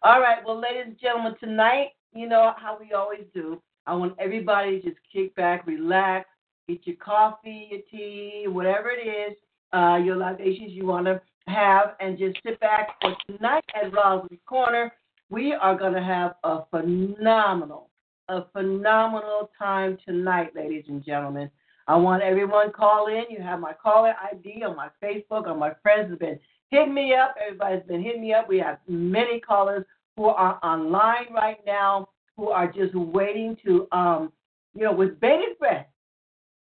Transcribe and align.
All 0.03 0.21
right, 0.21 0.37
well, 0.45 0.59
ladies 0.59 0.83
and 0.85 0.99
gentlemen, 0.99 1.33
tonight, 1.39 1.87
you 2.13 2.29
know 2.29 2.53
how 2.57 2.77
we 2.79 2.93
always 2.93 3.23
do. 3.33 3.59
I 3.85 3.95
want 3.95 4.13
everybody 4.19 4.79
to 4.79 4.89
just 4.89 5.01
kick 5.11 5.35
back, 5.35 5.65
relax, 5.65 6.29
get 6.67 6.85
your 6.85 6.97
coffee, 6.97 7.69
your 7.71 7.81
tea, 7.89 8.45
whatever 8.47 8.89
it 8.89 9.07
is, 9.07 9.37
uh, 9.73 9.97
your 9.97 10.17
libations 10.17 10.71
you 10.71 10.85
want 10.85 11.05
to 11.05 11.21
have, 11.47 11.95
and 11.99 12.17
just 12.17 12.37
sit 12.45 12.59
back. 12.59 12.89
For 13.01 13.15
tonight 13.25 13.63
at 13.73 13.93
Rosalind's 13.93 14.41
Corner, 14.45 14.91
we 15.29 15.53
are 15.53 15.77
going 15.77 15.93
to 15.93 16.03
have 16.03 16.35
a 16.43 16.65
phenomenal, 16.69 17.89
a 18.27 18.45
phenomenal 18.51 19.49
time 19.57 19.97
tonight, 20.05 20.51
ladies 20.55 20.83
and 20.89 21.03
gentlemen. 21.05 21.49
I 21.87 21.95
want 21.95 22.21
everyone 22.21 22.73
call 22.73 23.07
in. 23.07 23.23
You 23.29 23.41
have 23.41 23.61
my 23.61 23.71
caller 23.71 24.13
ID 24.29 24.63
on 24.63 24.75
my 24.75 24.89
Facebook, 25.01 25.47
on 25.47 25.57
my 25.57 25.71
friends 25.81 26.09
have 26.09 26.19
been 26.19 26.37
hitting 26.69 26.93
me 26.93 27.13
up. 27.13 27.35
Everybody's 27.41 27.87
been 27.87 28.03
hitting 28.03 28.21
me 28.21 28.33
up. 28.33 28.49
We 28.49 28.59
have 28.59 28.79
many 28.89 29.39
callers 29.39 29.85
who 30.17 30.25
are 30.25 30.59
online 30.63 31.33
right 31.33 31.59
now 31.65 32.09
who 32.35 32.49
are 32.49 32.69
just 32.69 32.93
waiting 32.93 33.55
to, 33.65 33.87
um, 33.93 34.33
you 34.75 34.83
know, 34.83 34.91
with 34.91 35.19
bated 35.21 35.57
breath 35.59 35.87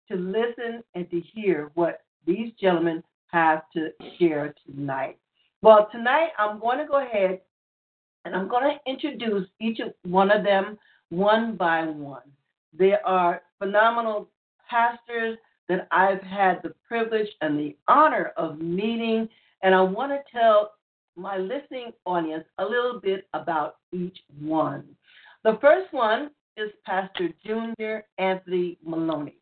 to 0.09 0.17
listen 0.17 0.83
and 0.95 1.09
to 1.11 1.21
hear 1.33 1.71
what 1.75 2.01
these 2.25 2.51
gentlemen 2.59 3.03
have 3.27 3.61
to 3.73 3.89
share 4.17 4.53
tonight. 4.65 5.17
Well, 5.61 5.87
tonight 5.91 6.29
I'm 6.37 6.59
going 6.59 6.79
to 6.79 6.85
go 6.85 7.05
ahead 7.05 7.41
and 8.25 8.35
I'm 8.35 8.47
going 8.47 8.63
to 8.63 8.91
introduce 8.91 9.47
each 9.59 9.79
one 10.03 10.31
of 10.31 10.43
them 10.43 10.77
one 11.09 11.55
by 11.55 11.85
one. 11.85 12.31
They 12.77 12.93
are 13.03 13.41
phenomenal 13.57 14.29
pastors 14.69 15.37
that 15.67 15.87
I've 15.91 16.21
had 16.21 16.61
the 16.63 16.73
privilege 16.87 17.27
and 17.41 17.59
the 17.59 17.75
honor 17.87 18.31
of 18.37 18.59
meeting, 18.59 19.27
and 19.63 19.73
I 19.73 19.81
want 19.81 20.11
to 20.11 20.19
tell 20.31 20.71
my 21.15 21.37
listening 21.37 21.91
audience 22.05 22.45
a 22.57 22.63
little 22.63 22.99
bit 23.01 23.27
about 23.33 23.77
each 23.91 24.17
one. 24.39 24.85
The 25.43 25.57
first 25.61 25.93
one 25.93 26.31
is 26.57 26.69
Pastor 26.85 27.29
Junior 27.45 28.05
Anthony 28.17 28.77
Maloney 28.83 29.39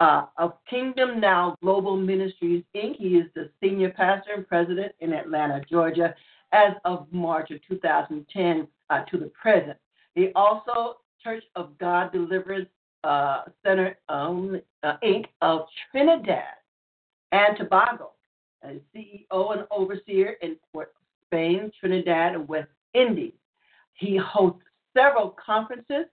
uh, 0.00 0.26
of 0.38 0.54
Kingdom 0.68 1.20
Now 1.20 1.56
Global 1.62 1.96
Ministries, 1.96 2.64
Inc. 2.74 2.96
He 2.96 3.16
is 3.16 3.26
the 3.34 3.50
senior 3.62 3.90
pastor 3.90 4.32
and 4.34 4.48
president 4.48 4.92
in 5.00 5.12
Atlanta, 5.12 5.62
Georgia, 5.70 6.14
as 6.52 6.72
of 6.84 7.06
March 7.12 7.50
of 7.50 7.60
2010 7.68 8.66
uh, 8.88 9.04
to 9.04 9.18
the 9.18 9.26
present. 9.26 9.76
He 10.14 10.32
also 10.34 10.96
Church 11.22 11.44
of 11.54 11.76
God 11.78 12.12
Deliverance 12.12 12.68
uh, 13.04 13.42
Center 13.64 13.96
um, 14.08 14.60
uh, 14.82 14.96
Inc. 15.04 15.26
of 15.42 15.66
Trinidad 15.90 16.44
and 17.32 17.56
Tobago, 17.56 18.12
as 18.62 18.76
CEO 18.94 19.52
and 19.52 19.66
overseer 19.70 20.36
in 20.42 20.56
Port 20.72 20.94
Spain, 21.26 21.70
Trinidad, 21.78 22.34
and 22.34 22.48
West 22.48 22.70
Indies. 22.94 23.34
He 23.92 24.16
hosts 24.16 24.62
several 24.96 25.36
conferences 25.44 26.06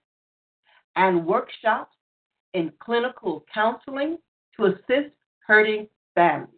and 0.95 1.25
workshops 1.25 1.96
in 2.53 2.71
clinical 2.79 3.45
counseling 3.53 4.17
to 4.55 4.65
assist 4.65 5.13
hurting 5.45 5.87
families, 6.15 6.49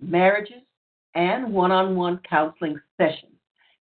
marriages, 0.00 0.62
and 1.14 1.52
one 1.52 1.70
on 1.70 1.94
one 1.96 2.20
counseling 2.28 2.78
sessions. 2.96 3.32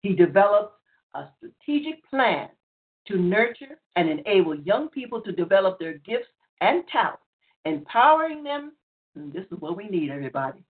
He 0.01 0.15
develops 0.15 0.75
a 1.15 1.25
strategic 1.37 2.05
plan 2.09 2.49
to 3.07 3.17
nurture 3.17 3.79
and 3.97 4.09
enable 4.09 4.55
young 4.55 4.89
people 4.89 5.21
to 5.23 5.33
develop 5.33 5.79
their 5.79 5.95
gifts 5.99 6.29
and 6.61 6.85
talents, 6.89 7.23
empowering 7.65 8.43
them, 8.43 8.73
and 9.15 9.33
this 9.33 9.45
is 9.51 9.61
what 9.61 9.77
we 9.77 9.89
need, 9.89 10.11
everybody, 10.11 10.62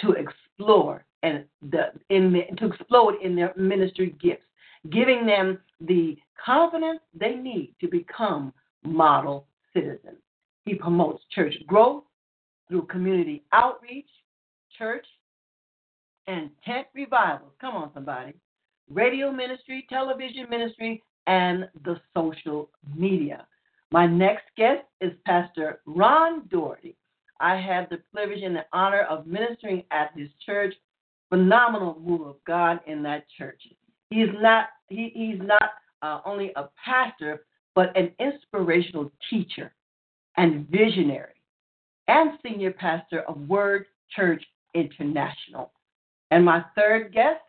to 0.00 0.12
explore 0.12 1.04
and 1.22 1.44
the, 1.70 1.92
in 2.10 2.32
the, 2.32 2.42
to 2.56 2.66
explode 2.66 3.14
in 3.22 3.34
their 3.34 3.52
ministry 3.56 4.14
gifts, 4.20 4.44
giving 4.90 5.24
them 5.24 5.58
the 5.80 6.16
confidence 6.44 7.00
they 7.18 7.34
need 7.34 7.74
to 7.80 7.88
become 7.88 8.52
model 8.84 9.46
citizens. 9.72 10.18
He 10.64 10.74
promotes 10.74 11.22
church 11.30 11.54
growth 11.66 12.04
through 12.68 12.86
community 12.86 13.42
outreach, 13.52 14.08
church 14.78 15.06
and 16.26 16.50
tent 16.64 16.86
revivals. 16.94 17.52
Come 17.60 17.74
on, 17.74 17.90
somebody. 17.92 18.32
Radio 18.90 19.30
ministry, 19.30 19.86
television 19.88 20.48
ministry, 20.48 21.02
and 21.26 21.68
the 21.84 22.00
social 22.14 22.70
media. 22.96 23.46
My 23.90 24.06
next 24.06 24.44
guest 24.56 24.84
is 25.00 25.12
Pastor 25.24 25.80
Ron 25.86 26.48
Daugherty. 26.48 26.96
I 27.40 27.56
had 27.56 27.88
the 27.90 27.98
privilege 28.12 28.42
and 28.42 28.56
the 28.56 28.64
honor 28.72 29.02
of 29.02 29.26
ministering 29.26 29.84
at 29.90 30.10
his 30.16 30.28
church. 30.44 30.74
Phenomenal 31.28 32.00
move 32.04 32.22
of 32.22 32.36
God 32.46 32.80
in 32.86 33.02
that 33.02 33.24
church. 33.36 33.60
He's 34.10 34.28
not 34.40 34.66
he, 34.88 35.10
he's 35.14 35.40
not 35.40 35.70
uh, 36.02 36.20
only 36.24 36.52
a 36.56 36.68
pastor, 36.82 37.44
but 37.74 37.96
an 37.96 38.12
inspirational 38.20 39.10
teacher 39.30 39.72
and 40.36 40.68
visionary, 40.68 41.34
and 42.08 42.38
senior 42.42 42.72
pastor 42.72 43.20
of 43.22 43.48
Word 43.48 43.86
Church 44.14 44.44
International. 44.74 45.72
And 46.30 46.44
my 46.44 46.64
third 46.76 47.12
guest 47.12 47.42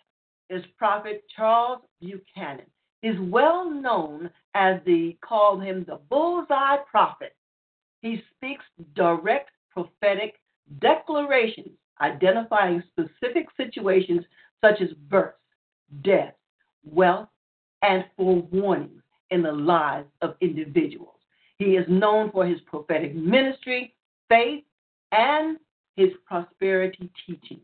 is 0.50 0.64
Prophet 0.78 1.24
Charles 1.36 1.82
Buchanan. 2.00 2.66
He's 3.02 3.20
well 3.20 3.70
known 3.70 4.30
as 4.54 4.80
the 4.86 5.18
call 5.22 5.60
him 5.60 5.86
the 5.88 6.00
bullseye 6.10 6.78
prophet. 6.90 7.36
He 8.02 8.22
speaks 8.36 8.64
direct 8.96 9.50
prophetic 9.72 10.36
declarations 10.80 11.72
identifying 12.02 12.84
specific 12.92 13.48
situations 13.58 14.22
such 14.62 14.82
as 14.82 14.90
birth, 15.10 15.36
death, 16.04 16.34
wealth, 16.84 17.30
and 17.82 18.06
forewarnings 18.20 19.02
in 19.32 19.42
the 19.42 19.52
lives 19.52 20.08
of 20.22 20.36
individuals. 20.42 21.15
He 21.58 21.78
is 21.78 21.86
known 21.88 22.32
for 22.32 22.46
his 22.46 22.60
prophetic 22.62 23.16
ministry, 23.16 23.94
faith, 24.30 24.64
and 25.12 25.58
his 25.96 26.10
prosperity 26.26 27.10
teaching. 27.26 27.62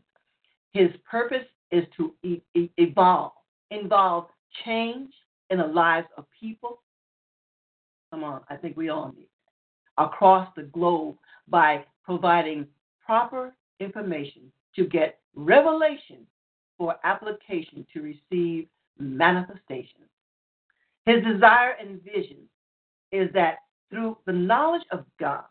His 0.72 0.90
purpose 1.08 1.46
is 1.70 1.84
to 1.96 2.14
evolve, 2.54 3.32
involve 3.70 4.26
change 4.64 5.12
in 5.50 5.58
the 5.58 5.66
lives 5.66 6.06
of 6.16 6.24
people. 6.38 6.80
Come 8.10 8.24
on, 8.24 8.40
I 8.48 8.56
think 8.56 8.76
we 8.76 8.88
all 8.88 9.12
need 9.14 9.26
that. 9.96 10.04
Across 10.04 10.48
the 10.56 10.62
globe 10.62 11.16
by 11.48 11.84
providing 12.04 12.66
proper 13.04 13.54
information 13.80 14.50
to 14.76 14.86
get 14.86 15.18
revelation 15.34 16.26
for 16.78 16.96
application 17.04 17.86
to 17.92 18.00
receive 18.00 18.66
manifestation. 18.98 20.00
His 21.04 21.22
desire 21.24 21.76
and 21.80 22.02
vision 22.02 22.38
is 23.10 23.30
that 23.34 23.58
through 23.92 24.16
the 24.24 24.32
knowledge 24.32 24.82
of 24.90 25.04
God, 25.20 25.44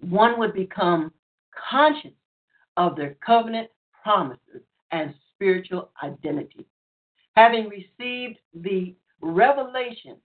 one 0.00 0.38
would 0.38 0.52
become 0.52 1.12
conscious 1.70 2.12
of 2.76 2.94
their 2.94 3.16
covenant 3.24 3.70
promises 4.02 4.62
and 4.90 5.14
spiritual 5.34 5.90
identity. 6.02 6.66
Having 7.34 7.70
received 7.70 8.38
the 8.54 8.94
revelation 9.22 10.16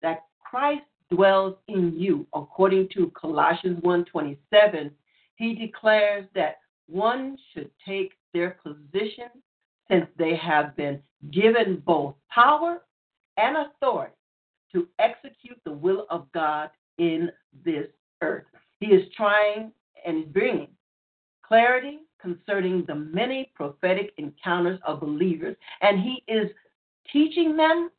that 0.00 0.24
Christ 0.40 0.84
dwells 1.10 1.56
in 1.68 1.92
you, 1.98 2.26
according 2.34 2.88
to 2.94 3.10
Colossians 3.10 3.80
1:27, 3.82 4.90
he 5.36 5.54
declares 5.54 6.26
that 6.34 6.60
one 6.86 7.36
should 7.52 7.70
take 7.84 8.16
their 8.32 8.50
position 8.62 9.30
since 9.90 10.08
they 10.16 10.34
have 10.36 10.74
been 10.76 11.02
given 11.30 11.80
both 11.80 12.14
power 12.30 12.82
and 13.36 13.56
authority 13.56 14.14
to 14.74 14.88
execute 14.98 15.58
the 15.64 15.72
will 15.72 16.06
of 16.10 16.26
God 16.32 16.68
in 16.98 17.30
this 17.64 17.86
earth. 18.20 18.44
He 18.80 18.86
is 18.86 19.08
trying 19.16 19.72
and 20.04 20.32
bringing 20.32 20.68
clarity 21.46 22.00
concerning 22.20 22.84
the 22.86 22.94
many 22.94 23.50
prophetic 23.54 24.12
encounters 24.18 24.80
of 24.86 25.00
believers, 25.00 25.56
and 25.80 26.00
he 26.00 26.22
is 26.26 26.50
teaching 27.12 27.56
them 27.56 27.90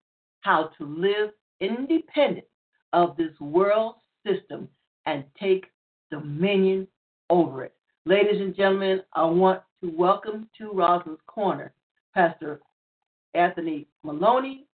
how 0.41 0.69
to 0.77 0.85
live 0.85 1.31
independent 1.61 2.45
of 2.93 3.15
this 3.17 3.39
world 3.39 3.95
system 4.25 4.67
and 5.05 5.23
take 5.39 5.65
dominion 6.11 6.87
over 7.29 7.63
it. 7.63 7.73
Ladies 8.05 8.41
and 8.41 8.55
gentlemen, 8.55 9.01
I 9.13 9.25
want 9.25 9.61
to 9.81 9.91
welcome 9.95 10.49
to 10.57 10.71
Rosalind's 10.71 11.21
Corner 11.27 11.73
Pastor 12.13 12.61
Anthony 13.33 13.87
Maloney, 14.03 14.65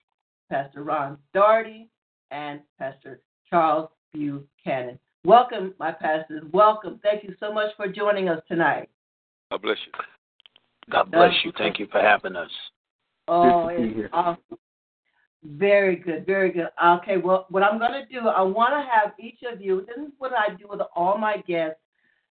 Pastor 0.50 0.84
Ron 0.84 1.18
Daugherty, 1.34 1.90
and 2.32 2.62
Pastor 2.80 3.22
Charles 3.50 3.90
Buchanan. 4.14 4.98
Welcome, 5.24 5.76
my 5.80 5.92
pastors. 5.92 6.44
Welcome. 6.52 7.00
Thank 7.04 7.24
you 7.24 7.36
so 7.40 7.54
much 7.54 7.70
for 7.78 7.88
joining 7.88 8.28
us 8.30 8.42
tonight. 8.48 8.90
God 9.52 9.62
bless 9.62 9.78
you. 9.86 9.92
God 10.92 11.12
bless 11.12 11.34
you. 11.44 11.52
Thank 11.58 11.80
you 11.80 11.88
for 11.92 12.02
having 12.02 12.36
us. 12.36 12.50
Oh, 13.28 13.68
Good 13.70 13.78
to 13.78 13.94
be 13.96 14.02
it's 14.02 14.10
awesome. 14.14 14.58
Very 15.44 15.96
good, 15.96 16.26
very 16.26 16.52
good. 16.52 16.68
Okay, 16.84 17.18
well, 17.18 17.48
what 17.50 17.64
I'm 17.64 17.80
going 17.80 17.94
to 17.94 18.06
do, 18.06 18.28
I 18.28 18.42
want 18.42 18.74
to 18.74 18.88
have 18.90 19.14
each 19.20 19.40
of 19.52 19.60
you, 19.60 19.86
this 19.88 19.98
is 19.98 20.12
what 20.20 20.32
I 20.34 20.54
do 20.56 20.68
with 20.70 20.82
all 20.96 21.18
my 21.18 21.38
guests, 21.48 21.80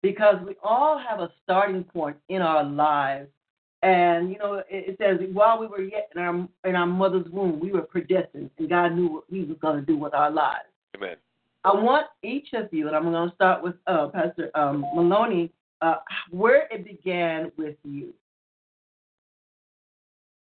because 0.01 0.35
we 0.45 0.55
all 0.61 0.99
have 0.99 1.21
a 1.21 1.31
starting 1.43 1.85
point 1.85 2.17
in 2.27 2.41
our 2.41 2.63
lives. 2.63 3.29
And, 3.83 4.31
you 4.31 4.39
know, 4.39 4.55
it, 4.55 4.65
it 4.69 4.97
says, 4.99 5.19
while 5.33 5.59
we 5.59 5.67
were 5.67 5.81
yet 5.81 6.09
in 6.15 6.21
our, 6.21 6.47
in 6.65 6.75
our 6.75 6.87
mother's 6.87 7.27
womb, 7.31 7.59
we 7.59 7.71
were 7.71 7.83
predestined, 7.83 8.49
and 8.57 8.69
God 8.69 8.93
knew 8.93 9.07
what 9.07 9.23
He 9.29 9.43
was 9.43 9.57
going 9.61 9.79
to 9.79 9.85
do 9.85 9.97
with 9.97 10.13
our 10.13 10.31
lives. 10.31 10.65
Amen. 10.95 11.15
I 11.63 11.73
want 11.73 12.07
each 12.23 12.49
of 12.53 12.69
you, 12.71 12.87
and 12.87 12.95
I'm 12.95 13.03
going 13.03 13.29
to 13.29 13.35
start 13.35 13.61
with 13.61 13.75
uh, 13.87 14.07
Pastor 14.07 14.49
um, 14.55 14.85
Maloney, 14.95 15.51
uh, 15.81 15.95
where 16.31 16.67
it 16.71 16.85
began 16.85 17.51
with 17.57 17.75
you. 17.83 18.13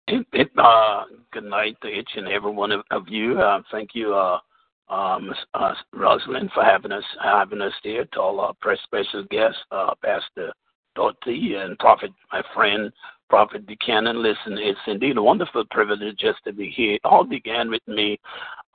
It, 0.08 0.26
it, 0.34 0.52
uh, 0.58 1.06
good 1.32 1.46
night 1.46 1.78
to 1.82 1.88
each 1.88 2.10
and 2.16 2.28
every 2.28 2.52
one 2.52 2.72
of, 2.72 2.82
of 2.92 3.08
you. 3.08 3.40
Uh, 3.40 3.62
thank 3.72 3.90
you, 3.94 4.14
uh, 4.14 4.40
uh, 4.88 5.20
Ms. 5.20 5.36
uh, 5.56 5.74
Rosalind, 5.94 6.52
for 6.54 6.64
having 6.64 6.92
us 6.92 7.04
having 7.24 7.62
us 7.62 7.74
here. 7.82 8.06
To 8.14 8.22
all 8.22 8.40
our 8.40 8.54
press 8.62 8.78
special 8.84 9.24
guests, 9.30 9.58
uh, 9.72 9.94
Pastor 10.04 10.54
Daugherty 10.96 11.56
and 11.56 11.78
Prophet, 11.80 12.12
my 12.32 12.44
friend 12.54 12.92
Prophet 13.30 13.66
Buchanan. 13.66 14.22
Listen, 14.22 14.58
it's 14.58 14.78
indeed 14.88 15.16
a 15.18 15.22
wonderful 15.22 15.64
privilege 15.72 16.18
just 16.18 16.44
to 16.46 16.54
be 16.54 16.70
here. 16.70 16.96
It 16.96 17.02
all 17.04 17.24
began 17.24 17.70
with 17.70 17.82
me, 17.88 18.20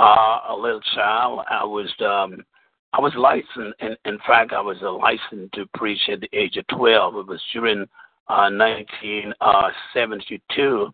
uh, 0.00 0.38
a 0.49 0.56
little 0.56 0.81
child. 0.94 1.41
I 1.49 1.64
was 1.64 1.91
um, 2.00 2.44
I 2.93 3.00
was 3.00 3.14
licensed. 3.17 3.81
In, 3.81 3.97
in 4.05 4.19
fact, 4.26 4.52
I 4.52 4.61
was 4.61 4.76
uh, 4.82 4.93
licensed 4.93 5.55
to 5.55 5.64
preach 5.75 6.00
at 6.12 6.20
the 6.20 6.29
age 6.32 6.56
of 6.56 6.67
12. 6.69 7.17
It 7.17 7.26
was 7.26 7.41
during 7.52 7.82
uh, 8.29 8.50
1972. 8.50 10.93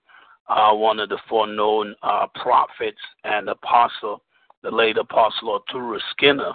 Uh, 0.48 0.72
one 0.74 1.00
of 1.00 1.08
the 1.08 1.18
foreknown 1.28 1.92
uh, 2.02 2.26
prophets 2.40 3.00
and 3.24 3.48
apostle, 3.48 4.22
the 4.62 4.70
late 4.70 4.96
apostle 4.96 5.54
Arturo 5.54 5.98
Skinner, 6.12 6.52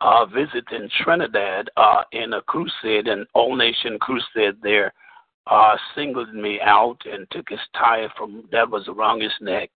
uh, 0.00 0.26
visiting 0.26 0.88
Trinidad 1.02 1.70
uh, 1.76 2.02
in 2.12 2.32
a 2.32 2.42
crusade, 2.42 3.06
an 3.06 3.24
all 3.34 3.54
nation 3.54 3.98
crusade 4.00 4.56
there, 4.62 4.92
uh, 5.46 5.76
singled 5.94 6.32
me 6.34 6.60
out 6.62 6.98
and 7.10 7.26
took 7.30 7.48
his 7.48 7.60
tie 7.76 8.06
from 8.16 8.44
that 8.52 8.70
was 8.70 8.86
around 8.88 9.20
his 9.20 9.32
neck 9.40 9.70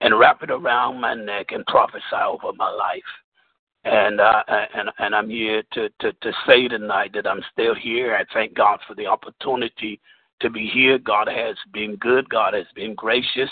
and 0.00 0.18
wrapped 0.18 0.42
it 0.42 0.50
around 0.50 1.00
my 1.00 1.14
neck 1.14 1.46
and 1.50 1.64
prophesy 1.66 2.02
over 2.26 2.52
my 2.56 2.70
life. 2.70 3.02
And 3.84 4.20
uh, 4.20 4.42
and 4.48 4.90
and 4.98 5.14
I'm 5.14 5.28
here 5.28 5.62
to, 5.72 5.88
to 6.00 6.12
to 6.12 6.32
say 6.46 6.68
tonight 6.68 7.12
that 7.14 7.26
I'm 7.26 7.42
still 7.52 7.74
here. 7.74 8.14
I 8.14 8.24
thank 8.32 8.54
God 8.54 8.78
for 8.86 8.94
the 8.94 9.06
opportunity 9.06 10.00
to 10.40 10.50
be 10.50 10.70
here. 10.72 10.98
God 10.98 11.28
has 11.28 11.56
been 11.72 11.96
good. 11.96 12.28
God 12.28 12.54
has 12.54 12.66
been 12.76 12.94
gracious. 12.94 13.50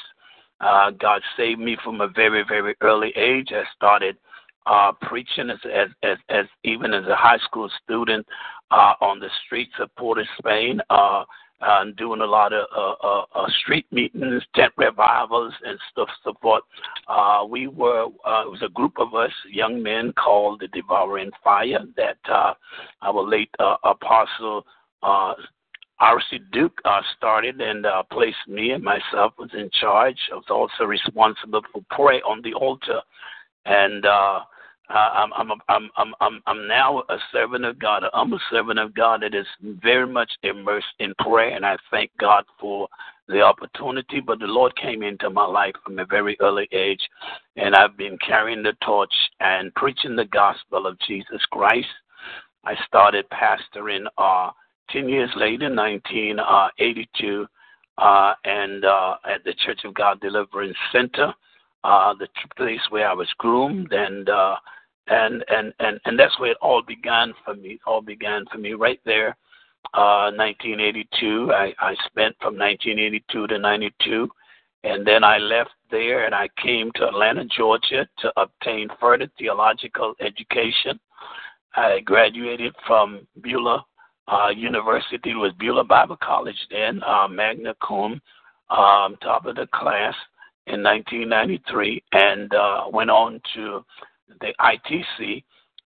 Uh, 0.60 0.90
God 0.90 1.22
saved 1.36 1.60
me 1.60 1.76
from 1.82 2.00
a 2.00 2.08
very 2.08 2.44
very 2.46 2.76
early 2.80 3.12
age. 3.16 3.48
I 3.50 3.64
started 3.74 4.16
uh, 4.66 4.92
preaching 5.02 5.50
as, 5.50 5.58
as 5.64 5.88
as 6.04 6.18
as 6.28 6.46
even 6.62 6.94
as 6.94 7.06
a 7.06 7.16
high 7.16 7.38
school 7.38 7.68
student 7.82 8.24
uh, 8.70 8.94
on 9.00 9.18
the 9.18 9.30
streets 9.44 9.72
of 9.80 9.94
Port 9.96 10.18
of 10.18 10.26
Spain. 10.38 10.80
Uh, 10.90 11.24
uh, 11.60 11.84
doing 11.96 12.20
a 12.20 12.26
lot 12.26 12.52
of 12.52 12.66
uh, 12.74 13.06
uh, 13.06 13.24
uh, 13.34 13.48
street 13.62 13.86
meetings, 13.90 14.42
tent 14.54 14.72
revivals, 14.76 15.52
and 15.64 15.78
stuff, 15.90 16.08
forth. 16.40 16.62
Uh, 17.08 17.44
we 17.48 17.66
were, 17.66 18.06
uh, 18.26 18.42
it 18.46 18.50
was 18.50 18.62
a 18.64 18.70
group 18.70 18.94
of 18.98 19.14
us, 19.14 19.32
young 19.50 19.82
men 19.82 20.12
called 20.12 20.60
the 20.60 20.68
Devouring 20.68 21.30
Fire, 21.42 21.80
that 21.96 22.18
uh, 22.30 22.54
our 23.02 23.22
late 23.22 23.50
uh, 23.58 23.76
apostle 23.84 24.64
uh, 25.02 25.34
R.C. 26.00 26.40
Duke 26.50 26.80
uh, 26.86 27.02
started 27.16 27.60
and 27.60 27.84
uh, 27.84 28.02
placed 28.10 28.49
me 28.49 28.70
and 28.70 28.82
myself 28.82 29.35
was 29.38 29.50
in 29.52 29.68
charge. 29.80 30.16
I 30.32 30.37
was 30.37 30.44
also 30.49 30.85
responsible 30.85 31.61
for 31.73 31.82
prayer 31.90 32.23
on 32.26 32.40
the 32.42 32.54
altar. 32.54 33.00
And 33.66 34.06
uh, 34.06 34.40
I'm, 34.90 35.32
I'm, 35.32 35.50
I'm, 35.68 35.90
I'm, 35.97 36.14
I'm, 36.20 36.42
I'm 36.47 36.68
now 36.68 37.02
a 37.09 37.16
servant 37.32 37.64
of 37.64 37.78
God. 37.78 38.02
I'm 38.12 38.32
a 38.32 38.38
servant 38.50 38.78
of 38.78 38.94
God 38.94 39.23
that 39.23 39.35
is 39.35 39.47
very 39.62 40.06
much 40.06 40.30
immersed 40.42 40.87
in 40.99 41.14
prayer, 41.20 41.54
and 41.54 41.64
I 41.64 41.76
thank 41.90 42.11
God 42.18 42.44
for 42.59 42.88
the 43.28 43.40
opportunity. 43.40 44.20
But 44.20 44.40
the 44.40 44.47
Lord 44.47 44.75
came 44.76 45.02
into 45.02 45.30
my 45.30 45.47
life 45.47 45.75
from 45.85 45.99
a 45.99 46.04
very 46.04 46.37
early 46.40 46.68
age, 46.73 47.00
and 47.56 47.75
I've 47.75 47.97
been 47.97 48.18
carrying 48.26 48.62
the 48.62 48.75
torch 48.85 49.14
and 49.38 49.75
preaching 49.75 50.16
the 50.16 50.25
gospel 50.26 50.87
of 50.87 50.99
Jesus 51.06 51.40
Christ. 51.50 51.88
I 52.64 52.75
started 52.87 53.26
pastoring 53.30 54.06
uh, 54.18 54.50
10 54.90 55.09
years 55.09 55.30
later, 55.37 55.73
1982, 55.73 57.47
uh, 57.99 58.35
and 58.44 58.85
uh, 58.85 59.16
at 59.25 59.44
the 59.44 59.54
Church 59.64 59.80
of 59.85 59.94
God 59.94 60.20
Deliverance 60.20 60.76
Center, 60.92 61.32
uh, 61.85 62.14
the 62.14 62.28
place 62.56 62.80
where 62.90 63.09
I 63.09 63.14
was 63.14 63.28
groomed 63.38 63.92
and 63.92 64.28
uh, 64.28 64.56
and 65.11 65.45
and 65.49 65.75
and 65.81 66.00
and 66.05 66.19
that's 66.19 66.38
where 66.38 66.52
it 66.52 66.57
all 66.62 66.83
began 66.83 67.35
for 67.45 67.55
me. 67.55 67.79
All 67.87 68.00
began 68.00 68.45
for 68.50 68.59
me 68.59 68.73
right 68.73 69.00
there, 69.05 69.37
uh, 69.93 70.31
1982. 70.35 71.52
I, 71.52 71.75
I 71.79 71.95
spent 72.07 72.37
from 72.40 72.57
1982 72.57 73.47
to 73.49 73.59
92, 73.59 74.29
and 74.85 75.07
then 75.07 75.25
I 75.25 75.38
left 75.38 75.71
there 75.90 76.25
and 76.25 76.35
I 76.35 76.49
came 76.62 76.90
to 76.95 77.09
Atlanta, 77.09 77.45
Georgia, 77.45 78.09
to 78.21 78.33
obtain 78.37 78.88
further 79.00 79.29
theological 79.37 80.14
education. 80.21 80.99
I 81.75 82.00
graduated 82.00 82.75
from 82.87 83.26
Beulah 83.43 83.85
uh, 84.29 84.49
University. 84.55 85.31
It 85.31 85.35
was 85.35 85.52
Beulah 85.59 85.85
Bible 85.85 86.19
College 86.23 86.57
then, 86.71 87.02
uh, 87.02 87.26
magna 87.29 87.75
cum, 87.87 88.21
um, 88.71 89.17
top 89.21 89.47
of 89.47 89.57
the 89.57 89.67
class 89.75 90.14
in 90.67 90.83
1993, 90.83 92.02
and 92.12 92.55
uh, 92.55 92.85
went 92.93 93.11
on 93.11 93.40
to 93.55 93.85
the 94.40 94.54
ITC 94.60 95.42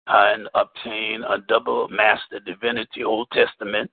and 0.06 0.48
obtained 0.54 1.24
a 1.24 1.38
double 1.48 1.88
Master 1.88 2.40
Divinity 2.44 3.04
Old 3.04 3.28
Testament, 3.32 3.90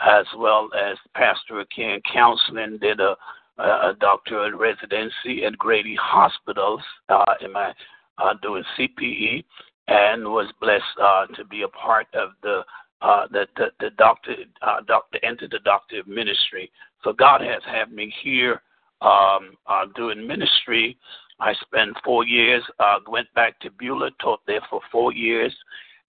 as 0.00 0.24
well 0.36 0.70
as 0.74 0.96
pastoral 1.14 1.64
care 1.74 1.94
and 1.94 2.04
counseling. 2.04 2.78
Did 2.80 3.00
a, 3.00 3.16
a 3.58 3.94
doctoral 4.00 4.52
residency 4.52 5.44
at 5.44 5.58
Grady 5.58 5.96
Hospitals 6.00 6.80
uh, 7.08 7.34
in 7.42 7.52
my 7.52 7.72
uh, 8.18 8.34
doing 8.42 8.64
CPE, 8.78 9.44
and 9.88 10.24
was 10.24 10.50
blessed 10.60 10.84
uh, 11.02 11.26
to 11.36 11.44
be 11.44 11.62
a 11.62 11.68
part 11.68 12.06
of 12.14 12.30
the 12.42 12.62
uh, 13.02 13.26
the, 13.30 13.46
the 13.56 13.66
the 13.80 13.90
doctor 13.98 14.34
uh, 14.62 14.80
doctor 14.86 15.18
entered 15.22 15.50
the 15.50 15.58
doctor 15.64 16.02
ministry. 16.06 16.70
So 17.02 17.12
God 17.12 17.40
has 17.40 17.62
had 17.64 17.92
me 17.92 18.12
here 18.22 18.62
um, 19.00 19.56
uh, 19.66 19.86
doing 19.96 20.26
ministry. 20.26 20.98
I 21.40 21.54
spent 21.54 21.96
four 22.04 22.24
years. 22.24 22.62
Uh, 22.78 22.98
went 23.08 23.32
back 23.34 23.58
to 23.60 23.70
Beulah, 23.70 24.10
taught 24.20 24.40
there 24.46 24.60
for 24.68 24.80
four 24.92 25.12
years, 25.12 25.54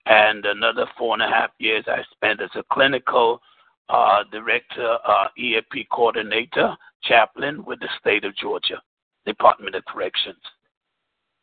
and 0.06 0.44
another 0.44 0.86
four 0.98 1.14
and 1.14 1.22
a 1.22 1.28
half 1.28 1.50
years 1.58 1.84
I 1.88 2.02
spent 2.12 2.40
as 2.40 2.50
a 2.54 2.64
clinical 2.72 3.40
uh, 3.88 4.24
director, 4.30 4.98
uh, 5.06 5.28
EAP 5.38 5.86
coordinator, 5.90 6.76
chaplain 7.02 7.64
with 7.64 7.80
the 7.80 7.88
state 8.00 8.24
of 8.24 8.36
Georgia, 8.36 8.80
Department 9.26 9.74
of 9.74 9.84
Corrections. 9.86 10.42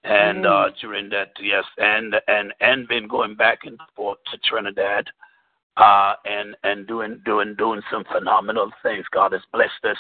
And 0.04 0.46
uh, 0.46 0.70
Mm. 0.70 0.80
during 0.80 1.10
that, 1.10 1.32
yes, 1.42 1.66
and 1.78 2.16
and 2.28 2.54
and 2.62 2.88
been 2.88 3.08
going 3.08 3.36
back 3.36 3.66
and 3.66 3.78
forth 3.96 4.18
to 4.32 4.38
Trinidad, 4.38 5.06
uh, 5.80 6.14
and 6.26 6.56
and 6.64 6.86
doing 6.88 7.22
doing 7.26 7.56
doing 7.58 7.82
some 7.92 8.04
phenomenal 8.12 8.70
things. 8.84 9.06
God 9.12 9.32
has 9.32 9.42
blessed 9.52 9.86
us 9.86 9.98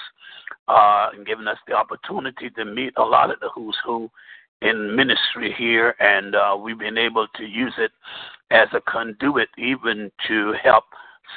uh, 0.67 1.09
and 1.13 1.25
given 1.25 1.47
us 1.47 1.57
the 1.67 1.73
opportunity 1.73 2.49
to 2.51 2.65
meet 2.65 2.93
a 2.97 3.03
lot 3.03 3.31
of 3.31 3.39
the 3.39 3.49
who's 3.55 3.77
who 3.85 4.09
in 4.61 4.95
ministry 4.95 5.55
here, 5.57 5.95
and 5.99 6.35
uh, 6.35 6.55
we've 6.59 6.79
been 6.79 6.97
able 6.97 7.27
to 7.35 7.45
use 7.45 7.73
it 7.77 7.91
as 8.51 8.67
a 8.73 8.81
conduit 8.81 9.49
even 9.57 10.11
to 10.27 10.53
help 10.61 10.83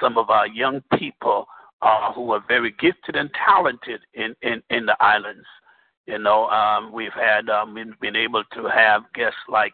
some 0.01 0.19
of 0.19 0.31
our 0.31 0.47
young 0.49 0.83
people 0.99 1.47
uh, 1.83 2.13
who 2.13 2.33
are 2.33 2.43
very 2.49 2.75
gifted 2.81 3.17
and 3.17 3.31
talented 3.47 4.01
in, 4.15 4.35
in, 4.43 4.63
in 4.71 4.87
the 4.87 4.97
islands. 5.01 5.47
You 6.07 6.19
know, 6.19 6.49
um, 6.49 6.93
we've 6.93 7.13
had 7.13 7.49
um, 7.49 7.75
we've 7.75 7.99
been 8.01 8.17
able 8.17 8.43
to 8.55 8.69
have 8.69 9.03
guests 9.15 9.39
like 9.49 9.73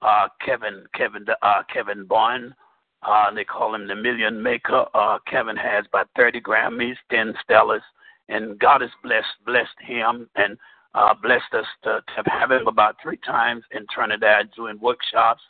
uh, 0.00 0.28
Kevin 0.44 0.84
Kevin 0.94 1.26
uh, 1.42 1.62
Kevin 1.72 2.04
Boyne. 2.04 2.54
Uh, 3.02 3.32
they 3.34 3.44
call 3.44 3.74
him 3.74 3.86
the 3.86 3.94
Million 3.94 4.42
Maker. 4.42 4.84
Uh, 4.94 5.18
Kevin 5.26 5.56
has 5.56 5.84
about 5.86 6.08
30 6.16 6.40
Grammys, 6.40 6.96
10 7.10 7.34
Stellars, 7.48 7.80
and 8.28 8.58
God 8.58 8.82
has 8.82 8.90
blessed 9.02 9.26
blessed 9.46 9.78
him 9.80 10.28
and 10.36 10.58
uh, 10.94 11.14
blessed 11.22 11.54
us 11.54 11.66
to, 11.84 12.00
to 12.14 12.30
have 12.30 12.50
him 12.50 12.66
about 12.66 12.96
three 13.02 13.18
times 13.24 13.62
in 13.72 13.86
Trinidad 13.92 14.50
doing 14.56 14.78
workshops. 14.80 15.40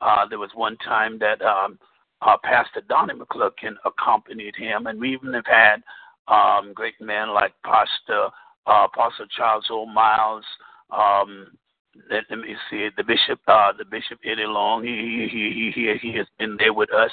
Uh, 0.00 0.26
there 0.28 0.38
was 0.38 0.50
one 0.54 0.76
time 0.78 1.18
that 1.18 1.40
um, 1.42 1.78
uh, 2.22 2.36
Pastor 2.42 2.82
Donnie 2.88 3.14
McClurkin 3.14 3.76
accompanied 3.84 4.56
him, 4.56 4.86
and 4.86 4.98
we 5.00 5.12
even 5.12 5.34
have 5.34 5.46
had 5.46 5.82
um, 6.26 6.72
great 6.74 7.00
men 7.00 7.30
like 7.30 7.52
Pastor 7.64 8.28
uh, 8.66 8.86
Apostle 8.92 9.26
Charles 9.36 9.66
O. 9.70 9.86
Miles. 9.86 10.44
Um, 10.90 11.48
let, 12.10 12.24
let 12.30 12.38
me 12.38 12.54
see 12.70 12.88
the 12.96 13.04
bishop, 13.04 13.40
uh, 13.46 13.72
the 13.76 13.84
bishop 13.84 14.18
Eddie 14.24 14.46
Long. 14.46 14.84
He 14.84 15.28
he 15.30 15.70
he 15.72 15.72
he 15.74 15.94
he 16.00 16.16
has 16.16 16.26
been 16.38 16.56
there 16.58 16.72
with 16.72 16.92
us, 16.92 17.10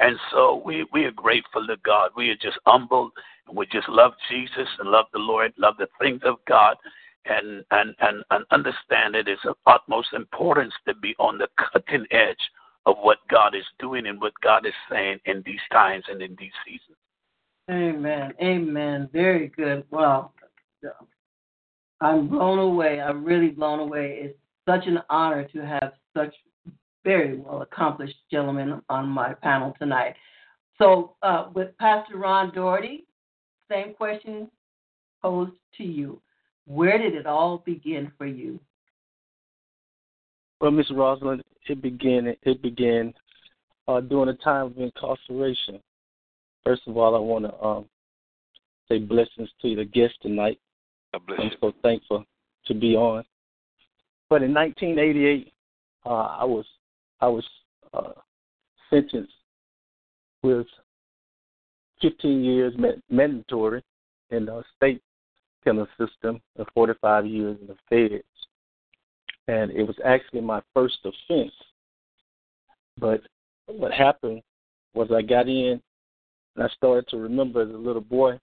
and 0.00 0.16
so 0.30 0.62
we 0.64 0.86
we 0.92 1.04
are 1.04 1.12
grateful 1.12 1.66
to 1.66 1.76
God. 1.84 2.10
We 2.16 2.30
are 2.30 2.36
just 2.36 2.58
humbled, 2.66 3.12
and 3.48 3.56
we 3.56 3.66
just 3.66 3.88
love 3.88 4.12
Jesus 4.30 4.68
and 4.78 4.90
love 4.90 5.06
the 5.12 5.18
Lord, 5.18 5.52
love 5.56 5.74
the 5.78 5.88
things 6.00 6.20
of 6.24 6.36
God, 6.46 6.76
and 7.26 7.64
and 7.70 7.94
and, 8.00 8.24
and 8.30 8.44
understand 8.50 9.14
it 9.14 9.28
is 9.28 9.38
of 9.44 9.56
utmost 9.66 10.08
importance 10.12 10.74
to 10.86 10.94
be 10.94 11.14
on 11.18 11.38
the 11.38 11.48
cutting 11.72 12.06
edge 12.10 12.50
of 12.86 12.96
what 13.00 13.18
God 13.30 13.54
is 13.54 13.64
doing 13.78 14.06
and 14.06 14.20
what 14.20 14.32
God 14.42 14.66
is 14.66 14.72
saying 14.90 15.18
in 15.26 15.42
these 15.46 15.60
times 15.70 16.04
and 16.08 16.20
in 16.20 16.36
these 16.38 16.52
seasons. 16.66 16.96
Amen. 17.70 18.32
Amen. 18.42 19.08
Very 19.12 19.48
good. 19.48 19.84
Wow. 19.90 20.32
I'm 22.02 22.26
blown 22.26 22.58
away. 22.58 23.00
I'm 23.00 23.24
really 23.24 23.50
blown 23.50 23.78
away. 23.78 24.18
It's 24.22 24.38
such 24.68 24.88
an 24.88 24.98
honor 25.08 25.46
to 25.54 25.64
have 25.64 25.92
such 26.16 26.34
very 27.04 27.38
well 27.38 27.62
accomplished 27.62 28.16
gentlemen 28.30 28.82
on 28.88 29.08
my 29.08 29.34
panel 29.34 29.72
tonight. 29.78 30.14
So, 30.78 31.14
uh, 31.22 31.50
with 31.54 31.76
Pastor 31.78 32.16
Ron 32.16 32.52
Daugherty, 32.52 33.04
same 33.70 33.94
question 33.94 34.50
posed 35.22 35.52
to 35.76 35.84
you. 35.84 36.20
Where 36.66 36.98
did 36.98 37.14
it 37.14 37.26
all 37.26 37.62
begin 37.64 38.10
for 38.18 38.26
you? 38.26 38.58
Well, 40.60 40.72
Miss 40.72 40.90
Rosalind, 40.90 41.42
it 41.68 41.80
began. 41.80 42.34
It 42.42 42.62
began 42.62 43.14
uh, 43.86 44.00
during 44.00 44.28
a 44.28 44.34
time 44.34 44.66
of 44.66 44.78
incarceration. 44.78 45.80
First 46.64 46.82
of 46.88 46.96
all, 46.96 47.14
I 47.14 47.20
want 47.20 47.44
to 47.44 47.64
um, 47.64 47.84
say 48.88 48.98
blessings 48.98 49.50
to 49.62 49.76
the 49.76 49.84
guest 49.84 50.14
tonight. 50.20 50.58
I'm 51.14 51.50
so 51.60 51.72
thankful 51.82 52.24
to 52.66 52.74
be 52.74 52.96
on. 52.96 53.24
But 54.30 54.42
in 54.42 54.54
1988, 54.54 55.52
uh, 56.06 56.08
I 56.08 56.44
was 56.44 56.64
I 57.20 57.28
was 57.28 57.44
uh, 57.92 58.12
sentenced 58.90 59.32
with 60.42 60.66
15 62.00 62.42
years 62.42 62.74
mandatory 63.10 63.82
in 64.30 64.46
the 64.46 64.64
state 64.76 65.00
penal 65.62 65.86
system 65.98 66.40
and 66.56 66.66
45 66.74 67.26
years 67.26 67.56
in 67.60 67.68
the 67.68 67.76
feds. 67.88 68.24
And 69.48 69.70
it 69.70 69.84
was 69.84 69.96
actually 70.04 70.40
my 70.40 70.60
first 70.74 70.98
offense. 71.04 71.52
But 72.98 73.20
what 73.66 73.92
happened 73.92 74.42
was 74.94 75.10
I 75.12 75.22
got 75.22 75.48
in 75.48 75.80
and 76.56 76.64
I 76.64 76.68
started 76.76 77.08
to 77.08 77.16
remember 77.16 77.62
as 77.62 77.70
a 77.70 77.78
little 77.78 78.02
boy, 78.02 78.38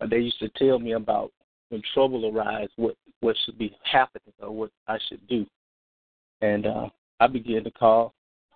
uh, 0.00 0.06
they 0.06 0.18
used 0.18 0.38
to 0.40 0.48
tell 0.50 0.78
me 0.78 0.92
about 0.92 1.30
when 1.72 1.82
trouble 1.94 2.26
arises, 2.26 2.70
what 2.76 2.94
what 3.20 3.34
should 3.44 3.56
be 3.56 3.74
happening 3.82 4.34
or 4.40 4.50
what 4.50 4.70
I 4.88 4.98
should 5.08 5.26
do. 5.26 5.46
And 6.42 6.66
uh, 6.66 6.88
I 7.18 7.28
began 7.28 7.64
to 7.64 7.70
call 7.70 8.12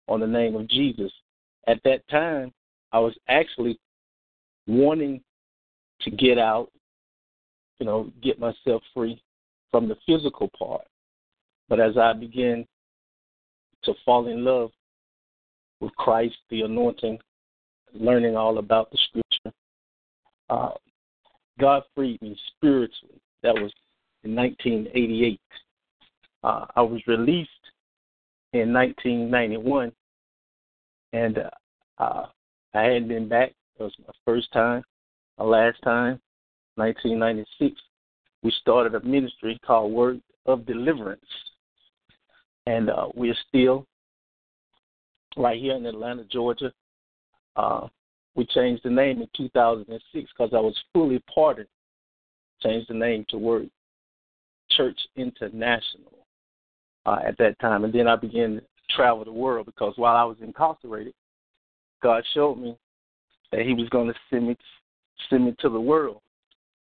on 0.06 0.20
the 0.20 0.26
name 0.26 0.54
of 0.54 0.68
Jesus. 0.68 1.10
At 1.66 1.80
that 1.84 2.06
time, 2.08 2.52
I 2.92 2.98
was 2.98 3.14
actually 3.28 3.78
wanting 4.66 5.22
to 6.02 6.10
get 6.10 6.36
out, 6.36 6.70
you 7.78 7.86
know, 7.86 8.12
get 8.22 8.38
myself 8.38 8.82
free 8.92 9.22
from 9.70 9.88
the 9.88 9.96
physical 10.04 10.50
part. 10.58 10.84
But 11.70 11.80
as 11.80 11.96
I 11.96 12.12
began 12.12 12.66
to 13.84 13.94
fall 14.04 14.26
in 14.26 14.44
love 14.44 14.72
with 15.80 15.94
Christ, 15.96 16.36
the 16.50 16.62
anointing, 16.62 17.18
learning 17.94 18.36
all 18.36 18.58
about 18.58 18.90
the 18.90 18.98
scripture, 19.08 19.56
uh, 20.50 20.72
God 21.58 21.82
freed 21.94 22.20
me 22.20 22.38
spiritually. 22.56 23.20
That 23.42 23.54
was 23.54 23.72
in 24.24 24.34
1988. 24.34 25.40
Uh, 26.42 26.66
I 26.74 26.82
was 26.82 27.00
released 27.06 27.50
in 28.52 28.72
1991, 28.72 29.92
and 31.12 31.38
uh, 31.38 31.50
uh, 31.98 32.26
I 32.74 32.82
hadn't 32.82 33.08
been 33.08 33.28
back. 33.28 33.52
It 33.78 33.82
was 33.82 33.92
my 34.06 34.12
first 34.24 34.52
time, 34.52 34.82
my 35.38 35.44
last 35.44 35.78
time. 35.82 36.20
1996, 36.76 37.80
we 38.42 38.52
started 38.60 38.94
a 38.94 39.00
ministry 39.06 39.58
called 39.66 39.92
Word 39.92 40.20
of 40.44 40.66
Deliverance, 40.66 41.24
and 42.66 42.90
uh, 42.90 43.08
we're 43.14 43.36
still 43.48 43.86
right 45.36 45.60
here 45.60 45.74
in 45.74 45.86
Atlanta, 45.86 46.24
Georgia. 46.30 46.72
Uh, 47.56 47.88
we 48.36 48.44
changed 48.44 48.82
the 48.84 48.90
name 48.90 49.22
in 49.22 49.28
2006 49.36 50.02
because 50.12 50.50
I 50.54 50.60
was 50.60 50.76
fully 50.92 51.22
pardoned. 51.34 51.68
Changed 52.62 52.88
the 52.88 52.94
name 52.94 53.24
to 53.30 53.38
Word 53.38 53.68
Church 54.70 54.98
International 55.16 56.12
uh, 57.04 57.18
at 57.26 57.36
that 57.38 57.58
time, 57.60 57.84
and 57.84 57.92
then 57.92 58.06
I 58.08 58.16
began 58.16 58.56
to 58.56 58.62
travel 58.94 59.24
the 59.24 59.32
world 59.32 59.66
because 59.66 59.94
while 59.96 60.16
I 60.16 60.24
was 60.24 60.36
incarcerated, 60.40 61.14
God 62.02 62.24
showed 62.34 62.56
me 62.56 62.76
that 63.52 63.62
He 63.62 63.74
was 63.74 63.88
going 63.90 64.08
to 64.08 64.14
send 64.30 64.48
me 64.48 64.56
send 65.28 65.44
me 65.44 65.54
to 65.60 65.68
the 65.68 65.80
world, 65.80 66.20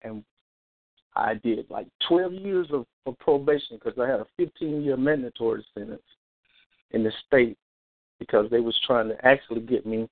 and 0.03 0.23
I 1.15 1.35
did 1.35 1.69
like 1.69 1.87
12 2.07 2.33
years 2.33 2.67
of, 2.71 2.85
of 3.05 3.17
probation 3.19 3.77
because 3.77 3.99
I 3.99 4.07
had 4.07 4.19
a 4.19 4.27
15 4.37 4.81
year 4.83 4.97
mandatory 4.97 5.65
sentence 5.73 6.01
in 6.91 7.03
the 7.03 7.11
state 7.25 7.57
because 8.19 8.49
they 8.49 8.59
was 8.59 8.75
trying 8.85 9.09
to 9.09 9.25
actually 9.25 9.61
get 9.61 9.85
me 9.85 10.07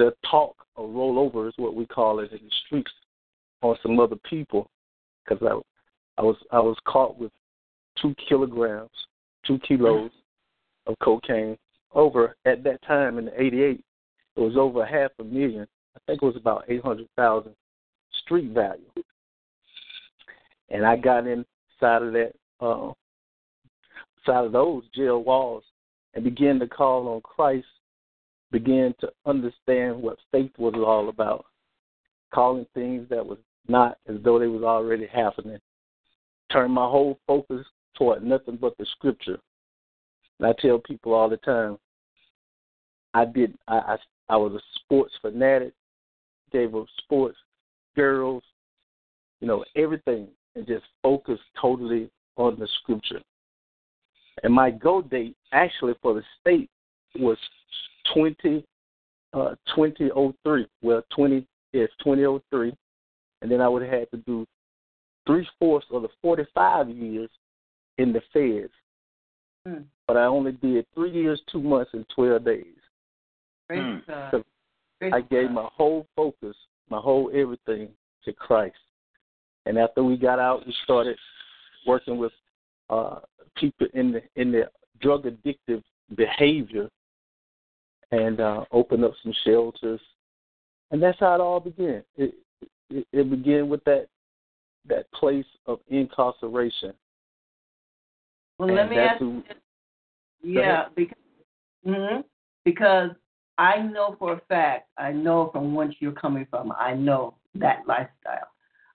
to, 0.00 0.12
talk 0.30 0.56
or 0.76 0.88
roll 0.88 1.18
over 1.18 1.48
is 1.48 1.54
what 1.56 1.74
we 1.74 1.86
call 1.86 2.20
it 2.20 2.32
in 2.32 2.38
the 2.38 2.50
streets 2.66 2.92
on 3.62 3.76
some 3.82 3.98
other 4.00 4.16
people 4.28 4.68
because 5.24 5.42
I 5.46 6.20
I 6.20 6.22
was 6.22 6.36
I 6.52 6.60
was 6.60 6.76
caught 6.86 7.18
with 7.18 7.32
two 8.00 8.14
kilograms, 8.28 8.90
two 9.46 9.58
kilos 9.66 10.10
of 10.86 10.94
cocaine. 11.02 11.56
Over 11.92 12.36
at 12.44 12.62
that 12.64 12.82
time 12.82 13.18
in 13.18 13.26
the 13.26 13.42
'88, 13.42 13.84
it 14.36 14.40
was 14.40 14.56
over 14.56 14.84
half 14.84 15.10
a 15.18 15.24
million. 15.24 15.66
I 15.96 16.00
think 16.06 16.22
it 16.22 16.26
was 16.26 16.36
about 16.36 16.64
eight 16.68 16.82
hundred 16.82 17.08
thousand 17.16 17.54
street 18.22 18.52
value. 18.52 18.90
And 20.68 20.86
I 20.86 20.96
got 20.96 21.26
inside 21.26 22.02
of 22.02 22.12
that 22.12 22.32
uh, 22.60 22.92
side 24.24 24.44
of 24.44 24.52
those 24.52 24.84
jail 24.94 25.22
walls 25.22 25.64
and 26.14 26.22
began 26.22 26.58
to 26.60 26.68
call 26.68 27.08
on 27.08 27.20
Christ. 27.22 27.66
Began 28.52 28.94
to 29.00 29.10
understand 29.26 30.00
what 30.02 30.18
faith 30.32 30.50
was 30.58 30.74
all 30.74 31.08
about, 31.08 31.46
calling 32.34 32.66
things 32.74 33.08
that 33.08 33.24
was 33.24 33.38
not 33.68 33.98
as 34.08 34.16
though 34.24 34.38
they 34.38 34.48
was 34.48 34.62
already 34.62 35.06
happening. 35.06 35.58
Turn 36.50 36.70
my 36.70 36.84
whole 36.84 37.18
focus 37.26 37.64
toward 37.96 38.24
nothing 38.24 38.56
but 38.56 38.76
the 38.78 38.86
scripture. 38.96 39.38
And 40.38 40.48
I 40.48 40.52
tell 40.60 40.78
people 40.78 41.14
all 41.14 41.28
the 41.28 41.36
time, 41.38 41.78
I 43.14 43.24
did. 43.24 43.56
I, 43.68 43.78
I 43.78 43.96
I 44.30 44.36
was 44.36 44.54
a 44.54 44.60
sports 44.76 45.12
fanatic. 45.20 45.72
Gave 46.52 46.74
up 46.74 46.86
sports, 46.98 47.38
girls, 47.94 48.42
you 49.40 49.46
know, 49.46 49.64
everything, 49.76 50.26
and 50.56 50.66
just 50.66 50.84
focused 51.02 51.42
totally 51.60 52.10
on 52.36 52.58
the 52.58 52.68
scripture. 52.82 53.20
And 54.42 54.52
my 54.52 54.70
go 54.70 55.02
date 55.02 55.36
actually 55.52 55.94
for 56.02 56.14
the 56.14 56.22
state 56.40 56.70
was 57.16 57.38
twenty 58.12 58.64
uh 59.32 59.54
twenty 59.74 60.10
oh 60.14 60.34
three. 60.42 60.66
Well 60.82 61.02
twenty 61.14 61.46
yes, 61.72 61.88
twenty 62.02 62.24
oh 62.24 62.42
three. 62.50 62.72
And 63.42 63.50
then 63.50 63.60
I 63.60 63.68
would 63.68 63.82
have 63.82 63.90
had 63.90 64.10
to 64.10 64.18
do 64.18 64.46
three 65.26 65.48
fourths 65.58 65.86
of 65.90 66.02
the 66.02 66.08
forty 66.20 66.44
five 66.54 66.88
years 66.88 67.30
in 67.98 68.12
the 68.12 68.20
feds. 68.32 68.72
Hmm. 69.66 69.82
But 70.06 70.16
I 70.16 70.24
only 70.24 70.52
did 70.52 70.86
three 70.94 71.12
years, 71.12 71.40
two 71.50 71.62
months 71.62 71.90
and 71.94 72.04
twelve 72.14 72.44
days. 72.44 72.64
Praise 73.68 74.02
Hmm. 74.06 74.12
So 74.30 74.44
Praise 74.98 75.12
I 75.14 75.20
gave 75.20 75.50
my 75.50 75.68
whole 75.72 76.06
focus, 76.16 76.56
my 76.88 76.98
whole 76.98 77.30
everything 77.34 77.88
to 78.24 78.32
Christ. 78.32 78.76
And 79.66 79.78
after 79.78 80.02
we 80.02 80.16
got 80.16 80.38
out, 80.38 80.66
we 80.66 80.74
started 80.84 81.16
working 81.86 82.18
with 82.18 82.32
uh, 82.88 83.20
people 83.56 83.86
in 83.94 84.12
the 84.12 84.22
in 84.36 84.50
the 84.52 84.68
drug 85.00 85.24
addictive 85.24 85.82
behavior, 86.16 86.88
and 88.12 88.40
uh, 88.40 88.64
opened 88.72 89.04
up 89.04 89.12
some 89.22 89.32
shelters. 89.44 90.00
And 90.90 91.02
that's 91.02 91.18
how 91.20 91.34
it 91.34 91.40
all 91.40 91.60
began. 91.60 92.02
It 92.16 92.34
it, 92.90 93.06
it 93.12 93.30
began 93.30 93.68
with 93.68 93.84
that 93.84 94.08
that 94.88 95.10
place 95.12 95.46
of 95.66 95.80
incarceration. 95.88 96.92
Well, 98.58 98.68
and 98.68 98.76
let 98.76 98.90
me 98.90 98.98
ask 98.98 99.20
you 99.20 99.42
who-. 100.42 100.50
Yeah, 100.52 100.84
because 100.96 101.18
hmm 101.84 102.20
because 102.64 103.10
I 103.58 103.78
know 103.78 104.16
for 104.18 104.34
a 104.34 104.40
fact, 104.48 104.88
I 104.98 105.12
know 105.12 105.50
from 105.52 105.74
whence 105.74 105.94
you're 106.00 106.12
coming 106.12 106.46
from. 106.50 106.72
I 106.72 106.94
know 106.94 107.34
that 107.54 107.82
lifestyle. 107.86 108.48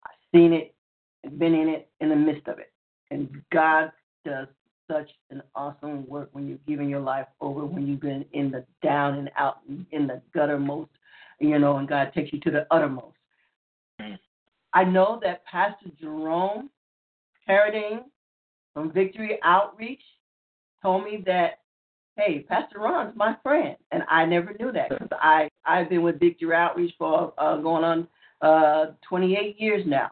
I've 0.05 0.11
seen 0.33 0.53
it, 0.53 0.73
and 1.23 1.39
been 1.39 1.53
in 1.53 1.69
it, 1.69 1.89
in 2.01 2.09
the 2.09 2.15
midst 2.15 2.47
of 2.47 2.59
it, 2.59 2.71
and 3.11 3.29
God 3.51 3.91
does 4.25 4.47
such 4.89 5.09
an 5.29 5.41
awesome 5.55 6.07
work 6.07 6.29
when 6.33 6.47
you're 6.47 6.57
giving 6.67 6.89
your 6.89 6.99
life 6.99 7.27
over, 7.41 7.65
when 7.65 7.87
you've 7.87 8.01
been 8.01 8.25
in 8.33 8.51
the 8.51 8.65
down 8.83 9.15
and 9.15 9.31
out, 9.37 9.59
in 9.91 10.07
the 10.07 10.21
guttermost, 10.35 10.89
you 11.39 11.57
know, 11.59 11.77
and 11.77 11.87
God 11.87 12.11
takes 12.13 12.31
you 12.31 12.39
to 12.41 12.51
the 12.51 12.67
uttermost. 12.71 13.15
Mm. 14.01 14.17
I 14.73 14.83
know 14.83 15.19
that 15.23 15.45
Pastor 15.45 15.89
Jerome 15.99 16.69
Paradine 17.45 18.05
from 18.73 18.91
Victory 18.91 19.39
Outreach 19.43 20.01
told 20.81 21.03
me 21.03 21.23
that, 21.25 21.59
hey, 22.17 22.45
Pastor 22.47 22.79
Ron's 22.79 23.15
my 23.15 23.35
friend, 23.41 23.75
and 23.91 24.03
I 24.09 24.25
never 24.25 24.53
knew 24.59 24.71
that 24.71 24.89
because 24.89 25.09
I 25.13 25.49
I've 25.65 25.89
been 25.89 26.03
with 26.03 26.19
Victory 26.19 26.55
Outreach 26.55 26.93
for 26.97 27.33
uh, 27.37 27.57
going 27.57 27.83
on 27.83 28.07
uh, 28.41 28.91
28 29.07 29.59
years 29.59 29.83
now, 29.87 30.11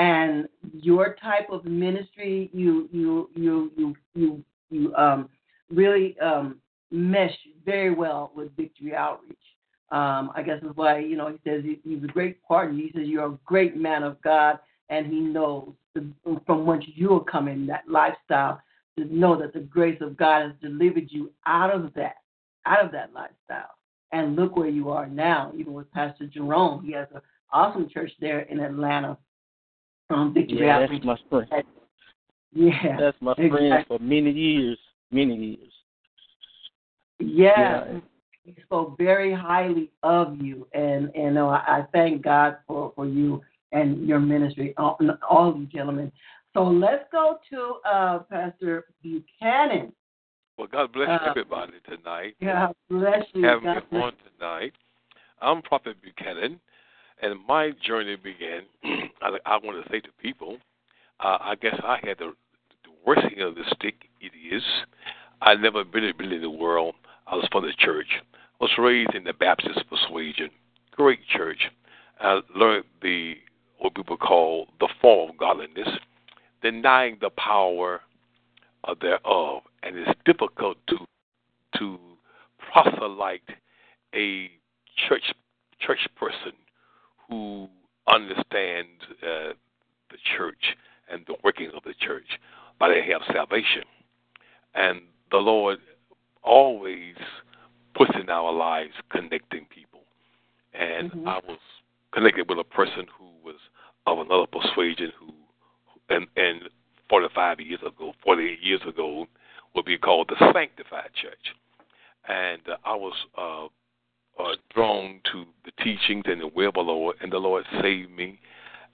and 0.00 0.48
your 0.72 1.14
type 1.22 1.50
of 1.50 1.66
ministry, 1.66 2.48
you 2.54 2.88
you 2.90 3.28
you 3.36 3.70
you 3.76 3.96
you 4.14 4.44
you 4.70 4.94
um, 4.94 5.28
really 5.70 6.18
um, 6.20 6.56
mesh 6.90 7.36
very 7.66 7.92
well 7.92 8.32
with 8.34 8.56
Victory 8.56 8.94
Outreach. 8.94 9.36
Um, 9.92 10.30
I 10.34 10.42
guess 10.42 10.62
is 10.62 10.70
why 10.74 11.00
you 11.00 11.16
know 11.16 11.28
he 11.28 11.38
says 11.44 11.62
he, 11.64 11.80
he's 11.84 12.02
a 12.02 12.06
great 12.06 12.42
partner. 12.44 12.78
He 12.78 12.90
says 12.94 13.02
you're 13.08 13.26
a 13.26 13.38
great 13.44 13.76
man 13.76 14.02
of 14.02 14.20
God, 14.22 14.58
and 14.88 15.06
he 15.06 15.20
knows 15.20 15.74
from 16.46 16.64
whence 16.64 16.84
you 16.94 17.12
are 17.14 17.24
coming, 17.24 17.66
that 17.66 17.84
lifestyle 17.86 18.62
to 18.96 19.04
know 19.04 19.38
that 19.38 19.52
the 19.52 19.60
grace 19.60 20.00
of 20.00 20.16
God 20.16 20.42
has 20.42 20.52
delivered 20.62 21.08
you 21.10 21.30
out 21.46 21.74
of 21.74 21.92
that, 21.94 22.16
out 22.64 22.82
of 22.84 22.92
that 22.92 23.12
lifestyle. 23.12 23.74
And 24.12 24.34
look 24.34 24.56
where 24.56 24.68
you 24.68 24.90
are 24.90 25.06
now, 25.06 25.52
even 25.56 25.74
with 25.74 25.90
Pastor 25.92 26.26
Jerome. 26.26 26.84
He 26.84 26.92
has 26.92 27.08
an 27.14 27.20
awesome 27.52 27.88
church 27.88 28.12
there 28.20 28.40
in 28.40 28.60
Atlanta. 28.60 29.18
Victory 30.34 30.66
Yeah, 30.66 30.80
Outreach. 30.80 31.02
that's 31.04 31.20
my 31.30 31.46
friend. 31.48 31.64
Yeah. 32.52 32.96
That's 32.98 33.16
my 33.20 33.34
friend 33.34 33.84
for 33.86 33.98
many 33.98 34.30
years, 34.30 34.78
many 35.10 35.34
years. 35.36 35.72
Yeah. 37.18 37.84
Yeah. 37.86 38.00
He 38.42 38.56
spoke 38.62 38.96
very 38.98 39.32
highly 39.32 39.90
of 40.02 40.40
you, 40.40 40.66
and 40.72 41.14
and 41.14 41.38
uh, 41.38 41.46
I 41.48 41.84
thank 41.92 42.22
God 42.22 42.56
for 42.66 42.92
for 42.96 43.06
you 43.06 43.42
and 43.72 44.08
your 44.08 44.18
ministry, 44.18 44.74
all, 44.76 44.98
all 45.28 45.50
of 45.50 45.58
you 45.58 45.66
gentlemen. 45.66 46.10
So 46.54 46.64
let's 46.64 47.04
go 47.12 47.38
to 47.50 47.74
uh, 47.88 48.18
Pastor 48.30 48.86
Buchanan. 49.02 49.92
Well, 50.58 50.66
God 50.66 50.92
bless 50.92 51.08
Uh, 51.08 51.28
everybody 51.28 51.74
tonight. 51.88 52.34
God 52.42 52.74
bless 52.88 53.22
you. 53.34 53.44
Having 53.46 53.64
God 53.64 53.74
me 53.76 53.82
bless 53.90 54.02
on 54.02 54.12
tonight. 54.38 54.72
I'm 55.40 55.62
Prophet 55.62 55.96
Buchanan, 56.02 56.58
and 57.22 57.38
my 57.46 57.72
journey 57.82 58.16
began. 58.16 58.62
I, 59.22 59.36
I 59.46 59.58
want 59.58 59.84
to 59.84 59.90
say 59.90 60.00
to 60.00 60.08
people, 60.20 60.58
uh, 61.20 61.38
I 61.40 61.54
guess 61.60 61.78
I 61.82 61.98
had 62.02 62.18
the, 62.18 62.32
the 62.84 62.90
worst 63.06 63.22
end 63.24 63.40
of 63.40 63.54
the 63.54 63.64
stick. 63.76 63.94
It 64.20 64.32
is. 64.54 64.62
I 65.42 65.54
never 65.54 65.84
really 65.92 66.12
been 66.12 66.32
in 66.32 66.42
the 66.42 66.50
world. 66.50 66.94
I 67.26 67.36
was 67.36 67.48
from 67.52 67.64
the 67.64 67.72
church. 67.78 68.08
I 68.60 68.64
was 68.64 68.70
raised 68.78 69.14
in 69.14 69.24
the 69.24 69.32
Baptist 69.32 69.80
persuasion. 69.88 70.50
Great 70.92 71.20
church. 71.28 71.70
I 72.20 72.40
learned 72.54 72.84
the 73.02 73.34
what 73.78 73.94
people 73.94 74.18
call 74.18 74.68
the 74.78 74.88
form 75.00 75.30
of 75.30 75.38
godliness, 75.38 75.88
denying 76.62 77.16
the 77.20 77.30
power 77.30 78.02
uh, 78.84 78.94
thereof, 79.00 79.62
and 79.82 79.96
it's 79.96 80.18
difficult 80.26 80.76
to 80.88 80.98
to 81.78 81.98
proselyte 82.72 83.40
a 84.14 84.50
church 85.08 85.32
church 85.80 86.06
person 86.16 86.52
who 87.30 87.68
understands 88.06 89.00
uh, 89.22 89.54
the 90.10 90.18
church 90.36 90.76
and 91.10 91.24
the 91.26 91.34
workings 91.42 91.72
of 91.74 91.82
the 91.84 91.94
church, 92.00 92.26
but 92.78 92.88
they 92.88 93.02
have 93.10 93.22
salvation, 93.32 93.84
and 94.74 95.00
the 95.30 95.38
Lord 95.38 95.78
always 96.42 97.14
puts 97.94 98.12
in 98.20 98.28
our 98.28 98.52
lives 98.52 98.94
connecting 99.10 99.66
people, 99.66 100.02
and 100.74 101.12
Mhm. 101.12 101.26
I 101.28 101.38
was 101.46 101.58
connected 102.12 102.48
with 102.48 102.58
a 102.58 102.64
person 102.64 103.06
who 103.06 103.30
was 103.44 103.56
of 104.06 104.18
another 104.18 104.46
persuasion 104.46 105.12
who 105.18 105.32
and 106.08 106.26
and 106.36 106.68
45 107.08 107.60
years 107.60 107.80
ago, 107.82 108.14
48 108.22 108.60
years 108.60 108.80
ago, 108.86 109.26
would 109.74 109.84
be 109.84 109.98
called 109.98 110.28
the 110.28 110.52
Sanctified 110.52 111.10
Church. 111.14 111.54
And 112.28 112.62
uh, 112.68 112.76
I 112.84 112.94
was 112.94 113.14
uh, 113.36 113.68
uh, 114.40 114.56
drawn 114.74 115.20
to 115.32 115.44
the 115.64 115.72
teachings 115.82 116.24
and 116.26 116.40
the 116.40 116.48
will 116.48 116.68
of 116.68 116.74
the 116.74 116.80
Lord, 116.80 117.16
and 117.20 117.32
the 117.32 117.38
Lord 117.38 117.64
saved 117.80 118.10
me. 118.10 118.38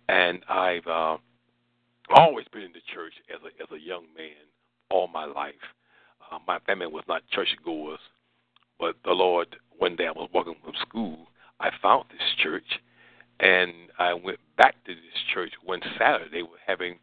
And 0.08 0.40
I've 0.48 0.86
uh, 0.86 1.16
always 2.10 2.46
been 2.52 2.62
in 2.62 2.72
the 2.72 2.82
church 2.94 3.12
as 3.34 3.40
a 3.42 3.62
as 3.62 3.68
a 3.72 3.84
young 3.84 4.04
man 4.16 4.46
all 4.90 5.08
my 5.08 5.24
life. 5.24 5.54
Uh, 6.30 6.38
my 6.46 6.58
family 6.60 6.86
was 6.86 7.04
not 7.08 7.22
churchgoers, 7.30 8.00
but 8.78 8.96
the 9.04 9.12
Lord, 9.12 9.56
one 9.78 9.96
day 9.96 10.06
I 10.06 10.12
was 10.12 10.28
walking 10.32 10.56
from 10.62 10.74
school, 10.88 11.26
I 11.60 11.70
found 11.82 12.04
this 12.10 12.20
church, 12.42 12.80
and 13.40 13.72
I 13.98 14.14
went 14.14 14.38
back 14.56 14.74
to 14.84 14.94
this 14.94 15.22
church 15.32 15.52
one 15.64 15.80
Saturday. 15.98 16.42
Were 16.42 16.58
having 16.66 16.98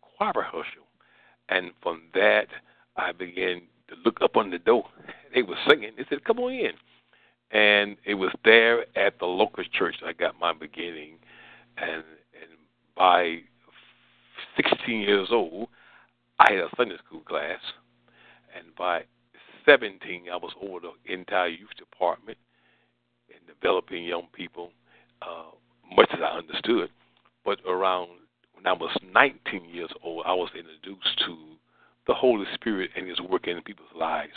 choir 0.00 0.32
rehearsal, 0.34 0.86
and 1.48 1.72
from 1.82 2.02
that 2.14 2.46
I 2.96 3.12
began 3.12 3.62
to 3.88 3.94
look 4.04 4.20
up 4.22 4.36
on 4.36 4.50
the 4.50 4.58
door. 4.58 4.84
They 5.34 5.42
were 5.42 5.56
singing. 5.68 5.90
They 5.98 6.04
said, 6.08 6.24
"Come 6.24 6.38
on 6.38 6.54
in," 6.54 6.72
and 7.50 7.96
it 8.04 8.14
was 8.14 8.32
there 8.44 8.86
at 8.96 9.18
the 9.18 9.26
local 9.26 9.64
church 9.72 9.96
I 10.04 10.12
got 10.12 10.38
my 10.38 10.52
beginning, 10.52 11.18
and 11.76 12.04
and 12.40 12.50
by 12.96 13.38
16 14.56 15.00
years 15.00 15.28
old, 15.30 15.68
I 16.38 16.52
had 16.52 16.60
a 16.60 16.68
Sunday 16.76 16.96
school 17.06 17.20
class, 17.20 17.60
and 18.56 18.74
by 18.76 19.02
17, 19.64 20.24
I 20.32 20.36
was 20.36 20.52
over 20.62 20.78
the 20.80 21.12
entire 21.12 21.48
youth 21.48 21.74
department 21.76 22.38
and 23.28 23.40
developing 23.46 24.04
young 24.04 24.28
people, 24.32 24.70
uh, 25.22 25.50
much 25.94 26.08
as 26.12 26.20
I 26.22 26.38
understood. 26.38 26.90
But 27.44 27.58
around 27.66 28.10
when 28.54 28.66
I 28.66 28.72
was 28.72 28.96
19 29.12 29.68
years 29.68 29.90
old, 30.02 30.24
I 30.26 30.32
was 30.32 30.50
introduced 30.56 31.18
to 31.26 31.36
the 32.06 32.14
Holy 32.14 32.46
Spirit 32.54 32.90
and 32.96 33.08
His 33.08 33.20
work 33.20 33.48
in 33.48 33.60
people's 33.62 33.88
lives, 33.94 34.34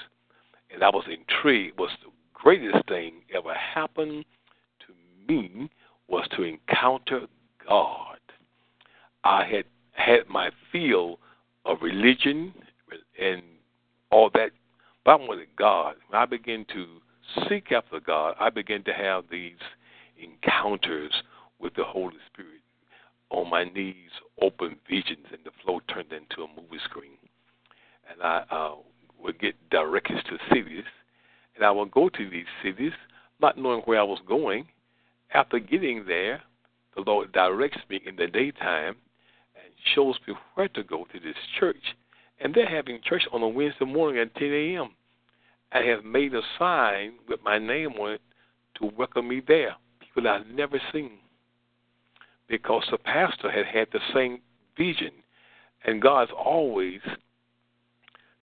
and 0.73 0.83
I 0.83 0.89
was 0.89 1.05
intrigued. 1.07 1.79
Was 1.79 1.91
greatest 2.41 2.87
thing 2.87 3.13
ever 3.35 3.53
happened 3.53 4.25
to 4.79 5.31
me 5.31 5.69
was 6.07 6.27
to 6.35 6.43
encounter 6.43 7.27
God. 7.67 8.17
I 9.23 9.45
had 9.45 9.65
had 9.91 10.27
my 10.29 10.49
feel 10.71 11.19
of 11.65 11.81
religion 11.81 12.53
and 13.21 13.41
all 14.11 14.29
that, 14.33 14.51
but 15.03 15.11
I 15.11 15.15
wanted 15.15 15.49
God. 15.57 15.95
When 16.07 16.21
I 16.21 16.25
began 16.25 16.65
to 16.73 16.85
seek 17.47 17.71
after 17.71 17.99
God, 17.99 18.35
I 18.39 18.49
began 18.49 18.83
to 18.85 18.93
have 18.93 19.25
these 19.29 19.59
encounters 20.17 21.11
with 21.59 21.75
the 21.75 21.83
Holy 21.83 22.17
Spirit. 22.31 22.61
On 23.29 23.49
my 23.49 23.65
knees, 23.65 24.09
open 24.41 24.77
visions, 24.89 25.27
and 25.31 25.41
the 25.43 25.51
flow 25.63 25.81
turned 25.93 26.11
into 26.11 26.43
a 26.43 26.47
movie 26.47 26.81
screen. 26.85 27.17
And 28.09 28.23
I 28.23 28.43
uh, 28.49 28.75
would 29.21 29.39
get 29.39 29.55
directions 29.69 30.21
to 30.29 30.37
cities, 30.51 30.85
and 31.59 31.65
I 31.65 31.71
would 31.71 31.91
go 31.91 32.07
to 32.07 32.29
these 32.29 32.45
cities, 32.63 32.93
not 33.41 33.57
knowing 33.57 33.81
where 33.81 33.99
I 33.99 34.03
was 34.03 34.19
going. 34.25 34.65
After 35.33 35.59
getting 35.59 36.05
there, 36.07 36.41
the 36.95 37.01
Lord 37.01 37.33
directs 37.33 37.81
me 37.89 37.99
in 38.05 38.15
the 38.15 38.27
daytime 38.27 38.95
and 39.55 39.73
shows 39.93 40.15
me 40.25 40.35
where 40.53 40.69
to 40.69 40.83
go 40.83 41.05
to 41.11 41.19
this 41.19 41.35
church. 41.59 41.95
And 42.39 42.53
they're 42.53 42.65
having 42.65 43.01
church 43.03 43.23
on 43.33 43.41
a 43.41 43.47
Wednesday 43.47 43.83
morning 43.83 44.21
at 44.21 44.33
10 44.35 44.53
a.m. 44.53 44.91
I 45.73 45.81
have 45.81 46.05
made 46.05 46.33
a 46.33 46.41
sign 46.57 47.15
with 47.27 47.41
my 47.43 47.59
name 47.59 47.91
on 47.99 48.13
it 48.13 48.21
to 48.75 48.91
welcome 48.97 49.27
me 49.27 49.41
there. 49.45 49.75
People 49.99 50.29
I've 50.29 50.47
never 50.47 50.81
seen. 50.93 51.19
Because 52.47 52.85
the 52.89 52.97
pastor 52.97 53.51
had 53.51 53.65
had 53.65 53.89
the 53.91 53.99
same 54.13 54.39
vision. 54.77 55.11
And 55.83 56.01
God's 56.01 56.31
always 56.31 57.01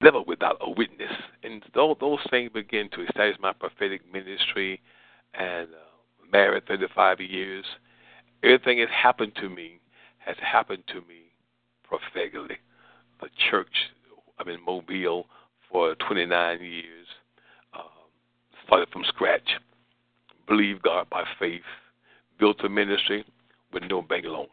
never 0.03 0.23
without 0.23 0.57
a 0.61 0.71
witness. 0.71 1.13
And 1.43 1.63
those, 1.75 1.97
things 2.31 2.51
begin 2.53 2.89
to 2.91 3.03
establish 3.03 3.37
my 3.41 3.53
prophetic 3.53 4.03
ministry 4.13 4.81
and 5.35 5.69
uh, 5.69 6.31
married 6.33 6.67
35 6.67 7.21
years. 7.21 7.65
Everything 8.43 8.79
has 8.79 8.89
happened 8.91 9.33
to 9.41 9.49
me 9.49 9.81
has 10.29 10.37
happened 10.41 10.83
to 10.89 10.97
me 11.09 11.33
prophetically. 11.85 12.59
The 13.21 13.29
church, 13.51 13.75
I'm 14.39 14.49
in 14.49 14.65
Mobile 14.65 15.27
for 15.71 15.95
29 15.95 16.61
years, 16.61 17.07
um, 17.75 17.83
started 18.67 18.89
from 18.91 19.05
scratch, 19.09 19.49
believed 20.47 20.83
God 20.83 21.09
by 21.11 21.25
faith, 21.39 21.63
built 22.39 22.63
a 22.63 22.69
ministry 22.69 23.25
with 23.73 23.85
no 23.89 24.03
bank 24.03 24.27
loan. 24.27 24.47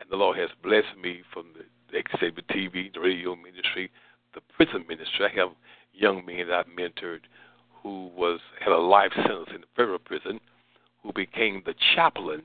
And 0.00 0.10
the 0.10 0.16
Lord 0.16 0.38
has 0.38 0.50
blessed 0.62 0.96
me 1.00 1.22
from 1.32 1.46
the, 1.56 1.64
the 1.92 2.42
TV, 2.42 2.92
the 2.92 3.00
radio 3.00 3.36
ministry, 3.36 3.90
the 4.38 4.54
prison 4.54 4.84
ministry. 4.88 5.26
I 5.26 5.36
have 5.40 5.50
young 5.92 6.24
men 6.24 6.48
that 6.48 6.54
I've 6.54 6.66
mentored 6.66 7.20
who 7.82 8.10
was 8.16 8.40
had 8.60 8.72
a 8.72 8.78
life 8.78 9.12
sentence 9.14 9.48
in 9.54 9.60
the 9.62 9.66
federal 9.76 9.98
prison, 9.98 10.40
who 11.02 11.12
became 11.12 11.62
the 11.64 11.74
chaplain 11.94 12.42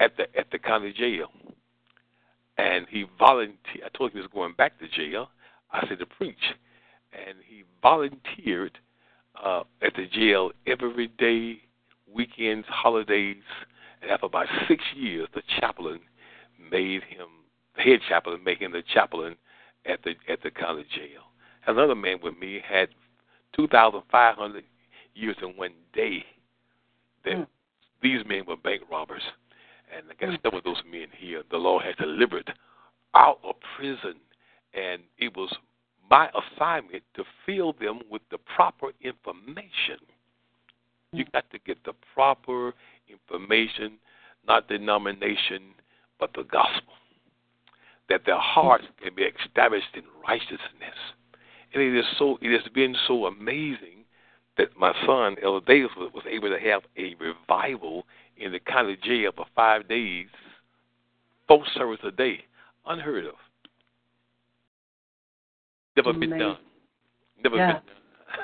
at 0.00 0.16
the 0.16 0.24
at 0.38 0.50
the 0.50 0.58
county 0.58 0.92
jail. 0.92 1.28
And 2.56 2.86
he 2.88 3.04
volunteered. 3.18 3.84
I 3.84 3.96
told 3.96 4.10
him 4.10 4.16
he 4.16 4.20
was 4.20 4.30
going 4.32 4.54
back 4.54 4.78
to 4.78 4.88
jail. 4.88 5.28
I 5.70 5.86
said 5.86 5.98
to 5.98 6.06
preach, 6.06 6.36
and 7.12 7.36
he 7.46 7.64
volunteered 7.82 8.78
uh, 9.42 9.62
at 9.82 9.94
the 9.94 10.06
jail 10.06 10.50
every 10.66 11.08
day, 11.18 11.60
weekends, 12.12 12.66
holidays. 12.68 13.42
And 14.00 14.10
after 14.10 14.26
about 14.26 14.46
six 14.66 14.82
years, 14.96 15.28
the 15.34 15.42
chaplain 15.60 16.00
made 16.70 17.02
him 17.02 17.26
the 17.76 17.82
head 17.82 18.00
chaplain, 18.08 18.42
making 18.44 18.72
the 18.72 18.82
chaplain 18.92 19.36
at 19.88 20.02
the 20.02 20.14
at 20.30 20.42
the 20.42 20.50
county 20.50 20.84
jail. 20.94 21.22
Another 21.66 21.94
man 21.94 22.18
with 22.22 22.38
me 22.38 22.60
had 22.66 22.88
2,500 23.54 24.64
years 25.14 25.36
in 25.42 25.48
one 25.56 25.72
day. 25.92 26.24
That 27.24 27.34
mm. 27.34 27.46
these 28.02 28.24
men 28.26 28.44
were 28.46 28.56
bank 28.56 28.82
robbers, 28.90 29.22
and 29.94 30.06
I 30.10 30.14
guess 30.14 30.38
some 30.42 30.54
of 30.54 30.64
those 30.64 30.82
men 30.90 31.08
here, 31.16 31.42
the 31.50 31.56
Lord 31.56 31.84
had 31.84 31.96
delivered 31.96 32.52
out 33.14 33.40
of 33.42 33.56
prison, 33.76 34.14
and 34.74 35.02
it 35.18 35.36
was 35.36 35.52
my 36.10 36.30
assignment 36.30 37.02
to 37.16 37.24
fill 37.44 37.72
them 37.74 38.00
with 38.10 38.22
the 38.30 38.38
proper 38.38 38.92
information. 39.02 39.98
You 41.12 41.24
mm. 41.24 41.32
got 41.32 41.50
to 41.50 41.58
get 41.58 41.82
the 41.84 41.94
proper 42.14 42.72
information, 43.08 43.98
not 44.46 44.68
denomination, 44.68 45.74
but 46.20 46.30
the 46.34 46.44
gospel 46.44 46.94
that 48.08 48.22
their 48.26 48.38
hearts 48.38 48.84
can 49.02 49.14
be 49.14 49.22
established 49.22 49.94
in 49.94 50.02
righteousness. 50.26 50.96
And 51.72 51.82
it 51.82 51.98
is 51.98 52.04
so 52.18 52.38
it 52.40 52.52
has 52.52 52.72
been 52.72 52.96
so 53.06 53.26
amazing 53.26 54.04
that 54.56 54.76
my 54.76 54.92
son 55.06 55.36
Elder 55.42 55.64
Davis 55.66 55.90
was, 55.96 56.24
able 56.28 56.48
to 56.48 56.58
have 56.58 56.82
a 56.96 57.14
revival 57.20 58.04
in 58.36 58.52
the 58.52 58.58
county 58.58 58.96
jail 59.02 59.30
for 59.34 59.46
five 59.54 59.88
days, 59.88 60.26
four 61.46 61.62
service 61.74 62.00
a 62.04 62.10
day, 62.10 62.40
unheard 62.86 63.26
of. 63.26 63.34
Never 65.96 66.10
amazing. 66.10 66.30
been 66.30 66.38
done. 66.38 66.56
Never 67.42 67.56
yeah. 67.56 67.72
been 67.72 67.82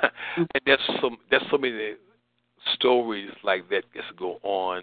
done. 0.01 0.11
and 0.37 0.61
there's 0.67 0.81
so 1.01 1.11
there's 1.31 1.43
so 1.51 1.59
many 1.59 1.95
stories 2.75 3.31
like 3.43 3.69
that 3.71 3.85
that 3.95 4.17
go 4.17 4.39
on 4.43 4.83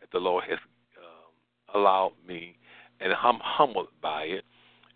that 0.00 0.10
the 0.12 0.18
Lord 0.18 0.44
has 0.48 0.58
um, 0.98 1.80
allowed 1.80 2.12
me 2.26 2.56
and 3.00 3.12
I'm 3.12 3.38
humbled 3.42 3.88
by 4.02 4.22
it. 4.22 4.44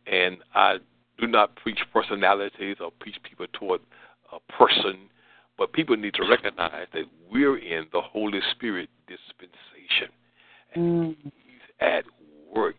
And 0.06 0.38
I 0.54 0.76
do 1.18 1.26
not 1.26 1.56
preach 1.56 1.80
personalities 1.92 2.76
or 2.80 2.90
preach 3.00 3.16
people 3.22 3.46
toward 3.52 3.80
a 4.32 4.52
person, 4.52 5.08
but 5.56 5.72
people 5.72 5.96
need 5.96 6.14
to 6.14 6.26
recognize 6.28 6.86
that 6.92 7.04
we're 7.30 7.58
in 7.58 7.86
the 7.92 8.00
Holy 8.00 8.40
Spirit 8.50 8.88
dispensation. 9.06 10.12
And 10.74 11.16
mm. 11.16 11.16
He's 11.22 11.70
at 11.80 12.04
work. 12.54 12.76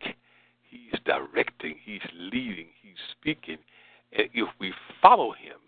He's 0.70 1.00
directing, 1.06 1.76
He's 1.84 2.02
leading, 2.14 2.68
He's 2.82 2.98
speaking. 3.20 3.58
And 4.12 4.28
if 4.34 4.50
we 4.60 4.74
follow 5.02 5.32
Him 5.32 5.60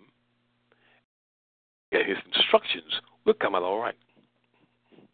and 1.92 2.08
His 2.08 2.18
instructions, 2.34 3.02
we'll 3.26 3.36
come 3.36 3.56
out 3.56 3.64
all 3.64 3.80
right. 3.80 3.96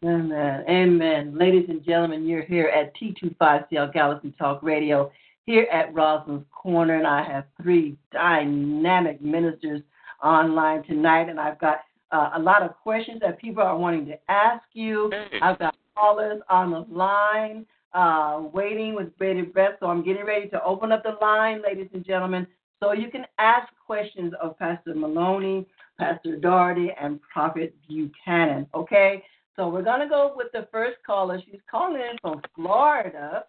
Amen. 0.04 0.64
Amen. 0.68 1.38
Ladies 1.38 1.64
and 1.70 1.82
gentlemen, 1.82 2.26
you're 2.26 2.44
here 2.44 2.66
at 2.66 2.92
T25CL 2.96 3.94
Galaxy 3.94 4.34
Talk 4.38 4.62
Radio, 4.62 5.10
here 5.46 5.66
at 5.72 5.94
Rosalind's 5.94 6.44
Corner, 6.52 6.98
and 6.98 7.06
I 7.06 7.24
have 7.24 7.46
three 7.62 7.96
dynamic 8.12 9.22
ministers 9.22 9.80
online 10.22 10.82
tonight, 10.82 11.30
and 11.30 11.40
I've 11.40 11.58
got 11.58 11.78
uh, 12.12 12.32
a 12.34 12.38
lot 12.38 12.62
of 12.62 12.76
questions 12.82 13.20
that 13.22 13.40
people 13.40 13.62
are 13.62 13.78
wanting 13.78 14.04
to 14.06 14.18
ask 14.28 14.62
you. 14.74 15.10
I've 15.40 15.58
got 15.58 15.74
callers 15.96 16.42
on 16.50 16.70
the 16.70 16.80
line 16.94 17.64
uh, 17.94 18.42
waiting 18.52 18.94
with 18.94 19.16
bated 19.18 19.54
breath, 19.54 19.76
so 19.80 19.86
I'm 19.86 20.04
getting 20.04 20.26
ready 20.26 20.50
to 20.50 20.62
open 20.62 20.92
up 20.92 21.02
the 21.02 21.16
line, 21.22 21.62
ladies 21.62 21.88
and 21.94 22.04
gentlemen, 22.04 22.46
so 22.82 22.92
you 22.92 23.10
can 23.10 23.24
ask 23.38 23.72
questions 23.86 24.34
of 24.42 24.58
Pastor 24.58 24.94
Maloney, 24.94 25.66
Pastor 25.98 26.36
Daugherty, 26.36 26.90
and 27.00 27.20
Prophet 27.22 27.74
Buchanan, 27.88 28.66
okay? 28.74 29.22
So 29.56 29.68
we're 29.68 29.82
going 29.82 30.00
to 30.00 30.08
go 30.08 30.32
with 30.34 30.48
the 30.52 30.66
first 30.72 30.96
caller. 31.06 31.40
She's 31.44 31.60
calling 31.70 32.00
in 32.00 32.16
from 32.20 32.40
Florida. 32.56 33.44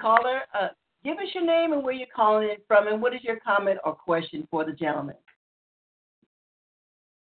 Caller, 0.00 0.42
uh, 0.58 0.68
give 1.04 1.18
us 1.18 1.28
your 1.34 1.44
name 1.44 1.72
and 1.72 1.82
where 1.82 1.94
you're 1.94 2.06
calling 2.14 2.48
in 2.48 2.56
from, 2.68 2.86
and 2.86 3.02
what 3.02 3.14
is 3.14 3.24
your 3.24 3.40
comment 3.40 3.80
or 3.84 3.94
question 3.94 4.46
for 4.50 4.64
the 4.64 4.72
gentleman? 4.72 5.16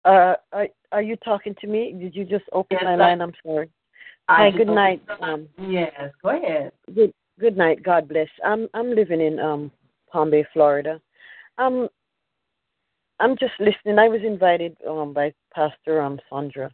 Uh, 0.04 0.36
are, 0.52 0.68
are 0.91 1.02
you 1.02 1.15
talking 1.18 1.56
to 1.62 1.68
me? 1.68 1.96
Did 2.00 2.15
you 2.15 2.26
just 2.26 2.46
open 2.52 2.78
yes, 2.80 2.84
my 2.84 2.96
line? 2.96 3.22
I'm 3.22 3.34
sorry. 3.44 3.70
Hi, 4.30 4.52
good 4.52 4.68
night. 4.68 5.02
Um, 5.22 5.48
yes, 5.68 6.12
go 6.22 6.30
ahead. 6.30 6.72
Good 6.94 7.13
good 7.39 7.58
night. 7.58 7.84
God 7.84 8.08
bless. 8.08 8.28
I'm 8.44 8.68
I'm 8.74 8.94
living 8.94 9.22
in 9.22 9.39
um 9.39 9.72
Palm 10.12 10.32
Bay, 10.32 10.46
Florida. 10.52 11.00
Um, 11.58 11.88
I'm 13.20 13.38
just 13.38 13.54
listening. 13.60 14.00
I 14.00 14.08
was 14.08 14.22
invited 14.24 14.78
um 14.88 15.13
by 15.13 15.34
Pastor 15.54 16.02
um 16.02 16.20
Sandra 16.30 16.72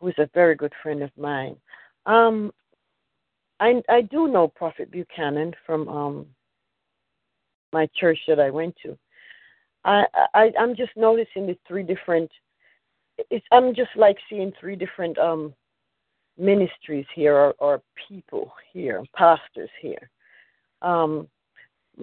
who 0.00 0.08
is 0.08 0.14
a 0.18 0.30
very 0.34 0.54
good 0.54 0.72
friend 0.82 1.02
of 1.02 1.10
mine. 1.16 1.56
Um, 2.06 2.52
I 3.60 3.82
I 3.88 4.02
do 4.02 4.28
know 4.28 4.48
Prophet 4.48 4.90
Buchanan 4.90 5.52
from 5.66 5.88
um, 5.88 6.26
my 7.72 7.88
church 7.94 8.18
that 8.26 8.40
I 8.40 8.50
went 8.50 8.74
to. 8.82 8.98
I, 9.84 10.04
I 10.34 10.52
I'm 10.58 10.74
just 10.74 10.92
noticing 10.96 11.46
the 11.46 11.56
three 11.66 11.82
different. 11.82 12.30
It's 13.30 13.46
I'm 13.52 13.74
just 13.74 13.90
like 13.96 14.16
seeing 14.28 14.52
three 14.58 14.76
different 14.76 15.18
um, 15.18 15.54
ministries 16.38 17.06
here 17.14 17.36
or, 17.36 17.54
or 17.58 17.82
people 18.08 18.52
here, 18.72 19.02
pastors 19.14 19.70
here. 19.80 20.10
Um, 20.82 21.28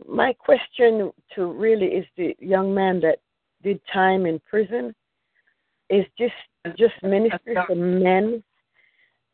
my 0.07 0.33
question 0.33 1.12
to 1.33 1.45
really 1.45 1.88
is 1.88 2.05
the 2.17 2.36
young 2.39 2.73
man 2.73 2.99
that 3.01 3.19
did 3.63 3.81
time 3.91 4.27
in 4.27 4.39
prison 4.47 4.93
is 5.89 6.05
just 6.17 6.33
just 6.77 6.95
ministry 7.03 7.56
for 7.65 7.75
men? 7.75 8.43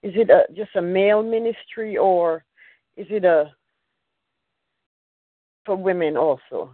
Is 0.01 0.13
it 0.15 0.29
a, 0.29 0.43
just 0.53 0.75
a 0.75 0.81
male 0.81 1.23
ministry, 1.23 1.97
or 1.97 2.43
is 2.97 3.07
it 3.09 3.23
a 3.23 3.53
for 5.65 5.75
women 5.75 6.17
also? 6.17 6.73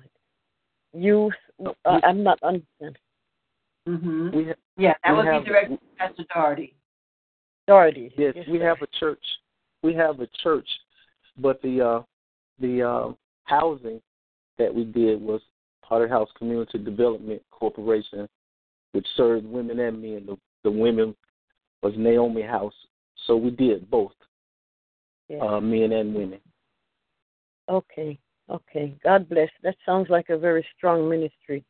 Youth? 0.93 1.33
Uh, 1.63 1.99
I'm 2.03 2.23
not 2.23 2.39
understanding. 2.41 3.01
Mm-hmm. 3.87 4.35
We 4.35 4.53
yeah, 4.77 4.93
that 5.03 5.15
would 5.15 5.25
have, 5.25 5.43
be 5.43 5.49
directed 5.49 5.79
to 5.79 5.85
Pastor 5.97 6.23
Daugherty. 6.33 6.75
Daugherty. 7.67 8.11
Yes, 8.17 8.33
yes 8.35 8.45
we 8.49 8.59
sir. 8.59 8.67
have 8.67 8.77
a 8.81 8.87
church. 8.99 9.23
We 9.83 9.93
have 9.93 10.19
a 10.19 10.27
church, 10.41 10.67
but 11.37 11.61
the 11.61 11.81
uh, 11.81 12.01
the 12.59 12.83
uh, 12.83 13.11
housing 13.43 14.01
that 14.57 14.73
we 14.73 14.85
did 14.85 15.21
was 15.21 15.41
Potter 15.83 16.07
House 16.07 16.29
Community 16.37 16.77
Development 16.77 17.41
Corporation, 17.51 18.27
which 18.91 19.07
served 19.17 19.45
women 19.45 19.79
and 19.79 20.01
men. 20.01 20.25
The 20.25 20.37
the 20.63 20.71
women 20.71 21.15
was 21.81 21.93
Naomi 21.97 22.41
House. 22.41 22.73
So 23.25 23.35
we 23.35 23.51
did 23.51 23.89
both, 23.89 24.13
yeah. 25.27 25.39
uh, 25.39 25.61
men 25.61 25.91
and 25.91 26.13
women. 26.13 26.39
Okay, 27.69 28.17
okay. 28.49 28.95
God 29.03 29.29
bless. 29.29 29.49
That 29.63 29.75
sounds 29.85 30.09
like 30.09 30.29
a 30.29 30.37
very 30.37 30.65
strong 30.75 31.09
ministry. 31.09 31.63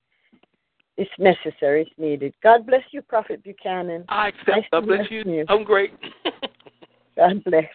it's 0.97 1.11
necessary. 1.19 1.81
It's 1.81 1.91
needed. 1.97 2.33
God 2.41 2.65
bless 2.65 2.83
you, 2.91 3.01
Prophet 3.01 3.43
Buchanan. 3.43 4.05
I 4.07 4.29
accept. 4.29 4.47
Nice 4.47 4.65
God 4.71 4.87
bless 4.87 5.11
you. 5.11 5.23
you. 5.25 5.45
I'm 5.49 5.63
great. 5.63 5.91
God 7.15 7.43
bless. 7.43 7.65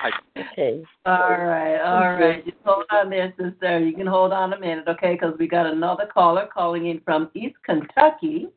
I, 0.00 0.10
Okay. 0.52 0.82
All 1.06 1.18
right, 1.18 1.80
all 1.80 2.14
right. 2.14 2.44
Just 2.44 2.56
hold 2.64 2.84
on 2.90 3.10
there, 3.10 3.32
sister. 3.38 3.78
You 3.78 3.94
can 3.94 4.06
hold 4.06 4.32
on 4.32 4.52
a 4.52 4.58
minute, 4.58 4.84
okay? 4.88 5.12
Because 5.12 5.34
we 5.38 5.46
got 5.46 5.66
another 5.66 6.08
caller 6.12 6.48
calling 6.52 6.86
in 6.86 7.00
from 7.00 7.30
East 7.34 7.56
Kentucky. 7.64 8.48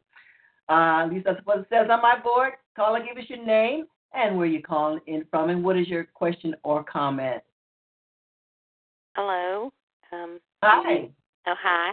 Uh, 0.67 1.03
at 1.03 1.09
least 1.09 1.25
that's 1.25 1.45
what 1.45 1.59
it 1.59 1.67
says 1.69 1.87
on 1.89 2.01
my 2.01 2.19
board. 2.19 2.53
Caller, 2.75 3.03
give 3.05 3.17
us 3.17 3.29
your 3.29 3.45
name 3.45 3.85
and 4.13 4.37
where 4.37 4.47
you're 4.47 4.61
calling 4.61 4.99
in 5.07 5.25
from, 5.29 5.49
and 5.49 5.63
what 5.63 5.77
is 5.77 5.87
your 5.87 6.05
question 6.05 6.55
or 6.63 6.83
comment. 6.83 7.41
Hello. 9.15 9.71
Um, 10.11 10.39
Hi. 10.63 11.09
oh, 11.47 11.53
hi. 11.61 11.89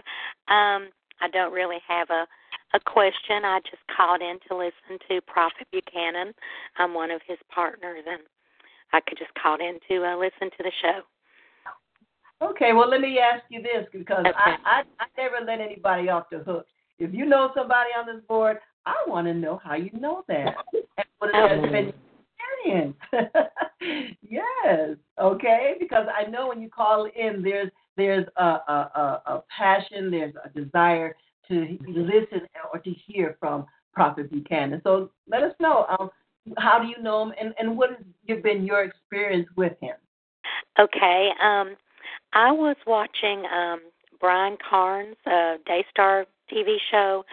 Um, 0.47 0.89
I 1.21 1.29
don't 1.31 1.53
really 1.53 1.79
have 1.87 2.09
a 2.09 2.25
a 2.73 2.79
question. 2.79 3.45
I 3.45 3.59
just 3.69 3.83
called 3.95 4.21
in 4.21 4.39
to 4.49 4.57
listen 4.57 4.97
to 5.07 5.21
Prophet 5.21 5.67
Buchanan. 5.71 6.33
I'm 6.77 6.93
one 6.93 7.11
of 7.11 7.21
his 7.27 7.37
partners, 7.53 8.03
and 8.07 8.21
I 8.91 8.99
could 8.99 9.17
just 9.17 9.33
call 9.35 9.55
in 9.55 9.77
to 9.89 10.05
uh, 10.05 10.17
listen 10.17 10.49
to 10.57 10.63
the 10.63 10.71
show. 10.81 11.01
Okay, 12.41 12.73
well, 12.73 12.89
let 12.89 13.01
me 13.01 13.19
ask 13.19 13.43
you 13.49 13.61
this 13.61 13.87
because 13.93 14.25
Okay. 14.25 14.35
I, 14.35 14.57
I, 14.65 14.83
I 14.99 15.05
never 15.17 15.45
let 15.45 15.61
anybody 15.61 16.09
off 16.09 16.25
the 16.31 16.39
hook. 16.39 16.65
If 16.99 17.13
you 17.13 17.25
know 17.25 17.51
somebody 17.55 17.89
on 17.97 18.05
this 18.05 18.23
board, 18.27 18.57
I 18.85 18.95
want 19.07 19.27
to 19.27 19.33
know 19.33 19.59
how 19.63 19.75
you 19.75 19.89
know 19.93 20.23
that 20.27 20.55
and 20.97 21.05
what 21.19 21.29
it 21.33 21.35
has 21.35 21.61
been 21.71 21.93
your 21.93 21.93
experience. 22.63 22.95
yes, 24.21 24.97
okay, 25.19 25.73
because 25.79 26.07
I 26.15 26.29
know 26.29 26.47
when 26.47 26.61
you 26.61 26.69
call 26.69 27.05
in, 27.15 27.41
there's 27.41 27.69
there's 27.95 28.25
a, 28.37 28.43
a, 28.43 28.91
a, 28.95 29.21
a 29.33 29.43
passion, 29.55 30.09
there's 30.09 30.33
a 30.43 30.49
desire 30.49 31.15
to 31.47 31.77
listen 31.87 32.41
or 32.71 32.79
to 32.79 32.91
hear 33.05 33.37
from 33.39 33.65
Prophet 33.93 34.31
Buchanan. 34.31 34.81
So 34.83 35.11
let 35.27 35.43
us 35.43 35.53
know 35.59 35.85
um, 35.99 36.09
how 36.57 36.79
do 36.79 36.87
you 36.87 37.01
know 37.01 37.23
him 37.23 37.33
and, 37.39 37.53
and 37.59 37.77
what 37.77 37.91
has 38.27 38.41
been 38.41 38.65
your 38.65 38.83
experience 38.83 39.47
with 39.55 39.73
him? 39.81 39.95
Okay. 40.79 41.29
Um, 41.41 41.75
I 42.33 42.51
was 42.51 42.75
watching 42.87 43.43
um, 43.53 43.79
Brian 44.19 44.57
Carn's 44.67 45.15
uh, 45.25 45.57
Daystar 45.65 46.25
TV 46.51 46.77
show 46.91 47.25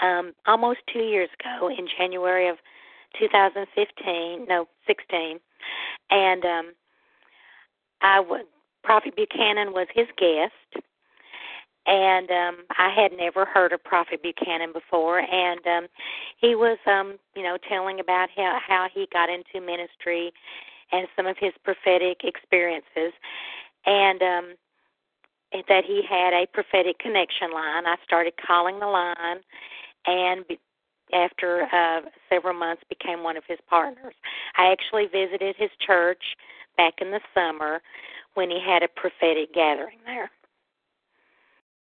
um, 0.00 0.32
almost 0.46 0.80
two 0.92 1.00
years 1.00 1.28
ago 1.40 1.68
in 1.68 1.86
January 1.98 2.48
of 2.48 2.56
2015, 3.18 4.46
no, 4.48 4.66
16, 4.86 5.38
and 6.10 6.44
um, 6.44 6.72
I 8.00 8.20
would 8.20 8.42
Prophet 8.82 9.14
Buchanan 9.14 9.72
was 9.72 9.86
his 9.94 10.08
guest, 10.18 10.84
and 11.86 12.30
um, 12.30 12.64
I 12.78 12.90
had 12.90 13.12
never 13.16 13.44
heard 13.44 13.72
of 13.72 13.82
Prophet 13.84 14.22
Buchanan 14.22 14.72
before, 14.72 15.20
and 15.20 15.60
um, 15.66 15.86
he 16.36 16.54
was, 16.54 16.78
um, 16.86 17.18
you 17.36 17.42
know, 17.42 17.58
telling 17.68 18.00
about 18.00 18.28
how 18.34 18.58
how 18.66 18.88
he 18.92 19.06
got 19.12 19.28
into 19.30 19.64
ministry 19.64 20.32
and 20.90 21.06
some 21.16 21.26
of 21.26 21.36
his 21.38 21.52
prophetic 21.64 22.22
experiences, 22.24 23.12
and 23.86 24.22
um, 24.22 24.54
that 25.68 25.84
he 25.84 26.02
had 26.08 26.32
a 26.32 26.46
prophetic 26.52 26.98
connection 26.98 27.52
line. 27.52 27.86
I 27.86 27.96
started 28.04 28.34
calling 28.44 28.80
the 28.80 28.86
line, 28.86 29.40
and 30.06 30.46
be, 30.46 30.58
after 31.12 31.68
uh, 31.72 32.00
several 32.28 32.54
months, 32.54 32.82
became 32.88 33.22
one 33.22 33.36
of 33.36 33.44
his 33.46 33.58
partners. 33.68 34.14
I 34.56 34.72
actually 34.72 35.06
visited 35.06 35.56
his 35.56 35.70
church 35.84 36.22
back 36.76 36.94
in 37.00 37.10
the 37.10 37.20
summer 37.34 37.80
when 38.34 38.50
he 38.50 38.60
had 38.64 38.82
a 38.82 38.88
prophetic 38.88 39.52
gathering 39.54 39.98
there. 40.06 40.30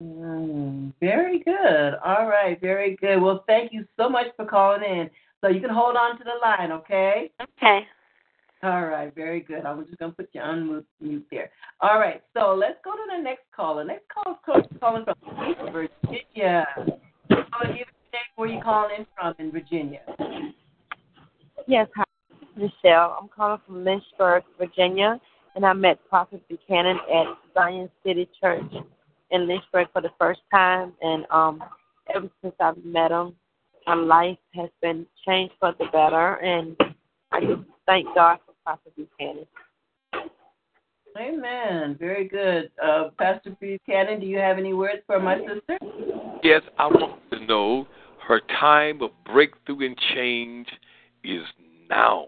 Mm, 0.01 0.93
very 0.99 1.39
good. 1.39 1.93
All 2.03 2.27
right, 2.27 2.59
very 2.59 2.95
good. 2.95 3.21
Well, 3.21 3.43
thank 3.47 3.71
you 3.71 3.85
so 3.97 4.09
much 4.09 4.27
for 4.35 4.45
calling 4.45 4.83
in. 4.83 5.09
So 5.41 5.49
you 5.49 5.61
can 5.61 5.69
hold 5.69 5.95
on 5.95 6.17
to 6.17 6.23
the 6.23 6.39
line, 6.41 6.71
okay? 6.71 7.31
Okay. 7.41 7.85
All 8.63 8.86
right, 8.86 9.13
very 9.13 9.41
good. 9.41 9.65
I 9.65 9.73
was 9.73 9.88
just 9.88 9.99
gonna 9.99 10.13
put 10.13 10.30
you 10.32 10.39
on 10.39 10.86
mute, 11.02 11.28
there. 11.30 11.52
All 11.82 11.99
right, 11.99 12.21
so 12.34 12.56
let's 12.56 12.78
go 12.84 12.91
to 12.91 13.02
the 13.13 13.21
next 13.21 13.43
caller. 13.54 13.84
Next 13.84 14.06
call 14.08 14.39
is 14.58 14.65
calling 14.80 15.04
from 15.04 15.73
Virginia. 15.73 16.65
Caller, 17.28 17.67
your 17.67 17.76
name, 17.76 18.32
where 18.38 18.47
you 18.47 18.62
calling 18.62 19.06
from 19.15 19.36
in 19.38 19.52
Virginia. 19.52 19.99
Yes, 21.67 21.89
hi, 21.93 22.04
Michelle. 22.56 23.17
I'm 23.21 23.28
calling 23.28 23.60
from 23.65 23.84
Lynchburg, 23.84 24.43
Virginia, 24.58 25.19
and 25.56 25.65
I 25.65 25.73
met 25.73 25.99
Prophet 26.08 26.41
Buchanan 26.47 26.97
at 27.13 27.26
Zion 27.54 27.89
City 28.06 28.30
Church 28.39 28.63
in 29.32 29.45
Lynchburg 29.45 29.88
for 29.91 30.02
the 30.02 30.12
first 30.17 30.39
time. 30.54 30.93
And 31.02 31.26
um, 31.32 31.62
ever 32.15 32.30
since 32.41 32.56
I've 32.62 32.84
met 32.86 33.12
him, 33.12 33.36
my 33.88 33.95
life 33.95 34.38
has 34.56 34.69
been 34.82 35.06
changed 35.28 35.54
for 35.60 35.73
the 35.78 35.86
better. 35.91 36.36
And 36.36 36.78
I 37.32 37.41
just 37.41 37.63
thank 37.86 38.08
God 38.15 38.39
for 38.45 38.52
Prophet 38.63 38.93
Buchanan. 38.95 39.45
Amen. 41.17 41.95
Very 41.99 42.28
good. 42.28 42.71
Uh, 42.84 43.10
Pastor 43.19 43.56
Buchanan, 43.60 44.19
do 44.19 44.26
you 44.26 44.38
have 44.38 44.58
any 44.58 44.73
words 44.73 45.02
for 45.06 45.19
my 45.19 45.38
sister? 45.38 45.78
yes, 46.43 46.62
I 46.78 46.88
want 46.88 47.19
to 47.32 47.45
know 47.45 47.88
her 48.28 48.41
time 48.60 49.02
of 49.02 49.12
breakthrough 49.26 49.86
and 49.86 49.97
change 50.15 50.67
is 51.23 51.43
now. 51.89 52.28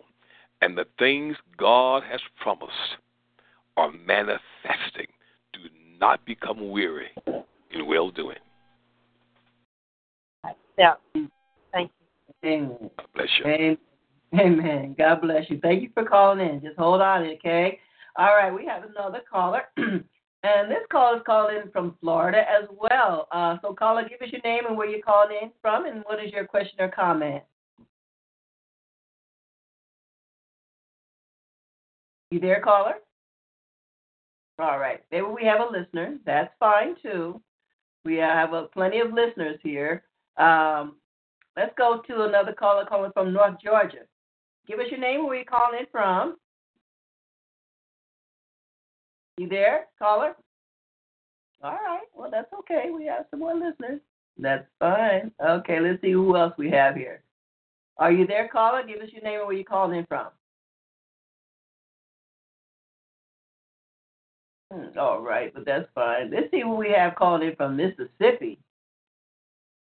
And 0.61 0.77
the 0.77 0.85
things 0.97 1.35
God 1.57 2.03
has 2.09 2.21
promised 2.41 2.71
are 3.77 3.91
manifesting. 3.91 5.07
Do 5.53 5.59
not 5.99 6.25
become 6.25 6.71
weary 6.71 7.09
in 7.71 7.85
well 7.85 8.09
doing. 8.09 8.37
Yeah. 10.77 10.93
Thank 11.71 11.91
you. 12.43 12.49
Amen. 12.49 12.89
God 12.97 13.07
bless 13.13 13.27
you. 13.39 13.45
Amen. 13.45 13.77
Amen. 14.39 14.95
God 14.97 15.21
bless 15.21 15.49
you. 15.49 15.59
Thank 15.61 15.83
you 15.83 15.89
for 15.93 16.03
calling 16.03 16.39
in. 16.39 16.61
Just 16.61 16.77
hold 16.77 17.01
on, 17.01 17.23
okay? 17.23 17.79
All 18.17 18.35
right, 18.35 18.53
we 18.53 18.65
have 18.65 18.83
another 18.83 19.21
caller. 19.29 19.61
and 19.77 20.71
this 20.71 20.85
call 20.91 21.15
is 21.15 21.21
calling 21.25 21.57
in 21.57 21.71
from 21.71 21.95
Florida 22.01 22.39
as 22.39 22.67
well. 22.71 23.27
Uh, 23.31 23.57
so, 23.61 23.73
caller, 23.73 24.07
give 24.07 24.21
us 24.21 24.31
your 24.31 24.41
name 24.43 24.65
and 24.67 24.77
where 24.77 24.89
you're 24.89 25.01
calling 25.01 25.37
in 25.41 25.51
from, 25.61 25.85
and 25.85 26.03
what 26.05 26.23
is 26.23 26.31
your 26.31 26.45
question 26.45 26.79
or 26.79 26.89
comment? 26.89 27.43
You 32.31 32.39
there, 32.39 32.61
caller? 32.61 32.95
All 34.57 34.79
right. 34.79 35.03
Maybe 35.11 35.25
we 35.25 35.45
have 35.45 35.59
a 35.61 35.71
listener. 35.71 36.17
That's 36.25 36.51
fine 36.59 36.95
too. 37.01 37.41
We 38.05 38.15
have 38.17 38.53
uh, 38.53 38.63
plenty 38.73 38.99
of 38.99 39.13
listeners 39.13 39.59
here. 39.63 40.03
Um, 40.37 40.95
let's 41.57 41.73
go 41.77 42.01
to 42.07 42.23
another 42.23 42.53
caller 42.53 42.85
calling 42.85 43.11
from 43.13 43.33
North 43.33 43.55
Georgia. 43.63 44.05
Give 44.67 44.79
us 44.79 44.85
your 44.89 44.99
name 44.99 45.25
where 45.25 45.35
you're 45.35 45.45
calling 45.45 45.79
in 45.79 45.85
from. 45.91 46.37
You 49.37 49.49
there, 49.49 49.85
caller? 49.99 50.35
All 51.63 51.71
right. 51.71 52.05
Well, 52.13 52.29
that's 52.31 52.51
okay. 52.59 52.89
We 52.95 53.05
have 53.05 53.25
some 53.31 53.41
more 53.41 53.53
listeners. 53.53 53.99
That's 54.37 54.65
fine. 54.79 55.31
Okay, 55.43 55.79
let's 55.79 56.01
see 56.01 56.11
who 56.11 56.35
else 56.35 56.53
we 56.57 56.69
have 56.71 56.95
here. 56.95 57.21
Are 57.97 58.11
you 58.11 58.27
there, 58.27 58.47
caller? 58.49 58.83
Give 58.85 59.01
us 59.01 59.09
your 59.11 59.23
name 59.23 59.39
and 59.39 59.47
where 59.47 59.55
you're 59.55 59.63
calling 59.63 59.97
in 59.97 60.05
from. 60.05 60.27
Hmm, 64.73 64.97
All 64.99 65.21
right, 65.21 65.53
but 65.53 65.65
that's 65.65 65.87
fine. 65.95 66.31
Let's 66.31 66.51
see 66.51 66.61
who 66.61 66.75
we 66.75 66.89
have 66.95 67.15
calling 67.15 67.47
in 67.47 67.55
from 67.55 67.77
Mississippi. 67.77 68.59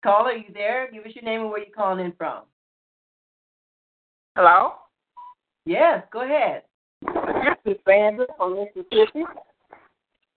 Caller, 0.02 0.32
you 0.32 0.52
there? 0.52 0.90
Give 0.90 1.04
us 1.04 1.12
your 1.14 1.24
name 1.24 1.42
and 1.42 1.50
where 1.50 1.60
you're 1.60 1.74
calling 1.74 2.04
in 2.04 2.12
from. 2.12 2.42
Hello? 4.42 4.72
Yes, 5.66 6.02
go 6.10 6.22
ahead. 6.22 6.62
This 7.02 7.74
is 7.74 7.76
Sandra 7.86 8.24
from 8.38 8.54
Mississippi. 8.54 9.24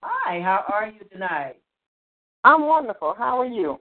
Hi, 0.01 0.41
how 0.41 0.65
are 0.67 0.87
you 0.87 0.99
tonight? 1.09 1.55
I'm 2.43 2.67
wonderful. 2.67 3.15
How 3.17 3.39
are 3.39 3.45
you? 3.45 3.79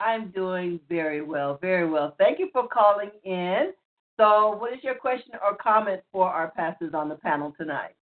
I'm 0.00 0.32
doing 0.32 0.80
very 0.88 1.22
well, 1.22 1.56
very 1.62 1.88
well. 1.88 2.16
Thank 2.18 2.40
you 2.40 2.48
for 2.52 2.66
calling 2.66 3.12
in. 3.22 3.70
So, 4.16 4.56
what 4.56 4.72
is 4.72 4.80
your 4.82 4.96
question 4.96 5.34
or 5.34 5.56
comment 5.56 6.00
for 6.10 6.28
our 6.28 6.50
pastors 6.50 6.92
on 6.92 7.08
the 7.08 7.14
panel 7.14 7.54
tonight? 7.56 7.94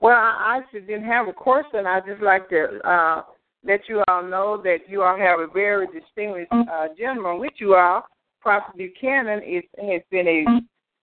Well, 0.00 0.16
I 0.16 0.58
actually 0.60 0.80
didn't 0.80 1.06
have 1.06 1.28
a 1.28 1.32
question. 1.32 1.86
I 1.86 2.00
just 2.00 2.20
like 2.20 2.48
to 2.48 2.80
uh, 2.84 3.22
let 3.64 3.82
you 3.88 4.02
all 4.08 4.24
know 4.24 4.60
that 4.64 4.78
you 4.88 5.04
all 5.04 5.16
have 5.16 5.38
a 5.38 5.46
very 5.46 5.86
distinguished 5.86 6.50
uh, 6.50 6.88
gentleman 6.98 7.38
with 7.38 7.52
you 7.60 7.76
all. 7.76 8.02
Prophet 8.40 8.76
Buchanan 8.76 9.42
is, 9.42 9.64
has 9.78 10.02
been 10.10 10.28
a 10.28 10.44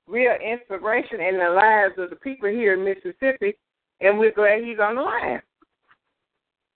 real 0.08 0.34
inspiration 0.34 1.20
in 1.20 1.38
the 1.38 1.50
lives 1.50 1.96
of 1.98 2.10
the 2.10 2.16
people 2.18 2.50
here 2.50 2.74
in 2.74 2.84
Mississippi, 2.84 3.58
and 4.02 4.18
we're 4.18 4.32
glad 4.32 4.64
he's 4.64 4.80
on 4.80 4.96
the 4.96 5.02
line. 5.02 5.42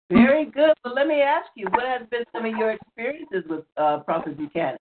Very 0.10 0.46
good. 0.46 0.74
Well, 0.84 0.94
let 0.94 1.08
me 1.08 1.22
ask 1.22 1.48
you, 1.56 1.66
what 1.72 1.86
has 1.86 2.08
been 2.10 2.24
some 2.32 2.46
of 2.46 2.52
your 2.56 2.72
experiences 2.72 3.44
with 3.50 3.64
uh, 3.78 4.00
Prophet 4.00 4.38
Buchanan? 4.38 4.78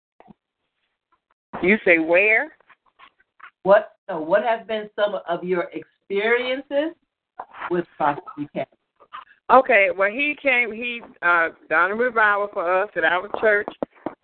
You 1.62 1.78
say 1.84 1.98
where? 1.98 2.54
What? 3.62 3.92
No, 4.08 4.20
what 4.20 4.44
have 4.44 4.66
been 4.66 4.90
some 4.94 5.18
of 5.26 5.42
your 5.44 5.70
experiences 5.72 6.94
with 7.70 7.86
Prophet 7.96 8.24
Buchanan? 8.36 8.66
Okay, 9.50 9.88
well, 9.96 10.10
he 10.10 10.36
came. 10.42 10.72
He 10.72 11.00
uh, 11.22 11.48
done 11.70 11.92
a 11.92 11.94
revival 11.94 12.48
for 12.52 12.82
us 12.82 12.90
at 12.96 13.04
our 13.04 13.28
church 13.40 13.68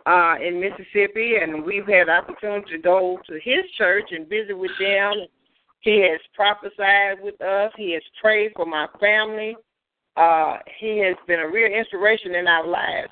uh, 0.07 0.37
in 0.43 0.61
Mississippi, 0.61 1.37
and 1.41 1.65
we've 1.65 1.87
had 1.87 2.09
opportunity 2.09 2.73
to 2.73 2.79
go 2.79 3.19
to 3.29 3.35
his 3.35 3.65
church 3.77 4.11
and 4.11 4.29
visit 4.29 4.57
with 4.57 4.71
them. 4.79 5.13
He 5.81 6.01
has 6.03 6.21
prophesied 6.35 7.23
with 7.23 7.41
us. 7.41 7.73
He 7.77 7.93
has 7.93 8.03
prayed 8.21 8.53
for 8.55 8.67
my 8.67 8.87
family. 8.99 9.57
Uh, 10.17 10.59
he 10.79 10.99
has 10.99 11.17
been 11.27 11.41
a 11.41 11.49
real 11.49 11.73
inspiration 11.73 12.35
in 12.35 12.47
our 12.47 12.67
lives. 12.67 13.11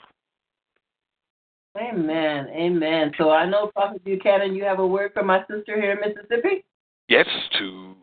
Amen. 1.80 2.48
Amen. 2.48 3.12
So 3.18 3.30
I 3.30 3.48
know, 3.48 3.68
Prophet 3.68 4.04
Buchanan, 4.04 4.54
you 4.54 4.64
have 4.64 4.80
a 4.80 4.86
word 4.86 5.12
for 5.14 5.22
my 5.22 5.40
sister 5.40 5.80
here 5.80 5.92
in 5.92 6.00
Mississippi? 6.00 6.64
Yes, 7.08 7.26
to 7.58 7.94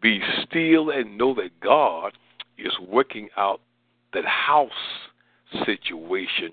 be 0.00 0.20
still 0.42 0.90
and 0.90 1.16
know 1.16 1.34
that 1.34 1.50
God 1.60 2.12
is 2.58 2.72
working 2.80 3.28
out 3.36 3.60
that 4.12 4.24
house 4.24 4.70
situation. 5.64 6.52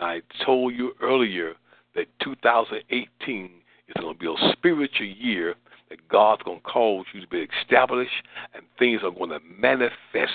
And 0.00 0.08
I 0.08 0.44
told 0.44 0.74
you 0.74 0.92
earlier 1.02 1.54
that 1.94 2.06
2018 2.22 3.50
is 3.88 3.94
going 4.00 4.14
to 4.14 4.18
be 4.18 4.26
a 4.26 4.52
spiritual 4.52 5.06
year 5.06 5.54
that 5.90 6.08
God's 6.08 6.42
going 6.42 6.58
to 6.58 6.64
cause 6.64 7.04
you 7.12 7.20
to 7.20 7.26
be 7.26 7.46
established 7.60 8.10
and 8.54 8.62
things 8.78 9.02
are 9.04 9.10
going 9.10 9.30
to 9.30 9.40
manifest 9.58 10.32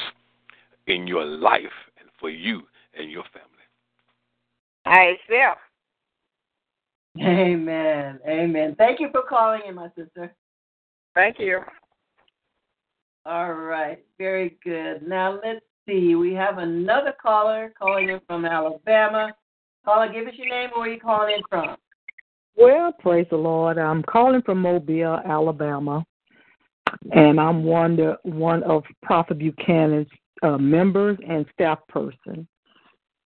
in 0.88 1.08
your 1.08 1.26
life 1.26 1.64
and 2.00 2.10
for 2.20 2.30
you 2.30 2.62
and 2.98 3.10
your 3.10 3.24
family. 3.34 3.50
I 4.86 5.16
accept. 5.16 5.62
Amen. 7.20 8.20
Amen. 8.28 8.76
Thank 8.78 9.00
you 9.00 9.10
for 9.12 9.24
calling 9.28 9.62
in, 9.68 9.76
my 9.76 9.88
sister. 9.98 10.32
Thank 11.16 11.40
you. 11.40 11.62
All 13.26 13.54
right. 13.54 14.04
Very 14.20 14.58
good. 14.64 15.08
Now 15.08 15.40
let's 15.44 15.62
see. 15.88 16.14
We 16.14 16.34
have 16.34 16.60
another 16.60 17.16
caller 17.20 17.74
calling 17.80 18.10
in 18.10 18.20
from 18.28 18.46
Alabama. 18.46 19.32
Caller, 19.86 20.12
give 20.12 20.28
us 20.28 20.34
your 20.36 20.50
name. 20.50 20.72
Where 20.76 20.90
you 20.90 21.00
calling 21.00 21.36
in 21.36 21.44
from? 21.48 21.78
Well, 22.58 22.92
praise 23.00 23.28
the 23.30 23.38
Lord. 23.38 23.78
I'm 23.78 24.02
calling 24.04 24.42
from 24.42 24.60
Mobile, 24.60 25.20
Alabama, 25.26 26.04
and 27.12 27.40
I'm 27.40 27.64
one 27.64 27.96
the, 27.96 28.18
one 28.24 28.64
of 28.64 28.84
Prophet 29.04 29.38
Buchanan's 29.38 30.08
uh, 30.42 30.58
members 30.58 31.18
and 31.28 31.46
staff 31.54 31.80
person. 31.88 32.48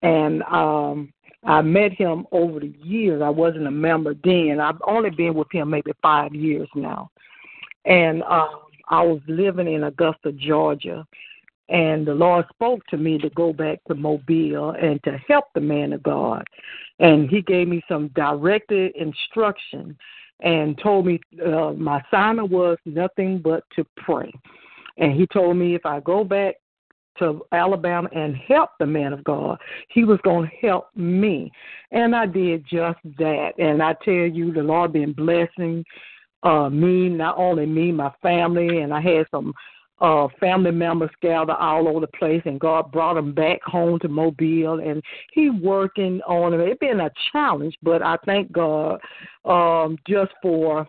And 0.04 0.44
um, 0.44 1.12
I 1.44 1.62
met 1.62 1.94
him 1.94 2.28
over 2.32 2.60
the 2.60 2.74
years. 2.84 3.22
I 3.24 3.30
wasn't 3.30 3.68
a 3.68 3.72
member 3.72 4.14
then. 4.24 4.60
I've 4.60 4.82
only 4.86 5.10
been 5.10 5.34
with 5.34 5.48
him 5.52 5.72
maybe 5.72 5.92
five 6.02 6.36
years 6.36 6.68
now. 6.76 7.10
And 7.86 8.22
uh, 8.24 8.48
I 8.90 9.02
was 9.02 9.22
living 9.28 9.72
in 9.74 9.86
Augusta, 9.86 10.34
Georgia, 10.34 11.06
and 11.74 12.06
the 12.06 12.14
Lord 12.14 12.46
spoke 12.54 12.86
to 12.88 12.98
me 12.98 13.18
to 13.18 13.30
go 13.32 13.52
back 13.52 13.80
to 13.88 13.96
Mobile 13.96 14.76
and 14.80 15.04
to 15.04 15.18
help 15.28 15.46
the 15.54 15.60
man 15.60 15.92
of 15.92 16.04
God. 16.04 16.48
And 17.00 17.28
He 17.28 17.42
gave 17.42 17.68
me 17.68 17.84
some 17.90 18.10
directed 18.10 18.96
instruction 18.96 19.98
and 20.42 20.78
told 20.78 21.08
me 21.08 21.20
uh, 21.44 21.72
my 21.72 22.02
assignment 22.02 22.52
was 22.52 22.78
nothing 22.86 23.40
but 23.40 23.64
to 23.76 23.86
pray. 23.98 24.32
And 24.98 25.14
He 25.14 25.26
told 25.26 25.58
me 25.58 25.74
if 25.74 25.84
I 25.84 26.00
go 26.00 26.24
back 26.24 26.56
to 27.18 27.44
Alabama 27.52 28.08
and 28.14 28.36
help 28.36 28.72
the 28.80 28.86
man 28.86 29.14
of 29.14 29.24
God. 29.24 29.60
He 29.90 30.04
was 30.04 30.20
going 30.24 30.50
to 30.50 30.68
help 30.68 30.88
me. 30.96 31.52
And 31.92 32.16
I 32.16 32.26
did 32.26 32.66
just 32.68 32.98
that. 33.20 33.52
And 33.60 33.84
I 33.84 33.96
tell 34.04 34.14
you, 34.14 34.52
the 34.52 34.64
Lord 34.64 34.94
been 34.94 35.14
blessing 35.14 35.84
uh 36.44 36.70
me, 36.70 37.10
not 37.10 37.38
only 37.38 37.66
me, 37.66 37.92
my 37.92 38.12
family, 38.22 38.80
and 38.80 38.94
I 38.94 39.00
had 39.00 39.26
some 39.32 39.54
uh 40.00 40.28
family 40.40 40.72
members 40.72 41.10
scattered 41.14 41.52
all 41.52 41.88
over 41.88 42.00
the 42.00 42.08
place 42.18 42.42
and 42.46 42.60
God 42.60 42.92
brought 42.92 43.14
them 43.14 43.34
back 43.34 43.62
home 43.64 44.00
to 44.00 44.08
Mobile 44.08 44.80
and 44.80 45.02
he 45.34 45.50
working 45.50 46.22
on 46.28 46.54
it. 46.54 46.60
It's 46.60 46.80
been 46.80 47.00
a 47.00 47.12
challenge, 47.32 47.76
but 47.84 48.02
I 48.02 48.18
thank 48.26 48.52
God 48.52 49.00
um 49.46 49.98
just 50.08 50.32
for 50.42 50.88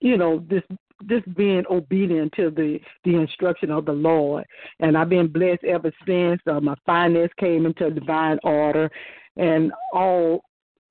you 0.00 0.16
know 0.16 0.44
this 0.48 0.62
just 1.08 1.32
being 1.34 1.64
obedient 1.70 2.32
to 2.34 2.50
the 2.50 2.78
the 3.04 3.16
instruction 3.16 3.70
of 3.70 3.84
the 3.84 3.92
Lord. 3.92 4.44
And 4.80 4.96
I've 4.96 5.08
been 5.08 5.28
blessed 5.28 5.64
ever 5.64 5.92
since. 6.06 6.40
Uh, 6.46 6.60
my 6.60 6.74
finance 6.86 7.32
came 7.38 7.66
into 7.66 7.90
divine 7.90 8.38
order, 8.44 8.90
and 9.36 9.72
all 9.92 10.44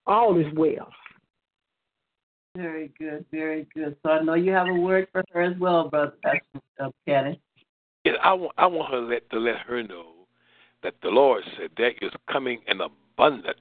all 0.07 0.39
is 0.39 0.51
well. 0.55 0.91
Very 2.55 2.91
good, 2.99 3.25
very 3.31 3.65
good. 3.73 3.95
So 4.03 4.11
I 4.11 4.23
know 4.23 4.33
you 4.33 4.51
have 4.51 4.67
a 4.67 4.73
word 4.73 5.07
for 5.11 5.23
her 5.31 5.41
as 5.41 5.57
well, 5.57 5.89
brother 5.89 6.13
Pastor 6.23 6.91
Kenny. 7.07 7.39
Yeah, 8.03 8.13
I 8.23 8.33
want 8.33 8.53
I 8.57 8.65
want 8.65 8.91
her 8.91 8.99
let, 8.99 9.29
to 9.29 9.39
let 9.39 9.59
her 9.59 9.83
know 9.83 10.07
that 10.83 10.95
the 11.01 11.09
Lord 11.09 11.43
said 11.57 11.69
there 11.77 11.93
is 12.01 12.11
coming 12.29 12.59
an 12.67 12.81
abundance 12.81 13.57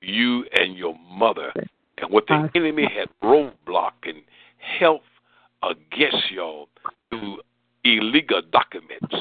you 0.00 0.44
and 0.52 0.76
your 0.76 0.96
mother 1.10 1.52
and 1.98 2.10
what 2.10 2.26
the 2.28 2.48
enemy 2.54 2.84
had 2.84 3.08
roadblock 3.22 3.92
and 4.04 4.22
health 4.58 5.02
against 5.62 6.30
y'all 6.30 6.68
through 7.10 7.40
illegal 7.84 8.40
documents 8.52 9.14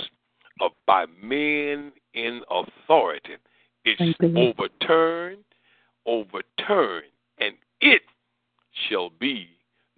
of 0.61 0.71
by 0.85 1.05
men 1.21 1.91
in 2.13 2.41
authority. 2.49 3.35
It's 3.85 4.17
overturned, 4.35 5.43
overturned, 6.05 7.05
and 7.39 7.55
it 7.81 8.01
shall 8.89 9.09
be 9.09 9.49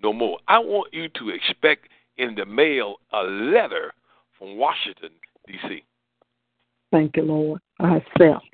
no 0.01 0.13
more. 0.13 0.39
I 0.47 0.59
want 0.59 0.93
you 0.93 1.09
to 1.09 1.29
expect 1.29 1.87
in 2.17 2.35
the 2.35 2.45
mail 2.45 2.97
a 3.13 3.23
letter 3.23 3.93
from 4.37 4.57
Washington, 4.57 5.09
D.C. 5.47 5.83
Thank 6.91 7.17
you, 7.17 7.23
Lord. 7.23 7.61
I 7.79 7.97
accept. 7.97 8.45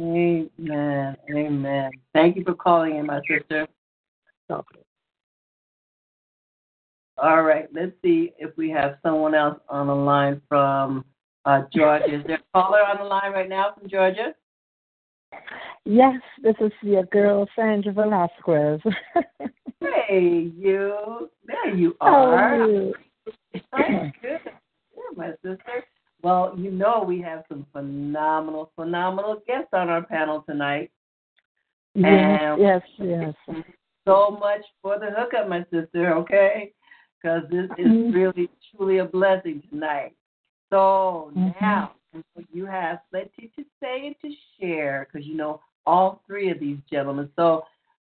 Amen. 0.00 1.16
Amen. 1.34 1.90
Thank 2.14 2.36
you 2.36 2.44
for 2.44 2.54
calling 2.54 2.96
in, 2.96 3.06
my 3.06 3.20
sister. 3.28 3.66
All 7.18 7.42
right, 7.42 7.68
let's 7.72 7.92
see 8.02 8.32
if 8.38 8.56
we 8.56 8.70
have 8.70 8.96
someone 9.02 9.34
else 9.34 9.60
on 9.68 9.86
the 9.86 9.94
line 9.94 10.40
from 10.48 11.04
uh, 11.44 11.62
Georgia. 11.72 12.12
Is 12.12 12.24
there 12.26 12.36
a 12.36 12.52
caller 12.52 12.80
on 12.84 12.98
the 12.98 13.04
line 13.04 13.32
right 13.32 13.48
now 13.48 13.74
from 13.78 13.88
Georgia? 13.88 14.34
Yes, 15.84 16.20
this 16.42 16.54
is 16.60 16.72
your 16.82 17.04
girl, 17.04 17.48
Sandra 17.56 17.92
Velasquez. 17.92 18.80
hey, 19.80 20.50
you. 20.56 21.28
There 21.44 21.74
you 21.74 21.96
are. 22.00 22.56
you? 22.66 22.94
Good. 23.72 24.12
Yeah, 24.22 25.16
my 25.16 25.30
sister. 25.42 25.84
Well, 26.22 26.54
you 26.56 26.70
know 26.70 27.02
we 27.06 27.20
have 27.22 27.42
some 27.48 27.66
phenomenal, 27.72 28.70
phenomenal 28.76 29.42
guests 29.46 29.70
on 29.72 29.88
our 29.88 30.02
panel 30.04 30.44
tonight. 30.48 30.90
Yes, 31.94 32.40
And 32.40 32.62
yes, 32.62 32.82
yes. 32.98 33.34
so 34.06 34.36
much 34.40 34.62
for 34.80 34.98
the 34.98 35.10
hookup, 35.16 35.48
my 35.48 35.64
sister, 35.70 36.14
okay? 36.14 36.72
Because 37.20 37.42
this 37.50 37.68
is 37.76 37.86
Mhm. 37.86 38.14
really, 38.14 38.48
truly 38.70 38.98
a 38.98 39.04
blessing 39.04 39.62
tonight. 39.68 40.14
So 40.70 41.32
Mhm. 41.34 41.60
now 41.60 41.92
you 42.52 42.66
have 42.66 42.98
plenty 43.10 43.50
to 43.56 43.64
say 43.80 44.06
and 44.06 44.16
to 44.22 44.30
share 44.58 45.08
because 45.10 45.26
you 45.26 45.36
know 45.36 45.60
all 45.86 46.22
three 46.26 46.50
of 46.50 46.60
these 46.60 46.78
gentlemen. 46.90 47.28
So 47.36 47.64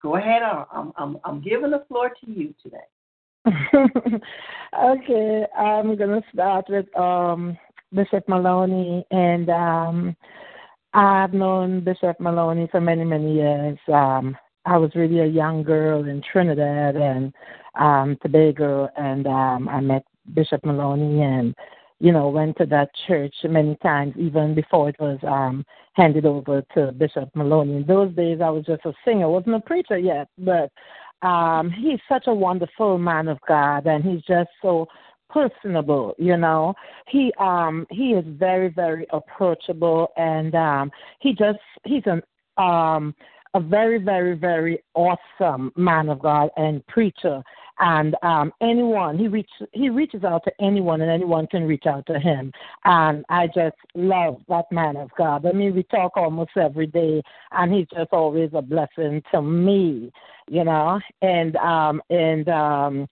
go 0.01 0.17
ahead. 0.17 0.41
I'm, 0.43 0.93
I'm, 0.97 1.17
I'm 1.23 1.41
giving 1.41 1.71
the 1.71 1.86
floor 1.88 2.10
to 2.10 2.32
you 2.32 2.53
today. 2.62 2.77
okay, 4.84 5.45
I'm 5.58 5.95
gonna 5.97 6.21
start 6.34 6.65
with 6.69 6.95
um, 6.97 7.58
Bishop 7.93 8.27
Maloney, 8.27 9.06
and 9.12 9.49
um, 9.49 10.15
I've 10.93 11.34
known 11.34 11.84
Bishop 11.84 12.19
Maloney 12.19 12.67
for 12.71 12.79
many, 12.79 13.03
many 13.03 13.36
years. 13.36 13.77
Um, 13.91 14.38
I 14.65 14.77
was 14.77 14.91
really 14.95 15.19
a 15.19 15.25
young 15.25 15.63
girl 15.63 16.08
in 16.08 16.21
Trinidad 16.32 16.95
and 16.95 17.34
um, 17.75 18.17
Tobago, 18.21 18.88
and 18.95 19.27
um, 19.27 19.67
I 19.67 19.82
met 19.82 20.06
Bishop 20.34 20.63
Maloney, 20.63 21.21
and 21.21 21.53
you 22.03 22.11
know 22.11 22.27
went 22.27 22.57
to 22.57 22.65
that 22.65 22.89
church 23.07 23.33
many 23.45 23.77
times, 23.77 24.13
even 24.17 24.54
before 24.54 24.89
it 24.89 24.97
was 24.99 25.17
um, 25.25 25.65
handed 25.93 26.25
over 26.25 26.62
to 26.75 26.91
Bishop 26.91 27.29
Maloney. 27.33 27.77
In 27.77 27.85
those 27.85 28.13
days, 28.13 28.39
I 28.41 28.49
was 28.49 28.65
just 28.65 28.83
a 28.85 28.93
singer, 29.06 29.29
wasn't 29.29 29.56
a 29.56 29.62
preacher 29.62 29.97
yet, 29.97 30.27
but 30.37 30.69
um 31.25 31.71
he's 31.71 32.01
such 32.10 32.25
a 32.27 32.33
wonderful 32.33 32.97
man 32.97 33.29
of 33.29 33.39
God 33.47 33.87
and 33.87 34.04
he's 34.04 34.21
just 34.23 34.49
so 34.62 34.85
personable, 35.29 36.13
you 36.19 36.35
know. 36.35 36.73
He 37.08 37.31
um 37.39 37.87
he 37.89 38.08
is 38.12 38.25
very, 38.27 38.67
very 38.67 39.06
approachable 39.12 40.12
and 40.17 40.54
um 40.56 40.91
he 41.21 41.33
just 41.33 41.60
he's 41.85 42.04
an 42.06 42.21
um 42.58 43.15
a 43.54 43.60
very, 43.60 43.97
very, 43.97 44.35
very 44.35 44.83
awesome 44.93 45.71
man 45.75 46.10
of 46.10 46.19
God 46.19 46.49
and 46.58 46.85
preacher. 46.87 47.43
And 47.79 48.15
um 48.21 48.54
anyone 48.62 49.17
he 49.17 49.27
reach 49.27 49.49
he 49.71 49.89
reaches 49.89 50.23
out 50.23 50.43
to 50.43 50.51
anyone 50.62 51.01
and 51.01 51.10
anyone 51.10 51.47
can 51.47 51.63
reach 51.63 51.85
out 51.87 52.06
to 52.06 52.19
him. 52.19 52.51
And 52.85 53.25
I 53.29 53.47
just 53.47 53.77
love 53.95 54.41
that 54.47 54.71
man 54.71 54.95
of 54.95 55.10
God. 55.17 55.45
I 55.45 55.54
mean 55.54 55.73
we 55.73 55.83
talk 55.83 56.12
almost 56.15 56.51
every 56.56 56.85
day 56.85 57.23
and 57.51 57.73
he's 57.73 57.87
just 57.91 58.13
always 58.13 58.51
a 58.54 58.62
blessing 58.62 59.23
to 59.31 59.41
me, 59.41 60.12
you 60.47 60.63
know. 60.63 60.99
And 61.23 61.56
um 61.56 62.01
and 62.12 62.47
um 62.49 63.08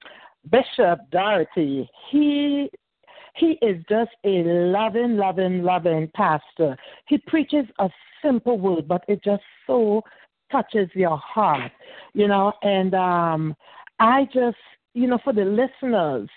Bishop 0.52 1.00
Daugherty, 1.12 1.90
he 2.12 2.70
He 3.36 3.58
is 3.62 3.78
just 3.90 4.12
a 4.26 4.44
loving, 4.78 5.18
loving, 5.18 5.64
loving 5.64 6.12
pastor. 6.14 6.78
He 7.08 7.18
preaches 7.18 7.66
a 7.80 7.90
simple 8.22 8.60
word, 8.60 8.88
but 8.88 9.04
it 9.08 9.24
just 9.24 9.44
so 9.66 10.04
touches 10.52 10.90
your 10.94 11.18
heart, 11.18 11.72
you 12.14 12.28
know. 12.28 12.54
And 12.62 12.94
um, 12.94 13.56
I 14.00 14.26
just, 14.34 14.58
you 14.94 15.08
know, 15.08 15.20
for 15.24 15.34
the 15.34 15.46
listeners, 15.46 16.30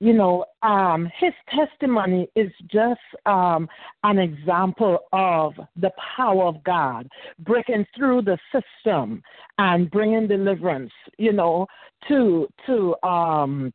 you 0.00 0.12
know, 0.12 0.44
um, 0.62 1.10
his 1.18 1.32
testimony 1.54 2.28
is 2.36 2.50
just 2.70 3.00
um, 3.24 3.68
an 4.02 4.18
example 4.18 4.98
of 5.12 5.54
the 5.76 5.90
power 6.16 6.44
of 6.44 6.62
God 6.64 7.08
breaking 7.38 7.86
through 7.96 8.22
the 8.22 8.38
system 8.52 9.22
and 9.58 9.90
bringing 9.90 10.28
deliverance, 10.28 10.92
you 11.16 11.32
know, 11.32 11.66
to 12.08 12.46
to 12.66 12.94
um, 13.02 13.72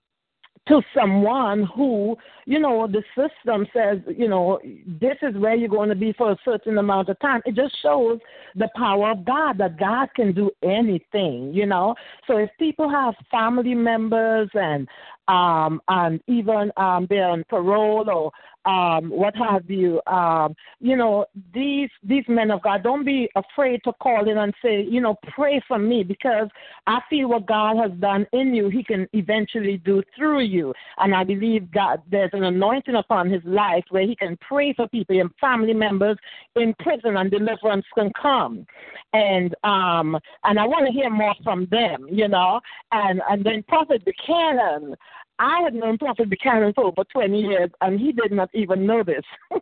to 0.71 0.81
someone 0.97 1.67
who, 1.75 2.15
you 2.45 2.57
know, 2.57 2.87
the 2.87 3.03
system 3.13 3.67
says, 3.73 3.99
you 4.07 4.29
know, 4.29 4.57
this 5.01 5.17
is 5.21 5.35
where 5.35 5.53
you're 5.53 5.67
going 5.67 5.89
to 5.89 5.95
be 5.95 6.13
for 6.13 6.31
a 6.31 6.37
certain 6.45 6.77
amount 6.77 7.09
of 7.09 7.19
time. 7.19 7.41
It 7.45 7.55
just 7.55 7.75
shows 7.81 8.19
the 8.55 8.69
power 8.77 9.11
of 9.11 9.25
God 9.25 9.57
that 9.57 9.77
God 9.77 10.07
can 10.15 10.33
do 10.33 10.49
anything, 10.63 11.53
you 11.53 11.65
know. 11.65 11.93
So 12.25 12.37
if 12.37 12.49
people 12.57 12.89
have 12.89 13.15
family 13.29 13.75
members 13.75 14.49
and 14.53 14.87
um 15.27 15.81
and 15.89 16.21
even 16.27 16.71
um 16.77 17.05
they're 17.09 17.27
on 17.27 17.43
parole 17.49 18.09
or 18.09 18.31
um, 18.65 19.09
what 19.09 19.35
have 19.35 19.69
you. 19.69 20.01
Um, 20.07 20.55
you 20.79 20.95
know, 20.95 21.25
these 21.53 21.89
these 22.03 22.23
men 22.27 22.51
of 22.51 22.61
God, 22.61 22.83
don't 22.83 23.05
be 23.05 23.29
afraid 23.35 23.81
to 23.85 23.93
call 23.93 24.29
in 24.29 24.37
and 24.37 24.53
say, 24.63 24.83
you 24.83 25.01
know, 25.01 25.15
pray 25.33 25.61
for 25.67 25.79
me 25.79 26.03
because 26.03 26.47
I 26.87 26.99
feel 27.09 27.29
what 27.29 27.47
God 27.47 27.77
has 27.77 27.91
done 27.99 28.27
in 28.33 28.53
you, 28.53 28.69
He 28.69 28.83
can 28.83 29.07
eventually 29.13 29.77
do 29.77 30.03
through 30.15 30.41
you. 30.41 30.73
And 30.97 31.15
I 31.15 31.23
believe 31.23 31.71
God, 31.71 32.01
there's 32.09 32.31
an 32.33 32.43
anointing 32.43 32.95
upon 32.95 33.29
His 33.29 33.43
life 33.45 33.83
where 33.89 34.05
He 34.05 34.15
can 34.15 34.37
pray 34.47 34.73
for 34.73 34.87
people 34.87 35.19
and 35.19 35.31
family 35.39 35.73
members 35.73 36.17
in 36.55 36.73
prison, 36.79 37.17
and 37.17 37.31
deliverance 37.31 37.85
can 37.95 38.11
come. 38.21 38.65
And 39.13 39.55
um, 39.63 40.17
and 40.43 40.59
I 40.59 40.65
want 40.65 40.85
to 40.85 40.91
hear 40.91 41.09
more 41.09 41.35
from 41.43 41.67
them, 41.71 42.07
you 42.11 42.27
know. 42.27 42.59
And 42.91 43.21
and 43.29 43.43
then 43.43 43.63
Prophet 43.63 44.03
Buchanan. 44.05 44.95
I 45.41 45.61
had 45.63 45.73
known 45.73 45.97
Prophet 45.97 46.29
Buchanan 46.29 46.71
for 46.73 46.85
over 46.85 47.03
20 47.11 47.41
years, 47.41 47.71
and 47.81 47.99
he 47.99 48.11
did 48.11 48.31
not 48.31 48.51
even 48.53 48.85
know 48.85 49.01
this. 49.01 49.23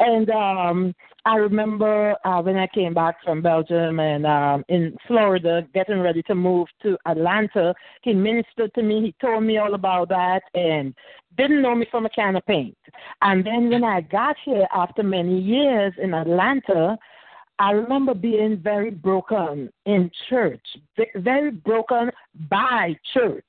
and 0.00 0.28
um, 0.30 0.94
I 1.24 1.36
remember 1.36 2.16
uh, 2.24 2.42
when 2.42 2.56
I 2.56 2.66
came 2.66 2.92
back 2.92 3.14
from 3.22 3.40
Belgium 3.40 4.00
and 4.00 4.26
um, 4.26 4.64
in 4.68 4.96
Florida, 5.06 5.64
getting 5.72 6.00
ready 6.00 6.24
to 6.24 6.34
move 6.34 6.66
to 6.82 6.98
Atlanta, 7.06 7.72
he 8.02 8.14
ministered 8.14 8.74
to 8.74 8.82
me. 8.82 9.00
He 9.00 9.14
told 9.24 9.44
me 9.44 9.58
all 9.58 9.74
about 9.74 10.08
that, 10.08 10.42
and 10.54 10.92
didn't 11.36 11.62
know 11.62 11.76
me 11.76 11.86
from 11.88 12.06
a 12.06 12.10
can 12.10 12.34
of 12.34 12.44
paint. 12.46 12.76
And 13.22 13.46
then 13.46 13.70
when 13.70 13.84
I 13.84 14.00
got 14.00 14.34
here 14.44 14.66
after 14.74 15.04
many 15.04 15.40
years 15.40 15.92
in 16.02 16.14
Atlanta, 16.14 16.98
I 17.60 17.70
remember 17.70 18.12
being 18.12 18.56
very 18.56 18.90
broken 18.90 19.70
in 19.84 20.10
church, 20.28 20.66
very 21.14 21.52
broken 21.52 22.10
by 22.50 22.96
church 23.14 23.44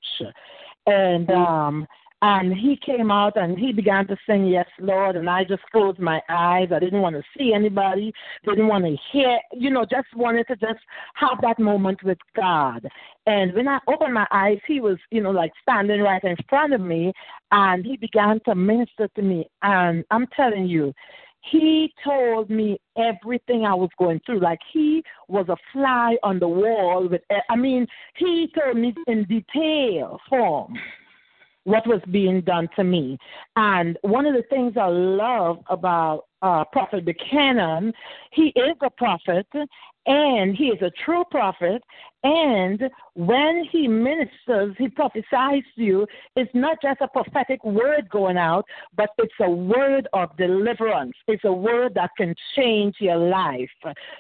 and 0.88 1.30
um 1.30 1.88
and 2.24 2.52
he 2.52 2.76
came 2.84 3.12
out 3.12 3.38
and 3.38 3.60
he 3.60 3.72
began 3.72 4.08
to 4.08 4.18
sing 4.28 4.48
yes 4.48 4.66
lord 4.80 5.16
and 5.16 5.30
i 5.30 5.44
just 5.44 5.62
closed 5.72 6.00
my 6.00 6.20
eyes. 6.30 6.70
I 6.74 6.80
didn't 6.80 7.02
want 7.02 7.16
to 7.16 7.22
see 7.38 7.54
anybody. 7.54 8.12
Didn't 8.44 8.68
want 8.68 8.86
to 8.86 8.96
hear 9.12 9.38
you 9.54 9.70
know 9.70 9.86
just 9.86 10.08
wanted 10.16 10.48
to 10.48 10.56
just 10.56 10.80
have 11.14 11.40
that 11.42 11.60
moment 11.60 12.02
with 12.04 12.18
god. 12.36 12.88
And 13.28 13.54
when 13.54 13.68
i 13.68 13.80
opened 13.88 14.16
my 14.16 14.28
eyes 14.32 14.60
he 14.68 14.80
was 14.80 14.98
you 15.12 15.22
know 15.22 15.32
like 15.32 15.52
standing 15.62 16.02
right 16.02 16.24
in 16.24 16.36
front 16.50 16.74
of 16.74 16.82
me 16.82 17.14
and 17.52 17.86
he 17.86 17.98
began 17.98 18.40
to 18.46 18.56
minister 18.56 19.08
to 19.16 19.22
me. 19.22 19.48
And 19.62 20.04
i'm 20.10 20.26
telling 20.36 20.66
you 20.66 20.94
he 21.42 21.94
told 22.04 22.50
me 22.50 22.80
everything 22.98 23.66
I 23.66 23.74
was 23.74 23.90
going 23.98 24.20
through. 24.26 24.40
Like 24.40 24.60
he 24.72 25.04
was 25.28 25.48
a 25.50 25.58
fly 25.72 26.18
on 26.24 26.40
the 26.40 26.48
wall. 26.48 27.08
With, 27.08 27.22
I 27.50 27.56
mean, 27.56 27.88
he 28.16 28.52
told 28.58 28.78
me 28.78 28.94
in 29.08 29.24
detail 29.26 30.20
form 30.30 30.78
what 31.64 31.86
was 31.86 32.02
being 32.12 32.40
done 32.42 32.70
to 32.78 32.84
me. 32.84 33.18
And 33.58 33.98
one 34.02 34.26
of 34.26 34.34
the 34.34 34.44
things 34.44 34.74
I 34.78 34.88
love 34.88 35.60
about 35.70 36.26
uh, 36.42 36.64
Prophet 36.72 37.04
Buchanan, 37.04 37.92
he 38.32 38.54
is 38.56 38.78
a 38.82 38.90
prophet 38.90 39.48
and 40.06 40.56
he 40.56 40.68
is 40.68 40.82
a 40.82 40.92
true 41.04 41.26
prophet. 41.30 41.84
And 42.24 42.90
when 43.14 43.64
he 43.72 43.88
ministers, 43.88 44.76
he 44.78 44.90
prophesies 44.90 45.64
to 45.76 45.84
you, 45.84 46.08
it's 46.36 46.52
not 46.54 46.78
just 46.82 47.02
a 47.02 47.08
prophetic 47.08 47.64
word 47.64 48.10
going 48.10 48.38
out, 48.38 48.66
but 48.96 49.10
it's 49.20 49.34
a 49.40 49.50
word 49.50 50.08
of 50.14 50.36
deliverance. 50.36 51.14
It's 51.28 51.44
a 51.46 51.52
word 51.52 51.94
that 51.96 52.12
can 52.18 52.34
change 52.56 52.96
your 53.00 53.18
life. 53.18 53.70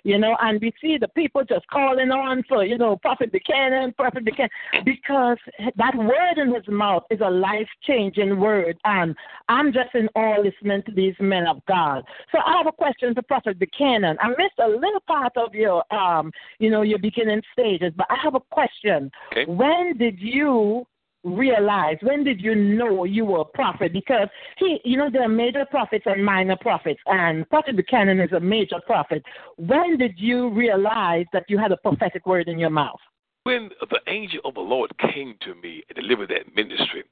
You 0.03 0.19
know, 0.19 0.37
and 0.41 0.61
we 0.61 0.71
see 0.81 0.97
the 0.97 1.07
people 1.09 1.43
just 1.43 1.67
calling 1.67 2.11
on 2.11 2.43
for, 2.47 2.63
you 2.63 2.77
know, 2.77 2.97
Prophet 2.97 3.31
Buchanan, 3.31 3.93
Prophet 3.93 4.23
Buchanan, 4.23 4.49
because 4.85 5.37
that 5.75 5.95
word 5.95 6.37
in 6.37 6.53
his 6.53 6.67
mouth 6.67 7.03
is 7.09 7.19
a 7.21 7.29
life 7.29 7.69
changing 7.83 8.39
word. 8.39 8.77
And 8.85 9.15
I'm 9.49 9.73
just 9.73 9.93
in 9.95 10.07
awe 10.15 10.39
listening 10.39 10.83
to 10.83 10.91
these 10.91 11.15
men 11.19 11.47
of 11.47 11.65
God. 11.67 12.03
So 12.31 12.39
I 12.45 12.57
have 12.57 12.67
a 12.67 12.71
question 12.71 13.15
to 13.15 13.23
Prophet 13.23 13.59
Buchanan. 13.59 14.17
I 14.21 14.29
missed 14.29 14.59
a 14.59 14.67
little 14.67 15.01
part 15.07 15.35
of 15.35 15.53
your, 15.53 15.83
um, 15.93 16.31
you 16.59 16.69
know, 16.69 16.83
your 16.83 16.99
beginning 16.99 17.41
stages, 17.87 17.95
but 17.97 18.07
I 18.09 18.15
have 18.23 18.35
a 18.35 18.39
question. 18.39 19.11
Okay. 19.31 19.45
When 19.45 19.97
did 19.97 20.19
you 20.19 20.85
realize? 21.23 21.97
When 22.01 22.23
did 22.23 22.41
you 22.41 22.55
know 22.55 23.03
you 23.03 23.25
were 23.25 23.41
a 23.41 23.45
prophet? 23.45 23.91
Because 23.93 24.29
he, 24.57 24.79
you 24.83 24.97
know, 24.97 25.09
there 25.11 25.23
are 25.23 25.29
major 25.29 25.65
prophets 25.69 26.05
and 26.05 26.23
minor 26.23 26.55
prophets, 26.55 26.99
and 27.05 27.49
Prophet 27.49 27.75
Buchanan 27.75 28.19
is 28.19 28.31
a 28.31 28.39
major 28.39 28.79
prophet. 28.85 29.23
When 29.57 29.97
did 29.97 30.13
you 30.17 30.49
realize 30.49 31.25
that 31.33 31.45
you 31.49 31.57
had 31.57 31.71
a 31.71 31.77
prophetic 31.77 32.25
word 32.25 32.47
in 32.47 32.59
your 32.59 32.69
mouth? 32.69 32.99
When 33.43 33.69
the 33.89 33.99
angel 34.07 34.41
of 34.45 34.55
the 34.55 34.61
Lord 34.61 34.91
came 34.99 35.35
to 35.41 35.55
me 35.55 35.83
and 35.89 35.95
delivered 35.95 36.29
that 36.29 36.53
ministry, 36.55 37.03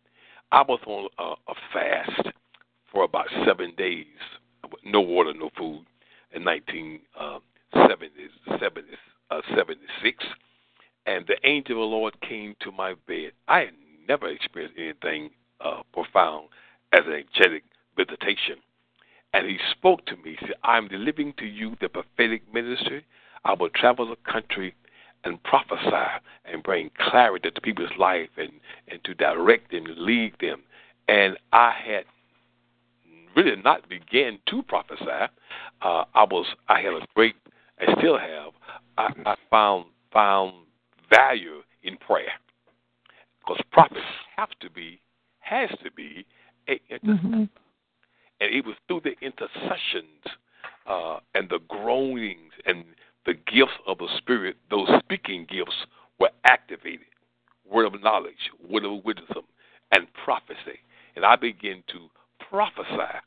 I 0.51 0.61
was 0.61 0.79
on 0.85 1.07
a, 1.17 1.33
a 1.51 1.55
fast 1.73 2.29
for 2.91 3.03
about 3.03 3.25
seven 3.45 3.73
days, 3.77 4.05
no 4.83 5.01
water, 5.01 5.33
no 5.33 5.49
food, 5.57 5.85
in 6.33 6.43
1976. 6.43 7.45
Uh, 9.31 9.41
and 11.05 11.25
the 11.27 11.37
angel 11.47 11.83
of 11.83 11.89
the 11.89 11.95
Lord 11.95 12.19
came 12.21 12.55
to 12.61 12.71
my 12.71 12.95
bed. 13.07 13.31
I 13.47 13.59
had 13.59 13.73
never 14.07 14.27
experienced 14.27 14.77
anything 14.77 15.31
uh, 15.61 15.81
profound 15.93 16.47
as 16.93 17.01
an 17.05 17.13
angelic 17.13 17.63
visitation. 17.95 18.57
And 19.33 19.47
he 19.47 19.57
spoke 19.71 20.05
to 20.05 20.15
me. 20.17 20.37
He 20.39 20.47
said, 20.47 20.55
I'm 20.63 20.87
delivering 20.87 21.33
to 21.37 21.45
you 21.45 21.75
the 21.81 21.89
prophetic 21.89 22.41
ministry. 22.53 23.05
I 23.43 23.53
will 23.53 23.69
travel 23.69 24.07
the 24.07 24.31
country 24.31 24.73
and 25.23 25.41
prophesy 25.43 26.21
and 26.45 26.63
bring 26.63 26.91
clarity 26.97 27.51
to 27.51 27.61
people's 27.61 27.89
life 27.99 28.29
and, 28.37 28.51
and 28.87 29.03
to 29.03 29.13
direct 29.13 29.71
them 29.71 29.85
and 29.85 29.97
lead 29.97 30.33
them. 30.39 30.61
And 31.07 31.37
I 31.51 31.71
had 31.71 32.05
really 33.35 33.61
not 33.61 33.87
began 33.89 34.39
to 34.47 34.63
prophesy. 34.63 35.05
Uh, 35.81 36.05
I 36.13 36.23
was 36.23 36.45
I 36.69 36.81
had 36.81 36.93
a 36.93 37.05
great 37.15 37.35
I 37.79 37.93
still 37.99 38.17
have 38.17 38.53
I, 38.97 39.13
I 39.25 39.35
found 39.49 39.85
found 40.13 40.53
value 41.15 41.61
in 41.83 41.97
prayer 41.97 42.33
because 43.39 43.61
prophets 43.71 44.01
have 44.35 44.49
to 44.61 44.69
be 44.69 44.99
has 45.39 45.69
to 45.83 45.91
be 45.91 46.25
a 46.67 46.79
intercessor, 46.89 47.27
mm-hmm. 47.27 47.43
and 48.41 48.55
it 48.55 48.65
was 48.65 48.75
through 48.87 49.01
the 49.03 49.13
intercessions 49.21 50.25
uh, 50.87 51.19
and 51.35 51.49
the 51.49 51.59
groanings 51.67 52.51
and 52.65 52.83
the 53.25 53.33
gifts 53.33 53.73
of 53.87 53.97
the 53.97 54.07
Spirit, 54.17 54.55
those 54.69 54.87
speaking 54.99 55.47
gifts 55.49 55.75
were 56.19 56.31
activated. 56.45 57.07
Word 57.69 57.85
of 57.93 58.01
knowledge, 58.01 58.51
word 58.69 58.85
of 58.85 59.03
wisdom, 59.03 59.43
and 59.91 60.07
prophecy. 60.23 60.79
And 61.15 61.25
I 61.25 61.35
began 61.35 61.83
to 61.87 62.09
prophesy 62.49 63.19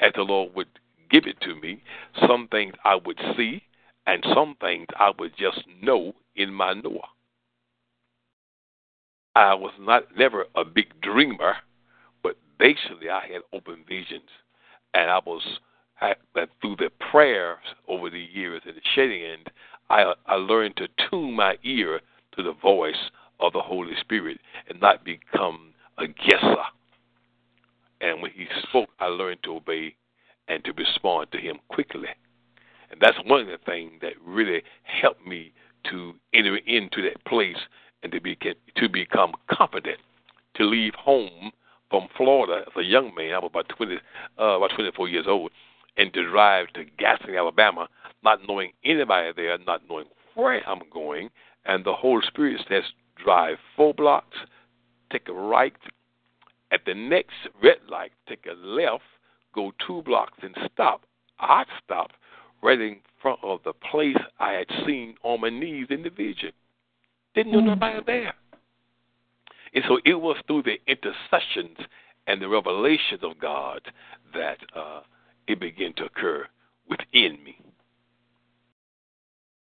as 0.00 0.12
the 0.14 0.22
Lord 0.22 0.54
would 0.54 0.68
give 1.10 1.26
it 1.26 1.40
to 1.42 1.54
me. 1.54 1.82
Some 2.26 2.48
things 2.48 2.74
I 2.84 2.96
would 2.96 3.18
see, 3.36 3.62
and 4.10 4.24
some 4.34 4.56
things 4.60 4.86
I 4.98 5.12
would 5.20 5.36
just 5.38 5.62
know 5.80 6.14
in 6.34 6.52
my 6.52 6.72
Noah. 6.74 7.08
I 9.36 9.54
was 9.54 9.72
not 9.78 10.02
never 10.18 10.46
a 10.56 10.64
big 10.64 11.00
dreamer, 11.00 11.54
but 12.20 12.34
basically 12.58 13.08
I 13.08 13.20
had 13.20 13.42
open 13.52 13.84
visions, 13.88 14.28
and 14.94 15.08
I 15.08 15.20
was 15.24 15.42
I, 16.00 16.14
through 16.60 16.76
the 16.76 16.90
prayers 17.12 17.58
over 17.86 18.10
the 18.10 18.18
years 18.20 18.62
and 18.66 18.74
the 18.74 18.80
shedding 18.96 19.22
end, 19.22 19.50
I 19.88 20.12
I 20.26 20.34
learned 20.34 20.76
to 20.78 20.88
tune 21.08 21.36
my 21.36 21.56
ear 21.62 22.00
to 22.36 22.42
the 22.42 22.54
voice 22.60 23.10
of 23.38 23.52
the 23.52 23.62
Holy 23.62 23.94
Spirit 24.00 24.40
and 24.68 24.80
not 24.80 25.04
become 25.04 25.72
a 25.98 26.08
guesser. 26.08 26.64
And 28.00 28.20
when 28.22 28.32
He 28.32 28.46
spoke, 28.64 28.88
I 28.98 29.06
learned 29.06 29.44
to 29.44 29.54
obey 29.54 29.94
and 30.48 30.64
to 30.64 30.72
respond 30.72 31.30
to 31.30 31.38
Him 31.38 31.60
quickly. 31.68 32.08
And 32.90 33.00
that's 33.00 33.16
one 33.26 33.40
of 33.40 33.46
the 33.46 33.58
things 33.64 33.92
that 34.02 34.14
really 34.24 34.62
helped 34.82 35.26
me 35.26 35.52
to 35.90 36.14
enter 36.34 36.56
into 36.56 37.02
that 37.02 37.24
place 37.24 37.56
and 38.02 38.12
to 38.12 38.20
be 38.20 38.36
to 38.76 38.88
become 38.88 39.32
confident 39.50 39.98
to 40.56 40.64
leave 40.64 40.94
home 40.94 41.52
from 41.90 42.08
Florida 42.16 42.64
as 42.66 42.72
a 42.76 42.84
young 42.84 43.14
man. 43.14 43.34
I 43.34 43.38
was 43.38 43.50
about 43.52 43.68
20, 43.68 43.96
uh, 44.38 44.42
about 44.42 44.70
24 44.74 45.08
years 45.08 45.26
old, 45.28 45.50
and 45.96 46.12
to 46.14 46.28
drive 46.28 46.68
to 46.74 46.84
Gadsden, 46.98 47.34
Alabama, 47.34 47.88
not 48.22 48.40
knowing 48.46 48.72
anybody 48.84 49.30
there, 49.34 49.56
not 49.58 49.82
knowing 49.88 50.06
where 50.34 50.66
I'm 50.68 50.82
going, 50.92 51.30
and 51.66 51.84
the 51.84 51.92
Holy 51.92 52.22
Spirit 52.26 52.60
says, 52.68 52.84
drive 53.22 53.56
four 53.76 53.92
blocks, 53.94 54.36
take 55.12 55.28
a 55.28 55.32
right, 55.32 55.74
at 56.72 56.80
the 56.86 56.94
next 56.94 57.34
red 57.62 57.78
light, 57.88 58.12
take 58.28 58.46
a 58.46 58.54
left, 58.54 59.02
go 59.54 59.72
two 59.86 60.02
blocks, 60.02 60.38
and 60.42 60.56
stop. 60.72 61.02
I 61.40 61.64
stopped 61.84 62.14
right 62.62 62.80
in 62.80 62.98
front 63.20 63.40
of 63.42 63.60
the 63.64 63.72
place 63.72 64.16
I 64.38 64.52
had 64.52 64.66
seen 64.86 65.14
on 65.22 65.40
my 65.40 65.50
knees 65.50 65.86
in 65.90 66.02
the 66.02 66.10
vision. 66.10 66.52
Didn't 67.34 67.52
know 67.52 67.60
nobody 67.60 68.00
there. 68.06 68.34
And 69.74 69.84
so 69.86 69.98
it 70.04 70.14
was 70.14 70.36
through 70.46 70.64
the 70.64 70.78
intercessions 70.86 71.78
and 72.26 72.42
the 72.42 72.48
revelations 72.48 73.20
of 73.22 73.38
God 73.40 73.80
that 74.34 74.58
uh, 74.74 75.00
it 75.46 75.60
began 75.60 75.92
to 75.94 76.04
occur 76.04 76.46
within 76.88 77.42
me. 77.44 77.56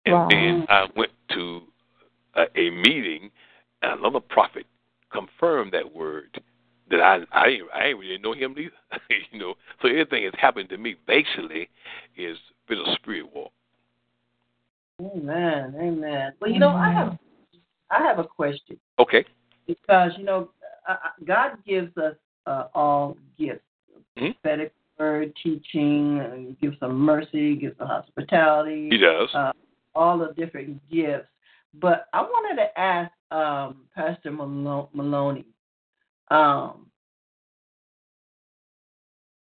And 0.05 0.15
Wow. 0.15 0.29
then 0.29 0.67
I 0.69 0.89
went 0.97 1.13
to 1.31 1.63
a, 2.35 2.45
a 2.57 2.71
meeting, 2.71 3.31
and 3.83 4.01
another 4.01 4.21
prophet 4.21 4.67
confirmed 5.11 5.73
that 5.73 5.95
word 5.95 6.43
that 6.91 7.01
I 7.01 7.21
I 7.33 7.49
didn't 7.51 7.69
I 7.73 7.83
didn't 7.85 7.99
really 7.99 8.19
know 8.19 8.33
him 8.33 8.57
either. 8.59 9.01
you 9.33 9.39
know, 9.39 9.55
so 9.81 9.89
everything 9.89 10.25
that's 10.25 10.41
happened 10.41 10.69
to 10.71 10.79
me 10.79 10.97
basically 11.07 11.69
is 12.17 12.37
been 12.69 12.79
a 12.79 12.95
spirit 12.97 13.33
walk. 13.35 13.53
Amen. 15.01 15.75
Amen. 15.79 16.33
Well, 16.41 16.51
you 16.51 16.59
know, 16.59 16.69
I 16.69 16.93
have 16.93 17.19
I 17.91 18.03
have 18.03 18.19
a 18.19 18.25
question 18.25 18.79
Okay. 18.99 19.25
because 19.67 20.13
you 20.17 20.25
know 20.25 20.51
uh, 20.89 20.97
God 21.25 21.53
gives 21.67 21.97
us 21.97 22.15
uh, 22.47 22.69
all 22.75 23.17
gifts: 23.39 23.65
Mhm. 24.17 24.35
prophetic 24.41 24.73
word, 24.99 25.35
teaching, 25.43 26.21
and 26.21 26.49
he 26.49 26.53
gives 26.55 26.79
some 26.79 26.99
mercy, 26.99 27.57
gives 27.57 27.77
some 27.79 27.89
hospitality. 27.89 28.91
He 28.91 28.99
does. 28.99 29.35
Uh, 29.35 29.53
all 29.95 30.19
the 30.19 30.33
different 30.35 30.81
gifts. 30.91 31.29
But 31.75 32.07
I 32.13 32.23
wanted 32.23 32.57
to 32.57 32.79
ask 32.79 33.13
um, 33.31 33.89
Pastor 33.95 34.31
Maloney. 34.31 35.47
Um, 36.29 36.91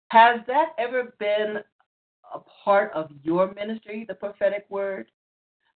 has 0.09 0.39
that 0.47 0.73
ever 0.77 1.13
been 1.19 1.63
a 2.33 2.39
part 2.63 2.91
of 2.93 3.09
your 3.23 3.53
ministry, 3.53 4.05
the 4.07 4.13
prophetic 4.13 4.65
word? 4.69 5.07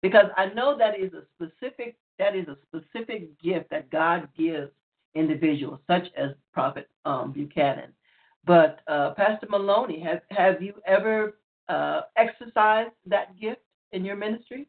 Because 0.02 0.26
I 0.36 0.46
know 0.46 0.76
that 0.78 0.98
is 0.98 1.12
a 1.12 1.22
specific 1.34 1.96
that 2.18 2.34
is 2.34 2.46
a 2.48 2.56
specific 2.66 3.38
gift 3.40 3.68
that 3.70 3.90
God 3.90 4.28
gives 4.36 4.70
individuals, 5.14 5.80
such 5.86 6.06
as 6.16 6.30
Prophet 6.52 6.88
um, 7.04 7.32
Buchanan. 7.32 7.92
But 8.46 8.80
uh, 8.86 9.12
Pastor 9.14 9.46
Maloney, 9.50 10.00
have 10.00 10.20
have 10.30 10.62
you 10.62 10.74
ever 10.86 11.36
uh, 11.68 12.02
exercised 12.16 12.92
that 13.06 13.38
gift 13.38 13.60
in 13.92 14.04
your 14.04 14.16
ministry? 14.16 14.68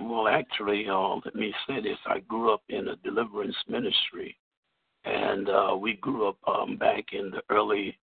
Well, 0.00 0.28
actually, 0.28 0.86
uh, 0.88 1.16
let 1.24 1.34
me 1.34 1.54
say 1.66 1.80
this. 1.80 1.98
I 2.06 2.20
grew 2.20 2.52
up 2.52 2.62
in 2.68 2.88
a 2.88 2.96
deliverance 2.96 3.56
ministry, 3.68 4.36
and 5.04 5.48
uh, 5.48 5.76
we 5.78 5.94
grew 5.94 6.28
up 6.28 6.36
um, 6.46 6.76
back 6.76 7.12
in 7.12 7.30
the 7.30 7.42
early, 7.50 7.98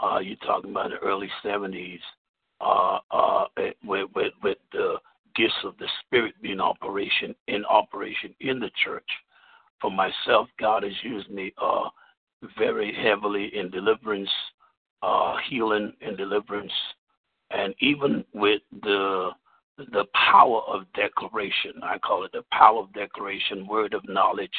uh, 0.00 0.18
you're 0.18 0.36
talking 0.36 0.70
about 0.70 0.90
the 0.90 0.98
early 0.98 1.28
70s, 1.44 1.98
uh, 2.62 2.98
uh, 3.10 3.44
with, 3.84 4.08
with, 4.14 4.32
with 4.42 4.58
the 4.72 4.94
gifts 5.34 5.54
of 5.64 5.76
the 5.78 5.88
Spirit 6.04 6.34
being 6.42 6.60
operation 6.60 7.34
in 7.48 7.64
operation 7.64 8.34
in 8.40 8.60
the 8.60 8.70
church. 8.84 9.08
For 9.80 9.90
myself, 9.90 10.48
God 10.60 10.84
has 10.84 10.92
used 11.02 11.30
me 11.30 11.52
uh, 11.60 11.88
very 12.58 12.94
heavily 12.94 13.50
in 13.56 13.70
deliverance, 13.70 14.30
uh, 15.02 15.36
healing 15.48 15.92
and 16.00 16.16
deliverance, 16.16 16.72
and 17.50 17.74
even 17.80 18.24
with 18.32 18.62
the 18.82 19.30
the 19.78 20.04
power 20.14 20.60
of 20.68 20.84
declaration. 20.94 21.72
I 21.82 21.98
call 21.98 22.24
it 22.24 22.32
the 22.32 22.44
power 22.52 22.80
of 22.80 22.92
declaration, 22.92 23.66
word 23.66 23.94
of 23.94 24.06
knowledge. 24.08 24.50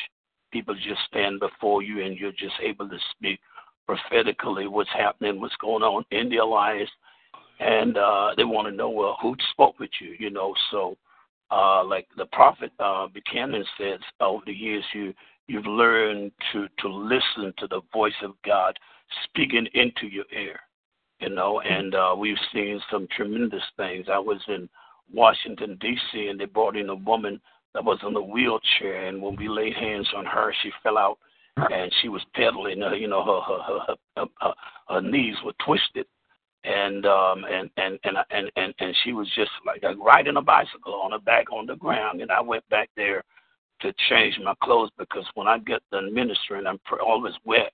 People 0.51 0.75
just 0.75 1.01
stand 1.07 1.39
before 1.39 1.81
you 1.81 2.03
and 2.03 2.17
you're 2.17 2.31
just 2.31 2.55
able 2.61 2.89
to 2.89 2.97
speak 3.11 3.39
prophetically 3.85 4.67
what's 4.67 4.89
happening, 4.91 5.39
what's 5.39 5.55
going 5.57 5.83
on 5.83 6.03
in 6.11 6.29
their 6.29 6.45
lives. 6.45 6.89
And 7.59 7.97
uh, 7.97 8.31
they 8.35 8.43
want 8.43 8.67
to 8.67 8.75
know, 8.75 8.89
well, 8.89 9.17
who 9.21 9.35
spoke 9.51 9.79
with 9.79 9.91
you, 10.01 10.15
you 10.19 10.29
know? 10.29 10.53
So, 10.71 10.97
uh, 11.51 11.83
like 11.83 12.07
the 12.17 12.25
prophet 12.27 12.71
uh, 12.79 13.07
Buchanan 13.07 13.63
says, 13.77 13.99
over 14.19 14.43
the 14.45 14.53
years, 14.53 14.83
you, 14.93 15.13
you've 15.47 15.65
learned 15.65 16.31
to, 16.51 16.67
to 16.79 16.87
listen 16.87 17.53
to 17.59 17.67
the 17.67 17.81
voice 17.91 18.13
of 18.23 18.31
God 18.45 18.77
speaking 19.25 19.67
into 19.73 20.07
your 20.07 20.25
ear, 20.35 20.59
you 21.19 21.29
know? 21.29 21.61
And 21.61 21.93
uh, 21.93 22.15
we've 22.17 22.37
seen 22.53 22.81
some 22.91 23.07
tremendous 23.15 23.63
things. 23.77 24.07
I 24.11 24.19
was 24.19 24.41
in 24.47 24.67
Washington 25.13 25.77
D.C. 25.79 26.27
and 26.27 26.39
they 26.39 26.45
brought 26.45 26.75
in 26.75 26.89
a 26.89 26.95
woman 26.95 27.39
that 27.73 27.83
was 27.83 27.99
in 28.07 28.15
a 28.15 28.21
wheelchair, 28.21 29.07
and 29.07 29.21
when 29.21 29.35
we 29.35 29.47
laid 29.47 29.73
hands 29.73 30.07
on 30.15 30.25
her, 30.25 30.53
she 30.61 30.71
fell 30.81 30.97
out 30.97 31.17
and 31.57 31.91
she 32.01 32.09
was 32.09 32.21
pedaling. 32.33 32.81
Uh, 32.83 32.93
you 32.93 33.07
know, 33.07 33.23
her 33.23 33.41
her, 33.41 33.79
her 33.87 33.95
her 34.17 34.25
her 34.41 34.53
her 34.89 35.01
knees 35.01 35.35
were 35.43 35.53
twisted, 35.65 36.05
and 36.63 37.05
um 37.05 37.43
and 37.45 37.69
and 37.77 37.99
and 38.03 38.17
and 38.31 38.51
and, 38.55 38.73
and 38.79 38.95
she 39.03 39.13
was 39.13 39.27
just 39.35 39.51
like 39.65 39.83
uh, 39.83 39.95
riding 39.97 40.37
a 40.37 40.41
bicycle 40.41 40.93
on 40.93 41.11
her 41.11 41.19
back 41.19 41.51
on 41.51 41.65
the 41.65 41.75
ground. 41.75 42.21
And 42.21 42.31
I 42.31 42.41
went 42.41 42.67
back 42.69 42.89
there 42.95 43.23
to 43.81 43.93
change 44.09 44.39
my 44.43 44.53
clothes 44.63 44.91
because 44.97 45.25
when 45.35 45.47
I 45.47 45.57
get 45.59 45.81
done 45.91 46.13
ministering, 46.13 46.65
I'm 46.65 46.79
always 47.05 47.33
wet. 47.45 47.73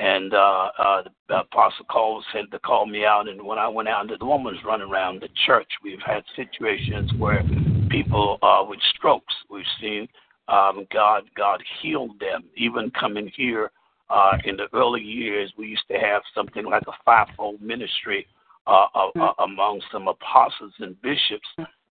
And 0.00 0.34
uh, 0.34 0.70
uh, 0.76 1.02
the 1.28 1.40
apostle 1.40 1.84
called 1.88 2.24
said 2.32 2.50
to 2.50 2.58
call 2.58 2.84
me 2.84 3.04
out, 3.04 3.28
and 3.28 3.40
when 3.40 3.58
I 3.58 3.68
went 3.68 3.88
out, 3.88 4.08
the 4.08 4.24
woman 4.24 4.54
was 4.54 4.64
running 4.64 4.90
around 4.90 5.22
the 5.22 5.28
church. 5.46 5.70
We've 5.84 6.02
had 6.04 6.24
situations 6.34 7.12
where 7.16 7.44
people 7.90 8.38
uh, 8.42 8.64
with 8.68 8.80
strokes, 8.96 9.32
we've 9.48 9.64
seen 9.80 10.08
um, 10.48 10.86
God 10.92 11.24
God 11.36 11.62
healed 11.80 12.18
them. 12.18 12.44
Even 12.56 12.90
coming 12.90 13.30
here 13.36 13.70
uh, 14.14 14.36
in 14.44 14.56
the 14.56 14.68
early 14.72 15.02
years, 15.02 15.52
we 15.58 15.66
used 15.66 15.88
to 15.90 15.98
have 15.98 16.22
something 16.34 16.64
like 16.64 16.84
a 16.86 16.92
fivefold 17.04 17.60
ministry 17.60 18.26
uh, 18.66 18.86
uh, 18.94 19.10
uh, 19.20 19.32
among 19.40 19.80
some 19.90 20.06
apostles 20.06 20.72
and 20.78 21.00
bishops. 21.02 21.48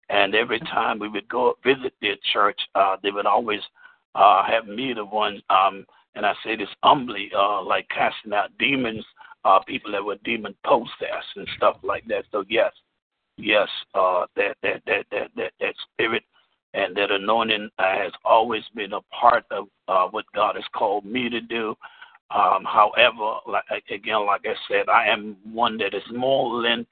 And 0.10 0.36
every 0.36 0.60
time 0.60 1.00
we 1.00 1.10
would 1.10 1.28
go 1.28 1.56
visit 1.64 1.94
their 2.00 2.18
church, 2.32 2.60
uh, 2.76 2.98
they 3.02 3.10
would 3.10 3.26
always 3.26 3.62
uh, 4.14 4.44
have 4.44 4.68
me 4.68 4.94
the 4.94 5.04
one. 5.04 5.42
Um, 5.50 5.86
and 6.14 6.26
I 6.26 6.34
say 6.44 6.56
this 6.56 6.70
humbly, 6.84 7.32
uh, 7.36 7.64
like 7.64 7.88
casting 7.90 8.34
out 8.34 8.50
demons, 8.60 9.04
uh, 9.44 9.60
people 9.66 9.92
that 9.94 10.04
were 10.04 10.18
demon 10.24 10.54
possessed 10.64 11.36
and 11.38 11.48
stuff 11.58 11.78
like 11.82 12.06
that. 12.08 12.26
So 12.32 12.44
yes, 12.48 12.72
yes, 13.38 13.68
uh, 13.96 14.26
that 14.36 14.58
that 14.62 14.84
that 14.86 15.06
that 15.12 15.32
that 15.36 15.54
that 15.60 15.74
spirit 15.92 16.24
and 16.74 16.96
that 16.96 17.10
anointing 17.10 17.70
has 17.80 18.12
always 18.24 18.64
been 18.76 18.94
a 18.94 19.02
part 19.02 19.46
of 19.50 19.68
uh, 19.88 20.08
what 20.08 20.26
God 20.36 20.56
has 20.56 20.66
called 20.76 21.06
me 21.06 21.28
to 21.28 21.42
do. 21.42 21.76
Um, 22.34 22.64
however, 22.64 23.40
like 23.48 23.66
again, 23.90 24.26
like 24.26 24.42
I 24.46 24.56
said, 24.70 24.88
I 24.90 25.08
am 25.08 25.36
one 25.44 25.78
that 25.80 25.94
is 25.94 26.04
more 26.14 26.62
lent 26.62 26.88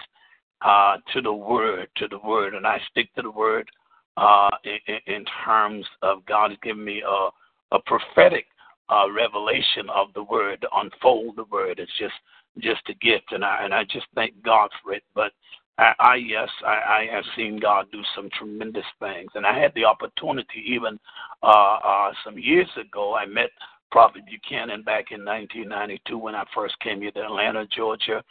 uh, 0.62 0.98
to 1.14 1.22
the 1.22 1.32
word, 1.32 1.88
to 1.98 2.08
the 2.08 2.20
word, 2.20 2.54
and 2.54 2.68
I 2.68 2.80
stick 2.92 3.14
to 3.16 3.22
the 3.22 3.32
word 3.32 3.70
uh, 4.18 4.50
in, 4.66 5.00
in 5.08 5.26
terms 5.46 5.86
of 6.02 6.26
God 6.26 6.52
has 6.52 6.60
given 6.62 6.84
me 6.84 7.02
a, 7.08 7.30
a 7.76 7.80
prophetic 7.86 8.46
uh, 8.90 9.06
revelation 9.12 9.90
of 9.94 10.08
the 10.14 10.24
word, 10.24 10.62
to 10.62 10.68
unfold 10.76 11.38
the 11.38 11.46
word. 11.46 11.80
It's 11.80 11.98
just 11.98 12.14
just 12.58 12.82
a 12.90 12.94
gift, 12.96 13.32
and 13.32 13.46
I 13.46 13.64
and 13.64 13.74
I 13.74 13.84
just 13.86 14.08
thank 14.16 14.34
God 14.44 14.70
for 14.84 14.94
it. 14.94 15.04
But 15.16 15.32
I, 15.78 15.94
I 16.00 16.16
yes, 16.16 16.50
I, 16.66 17.08
I 17.08 17.08
have 17.14 17.24
seen 17.38 17.60
God 17.60 17.86
do 17.92 18.02
some 18.16 18.30
tremendous 18.38 18.86
things, 19.00 19.32
and 19.36 19.46
I 19.46 19.58
had 19.58 19.72
the 19.76 19.86
opportunity 19.86 20.64
even 20.68 21.00
uh, 21.44 21.78
uh, 21.84 22.12
some 22.26 22.38
years 22.38 22.70
ago. 22.80 23.16
I 23.16 23.26
met 23.26 23.52
Prophet 23.92 24.24
Buchanan 24.26 24.84
back 24.84 25.12
in 25.12 25.26
1992 25.26 26.18
when 26.18 26.36
I 26.36 26.44
first 26.54 26.80
came 26.80 27.02
here 27.02 27.12
to 27.12 27.24
Atlanta, 27.24 27.66
Georgia, 27.76 28.24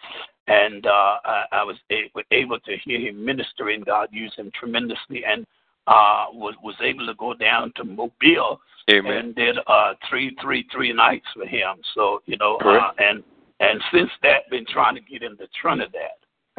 and 0.46 0.86
uh, 0.86 1.16
I, 1.24 1.44
I 1.52 1.64
was 1.64 1.76
able, 1.90 2.22
able 2.30 2.60
to 2.60 2.76
hear 2.84 3.00
him 3.00 3.24
ministering. 3.24 3.82
God 3.82 4.08
used 4.12 4.36
him 4.36 4.50
tremendously, 4.58 5.24
and 5.24 5.46
uh, 5.86 6.26
was 6.32 6.54
was 6.62 6.76
able 6.82 7.06
to 7.06 7.14
go 7.14 7.34
down 7.34 7.72
to 7.76 7.84
Mobile 7.84 8.60
Amen. 8.90 9.12
and 9.12 9.34
did 9.34 9.58
uh, 9.66 9.94
three 10.08 10.36
three 10.42 10.66
three 10.72 10.92
nights 10.92 11.26
for 11.34 11.46
him. 11.46 11.76
So 11.94 12.22
you 12.26 12.36
know, 12.36 12.56
uh, 12.64 12.92
and 12.98 13.22
and 13.60 13.80
since 13.92 14.10
that, 14.22 14.48
been 14.50 14.66
trying 14.66 14.94
to 14.94 15.00
get 15.00 15.22
into 15.22 15.46
Trinidad. 15.60 15.92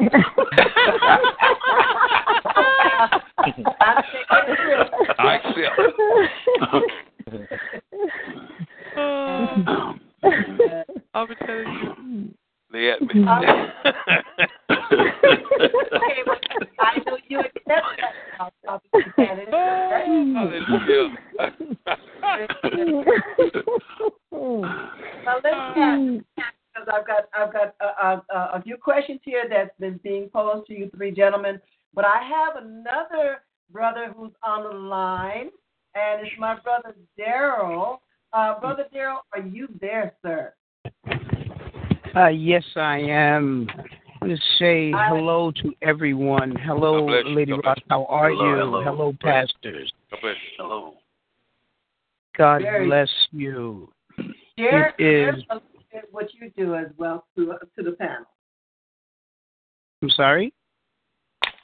I 5.18 5.36
accept. 5.36 5.80
I'll 11.14 11.26
be 11.26 11.34
telling 11.46 11.66
you. 11.66 12.34
They 12.72 12.84
had 12.84 13.00
me. 13.00 13.08
okay, 13.08 13.24
uh, 13.26 13.34
well, 16.26 16.38
I 16.78 16.98
know 17.04 17.18
you 17.28 17.40
accept 17.40 17.66
that 17.66 17.84
now, 18.38 18.50
Prophet 18.64 18.90
Buchanan. 18.92 19.46
Hallelujah. 20.34 21.16
Now 25.24 25.36
let's 25.42 26.24
because 26.72 26.88
I've 26.92 27.06
got 27.06 27.28
I've 27.34 27.52
got 27.52 27.74
a, 27.80 28.22
a, 28.32 28.50
a 28.54 28.62
few 28.62 28.76
questions 28.76 29.20
here 29.24 29.46
that's 29.48 29.76
been 29.78 29.98
being 30.02 30.28
posed 30.32 30.66
to 30.68 30.74
you 30.74 30.90
three 30.94 31.10
gentlemen, 31.10 31.60
but 31.94 32.04
I 32.04 32.22
have 32.22 32.62
another 32.62 33.42
brother 33.72 34.12
who's 34.16 34.32
on 34.42 34.62
the 34.62 34.78
line, 34.78 35.50
and 35.94 36.26
it's 36.26 36.30
my 36.38 36.58
brother 36.60 36.94
Daryl. 37.18 37.98
Uh, 38.32 38.60
brother 38.60 38.84
Daryl, 38.94 39.18
are 39.34 39.40
you 39.40 39.68
there, 39.80 40.14
sir? 40.22 40.54
Uh, 42.14 42.28
yes, 42.28 42.64
I 42.76 42.98
am. 42.98 43.68
Let's 44.22 44.40
say 44.58 44.92
hello 44.92 45.50
to 45.62 45.72
everyone. 45.82 46.54
Hello, 46.54 47.00
God 47.00 47.06
bless 47.06 47.24
you. 47.26 47.34
Lady 47.34 47.52
God 47.52 47.64
Ross. 47.64 47.78
How 47.88 48.04
are 48.06 48.30
Hello, 48.30 48.78
you? 48.78 48.84
hello. 48.84 49.14
pastors. 49.20 49.92
God 50.10 50.18
bless 50.20 50.34
you. 50.34 50.64
Hello. 50.64 50.94
God 52.36 52.62
Very- 52.62 52.86
bless 52.86 53.10
you. 53.32 53.92
Share, 54.58 54.94
It 54.98 55.06
is- 55.06 55.44
share 55.44 55.46
a 55.50 55.54
little 55.54 55.62
bit 55.92 56.08
what 56.12 56.34
you 56.34 56.50
do 56.50 56.74
as 56.74 56.88
well 56.98 57.26
to 57.36 57.58
to 57.76 57.82
the 57.82 57.92
panel. 57.92 58.26
I'm 60.02 60.10
sorry. 60.10 60.52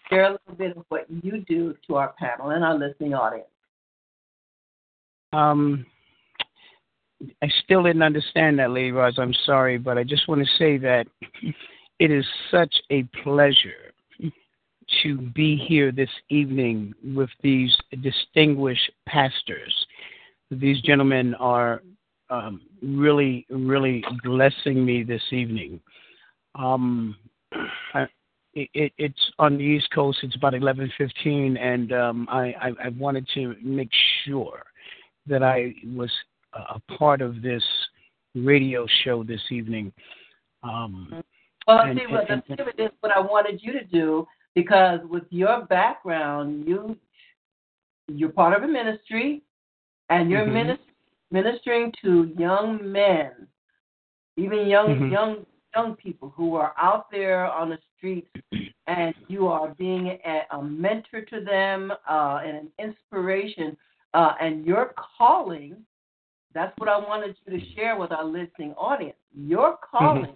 Share 0.08 0.24
a 0.24 0.30
little 0.30 0.54
bit 0.56 0.76
of 0.76 0.84
what 0.88 1.06
you 1.22 1.44
do 1.48 1.74
to 1.86 1.96
our 1.96 2.12
panel 2.14 2.50
and 2.50 2.64
our 2.64 2.74
listening 2.74 3.14
audience. 3.14 3.48
Um, 5.32 5.84
I 7.42 7.48
still 7.64 7.82
didn't 7.82 8.02
understand 8.02 8.58
that, 8.58 8.70
Lady 8.70 8.92
Ross. 8.92 9.14
I'm 9.18 9.34
sorry, 9.44 9.78
but 9.78 9.96
I 9.96 10.04
just 10.04 10.28
want 10.28 10.42
to 10.42 10.56
say 10.58 10.76
that 10.78 11.06
it 11.98 12.10
is 12.10 12.24
such 12.50 12.74
a 12.90 13.04
pleasure 13.22 13.92
to 15.02 15.16
be 15.34 15.56
here 15.56 15.90
this 15.90 16.10
evening 16.28 16.94
with 17.02 17.30
these 17.42 17.74
distinguished 18.02 18.90
pastors. 19.06 19.74
These 20.50 20.80
gentlemen 20.82 21.34
are 21.36 21.82
um, 22.30 22.60
really, 22.82 23.46
really 23.50 24.04
blessing 24.22 24.84
me 24.84 25.02
this 25.02 25.22
evening. 25.30 25.80
Um, 26.54 27.16
I, 27.94 28.06
it, 28.54 28.68
it, 28.74 28.92
it's 28.98 29.32
on 29.38 29.56
the 29.56 29.64
East 29.64 29.90
Coast. 29.92 30.18
It's 30.22 30.36
about 30.36 30.54
eleven 30.54 30.90
fifteen, 30.96 31.56
and 31.56 31.92
um, 31.92 32.28
I, 32.30 32.54
I, 32.60 32.72
I 32.84 32.88
wanted 32.90 33.26
to 33.34 33.56
make 33.62 33.90
sure 34.24 34.62
that 35.26 35.42
I 35.42 35.74
was 35.84 36.10
a 36.76 36.80
part 36.98 37.20
of 37.20 37.42
this 37.42 37.62
radio 38.34 38.86
show 39.04 39.22
this 39.24 39.40
evening. 39.50 39.92
Um, 40.62 41.22
Well, 41.66 41.80
and- 41.80 41.98
see, 41.98 42.06
what, 42.06 42.30
and- 42.30 42.42
what, 42.46 42.76
this, 42.76 42.90
what 43.00 43.12
I 43.16 43.20
wanted 43.20 43.62
you 43.62 43.72
to 43.72 43.84
do 43.84 44.26
because 44.54 45.00
with 45.08 45.24
your 45.30 45.64
background, 45.66 46.66
you 46.66 46.96
you're 48.08 48.30
part 48.30 48.56
of 48.56 48.62
a 48.62 48.68
ministry, 48.68 49.42
and 50.10 50.30
you're 50.30 50.46
Mhm. 50.46 50.52
minis- 50.52 50.90
ministering 51.32 51.92
to 52.02 52.32
young 52.38 52.90
men, 52.92 53.48
even 54.36 54.68
young 54.68 54.88
Mhm. 55.00 55.10
young 55.10 55.46
young 55.74 55.96
people 55.96 56.30
who 56.30 56.54
are 56.54 56.72
out 56.78 57.10
there 57.10 57.50
on 57.52 57.68
the 57.68 57.78
streets, 57.96 58.30
and 58.86 59.14
you 59.28 59.46
are 59.48 59.74
being 59.74 60.06
a, 60.24 60.46
a 60.52 60.62
mentor 60.62 61.20
to 61.22 61.40
them 61.40 61.92
uh, 62.08 62.40
and 62.44 62.56
an 62.56 62.72
inspiration. 62.78 63.76
Uh, 64.14 64.34
and 64.40 64.64
your 64.64 64.94
calling, 65.18 65.84
that's 66.56 66.76
what 66.78 66.88
I 66.88 66.98
wanted 66.98 67.36
you 67.44 67.58
to 67.58 67.74
share 67.74 67.98
with 67.98 68.12
our 68.12 68.24
listening 68.24 68.72
audience. 68.78 69.16
Your 69.36 69.76
calling 69.90 70.34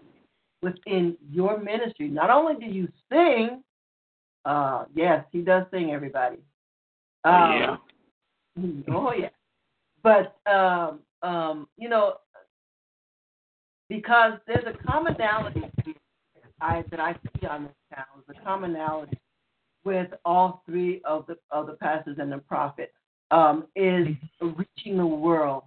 within 0.62 1.16
your 1.30 1.58
ministry. 1.58 2.08
Not 2.08 2.30
only 2.30 2.54
do 2.54 2.66
you 2.66 2.88
sing, 3.10 3.62
uh, 4.44 4.84
yes, 4.94 5.24
he 5.32 5.40
does 5.40 5.64
sing, 5.70 5.92
everybody. 5.92 6.36
yeah. 7.24 7.76
Um, 8.56 8.84
Oh 8.88 9.12
yeah. 9.12 9.28
But 10.02 10.36
um, 10.50 11.00
um, 11.22 11.68
you 11.76 11.88
know, 11.88 12.14
because 13.88 14.34
there's 14.46 14.64
a 14.66 14.86
commonality 14.86 15.62
I 16.60 16.84
that 16.90 17.00
I 17.00 17.12
see 17.12 17.46
on 17.46 17.64
this 17.64 17.72
channel, 17.94 18.24
the 18.28 18.34
commonality 18.44 19.18
with 19.84 20.08
all 20.24 20.62
three 20.66 21.00
of 21.04 21.26
the 21.26 21.36
of 21.50 21.66
the 21.66 21.74
pastors 21.74 22.16
and 22.18 22.30
the 22.30 22.38
prophet 22.38 22.92
um, 23.30 23.66
is 23.76 24.08
reaching 24.40 24.96
the 24.96 25.06
world, 25.06 25.64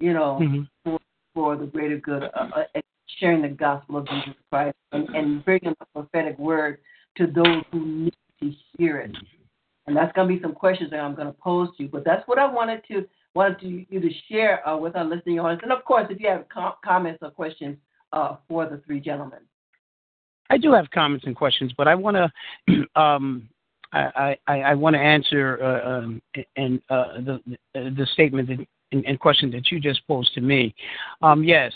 you 0.00 0.12
know, 0.12 0.38
Mhm. 0.40 0.68
for, 0.84 0.98
for 1.34 1.56
the 1.56 1.66
greater 1.66 1.98
good, 1.98 2.24
uh, 2.24 2.64
uh, 2.74 2.80
sharing 3.18 3.42
the 3.42 3.48
gospel 3.48 3.98
of 3.98 4.08
Jesus 4.08 4.34
Christ, 4.50 4.76
and, 4.92 5.08
and 5.10 5.44
bringing 5.44 5.74
the 5.78 5.86
prophetic 5.94 6.38
word 6.38 6.78
to 7.16 7.26
those 7.26 7.64
who 7.72 7.86
need 7.86 8.16
to 8.40 8.52
hear 8.76 8.98
it. 8.98 9.16
And 9.86 9.96
that's 9.96 10.12
going 10.14 10.28
to 10.28 10.34
be 10.34 10.42
some 10.42 10.52
questions 10.52 10.90
that 10.90 11.00
I'm 11.00 11.14
going 11.14 11.28
to 11.28 11.32
pose 11.32 11.68
to 11.76 11.84
you. 11.84 11.88
But 11.88 12.04
that's 12.04 12.26
what 12.26 12.38
I 12.38 12.46
wanted 12.46 12.82
to 12.88 13.06
wanted 13.34 13.60
to, 13.60 13.86
you 13.88 14.00
to 14.00 14.10
share 14.28 14.66
uh, 14.66 14.76
with 14.76 14.96
our 14.96 15.04
listening 15.04 15.38
audience. 15.38 15.60
And 15.62 15.70
of 15.70 15.84
course, 15.84 16.06
if 16.10 16.18
you 16.20 16.28
have 16.28 16.48
com- 16.48 16.72
comments 16.82 17.18
or 17.22 17.30
questions 17.30 17.76
uh, 18.12 18.36
for 18.48 18.66
the 18.66 18.78
three 18.86 19.00
gentlemen. 19.00 19.40
I 20.48 20.58
do 20.58 20.72
have 20.72 20.90
comments 20.90 21.26
and 21.26 21.36
questions, 21.36 21.72
but 21.76 21.86
I 21.86 21.94
want 21.94 22.16
to 22.68 23.00
um, 23.00 23.48
I, 23.92 24.36
I, 24.46 24.60
I 24.60 24.74
want 24.74 24.94
to 24.94 25.00
answer 25.00 25.58
uh, 25.62 25.88
um, 25.88 26.22
and 26.56 26.82
uh, 26.90 27.20
the 27.20 27.58
the 27.74 28.06
statement 28.12 28.48
that, 28.48 28.66
and, 28.92 29.04
and 29.06 29.18
question 29.18 29.50
that 29.52 29.70
you 29.70 29.80
just 29.80 30.06
posed 30.06 30.32
to 30.34 30.40
me. 30.40 30.74
Um, 31.22 31.44
yes, 31.44 31.72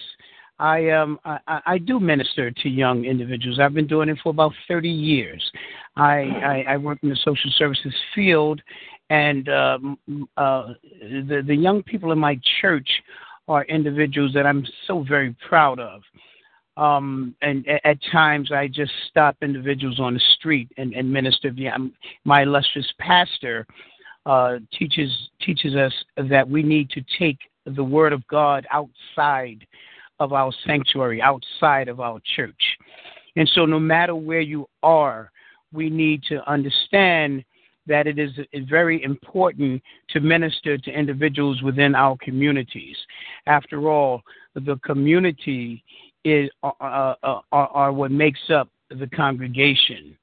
I 0.58 0.90
um 0.90 1.18
I, 1.24 1.61
I 1.66 1.78
do 1.78 1.98
minister 1.98 2.50
to 2.50 2.68
young 2.68 3.04
individuals. 3.04 3.58
I've 3.58 3.74
been 3.74 3.86
doing 3.86 4.08
it 4.08 4.18
for 4.22 4.30
about 4.30 4.52
thirty 4.68 4.90
years. 4.90 5.42
I 5.96 6.18
I, 6.20 6.64
I 6.68 6.76
work 6.76 6.98
in 7.02 7.08
the 7.08 7.16
social 7.16 7.50
services 7.56 7.94
field, 8.14 8.61
and 9.08 9.48
um, 9.48 9.98
uh, 10.36 10.74
the 11.00 11.42
the 11.46 11.54
young 11.54 11.82
people 11.82 12.12
in 12.12 12.18
my 12.18 12.38
church 12.61 12.88
are 13.48 13.64
individuals 13.64 14.32
that 14.34 14.46
I'm 14.46 14.64
so 14.86 15.02
very 15.08 15.34
proud 15.48 15.80
of 15.80 16.02
um, 16.76 17.34
and 17.42 17.66
at 17.84 17.98
times 18.11 18.50
I 18.52 18.66
just 18.66 18.92
stop 19.08 19.36
individuals 19.42 20.00
on 20.00 20.14
the 20.14 20.20
street 20.38 20.68
and, 20.78 20.94
and 20.94 21.12
minister. 21.12 21.52
I'm- 21.70 21.92
My 22.24 22.42
illustrious 22.42 22.90
pastor 22.98 23.66
uh, 24.27 24.59
teaches 24.77 25.11
teaches 25.41 25.75
us 25.75 25.93
that 26.29 26.49
we 26.49 26.62
need 26.62 26.91
to 26.91 27.03
take 27.18 27.39
the 27.66 27.85
word 27.85 28.12
of 28.12 28.27
God 28.27 28.66
outside 28.71 29.66
of 30.18 30.33
our 30.33 30.53
sanctuary, 30.66 31.23
outside 31.23 31.89
of 31.89 32.01
our 32.01 32.21
church, 32.37 32.62
and 33.37 33.51
so 33.55 33.64
no 33.64 33.79
matter 33.79 34.14
where 34.14 34.41
you 34.41 34.66
are, 34.83 35.31
we 35.73 35.89
need 35.89 36.23
to 36.25 36.49
understand 36.51 37.45
that 37.87 38.07
it 38.07 38.18
is 38.18 38.31
very 38.68 39.03
important 39.03 39.83
to 40.11 40.21
minister 40.21 40.77
to 40.79 40.91
individuals 40.91 41.62
within 41.62 41.95
our 41.95 42.16
communities. 42.23 42.97
After 43.47 43.89
all, 43.89 44.23
the 44.55 44.77
community 44.85 45.83
is 46.25 46.51
uh, 46.62 46.71
uh, 46.81 47.14
uh, 47.23 47.41
are, 47.51 47.68
are 47.68 47.93
what 47.93 48.11
makes 48.11 48.51
up 48.51 48.68
the 48.91 49.07
congregation. 49.09 50.16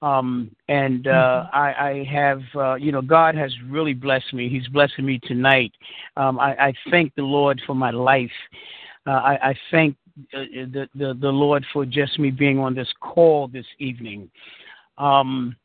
Um, 0.00 0.54
and 0.68 1.08
uh, 1.08 1.46
I, 1.52 1.72
I 1.90 2.04
have, 2.10 2.42
uh, 2.54 2.74
you 2.74 2.92
know, 2.92 3.02
God 3.02 3.34
has 3.34 3.52
really 3.68 3.94
blessed 3.94 4.32
me. 4.32 4.48
He's 4.48 4.68
blessing 4.68 5.04
me 5.04 5.18
tonight. 5.24 5.72
Um, 6.16 6.38
I, 6.38 6.54
I 6.54 6.72
thank 6.90 7.14
the 7.16 7.22
Lord 7.22 7.60
for 7.66 7.74
my 7.74 7.90
life. 7.90 8.30
Uh, 9.06 9.10
I, 9.10 9.50
I 9.50 9.54
thank 9.70 9.96
uh, 10.34 10.44
the, 10.72 10.88
the 10.94 11.14
the 11.20 11.28
Lord 11.28 11.64
for 11.72 11.84
just 11.84 12.18
me 12.18 12.30
being 12.30 12.58
on 12.58 12.74
this 12.74 12.92
call 13.00 13.48
this 13.48 13.66
evening. 13.78 14.30
Um, 14.98 15.56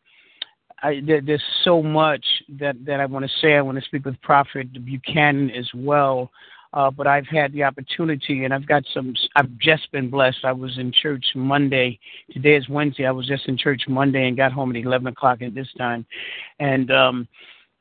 I, 0.84 1.02
there, 1.06 1.22
there's 1.22 1.44
so 1.64 1.82
much 1.82 2.26
that, 2.60 2.76
that 2.86 3.00
I 3.00 3.06
want 3.06 3.26
to 3.26 3.32
say. 3.40 3.54
I 3.56 3.62
want 3.62 3.78
to 3.80 3.86
speak 3.86 4.06
with 4.06 4.22
Prophet 4.22 4.86
Buchanan 4.86 5.50
as 5.52 5.70
well. 5.74 6.30
Uh, 6.74 6.90
but 6.90 7.06
I've 7.06 7.28
had 7.28 7.54
the 7.54 7.64
opportunity, 7.64 8.46
and 8.46 8.54
I've 8.54 8.68
got 8.68 8.84
some. 8.94 9.14
I've 9.36 9.58
just 9.60 9.92
been 9.92 10.10
blessed. 10.10 10.44
I 10.44 10.52
was 10.52 10.78
in 10.78 10.92
church 10.92 11.26
Monday. 11.36 12.00
Today 12.32 12.56
is 12.56 12.68
Wednesday. 12.68 13.06
I 13.06 13.12
was 13.12 13.28
just 13.28 13.48
in 13.48 13.58
church 13.58 13.84
Monday 13.88 14.28
and 14.28 14.36
got 14.36 14.52
home 14.52 14.72
at 14.72 14.78
eleven 14.78 15.08
o'clock 15.08 15.42
at 15.42 15.54
this 15.54 15.70
time, 15.78 16.06
and 16.60 16.92
um, 16.92 17.28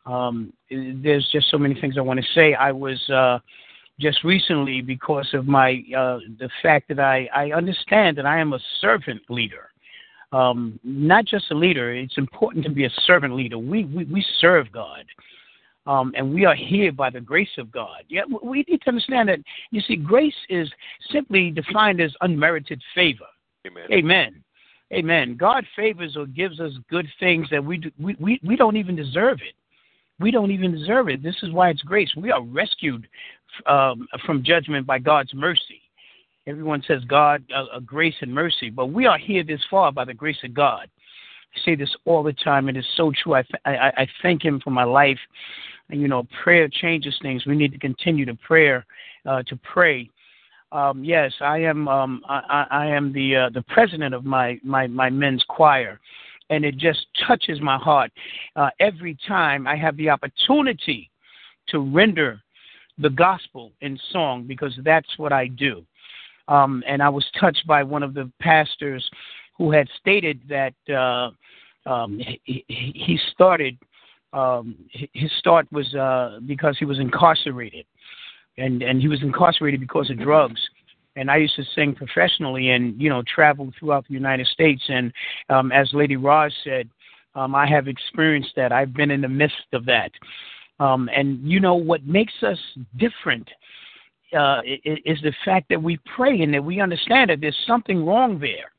um, 0.05 0.53
there's 0.71 1.29
just 1.33 1.51
so 1.51 1.59
many 1.59 1.81
things 1.81 1.97
I 1.97 2.03
want 2.03 2.21
to 2.21 2.27
say. 2.35 2.55
I 2.55 2.71
was 2.71 3.01
uh, 3.09 3.39
just 3.99 4.25
recently 4.25 4.83
because 4.83 5.29
of 5.33 5.47
my 5.47 5.83
uh, 5.97 6.19
the 6.39 6.51
fact 6.63 6.89
that 6.89 7.01
I 7.01 7.29
I 7.35 7.53
understand 7.53 8.19
that 8.19 8.27
I 8.27 8.39
am 8.39 8.53
a 8.53 8.61
servant 8.81 9.23
leader 9.31 9.73
um, 10.33 10.81
not 10.83 11.27
just 11.27 11.51
a 11.51 11.55
leader. 11.55 11.95
It's 11.95 12.19
important 12.19 12.65
to 12.65 12.71
be 12.71 12.85
a 12.85 12.91
servant 13.07 13.35
leader. 13.35 13.59
We 13.59 13.85
we, 13.85 14.05
we 14.07 14.25
serve 14.41 14.73
God, 14.73 15.05
um, 15.87 16.13
and 16.17 16.33
we 16.33 16.45
are 16.45 16.55
here 16.55 16.93
by 16.93 17.11
the 17.11 17.21
grace 17.21 17.57
of 17.59 17.71
God. 17.73 18.05
Yeah, 18.09 18.23
we 18.43 18.65
need 18.69 18.83
to 18.83 18.89
understand 18.89 19.29
that. 19.29 19.41
You 19.71 19.81
see, 19.81 19.97
grace 19.97 20.35
is 20.49 20.71
simply 21.11 21.51
defined 21.51 22.01
as 22.01 22.13
unmerited 22.21 22.81
favor. 22.95 23.27
Amen. 23.67 23.87
Amen. 23.93 24.45
Amen. 24.93 25.37
God 25.37 25.65
favors 25.75 26.17
or 26.17 26.27
gives 26.27 26.61
us 26.61 26.73
good 26.91 27.07
things 27.19 27.49
that 27.51 27.65
we 27.65 27.79
do, 27.79 27.91
we, 27.99 28.15
we 28.21 28.41
we 28.45 28.57
don't 28.57 28.77
even 28.77 28.95
deserve 28.95 29.39
it. 29.41 29.55
We 30.21 30.31
don't 30.31 30.51
even 30.51 30.73
deserve 30.73 31.09
it. 31.09 31.23
This 31.23 31.37
is 31.43 31.51
why 31.51 31.71
it's 31.71 31.83
grace. 31.83 32.11
We 32.17 32.31
are 32.31 32.43
rescued 32.43 33.09
um, 33.67 34.07
from 34.25 34.45
judgment 34.45 34.87
by 34.87 34.99
God's 34.99 35.35
mercy. 35.35 35.81
Everyone 36.47 36.83
says 36.87 37.03
God, 37.05 37.43
uh, 37.55 37.77
uh, 37.77 37.81
grace 37.81 38.15
and 38.21 38.33
mercy, 38.33 38.69
but 38.69 38.87
we 38.87 39.07
are 39.07 39.19
here 39.19 39.45
this 39.45 39.61
far 39.71 39.93
by 39.93 40.05
the 40.05 40.15
grace 40.15 40.39
of 40.45 40.53
God. 40.53 40.89
I 41.55 41.61
say 41.65 41.75
this 41.75 41.95
all 42.05 42.23
the 42.23 42.33
time. 42.33 42.69
It 42.69 42.77
is 42.77 42.87
so 42.97 43.13
true. 43.23 43.35
I, 43.35 43.43
th- 43.43 43.63
I, 43.65 44.03
I 44.03 44.07
thank 44.23 44.45
Him 44.45 44.61
for 44.61 44.71
my 44.71 44.85
life. 44.85 45.19
And, 45.91 46.01
you 46.01 46.09
know, 46.09 46.27
prayer 46.43 46.69
changes 46.69 47.15
things. 47.21 47.45
We 47.47 47.57
need 47.57 47.73
to 47.73 47.79
continue 47.79 48.25
to 48.25 48.35
prayer, 48.35 48.87
uh, 49.27 49.43
to 49.45 49.57
pray. 49.57 50.09
Um, 50.73 51.05
yes, 51.05 51.33
I 51.41 51.59
am. 51.59 51.87
Um, 51.87 52.23
I, 52.29 52.67
I 52.71 52.87
am 52.87 53.13
the 53.13 53.37
uh, 53.37 53.51
the 53.51 53.61
president 53.63 54.15
of 54.15 54.25
my, 54.25 54.59
my 54.65 54.87
my 54.87 55.11
men's 55.11 55.45
choir, 55.47 56.01
and 56.49 56.65
it 56.65 56.79
just 56.79 57.07
touches 57.27 57.61
my 57.61 57.77
heart 57.77 58.11
uh, 58.57 58.71
every 58.81 59.19
time 59.29 59.67
I 59.67 59.77
have 59.77 59.99
the 59.99 60.09
opportunity 60.09 61.11
to 61.69 61.79
render 61.81 62.41
the 62.99 63.11
gospel 63.11 63.73
in 63.83 63.99
song 64.13 64.45
because 64.47 64.73
that's 64.83 65.19
what 65.19 65.33
I 65.33 65.49
do. 65.49 65.85
Um, 66.49 66.83
and 66.87 67.03
I 67.03 67.09
was 67.09 67.27
touched 67.39 67.67
by 67.67 67.83
one 67.83 68.03
of 68.03 68.15
the 68.15 68.31
pastors 68.41 69.09
who 69.57 69.71
had 69.71 69.89
stated 70.01 70.41
that 70.49 70.75
uh, 70.93 71.31
um, 71.87 72.21
he, 72.45 72.65
he 72.67 73.19
started. 73.33 73.79
Um, 74.33 74.77
his 75.13 75.31
start 75.39 75.67
was 75.73 75.95
uh, 75.95 76.39
because 76.47 76.77
he 76.79 76.87
was 76.87 76.99
incarcerated, 76.99 77.85
and 78.57 78.83
and 78.83 79.01
he 79.01 79.09
was 79.09 79.23
incarcerated 79.23 79.81
because 79.81 80.11
of 80.11 80.19
drugs. 80.19 80.61
And 81.15 81.31
I 81.31 81.37
used 81.37 81.57
to 81.57 81.65
sing 81.75 81.95
professionally, 81.95 82.71
and 82.71 83.01
you 83.01 83.11
know, 83.11 83.23
travel 83.23 83.71
throughout 83.79 84.07
the 84.09 84.15
United 84.15 84.47
States. 84.47 84.83
And 84.89 85.13
um, 85.51 85.71
as 85.71 85.91
Lady 85.93 86.17
Roz 86.17 86.55
said, 86.65 86.89
um, 87.35 87.55
I 87.55 87.67
have 87.67 87.89
experienced 87.89 88.53
that. 88.57 88.73
I've 88.73 88.95
been 88.95 89.11
in 89.11 89.21
the 89.21 89.29
midst 89.29 89.67
of 89.73 89.85
that. 89.87 90.11
Um, 90.81 91.09
and 91.15 91.39
you 91.43 91.61
know 91.61 91.75
what 91.75 92.05
makes 92.05 92.33
us 92.43 92.59
different 92.97 93.49
uh, 94.37 94.63
is 94.65 95.19
the 95.23 95.33
fact 95.45 95.69
that 95.69 95.83
we 95.83 95.99
pray 96.17 96.41
and 96.41 96.53
that 96.55 96.65
we 96.65 96.81
understand 96.81 97.31
that 97.31 97.41
there's 97.41 97.57
something 97.67 98.05
wrong 98.05 98.39
there. 98.39 98.72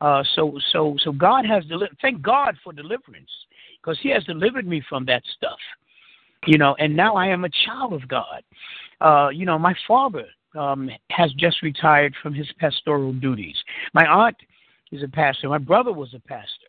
Uh, 0.00 0.22
so, 0.34 0.58
so, 0.72 0.96
so 1.02 1.12
God 1.12 1.46
has 1.46 1.64
delivered. 1.64 1.96
Thank 2.02 2.20
God 2.22 2.56
for 2.62 2.72
deliverance, 2.72 3.30
because 3.80 3.98
He 4.02 4.10
has 4.10 4.24
delivered 4.24 4.66
me 4.66 4.82
from 4.88 5.04
that 5.06 5.22
stuff. 5.36 5.58
You 6.46 6.58
know, 6.58 6.76
and 6.78 6.94
now 6.94 7.16
I 7.16 7.26
am 7.26 7.44
a 7.44 7.50
child 7.64 7.92
of 7.92 8.06
God. 8.06 8.42
Uh, 9.00 9.30
you 9.30 9.46
know, 9.46 9.58
my 9.58 9.74
father 9.88 10.26
um, 10.56 10.90
has 11.10 11.32
just 11.32 11.62
retired 11.62 12.14
from 12.22 12.34
his 12.34 12.48
pastoral 12.58 13.12
duties. 13.12 13.56
My 13.94 14.06
aunt 14.06 14.36
is 14.92 15.02
a 15.02 15.08
pastor. 15.08 15.48
My 15.48 15.58
brother 15.58 15.92
was 15.92 16.14
a 16.14 16.20
pastor, 16.20 16.68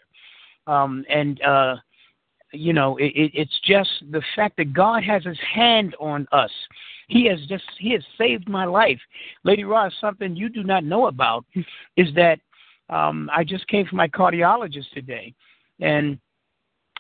um, 0.66 1.06
and 1.10 1.42
uh, 1.42 1.76
you 2.54 2.74
know, 2.74 2.98
it, 2.98 3.12
it, 3.16 3.32
it's 3.34 3.60
just 3.66 3.90
the 4.12 4.22
fact 4.36 4.58
that 4.58 4.74
God 4.74 5.04
has 5.04 5.24
His 5.24 5.40
hand 5.54 5.96
on 6.00 6.28
us. 6.32 6.52
He 7.08 7.26
has 7.28 7.40
just 7.48 7.64
He 7.78 7.92
has 7.92 8.04
saved 8.18 8.50
my 8.50 8.66
life. 8.66 9.00
Lady 9.44 9.64
Ross, 9.64 9.94
something 10.00 10.36
you 10.36 10.50
do 10.50 10.64
not 10.64 10.84
know 10.84 11.08
about 11.08 11.46
is 11.96 12.08
that 12.16 12.40
um, 12.90 13.30
I 13.36 13.44
just 13.44 13.68
came 13.68 13.86
from 13.86 13.98
my 13.98 14.08
cardiologist 14.08 14.92
today, 14.94 15.34
and 15.80 16.18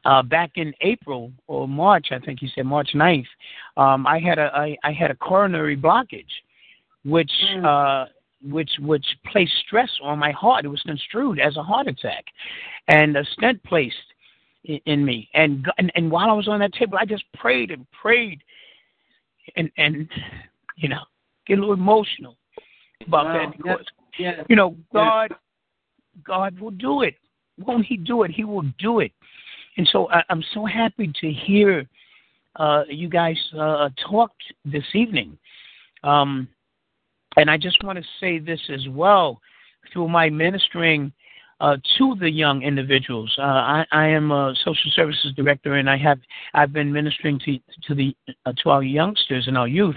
uh, 0.05 0.21
back 0.21 0.51
in 0.55 0.73
April 0.81 1.31
or 1.47 1.67
March, 1.67 2.07
I 2.11 2.19
think 2.19 2.39
he 2.39 2.49
said 2.55 2.65
March 2.65 2.91
9th, 2.95 3.25
um, 3.75 4.07
I 4.07 4.19
had 4.19 4.37
a 4.39 4.51
I, 4.53 4.77
I 4.83 4.91
had 4.91 5.11
a 5.11 5.15
coronary 5.15 5.77
blockage, 5.77 6.25
which 7.03 7.31
mm. 7.55 7.65
uh, 7.65 8.07
which 8.43 8.71
which 8.79 9.05
placed 9.31 9.53
stress 9.65 9.89
on 10.01 10.19
my 10.19 10.31
heart. 10.31 10.65
It 10.65 10.69
was 10.69 10.81
construed 10.83 11.39
as 11.39 11.57
a 11.57 11.63
heart 11.63 11.87
attack, 11.87 12.25
and 12.87 13.17
a 13.17 13.25
stent 13.33 13.63
placed 13.63 13.95
in, 14.65 14.79
in 14.85 15.05
me. 15.05 15.29
And, 15.33 15.67
and 15.77 15.91
and 15.95 16.11
while 16.11 16.29
I 16.29 16.33
was 16.33 16.47
on 16.47 16.59
that 16.59 16.73
table, 16.73 16.97
I 16.99 17.05
just 17.05 17.23
prayed 17.33 17.71
and 17.71 17.85
prayed, 17.91 18.41
and 19.55 19.71
and 19.77 20.07
you 20.75 20.89
know 20.89 21.01
get 21.47 21.57
a 21.57 21.61
little 21.61 21.73
emotional 21.73 22.37
about 23.05 23.25
wow. 23.25 23.33
that 23.33 23.57
because 23.57 23.85
you 24.47 24.55
know 24.55 24.75
God 24.93 25.33
God 26.25 26.59
will 26.59 26.71
do 26.71 27.01
it. 27.01 27.15
Won't 27.59 27.85
He 27.85 27.97
do 27.97 28.23
it? 28.23 28.31
He 28.31 28.43
will 28.43 28.65
do 28.79 28.99
it. 28.99 29.11
And 29.77 29.87
so 29.91 30.09
I, 30.09 30.23
am 30.29 30.43
so 30.53 30.65
happy 30.65 31.11
to 31.21 31.31
hear 31.31 31.87
uh, 32.55 32.83
you 32.89 33.09
guys 33.09 33.37
uh, 33.57 33.89
talk 34.09 34.31
this 34.65 34.85
evening. 34.93 35.37
Um, 36.03 36.47
and 37.37 37.49
I 37.49 37.57
just 37.57 37.83
want 37.83 37.99
to 37.99 38.05
say 38.19 38.39
this 38.39 38.59
as 38.73 38.87
well 38.89 39.39
through 39.93 40.09
my 40.09 40.29
ministering 40.29 41.13
uh, 41.59 41.77
to 41.97 42.15
the 42.19 42.29
young 42.29 42.61
individuals. 42.61 43.33
Uh, 43.37 43.41
I, 43.41 43.85
I, 43.91 44.07
am 44.07 44.31
a 44.31 44.53
social 44.63 44.91
services 44.91 45.33
director, 45.35 45.75
and 45.75 45.89
I 45.89 45.97
have 45.97 46.19
I've 46.53 46.71
been 46.71 46.91
ministering 46.91 47.39
to 47.45 47.57
to 47.87 47.95
the 47.95 48.15
uh, 48.45 48.53
to 48.63 48.69
our 48.69 48.83
youngsters 48.83 49.47
and 49.47 49.57
our 49.57 49.67
youth. 49.67 49.95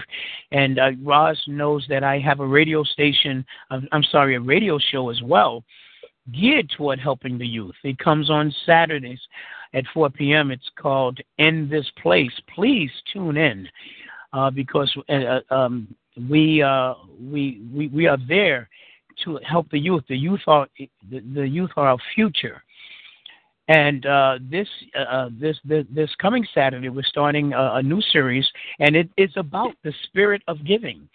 And 0.51 0.79
uh, 0.79 0.91
Roz 1.03 1.39
knows 1.47 1.85
that 1.89 2.03
I 2.03 2.17
have 2.19 2.39
a 2.39 2.47
radio 2.47 2.83
station. 2.83 3.45
I'm 3.69 4.03
sorry, 4.11 4.35
a 4.35 4.39
radio 4.39 4.79
show 4.79 5.09
as 5.09 5.21
well 5.21 5.63
geared 6.31 6.69
toward 6.75 6.99
helping 6.99 7.37
the 7.37 7.47
youth. 7.47 7.75
It 7.83 7.97
comes 7.97 8.29
on 8.29 8.53
Saturdays 8.65 9.19
at 9.73 9.85
4 9.93 10.09
p.m. 10.09 10.51
It's 10.51 10.69
called 10.79 11.19
In 11.37 11.67
This 11.69 11.89
Place. 12.01 12.31
Please 12.53 12.91
tune 13.11 13.37
in 13.37 13.67
uh, 14.33 14.49
because 14.49 14.95
uh, 15.09 15.13
uh, 15.13 15.53
um, 15.53 15.93
we, 16.29 16.61
uh, 16.61 16.93
we, 17.19 17.61
we, 17.73 17.87
we 17.87 18.07
are 18.07 18.17
there 18.27 18.69
to 19.23 19.39
help 19.47 19.69
the 19.71 19.79
youth. 19.79 20.03
The 20.07 20.17
youth 20.17 20.41
are, 20.47 20.67
the, 20.77 21.19
the 21.33 21.47
youth 21.47 21.71
are 21.77 21.87
our 21.87 21.97
future. 22.15 22.63
And 23.67 24.05
uh, 24.05 24.39
this, 24.49 24.67
uh, 24.97 25.01
uh 25.03 25.29
this, 25.39 25.57
this, 25.63 25.85
this 25.93 26.09
coming 26.21 26.45
Saturday, 26.53 26.89
we're 26.89 27.03
starting 27.03 27.53
a, 27.53 27.75
a 27.75 27.83
new 27.83 28.01
series, 28.11 28.45
and 28.79 28.95
it 28.95 29.09
is 29.17 29.31
about 29.37 29.73
the 29.83 29.93
spirit 30.03 30.41
of 30.47 30.65
giving. 30.65 31.07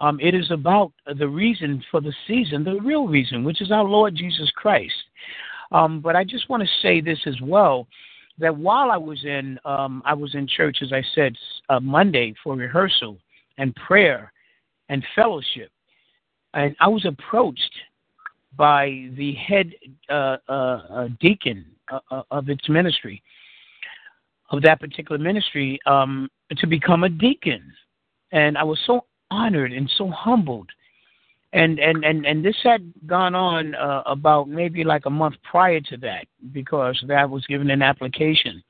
Um, 0.00 0.20
it 0.20 0.34
is 0.34 0.50
about 0.50 0.92
the 1.18 1.28
reason 1.28 1.82
for 1.90 2.00
the 2.00 2.14
season, 2.26 2.64
the 2.64 2.80
real 2.80 3.08
reason, 3.08 3.42
which 3.42 3.60
is 3.60 3.72
our 3.72 3.84
Lord 3.84 4.14
Jesus 4.14 4.50
Christ. 4.52 4.94
Um, 5.72 6.00
but 6.00 6.16
I 6.16 6.24
just 6.24 6.48
want 6.48 6.62
to 6.62 6.68
say 6.82 7.00
this 7.00 7.18
as 7.26 7.40
well 7.42 7.88
that 8.38 8.56
while 8.56 8.90
I 8.90 8.96
was 8.96 9.24
in 9.24 9.58
um, 9.64 10.02
I 10.04 10.14
was 10.14 10.34
in 10.34 10.46
church, 10.46 10.78
as 10.82 10.92
I 10.92 11.02
said, 11.14 11.36
uh, 11.68 11.80
Monday 11.80 12.34
for 12.42 12.54
rehearsal 12.54 13.18
and 13.58 13.74
prayer 13.74 14.32
and 14.88 15.04
fellowship, 15.14 15.70
and 16.54 16.74
I 16.80 16.88
was 16.88 17.04
approached 17.04 17.74
by 18.56 19.10
the 19.16 19.34
head 19.34 19.72
uh, 20.08 20.36
uh, 20.48 20.52
uh 20.52 21.08
deacon 21.20 21.66
uh, 21.90 22.00
uh, 22.10 22.22
of 22.30 22.48
its 22.48 22.68
ministry, 22.68 23.22
of 24.50 24.62
that 24.62 24.80
particular 24.80 25.18
ministry, 25.18 25.78
um, 25.86 26.30
to 26.56 26.66
become 26.66 27.04
a 27.04 27.08
deacon, 27.08 27.72
and 28.32 28.56
I 28.56 28.62
was 28.62 28.78
so 28.86 29.04
honored 29.30 29.72
and 29.72 29.90
so 29.96 30.10
humbled. 30.10 30.68
And 31.52 31.78
and 31.78 32.04
and 32.04 32.26
and 32.26 32.44
this 32.44 32.56
had 32.62 32.92
gone 33.06 33.34
on 33.34 33.74
uh, 33.74 34.02
about 34.04 34.50
maybe 34.50 34.84
like 34.84 35.06
a 35.06 35.10
month 35.10 35.36
prior 35.50 35.80
to 35.80 35.96
that 35.98 36.26
because 36.52 37.02
that 37.08 37.30
was 37.30 37.46
given 37.46 37.70
an 37.70 37.80
application, 37.80 38.62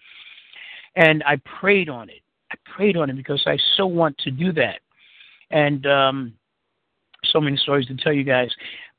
and 0.95 1.25
I 1.25 1.41
prayed 1.61 1.89
on 1.89 2.09
it. 2.09 2.23
I 2.53 2.55
prayed 2.77 2.97
on 2.97 3.11
it 3.11 3.17
because 3.17 3.43
I 3.47 3.59
so 3.77 3.87
want 3.87 4.17
to 4.19 4.31
do 4.31 4.53
that, 4.53 4.79
and 5.51 5.85
um, 5.87 6.35
so 7.25 7.41
many 7.41 7.57
stories 7.57 7.89
to 7.89 7.97
tell 7.97 8.13
you 8.13 8.23
guys. 8.23 8.51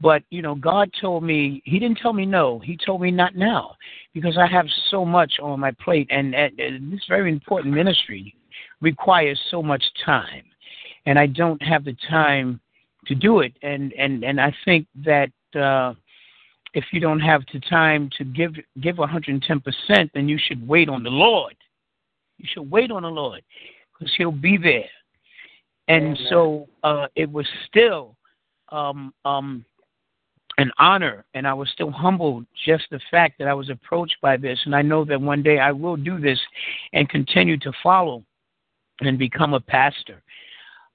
But 0.01 0.23
you 0.29 0.41
know, 0.41 0.55
God 0.55 0.91
told 0.99 1.23
me 1.23 1.61
He 1.63 1.79
didn't 1.79 1.99
tell 2.01 2.11
me 2.11 2.25
no. 2.25 2.59
He 2.59 2.75
told 2.75 2.99
me 2.99 3.11
not 3.11 3.37
now 3.37 3.77
because 4.13 4.37
I 4.37 4.47
have 4.47 4.65
so 4.91 5.05
much 5.05 5.39
on 5.41 5.57
my 5.57 5.71
plate, 5.71 6.07
and, 6.09 6.35
and, 6.35 6.59
and 6.59 6.91
this 6.91 7.05
very 7.07 7.31
important 7.31 7.73
ministry 7.73 8.35
requires 8.81 9.39
so 9.49 9.63
much 9.63 9.83
time 10.05 10.43
and 11.09 11.17
I 11.17 11.25
don't 11.25 11.61
have 11.63 11.85
the 11.85 11.95
time 12.07 12.61
to 13.07 13.15
do 13.15 13.39
it. 13.39 13.53
And 13.63 13.93
and 13.93 14.23
and 14.23 14.39
I 14.39 14.53
think 14.63 14.85
that 15.03 15.31
uh, 15.55 15.95
if 16.75 16.85
you 16.91 16.99
don't 16.99 17.19
have 17.19 17.41
the 17.51 17.59
time 17.61 18.11
to 18.19 18.23
give 18.23 18.53
give 18.79 18.99
110 18.99 19.59
percent, 19.59 20.11
then 20.13 20.29
you 20.29 20.37
should 20.37 20.65
wait 20.67 20.87
on 20.87 21.01
the 21.01 21.09
Lord. 21.09 21.55
You 22.37 22.47
should 22.53 22.69
wait 22.69 22.91
on 22.91 23.01
the 23.01 23.09
Lord 23.09 23.41
because 23.97 24.13
He'll 24.17 24.31
be 24.31 24.55
there. 24.55 24.89
And 25.87 26.15
Amen. 26.15 26.27
so 26.29 26.69
uh, 26.83 27.07
it 27.15 27.31
was 27.31 27.47
still 27.67 28.15
um, 28.71 29.11
um, 29.25 29.65
an 30.59 30.71
honor, 30.77 31.25
and 31.33 31.47
I 31.47 31.55
was 31.55 31.69
still 31.71 31.89
humbled 31.89 32.45
just 32.67 32.83
the 32.91 32.99
fact 33.09 33.39
that 33.39 33.47
I 33.47 33.55
was 33.55 33.71
approached 33.71 34.17
by 34.21 34.37
this. 34.37 34.59
And 34.65 34.75
I 34.75 34.83
know 34.83 35.03
that 35.05 35.19
one 35.19 35.41
day 35.41 35.57
I 35.57 35.71
will 35.71 35.97
do 35.97 36.19
this 36.19 36.39
and 36.93 37.09
continue 37.09 37.57
to 37.57 37.71
follow 37.81 38.23
and 39.01 39.17
become 39.17 39.55
a 39.55 39.59
pastor. 39.59 40.21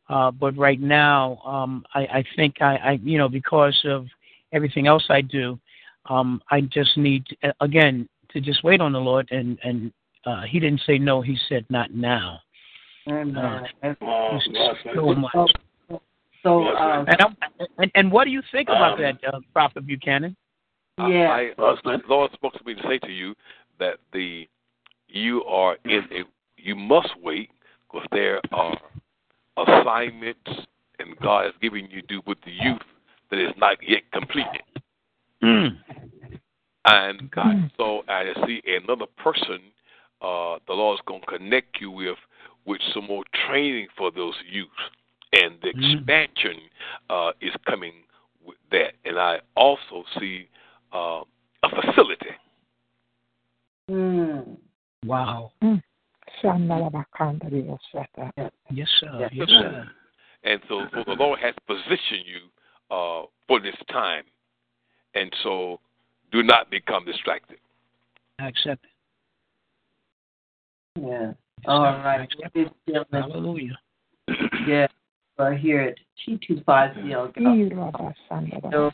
Uh, 0.09 0.31
but 0.31 0.57
right 0.57 0.81
now, 0.81 1.39
um, 1.47 1.85
I, 1.95 2.01
I 2.01 2.25
think 2.37 2.61
I, 2.61 2.77
I, 2.77 3.01
you 3.03 3.19
know, 3.19 3.29
because 3.29 3.79
of 3.85 4.07
everything 4.53 4.87
else 4.87 5.05
I 5.09 5.23
do, 5.23 5.59
um, 6.07 6.43
I 6.51 6.61
just 6.61 6.97
need, 6.97 7.25
to, 7.27 7.55
again, 7.61 8.09
to 8.31 8.41
just 8.41 8.63
wait 8.65 8.81
on 8.81 8.93
the 8.93 9.01
Lord. 9.01 9.29
And, 9.31 9.59
and 9.65 9.93
uh, 10.27 10.43
He 10.43 10.61
didn't 10.61 10.83
say 10.87 10.99
no, 10.99 11.23
He 11.23 11.39
said 11.49 11.65
not 11.71 11.95
now. 11.95 12.41
And, 13.07 13.37
uh, 13.37 13.61
oh, 14.03 14.39
so 14.95 15.15
much. 15.15 15.51
So, 16.43 16.65
um, 16.65 17.07
and, 17.09 17.69
and, 17.79 17.93
and 17.95 18.13
what 18.13 18.25
do 18.25 18.31
you 18.31 18.43
think 18.53 18.69
about 18.69 18.95
um, 18.95 19.03
that, 19.03 19.35
uh, 19.35 19.41
Prophet 19.53 19.87
Buchanan? 19.87 20.37
Yeah, 20.99 21.29
I, 21.31 21.51
uh, 21.61 21.75
the 21.83 21.99
Lord 22.09 22.31
spoke 22.33 22.53
to 22.55 22.65
me 22.65 22.75
to 22.75 22.83
say 22.83 22.99
to 22.99 23.11
you 23.11 23.35
that 23.81 23.97
the 24.13 24.47
you 25.09 25.43
are 25.45 25.77
in 25.85 26.03
a 26.13 26.23
you 26.57 26.77
must 26.77 27.09
wait 27.23 27.51
because 27.91 28.07
there 28.13 28.41
are 28.53 28.79
assignments 29.57 30.51
and 30.99 31.17
God 31.21 31.47
has 31.47 31.55
given 31.61 31.89
you 31.91 32.01
to 32.03 32.07
do 32.07 32.23
with 32.27 32.39
the 32.45 32.53
youth 32.53 32.83
that 33.31 33.39
is 33.39 33.53
not 33.57 33.79
yet 33.87 34.03
completed. 34.13 34.63
Mm. 35.43 35.79
And 36.87 37.31
God, 37.31 37.47
mm. 37.47 37.71
so 37.77 38.03
I 38.09 38.33
see 38.47 38.63
another 38.67 39.07
person 39.17 39.61
uh, 40.21 40.59
the 40.67 40.95
is 40.95 41.01
going 41.07 41.21
to 41.21 41.27
connect 41.27 41.81
you 41.81 41.91
with 41.91 42.17
with 42.67 42.81
some 42.95 43.07
more 43.07 43.25
training 43.47 43.89
for 43.97 44.11
those 44.11 44.35
youth. 44.51 44.69
and 45.33 45.57
the 45.63 45.69
expansion 45.69 46.61
uh, 47.11 47.33
is 47.41 47.53
coming 47.67 47.93
with 48.47 48.57
that. 48.71 48.93
And 49.05 49.19
I 49.19 49.41
also 49.57 50.05
see 50.19 50.49
uh, 50.95 51.23
a 51.63 51.69
facility. 51.69 52.31
Mm. 53.91 54.57
Wow. 55.05 55.53
Mm. 55.63 55.83
Yes, 58.71 58.89
sir. 59.01 59.29
Yes, 59.33 59.49
sir. 59.49 59.89
And 60.45 60.61
so, 60.69 60.87
so 60.93 61.03
the 61.07 61.13
Lord 61.13 61.39
has 61.41 61.55
positioned 61.67 62.27
you 62.27 62.95
uh, 62.95 63.23
for 63.49 63.61
this 63.61 63.75
time. 63.91 64.25
And 65.15 65.33
so 65.43 65.81
do 66.33 66.43
not 66.43 66.71
become 66.71 67.05
distracted. 67.05 67.59
I 68.39 68.49
accept 68.49 68.85
it. 68.85 68.91
Yeah. 71.01 71.33
All 71.67 71.83
right. 71.83 72.29
Ladies 72.55 72.73
and 72.87 72.95
gentlemen, 72.95 73.31
Hallelujah. 73.31 73.79
Yeah, 74.67 74.87
we're 75.39 75.55
here 75.55 75.83
at 75.83 75.99
T250. 76.27 77.11
So, 78.73 78.91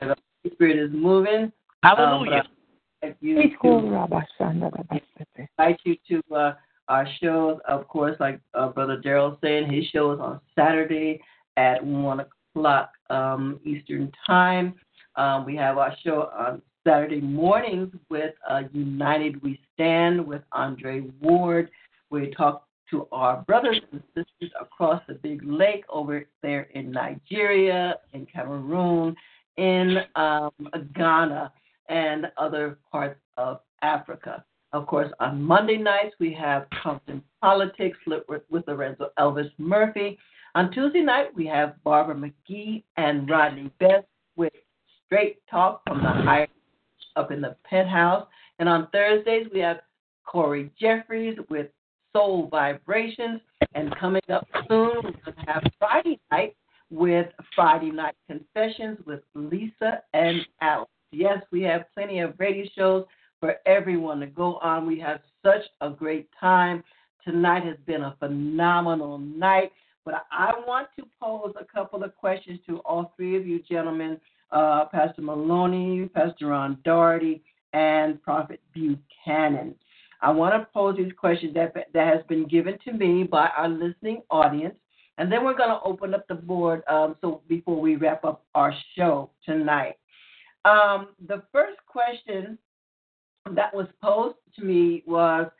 the 0.00 0.16
Spirit 0.52 0.78
is 0.78 0.90
moving. 0.92 1.52
Hallelujah. 1.82 2.32
Um, 2.32 2.42
but 2.44 2.57
you 3.20 3.42
to 5.18 5.46
invite 5.58 5.80
you 5.84 5.96
to 6.08 6.34
uh, 6.34 6.54
our 6.88 7.06
shows, 7.22 7.58
of 7.68 7.86
course, 7.88 8.16
like 8.18 8.40
uh, 8.54 8.68
Brother 8.68 9.00
Daryl 9.04 9.38
saying, 9.40 9.70
his 9.72 9.84
show 9.86 10.12
is 10.12 10.20
on 10.20 10.40
Saturday 10.56 11.20
at 11.56 11.84
1 11.84 12.20
o'clock 12.20 12.92
um, 13.10 13.60
Eastern 13.64 14.10
Time. 14.26 14.74
Um, 15.16 15.44
we 15.44 15.54
have 15.56 15.78
our 15.78 15.94
show 16.04 16.30
on 16.36 16.62
Saturday 16.86 17.20
mornings 17.20 17.92
with 18.08 18.34
uh, 18.48 18.62
United 18.72 19.42
We 19.42 19.60
Stand 19.74 20.26
with 20.26 20.42
Andre 20.52 21.02
Ward. 21.20 21.70
We 22.10 22.30
talk 22.30 22.66
to 22.90 23.06
our 23.12 23.42
brothers 23.42 23.80
and 23.92 24.02
sisters 24.14 24.50
across 24.60 25.02
the 25.08 25.14
big 25.14 25.42
lake 25.44 25.84
over 25.90 26.24
there 26.42 26.62
in 26.74 26.90
Nigeria, 26.90 27.96
in 28.14 28.26
Cameroon, 28.26 29.14
in 29.58 29.98
um, 30.16 30.50
Ghana, 30.94 31.52
and 31.88 32.30
other 32.36 32.78
parts 32.90 33.20
of 33.36 33.60
Africa. 33.82 34.44
Of 34.72 34.86
course, 34.86 35.10
on 35.18 35.42
Monday 35.42 35.78
nights, 35.78 36.14
we 36.20 36.32
have 36.34 36.66
Compton 36.82 37.22
Politics 37.40 37.98
with, 38.06 38.42
Lorenzo 38.66 39.10
Elvis 39.18 39.50
Murphy. 39.56 40.18
On 40.54 40.70
Tuesday 40.70 41.00
night, 41.00 41.34
we 41.34 41.46
have 41.46 41.82
Barbara 41.84 42.14
McGee 42.14 42.82
and 42.96 43.28
Rodney 43.30 43.70
Best 43.80 44.06
with 44.36 44.52
Straight 45.06 45.38
Talk 45.50 45.82
from 45.86 46.02
the 46.02 46.10
higher 46.10 46.48
up 47.16 47.32
in 47.32 47.40
the 47.40 47.56
penthouse. 47.64 48.26
And 48.58 48.68
on 48.68 48.88
Thursdays, 48.92 49.46
we 49.52 49.60
have 49.60 49.80
Corey 50.26 50.70
Jeffries 50.78 51.38
with 51.48 51.68
Soul 52.12 52.48
Vibrations. 52.50 53.40
And 53.74 53.94
coming 53.96 54.22
up 54.30 54.46
soon, 54.68 54.90
we're 55.02 55.32
going 55.32 55.46
to 55.46 55.52
have 55.52 55.62
Friday 55.78 56.20
night 56.30 56.56
with 56.90 57.28
Friday 57.54 57.90
Night 57.90 58.14
Confessions 58.28 58.98
with 59.06 59.20
Lisa 59.34 60.02
and 60.12 60.40
Alex. 60.60 60.90
Yes, 61.10 61.42
we 61.50 61.62
have 61.62 61.86
plenty 61.94 62.20
of 62.20 62.34
radio 62.38 62.66
shows 62.76 63.04
for 63.40 63.56
everyone 63.66 64.20
to 64.20 64.26
go 64.26 64.56
on. 64.56 64.86
We 64.86 65.00
have 65.00 65.20
such 65.42 65.62
a 65.80 65.90
great 65.90 66.28
time. 66.38 66.84
Tonight 67.24 67.64
has 67.64 67.76
been 67.86 68.02
a 68.02 68.16
phenomenal 68.18 69.18
night. 69.18 69.72
But 70.04 70.26
I 70.30 70.52
want 70.66 70.88
to 70.98 71.06
pose 71.20 71.54
a 71.58 71.64
couple 71.64 72.02
of 72.02 72.16
questions 72.16 72.60
to 72.66 72.78
all 72.78 73.12
three 73.16 73.36
of 73.36 73.46
you 73.46 73.60
gentlemen, 73.68 74.20
uh, 74.50 74.86
Pastor 74.86 75.22
Maloney, 75.22 76.08
Pastor 76.08 76.48
Ron 76.48 76.78
Daugherty, 76.84 77.42
and 77.72 78.22
Prophet 78.22 78.60
Buchanan. 78.74 79.74
I 80.20 80.30
want 80.30 80.60
to 80.60 80.66
pose 80.72 80.96
these 80.96 81.12
questions 81.12 81.54
that, 81.54 81.74
that 81.74 82.06
has 82.06 82.22
been 82.28 82.46
given 82.46 82.76
to 82.84 82.92
me 82.92 83.22
by 83.22 83.48
our 83.56 83.68
listening 83.68 84.22
audience. 84.30 84.76
And 85.16 85.30
then 85.30 85.44
we're 85.44 85.56
going 85.56 85.70
to 85.70 85.80
open 85.84 86.14
up 86.14 86.26
the 86.28 86.34
board 86.34 86.82
um, 86.88 87.16
so 87.20 87.42
before 87.48 87.80
we 87.80 87.96
wrap 87.96 88.24
up 88.24 88.44
our 88.54 88.74
show 88.96 89.30
tonight. 89.44 89.96
Um, 90.64 91.08
the 91.26 91.42
first 91.52 91.78
question 91.86 92.58
that 93.54 93.74
was 93.74 93.86
posed 94.02 94.36
to 94.56 94.64
me 94.64 95.02
was 95.06 95.50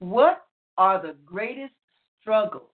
What 0.00 0.46
are 0.76 1.00
the 1.00 1.14
greatest 1.24 1.74
struggles 2.20 2.70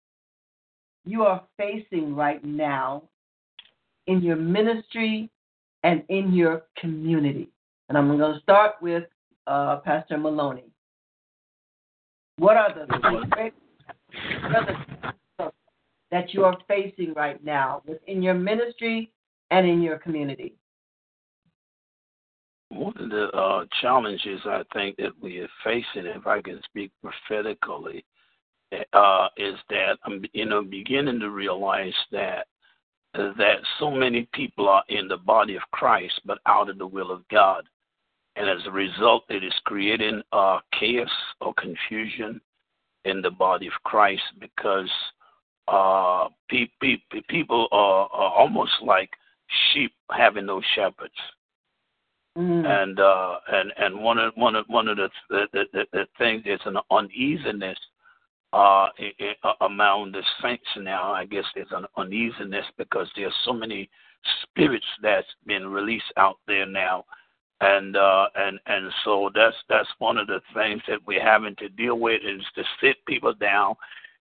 you 1.04 1.22
are 1.22 1.42
facing 1.56 2.14
right 2.14 2.42
now 2.44 3.04
in 4.06 4.22
your 4.22 4.36
ministry 4.36 5.30
and 5.82 6.02
in 6.08 6.32
your 6.32 6.64
community? 6.78 7.50
And 7.88 7.98
I'm 7.98 8.08
going 8.16 8.34
to 8.34 8.40
start 8.40 8.76
with 8.80 9.04
uh, 9.46 9.76
Pastor 9.84 10.18
Maloney. 10.18 10.64
What 12.38 12.56
are 12.56 12.74
the 12.74 12.86
greatest 13.30 13.56
struggles 14.38 15.52
that 16.10 16.32
you 16.32 16.44
are 16.44 16.56
facing 16.66 17.12
right 17.14 17.42
now 17.44 17.82
within 17.86 18.22
your 18.22 18.34
ministry 18.34 19.10
and 19.50 19.68
in 19.68 19.82
your 19.82 19.98
community? 19.98 20.54
One 22.74 22.96
of 22.98 23.10
the 23.10 23.26
uh, 23.28 23.64
challenges 23.80 24.40
I 24.44 24.62
think 24.72 24.96
that 24.96 25.12
we 25.20 25.38
are 25.38 25.48
facing, 25.62 26.06
if 26.06 26.26
I 26.26 26.42
can 26.42 26.60
speak 26.64 26.90
prophetically, 27.02 28.04
uh, 28.92 29.28
is 29.36 29.54
that 29.70 29.98
I'm 30.04 30.24
you 30.32 30.46
know 30.46 30.62
beginning 30.62 31.20
to 31.20 31.30
realize 31.30 31.94
that 32.10 32.46
that 33.14 33.58
so 33.78 33.92
many 33.92 34.28
people 34.32 34.68
are 34.68 34.82
in 34.88 35.06
the 35.06 35.18
body 35.18 35.54
of 35.54 35.62
Christ 35.70 36.20
but 36.24 36.38
out 36.46 36.68
of 36.68 36.78
the 36.78 36.86
will 36.86 37.12
of 37.12 37.26
God, 37.28 37.64
and 38.36 38.48
as 38.48 38.66
a 38.66 38.70
result, 38.72 39.24
it 39.28 39.44
is 39.44 39.54
creating 39.64 40.22
uh, 40.32 40.58
chaos 40.78 41.08
or 41.40 41.54
confusion 41.54 42.40
in 43.04 43.22
the 43.22 43.30
body 43.30 43.68
of 43.68 43.72
Christ 43.84 44.22
because 44.40 44.90
uh, 45.68 46.28
pe- 46.50 46.70
pe- 46.80 47.20
people 47.28 47.68
are, 47.70 48.08
are 48.12 48.32
almost 48.32 48.72
like 48.82 49.10
sheep 49.72 49.92
having 50.10 50.46
no 50.46 50.60
shepherds. 50.74 51.12
Mm. 52.36 52.66
And 52.66 52.98
uh, 52.98 53.36
and 53.52 53.72
and 53.76 54.02
one 54.02 54.18
of 54.18 54.32
one 54.34 54.56
of 54.56 54.66
one 54.66 54.88
of 54.88 54.96
the 54.96 55.08
the, 55.30 55.46
the, 55.72 55.84
the 55.92 56.06
things 56.18 56.42
is 56.46 56.60
an 56.64 56.78
uneasiness 56.90 57.78
uh, 58.52 58.88
among 59.60 60.12
the 60.12 60.22
saints 60.42 60.64
now. 60.78 61.12
I 61.12 61.26
guess 61.26 61.44
there's 61.54 61.68
an 61.70 61.86
uneasiness 61.96 62.64
because 62.76 63.08
there's 63.14 63.34
so 63.44 63.52
many 63.52 63.88
spirits 64.42 64.86
that's 65.00 65.26
been 65.46 65.68
released 65.68 66.12
out 66.16 66.38
there 66.48 66.66
now, 66.66 67.04
and 67.60 67.96
uh, 67.96 68.26
and 68.34 68.58
and 68.66 68.90
so 69.04 69.30
that's 69.32 69.56
that's 69.68 69.88
one 69.98 70.18
of 70.18 70.26
the 70.26 70.40
things 70.54 70.82
that 70.88 71.06
we're 71.06 71.22
having 71.22 71.54
to 71.56 71.68
deal 71.68 72.00
with 72.00 72.20
is 72.24 72.42
to 72.56 72.64
sit 72.80 72.96
people 73.06 73.34
down 73.34 73.76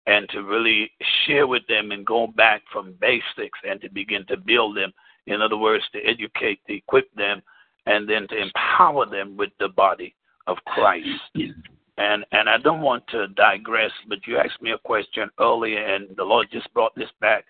and 0.08 0.28
to 0.30 0.44
really 0.44 0.92
share 1.26 1.48
with 1.48 1.66
them 1.68 1.92
and 1.92 2.06
go 2.06 2.28
back 2.28 2.62
from 2.74 2.96
basics 3.00 3.60
and 3.70 3.80
to 3.80 3.90
begin 3.90 4.26
to 4.28 4.36
build 4.36 4.76
them. 4.76 4.92
In 5.28 5.42
other 5.42 5.58
words, 5.58 5.84
to 5.94 6.00
educate, 6.04 6.60
to 6.68 6.76
equip 6.76 7.14
them 7.16 7.42
and 7.86 8.08
then 8.10 8.28
to 8.28 8.38
empower 8.38 9.06
them 9.06 9.38
with 9.38 9.50
the 9.60 9.70
body 9.70 10.16
of 10.48 10.58
Christ. 10.68 11.08
And 11.98 12.26
and 12.32 12.50
I 12.50 12.58
don't 12.58 12.82
want 12.82 13.06
to 13.08 13.28
digress, 13.30 13.92
but 14.08 14.26
you 14.26 14.38
asked 14.38 14.62
me 14.62 14.72
a 14.72 14.78
question 14.78 15.30
earlier, 15.40 15.84
and 15.84 16.16
the 16.16 16.24
Lord 16.24 16.48
just 16.52 16.74
brought 16.74 16.96
this 16.96 17.10
back 17.20 17.46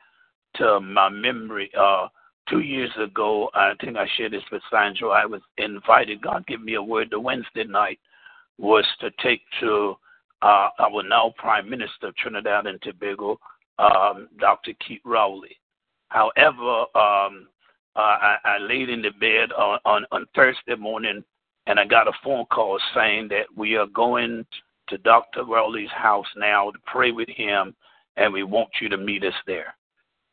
to 0.56 0.80
my 0.80 1.10
memory. 1.10 1.72
Uh, 1.80 2.08
two 2.50 2.60
years 2.60 2.92
ago, 3.00 3.50
I 3.54 3.74
think 3.80 3.98
I 3.98 4.08
shared 4.18 4.34
this 4.34 4.44
with 4.52 4.62
Sandra. 4.70 5.10
I 5.10 5.26
was 5.26 5.42
invited. 5.58 6.22
God 6.22 6.46
gave 6.48 6.62
me 6.62 6.76
a 6.76 6.84
word. 6.84 7.10
The 7.12 7.20
Wednesday 7.20 7.64
night 7.64 8.00
was 8.58 8.86
to 9.00 9.10
take 9.24 9.42
to 9.62 9.96
uh, 10.42 10.70
our 10.80 11.04
now 11.04 11.34
Prime 11.38 11.70
Minister 11.70 12.08
of 12.08 12.16
Trinidad 12.16 12.68
and 12.68 12.82
Tobago, 12.82 13.40
um, 13.80 14.28
Dr. 14.40 14.72
Keith 14.86 15.02
Rowley. 15.06 15.58
However, 16.10 16.86
um, 16.96 17.48
uh, 17.96 18.00
I, 18.00 18.38
I 18.46 18.58
laid 18.58 18.90
in 18.90 19.02
the 19.02 19.12
bed 19.12 19.52
on, 19.52 19.80
on, 19.86 20.06
on 20.12 20.26
Thursday 20.36 20.76
morning 20.76 21.24
and 21.68 21.80
I 21.80 21.86
got 21.86 22.08
a 22.08 22.14
phone 22.24 22.46
call 22.46 22.80
saying 22.96 23.28
that 23.30 23.46
we 23.56 23.76
are 23.76 23.88
going 23.88 24.46
to 24.90 24.98
Dr. 25.00 25.46
Rowley's 25.46 25.92
house 25.92 26.28
now 26.36 26.72
to 26.72 26.80
pray 26.86 27.12
with 27.12 27.30
him 27.30 27.76
and 28.18 28.34
we 28.34 28.44
want 28.44 28.70
you 28.82 28.90
to 28.90 28.98
meet 28.98 29.24
us 29.24 29.34
there. 29.46 29.76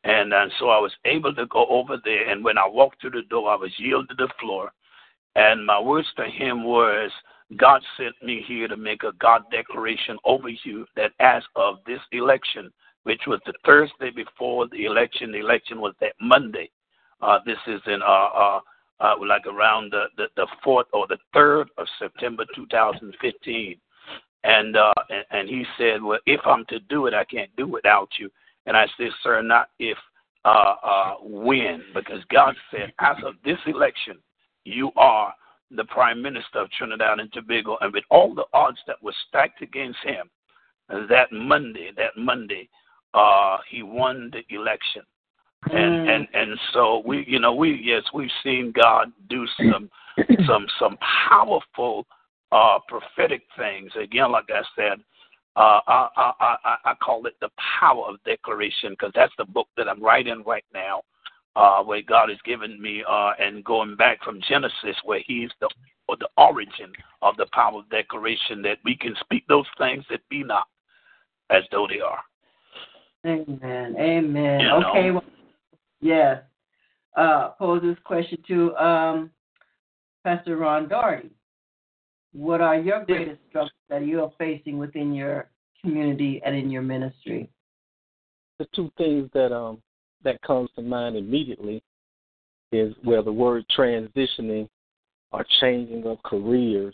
And, 0.03 0.33
and 0.33 0.51
so 0.59 0.69
I 0.69 0.79
was 0.79 0.93
able 1.05 1.33
to 1.35 1.45
go 1.47 1.65
over 1.67 1.97
there. 2.03 2.29
And 2.29 2.43
when 2.43 2.57
I 2.57 2.67
walked 2.67 3.01
through 3.01 3.11
the 3.11 3.23
door, 3.29 3.51
I 3.51 3.55
was 3.55 3.71
yielded 3.77 4.17
to 4.17 4.27
the 4.27 4.33
floor. 4.39 4.71
And 5.35 5.65
my 5.65 5.79
words 5.79 6.07
to 6.17 6.25
him 6.25 6.63
was, 6.63 7.11
God 7.57 7.81
sent 7.97 8.15
me 8.23 8.43
here 8.47 8.67
to 8.67 8.77
make 8.77 9.03
a 9.03 9.11
God 9.19 9.43
declaration 9.51 10.17
over 10.23 10.49
you 10.49 10.85
that 10.95 11.11
as 11.19 11.43
of 11.55 11.77
this 11.85 11.99
election, 12.11 12.71
which 13.03 13.21
was 13.27 13.39
the 13.45 13.53
Thursday 13.65 14.11
before 14.11 14.67
the 14.67 14.85
election, 14.85 15.31
the 15.31 15.39
election 15.39 15.81
was 15.81 15.93
that 15.99 16.13
Monday. 16.21 16.69
Uh, 17.21 17.39
this 17.45 17.57
is 17.67 17.81
in 17.87 18.01
uh, 18.01 18.05
uh, 18.05 18.59
uh, 18.99 19.15
like 19.25 19.45
around 19.45 19.91
the, 19.91 20.05
the, 20.17 20.27
the 20.35 20.47
4th 20.65 20.85
or 20.93 21.07
the 21.07 21.17
3rd 21.35 21.65
of 21.77 21.87
September 21.99 22.45
2015. 22.55 23.75
And, 24.43 24.77
uh, 24.77 24.93
and, 25.09 25.25
and 25.31 25.49
he 25.49 25.65
said, 25.77 26.01
Well, 26.01 26.19
if 26.25 26.39
I'm 26.45 26.65
to 26.69 26.79
do 26.81 27.07
it, 27.07 27.13
I 27.13 27.25
can't 27.25 27.53
do 27.57 27.67
without 27.67 28.09
you. 28.17 28.29
And 28.65 28.75
I 28.75 28.87
said, 28.97 29.09
Sir, 29.21 29.41
not 29.41 29.69
if, 29.79 29.97
uh, 30.45 31.15
when, 31.21 31.83
because 31.93 32.23
God 32.31 32.55
said, 32.71 32.93
as 32.99 33.17
of 33.25 33.35
this 33.43 33.57
election, 33.67 34.17
you 34.63 34.91
are 34.95 35.33
the 35.71 35.83
Prime 35.85 36.21
Minister 36.21 36.59
of 36.59 36.71
Trinidad 36.71 37.19
and 37.19 37.31
Tobago. 37.33 37.77
And 37.81 37.93
with 37.93 38.05
all 38.09 38.33
the 38.33 38.45
odds 38.53 38.79
that 38.87 39.01
were 39.03 39.13
stacked 39.27 39.61
against 39.61 39.99
him, 40.03 40.29
that 41.09 41.31
Monday, 41.31 41.91
that 41.97 42.17
Monday, 42.17 42.69
he 43.69 43.83
won 43.83 44.31
the 44.31 44.55
election. 44.55 45.03
And 45.63 45.73
Mm. 45.73 46.09
and 46.09 46.27
and 46.33 46.59
so 46.73 47.03
we, 47.05 47.25
you 47.27 47.39
know, 47.39 47.53
we 47.53 47.73
yes, 47.83 48.03
we've 48.13 48.31
seen 48.43 48.71
God 48.71 49.11
do 49.29 49.45
some 49.57 49.89
some 50.47 50.65
some 50.79 50.97
powerful 51.29 52.07
uh, 52.51 52.79
prophetic 52.87 53.41
things. 53.57 53.91
Again, 53.95 54.31
like 54.31 54.49
I 54.49 54.63
said, 54.75 54.99
uh, 55.55 55.81
I, 55.87 56.09
I, 56.15 56.55
I, 56.63 56.75
I 56.85 56.93
call 56.95 57.25
it 57.25 57.35
the 57.41 57.49
power 57.79 58.05
of 58.07 58.23
declaration 58.23 58.91
because 58.91 59.11
that's 59.13 59.33
the 59.37 59.45
book 59.45 59.67
that 59.77 59.89
I'm 59.89 60.01
writing 60.01 60.43
right 60.45 60.65
now, 60.73 61.03
uh, 61.55 61.83
where 61.83 62.01
God 62.01 62.29
has 62.29 62.39
given 62.45 62.81
me, 62.81 63.03
uh, 63.07 63.31
and 63.39 63.63
going 63.63 63.95
back 63.95 64.23
from 64.23 64.41
Genesis, 64.47 64.95
where 65.03 65.21
He's 65.25 65.49
the 65.59 65.69
or 66.07 66.17
the 66.17 66.29
origin 66.37 66.91
of 67.21 67.37
the 67.37 67.45
power 67.53 67.79
of 67.79 67.89
declaration 67.89 68.61
that 68.63 68.77
we 68.83 68.95
can 68.95 69.13
speak 69.19 69.45
those 69.47 69.67
things 69.77 70.03
that 70.09 70.21
be 70.29 70.43
not 70.43 70.67
as 71.51 71.63
though 71.71 71.87
they 71.87 71.99
are. 71.99 72.19
Amen. 73.25 73.95
Amen. 73.99 74.59
You 74.61 74.67
know. 74.67 74.83
okay. 74.89 75.11
Well, 75.11 75.23
yes. 76.01 76.43
Uh, 77.15 77.49
pose 77.57 77.81
this 77.81 77.97
question 78.03 78.37
to 78.47 78.75
um, 78.75 79.31
Pastor 80.23 80.57
Ron 80.57 80.87
Daugherty. 80.87 81.31
What 82.33 82.61
are 82.61 82.77
your 82.77 83.03
greatest 83.05 83.39
struggles 83.49 83.71
that 83.89 84.05
you 84.05 84.21
are 84.21 84.31
facing 84.37 84.77
within 84.77 85.13
your 85.13 85.49
community 85.81 86.41
and 86.45 86.55
in 86.55 86.69
your 86.69 86.83
ministry? 86.83 87.49
the 88.59 88.67
two 88.75 88.91
things 88.97 89.29
that 89.33 89.51
um 89.55 89.81
that 90.23 90.39
comes 90.41 90.69
to 90.75 90.81
mind 90.81 91.15
immediately 91.15 91.81
is 92.71 92.93
where 93.03 93.23
the 93.23 93.31
word 93.31 93.65
transitioning 93.75 94.67
or 95.31 95.45
changing 95.61 96.05
of 96.05 96.21
careers. 96.23 96.93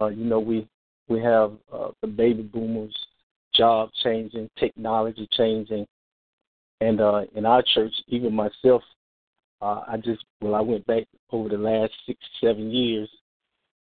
Uh, 0.00 0.06
you 0.06 0.24
know, 0.24 0.40
we 0.40 0.66
we 1.08 1.20
have 1.20 1.52
uh, 1.72 1.90
the 2.00 2.08
baby 2.08 2.42
boomers, 2.42 2.96
job 3.54 3.90
changing, 4.02 4.48
technology 4.58 5.28
changing, 5.36 5.86
and 6.80 7.00
uh, 7.00 7.22
in 7.34 7.46
our 7.46 7.62
church, 7.74 7.92
even 8.08 8.34
myself, 8.34 8.82
uh, 9.62 9.82
I 9.88 9.96
just 9.96 10.24
well, 10.40 10.54
I 10.54 10.60
went 10.60 10.86
back 10.86 11.04
over 11.30 11.48
the 11.48 11.58
last 11.58 11.92
six 12.06 12.18
seven 12.40 12.70
years 12.70 13.08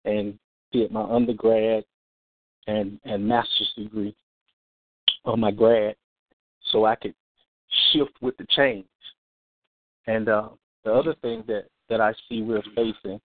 and 0.05 0.39
did 0.73 0.93
my 0.93 1.03
undergrad 1.03 1.85
and 2.67 3.01
and 3.05 3.27
master's 3.27 3.73
degree 3.77 4.15
on 5.25 5.41
my 5.41 5.51
grad 5.51 5.95
so 6.71 6.85
I 6.85 6.97
could 6.97 7.15
shift 7.93 8.13
with 8.21 8.37
the 8.37 8.47
change. 8.51 8.87
And 10.07 10.29
uh, 10.29 10.49
the 10.85 10.93
other 10.93 11.15
thing 11.23 11.45
that, 11.47 11.67
that 11.89 12.01
I 12.01 12.13
see 12.29 12.43
we're 12.43 12.63
facing, 12.75 13.21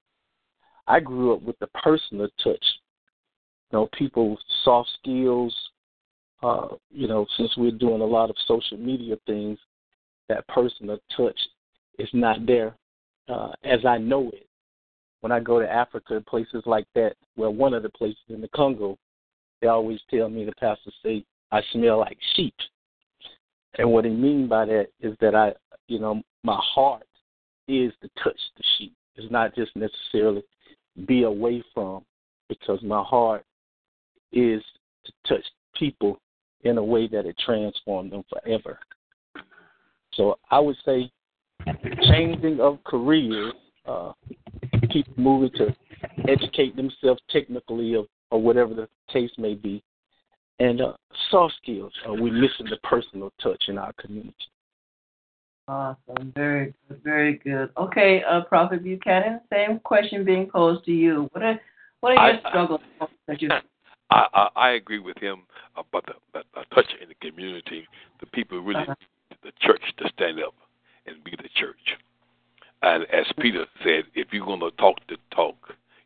I 0.87 0.99
grew 0.99 1.33
up 1.33 1.41
with 1.41 1.57
the 1.59 1.67
personal 1.67 2.27
touch. 2.43 2.63
You 3.71 3.79
know, 3.79 3.89
people's 3.97 4.39
soft 4.63 4.89
skills, 5.01 5.55
uh, 6.43 6.67
you 6.91 7.07
know, 7.07 7.25
since 7.37 7.51
we're 7.57 7.71
doing 7.71 8.01
a 8.01 8.05
lot 8.05 8.29
of 8.29 8.35
social 8.47 8.77
media 8.77 9.15
things, 9.25 9.57
that 10.29 10.47
personal 10.47 10.99
touch 11.15 11.39
is 11.97 12.09
not 12.13 12.45
there 12.45 12.75
uh, 13.29 13.51
as 13.63 13.85
I 13.85 13.97
know 13.97 14.29
it. 14.33 14.47
When 15.21 15.31
I 15.31 15.39
go 15.39 15.59
to 15.59 15.71
Africa, 15.71 16.23
places 16.27 16.63
like 16.65 16.85
that, 16.93 17.13
well, 17.35 17.53
one 17.53 17.73
of 17.73 17.81
the 17.83 17.89
places 17.89 18.21
in 18.29 18.41
the 18.41 18.49
Congo, 18.49 18.97
they 19.61 19.67
always 19.67 19.99
tell 20.09 20.29
me, 20.29 20.45
the 20.45 20.51
pastor 20.53 20.91
say, 21.03 21.25
I 21.51 21.61
smell 21.71 21.99
like 21.99 22.17
sheep. 22.35 22.53
And 23.79 23.91
what 23.91 24.05
he 24.05 24.11
mean 24.11 24.47
by 24.47 24.65
that 24.65 24.87
is 24.99 25.15
that 25.21 25.33
I, 25.33 25.53
you 25.87 25.99
know, 25.99 26.21
my 26.43 26.59
heart 26.61 27.07
is 27.67 27.91
to 28.01 28.09
touch 28.23 28.39
the 28.57 28.63
sheep. 28.77 28.93
It's 29.15 29.31
not 29.31 29.55
just 29.55 29.75
necessarily 29.75 30.43
be 31.07 31.23
away 31.23 31.63
from, 31.73 32.03
because 32.47 32.81
my 32.83 33.01
heart 33.01 33.43
is 34.31 34.61
to 35.05 35.11
touch 35.27 35.45
people 35.75 36.19
in 36.61 36.77
a 36.77 36.83
way 36.83 37.07
that 37.07 37.25
it 37.25 37.37
transformed 37.43 38.11
them 38.11 38.23
forever. 38.29 38.79
So 40.13 40.39
I 40.49 40.59
would 40.59 40.77
say 40.83 41.11
changing 42.03 42.59
of 42.59 42.83
careers, 42.83 43.53
uh, 43.85 44.13
people 44.91 45.13
moving 45.17 45.51
to 45.55 45.75
educate 46.27 46.75
themselves 46.75 47.21
technically 47.29 47.95
or, 47.95 48.05
or 48.31 48.41
whatever 48.41 48.73
the 48.73 48.89
case 49.11 49.31
may 49.37 49.53
be, 49.53 49.83
and 50.59 50.81
uh, 50.81 50.93
soft 51.29 51.53
skills. 51.61 51.93
Uh, 52.07 52.13
we're 52.13 52.33
missing 52.33 52.65
the 52.69 52.77
personal 52.83 53.31
touch 53.41 53.63
in 53.67 53.77
our 53.77 53.93
community. 53.93 54.33
Awesome. 55.67 56.31
Very 56.35 56.73
good. 56.87 57.01
Very 57.03 57.37
good. 57.37 57.69
Okay, 57.77 58.23
uh, 58.29 58.41
Prophet 58.41 58.83
Buchanan, 58.83 59.41
same 59.51 59.79
question 59.79 60.23
being 60.23 60.49
posed 60.49 60.85
to 60.85 60.91
you. 60.91 61.29
What 61.33 61.43
are 61.43 61.59
what 61.99 62.17
are 62.17 62.31
your 62.31 62.45
I- 62.45 62.49
struggles 62.49 62.81
that 63.27 63.41
you 63.41 63.49
I, 64.09 64.25
I, 64.33 64.47
I 64.55 64.69
agree 64.71 64.99
with 64.99 65.17
him 65.17 65.43
about 65.75 66.05
the, 66.05 66.13
the, 66.33 66.43
the 66.55 66.75
touch 66.75 66.91
in 67.01 67.09
the 67.09 67.15
community. 67.15 67.87
The 68.19 68.25
people 68.27 68.59
really 68.59 68.81
Uh-huh. 68.81 68.95
need 69.29 69.37
the 69.43 69.51
church 69.59 69.81
to 69.97 70.09
stand 70.09 70.39
up 70.41 70.55
and 71.05 71.23
be 71.23 71.31
the 71.31 71.49
church. 71.55 71.97
And 72.83 73.05
as 73.11 73.25
Peter 73.39 73.65
said, 73.83 74.03
if 74.13 74.27
you're 74.31 74.45
going 74.45 74.59
to 74.59 74.71
talk 74.71 74.97
the 75.09 75.17
talk, 75.31 75.55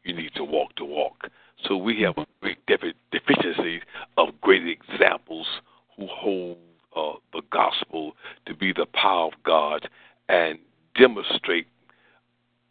you 0.04 0.14
need 0.14 0.34
to 0.36 0.43
walk 0.43 0.72
the 0.78 0.86
walk. 0.86 1.30
So 1.68 1.78
we 1.78 2.02
have 2.02 2.18
a 2.18 2.26
great 2.41 2.66
defi- 2.66 2.95
deficiency 3.12 3.82
of 4.18 4.30
great 4.41 4.64
examples 4.68 5.47
who 5.95 6.08
hold 6.08 6.58
uh, 6.95 7.14
the 7.34 7.41
gospel 7.52 8.14
to 8.45 8.56
be 8.56 8.74
the 8.74 8.88
power 8.93 9.28
of 9.28 9.34
God 9.43 9.88
and 10.30 10.58
demonstrate 10.95 11.68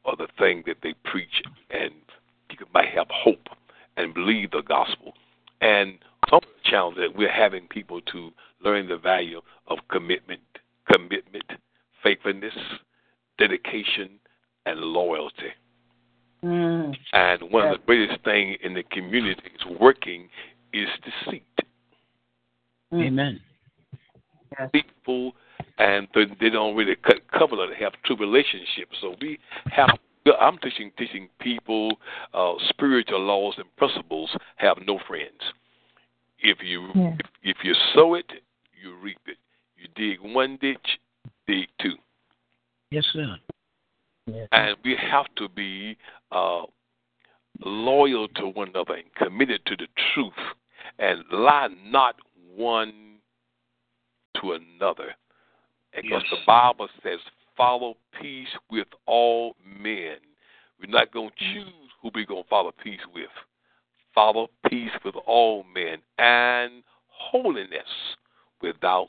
uh, 0.04 0.16
the 0.16 0.28
thing 0.38 0.64
that 0.66 0.78
they 0.82 0.94
preach, 1.04 1.42
and 1.70 1.92
people 2.48 2.66
might 2.74 2.88
have 2.88 3.06
hope 3.10 3.48
and 3.96 4.14
believe 4.14 4.50
the 4.50 4.62
gospel. 4.62 5.14
And 5.60 5.98
some 6.28 6.38
of 6.38 6.42
the 6.42 6.70
challenge 6.70 6.96
that 6.96 7.16
we're 7.16 7.32
having 7.32 7.66
people 7.68 8.00
to 8.12 8.30
learn 8.62 8.88
the 8.88 8.96
value 8.96 9.40
of 9.68 9.78
commitment, 9.90 10.40
commitment, 10.90 11.44
faithfulness, 12.02 12.54
dedication, 13.38 14.10
and 14.66 14.80
loyalty. 14.80 15.52
Mm. 16.44 16.94
And 17.12 17.42
one 17.50 17.68
of 17.68 17.78
the 17.78 17.84
greatest 17.84 18.24
things 18.24 18.56
in 18.62 18.74
the 18.74 18.82
community 18.84 19.42
is 19.54 19.78
working 19.78 20.28
is 20.72 20.88
deceit. 21.04 21.44
Amen. 22.92 23.40
People 24.72 25.34
and 25.78 26.06
they 26.14 26.50
don't 26.50 26.76
really 26.76 26.96
cut 26.96 27.16
cover 27.32 27.56
to 27.56 27.74
have 27.78 27.92
true 28.04 28.16
relationships. 28.16 28.96
So 29.00 29.16
we 29.20 29.38
have. 29.70 29.90
I'm 30.40 30.58
teaching 30.58 30.92
teaching 30.98 31.28
people 31.40 31.98
uh, 32.34 32.54
spiritual 32.68 33.20
laws 33.20 33.54
and 33.58 33.74
principles. 33.76 34.30
Have 34.56 34.78
no 34.86 34.98
friends. 35.06 35.40
If 36.38 36.58
you 36.62 36.88
Yeah. 36.94 37.16
if, 37.18 37.26
if 37.42 37.56
you 37.64 37.74
sow 37.94 38.14
it, 38.14 38.30
you 38.80 38.94
reap 38.96 39.20
it. 39.26 39.38
You 39.76 39.88
dig 39.94 40.20
one 40.20 40.56
ditch, 40.60 40.98
dig 41.46 41.68
two. 41.80 41.96
Yes, 42.90 43.06
sir. 43.12 43.36
and 44.52 44.76
we 44.84 44.94
have 44.96 45.26
to 45.36 45.48
be 45.48 45.96
uh, 46.30 46.62
loyal 47.60 48.28
to 48.28 48.46
one 48.48 48.68
another 48.68 48.94
and 48.94 49.14
committed 49.14 49.64
to 49.66 49.76
the 49.76 49.86
truth 50.14 50.32
and 50.98 51.24
lie 51.32 51.68
not 51.84 52.16
one 52.54 53.16
to 54.40 54.52
another. 54.52 55.14
Because 55.94 56.22
the 56.30 56.36
Bible 56.46 56.88
says, 57.02 57.18
follow 57.60 57.94
peace 58.18 58.48
with 58.70 58.86
all 59.04 59.54
men. 59.66 60.16
We're 60.80 60.88
not 60.88 61.12
going 61.12 61.28
to 61.28 61.44
mm. 61.44 61.54
choose 61.54 61.90
who 62.00 62.10
we're 62.14 62.24
going 62.24 62.44
to 62.44 62.48
follow 62.48 62.72
peace 62.82 63.00
with. 63.14 63.28
Follow 64.14 64.48
peace 64.70 64.90
with 65.04 65.14
all 65.26 65.64
men 65.74 65.98
and 66.18 66.82
holiness 67.08 67.82
without 68.62 69.08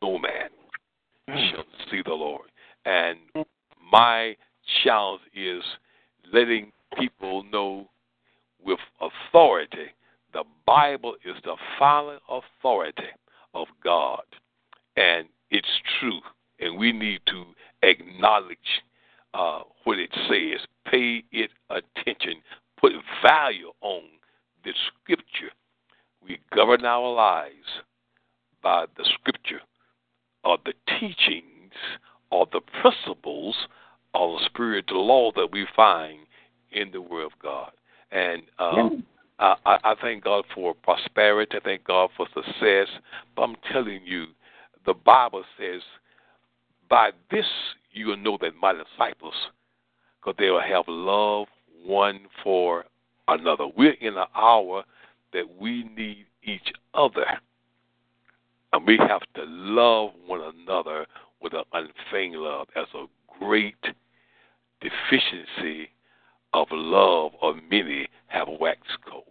no 0.00 0.16
man 0.16 0.48
mm. 1.28 1.50
shall 1.50 1.64
see 1.90 2.02
the 2.04 2.14
Lord. 2.14 2.48
And 2.84 3.18
my 3.90 4.36
challenge 4.84 5.22
is 5.34 5.64
letting 6.32 6.70
people 6.96 7.42
know 7.52 7.88
with 8.64 8.78
authority 9.00 9.90
the 10.32 10.44
Bible 10.66 11.14
is 11.24 11.34
the 11.42 11.56
final 11.80 12.18
authority 12.28 13.10
of 13.54 13.66
God. 13.82 14.22
And 14.96 15.26
it's 15.50 15.66
true. 15.98 16.20
And 16.60 16.78
we 16.78 16.92
need 16.92 17.20
to 17.26 17.44
acknowledge 17.82 18.58
uh, 19.34 19.60
what 19.84 19.98
it 19.98 20.10
says, 20.28 20.66
pay 20.90 21.22
it 21.32 21.50
attention, 21.70 22.42
put 22.80 22.92
value 23.22 23.70
on 23.80 24.02
the 24.64 24.72
scripture. 24.88 25.52
We 26.22 26.40
govern 26.54 26.84
our 26.84 27.12
lives 27.12 27.82
by 28.62 28.86
the 28.96 29.04
scripture 29.14 29.60
or 30.44 30.58
the 30.64 30.74
teachings 30.98 31.72
or 32.30 32.46
the 32.52 32.60
principles 32.80 33.56
or 34.14 34.38
the 34.38 34.46
spiritual 34.46 35.06
law 35.06 35.30
that 35.36 35.50
we 35.52 35.66
find 35.76 36.20
in 36.72 36.90
the 36.90 37.00
Word 37.00 37.26
of 37.26 37.32
God. 37.42 37.70
And 38.10 38.42
um, 38.58 39.04
I, 39.38 39.54
I 39.64 39.78
I 39.84 39.94
thank 40.00 40.24
God 40.24 40.44
for 40.54 40.74
prosperity. 40.74 41.56
I 41.56 41.60
thank 41.60 41.84
God 41.84 42.10
for 42.16 42.26
success. 42.34 42.88
But 43.36 43.42
I'm 43.42 43.56
telling 43.72 44.00
you, 44.04 44.26
the 44.86 44.94
Bible 44.94 45.44
says, 45.58 45.82
by 46.88 47.10
this 47.30 47.46
you 47.92 48.08
will 48.08 48.16
know 48.16 48.38
that 48.40 48.52
my 48.60 48.72
disciples, 48.72 49.34
because 50.20 50.36
they 50.38 50.50
will 50.50 50.60
have 50.60 50.84
love 50.88 51.48
one 51.84 52.20
for 52.42 52.84
another. 53.28 53.66
We're 53.76 53.92
in 53.92 54.16
an 54.16 54.26
hour 54.34 54.84
that 55.32 55.44
we 55.60 55.84
need 55.96 56.26
each 56.42 56.72
other 56.94 57.24
And 58.72 58.86
we 58.86 58.98
have 58.98 59.22
to 59.34 59.44
love 59.44 60.10
one 60.26 60.40
another 60.40 61.06
with 61.40 61.54
an 61.54 61.64
unfeigned 61.72 62.36
love. 62.36 62.68
That's 62.74 62.90
a 62.94 63.06
great 63.38 63.76
deficiency 64.80 65.90
of 66.52 66.68
love 66.70 67.32
of 67.40 67.56
many 67.70 68.08
have 68.26 68.48
waxed 68.60 68.98
cold. 69.08 69.24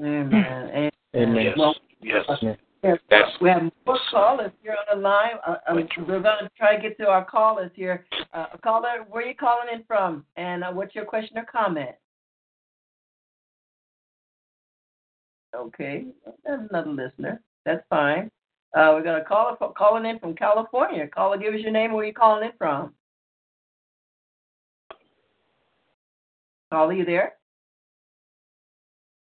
Amen. 0.00 0.90
Amen. 1.14 1.44
Yes. 1.44 1.54
Well, 1.58 1.74
yes. 2.00 2.24
Uh, 2.28 2.54
Yes, 2.82 2.98
That's- 3.10 3.40
we 3.40 3.48
have 3.48 3.62
more 3.62 3.98
callers 4.10 4.50
here 4.60 4.72
on 4.76 4.98
the 4.98 5.00
line. 5.00 5.38
Uh, 5.46 5.56
um, 5.68 5.76
we're 5.76 6.20
going 6.20 6.22
to 6.40 6.50
try 6.58 6.74
to 6.74 6.82
get 6.82 6.96
to 6.98 7.08
our 7.08 7.24
callers 7.24 7.70
here. 7.74 8.04
Uh, 8.34 8.46
caller, 8.62 9.04
where 9.08 9.24
are 9.24 9.28
you 9.28 9.36
calling 9.36 9.68
in 9.72 9.84
from? 9.84 10.26
And 10.36 10.64
uh, 10.64 10.72
what's 10.72 10.94
your 10.94 11.04
question 11.04 11.38
or 11.38 11.44
comment? 11.44 11.94
Okay, 15.54 16.06
that's 16.44 16.62
another 16.70 16.90
listener. 16.90 17.40
That's 17.64 17.84
fine. 17.88 18.30
Uh, 18.74 18.90
we're 18.94 19.02
going 19.02 19.20
to 19.20 19.24
call 19.24 19.54
calling 19.76 20.06
in 20.06 20.18
from 20.18 20.34
California. 20.34 21.06
Caller, 21.06 21.36
give 21.36 21.54
us 21.54 21.60
your 21.60 21.70
name 21.70 21.92
Where 21.92 22.02
are 22.02 22.06
you 22.06 22.14
calling 22.14 22.46
in 22.46 22.52
from. 22.58 22.94
Caller, 26.72 26.94
you 26.94 27.04
there? 27.04 27.34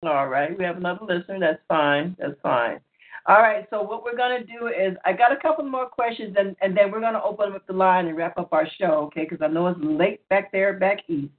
All 0.04 0.28
right, 0.28 0.56
we 0.56 0.64
have 0.64 0.76
another 0.76 1.04
listener. 1.04 1.40
That's 1.40 1.62
fine. 1.68 2.14
That's 2.18 2.40
fine. 2.42 2.78
All 3.26 3.40
right, 3.40 3.66
so 3.70 3.80
what 3.80 4.04
we're 4.04 4.16
going 4.16 4.38
to 4.38 4.46
do 4.46 4.66
is 4.66 4.98
I 5.06 5.14
got 5.14 5.32
a 5.32 5.36
couple 5.36 5.64
more 5.64 5.86
questions, 5.86 6.36
and, 6.38 6.54
and 6.60 6.76
then 6.76 6.90
we're 6.90 7.00
going 7.00 7.14
to 7.14 7.22
open 7.22 7.54
up 7.54 7.66
the 7.66 7.72
line 7.72 8.06
and 8.06 8.16
wrap 8.18 8.36
up 8.36 8.52
our 8.52 8.68
show, 8.78 9.04
okay? 9.06 9.26
Because 9.28 9.40
I 9.42 9.46
know 9.46 9.66
it's 9.68 9.80
late 9.82 10.28
back 10.28 10.52
there, 10.52 10.74
back 10.74 10.98
east. 11.08 11.32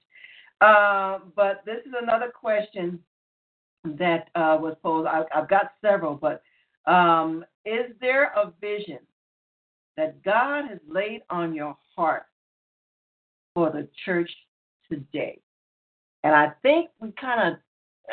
Uh, 0.62 1.20
but 1.36 1.62
this 1.64 1.78
is 1.86 1.94
another 2.02 2.32
question 2.34 3.00
that 3.84 4.30
uh, 4.34 4.58
was 4.60 4.76
posed. 4.82 5.08
I, 5.08 5.26
I've 5.36 5.48
got 5.48 5.74
several, 5.80 6.16
but 6.16 6.42
um, 6.92 7.46
is 7.66 7.92
there 8.02 8.34
a 8.36 8.52
vision 8.60 9.00
that 9.96 10.24
God 10.24 10.68
has 10.68 10.80
laid 10.88 11.22
on 11.30 11.54
your 11.54 11.78
heart 11.96 12.26
for 13.54 13.70
the 13.70 13.88
church 14.06 14.32
today? 14.90 15.40
And 16.24 16.34
I 16.34 16.52
think 16.64 16.90
we 17.00 17.12
kind 17.12 17.54
of, 17.54 17.60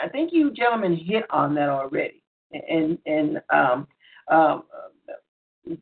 I 0.02 0.10
think 0.10 0.30
you 0.32 0.50
gentlemen 0.50 0.94
hit 0.94 1.24
on 1.30 1.54
that 1.54 1.70
already. 1.70 2.21
And 2.52 2.98
and 3.06 3.40
um, 3.52 3.86
um, 4.30 4.64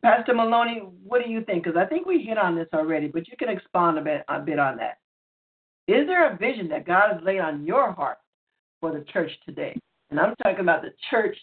Pastor 0.01 0.33
Maloney, 0.33 0.83
what 1.03 1.23
do 1.23 1.29
you 1.29 1.43
think? 1.43 1.63
Because 1.63 1.77
I 1.77 1.85
think 1.85 2.05
we 2.05 2.23
hit 2.23 2.37
on 2.37 2.55
this 2.55 2.67
already, 2.73 3.07
but 3.07 3.27
you 3.27 3.35
can 3.37 3.49
expand 3.49 3.97
a 3.97 4.01
bit 4.01 4.23
a 4.27 4.39
bit 4.39 4.59
on 4.59 4.77
that. 4.77 4.99
Is 5.87 6.07
there 6.07 6.31
a 6.31 6.37
vision 6.37 6.69
that 6.69 6.85
God 6.85 7.13
has 7.13 7.23
laid 7.23 7.39
on 7.39 7.65
your 7.65 7.91
heart 7.91 8.17
for 8.79 8.91
the 8.91 9.03
church 9.11 9.31
today? 9.45 9.77
And 10.09 10.19
I'm 10.19 10.35
talking 10.43 10.59
about 10.59 10.81
the 10.81 10.93
church 11.09 11.37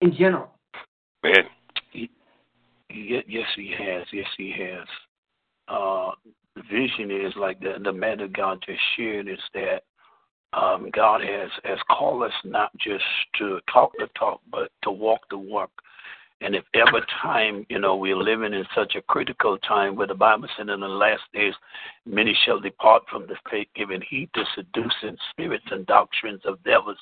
in 0.00 0.14
general. 0.14 0.50
Man, 1.22 1.44
Ye- 1.92 2.10
Yes, 2.90 3.46
he 3.54 3.72
has. 3.78 4.06
Yes, 4.12 4.26
he 4.36 4.52
has. 4.58 4.86
Uh, 5.68 6.12
the 6.56 6.62
vision 6.62 7.10
is 7.10 7.32
like 7.36 7.60
the 7.60 7.74
the 7.82 7.92
man 7.92 8.20
of 8.20 8.32
God 8.32 8.62
just 8.66 8.80
shared 8.96 9.28
is 9.28 9.38
that 9.54 9.82
um, 10.52 10.90
God 10.94 11.20
has 11.20 11.50
has 11.64 11.78
called 11.90 12.22
us 12.22 12.32
not 12.44 12.76
just 12.78 13.04
to 13.38 13.60
talk 13.72 13.92
the 13.98 14.08
talk, 14.18 14.40
but 14.50 14.70
to 14.82 14.90
walk 14.90 15.20
the 15.30 15.38
walk. 15.38 15.70
And 16.40 16.54
if 16.54 16.64
ever 16.74 17.04
time, 17.20 17.66
you 17.68 17.80
know, 17.80 17.96
we're 17.96 18.16
living 18.16 18.54
in 18.54 18.64
such 18.74 18.94
a 18.94 19.02
critical 19.02 19.58
time 19.58 19.96
where 19.96 20.06
the 20.06 20.14
Bible 20.14 20.48
said 20.56 20.68
in 20.68 20.80
the 20.80 20.86
last 20.86 21.22
days, 21.34 21.54
many 22.06 22.36
shall 22.44 22.60
depart 22.60 23.02
from 23.10 23.26
the 23.26 23.34
faith, 23.50 23.66
giving 23.74 24.00
heed 24.08 24.30
to 24.34 24.44
seducing 24.54 25.18
spirits 25.30 25.64
and 25.70 25.84
doctrines 25.86 26.42
of 26.44 26.62
devils. 26.62 26.98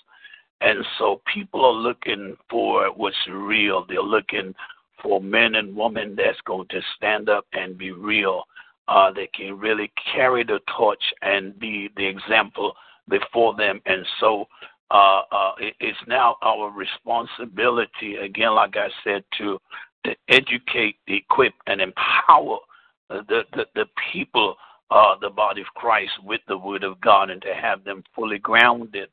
And 0.62 0.82
so 0.99 1.20
people 1.32 1.66
are 1.66 1.72
looking 1.72 2.34
for 2.49 2.86
what's 2.94 3.16
real. 3.30 3.84
They're 3.86 4.01
looking 4.01 4.55
for 5.03 5.20
men 5.20 5.57
and 5.57 5.76
women 5.76 6.16
that's 6.16 6.40
going 6.47 6.68
to 6.68 6.80
stand 6.97 7.28
up 7.28 7.44
and 7.53 7.76
be 7.76 7.90
real. 7.90 8.44
Uh, 8.88 9.12
they 9.12 9.28
can 9.34 9.59
really 9.59 9.92
carry 10.14 10.44
the 10.44 10.61
torch 10.78 11.03
and 11.20 11.59
be 11.59 11.90
the 11.97 12.07
example 12.07 12.72
before 13.09 13.55
them. 13.57 13.81
And 13.87 14.05
so 14.21 14.47
uh, 14.91 15.23
uh, 15.33 15.53
it, 15.59 15.75
it's 15.81 15.99
now 16.07 16.37
our 16.43 16.71
responsibility, 16.71 18.17
again, 18.17 18.55
like 18.55 18.77
I 18.77 18.89
said, 19.05 19.25
to 19.39 19.59
to 20.05 20.15
educate, 20.29 20.97
equip, 21.09 21.55
and 21.67 21.81
empower 21.81 22.59
the 23.09 23.43
the, 23.53 23.67
the 23.75 23.87
people, 24.13 24.57
uh, 24.91 25.17
the 25.21 25.31
body 25.31 25.63
of 25.63 25.67
Christ, 25.75 26.13
with 26.25 26.41
the 26.47 26.57
Word 26.57 26.85
of 26.85 27.01
God, 27.01 27.31
and 27.31 27.43
to 27.43 27.55
have 27.55 27.83
them 27.83 28.05
fully 28.15 28.39
grounded, 28.39 29.09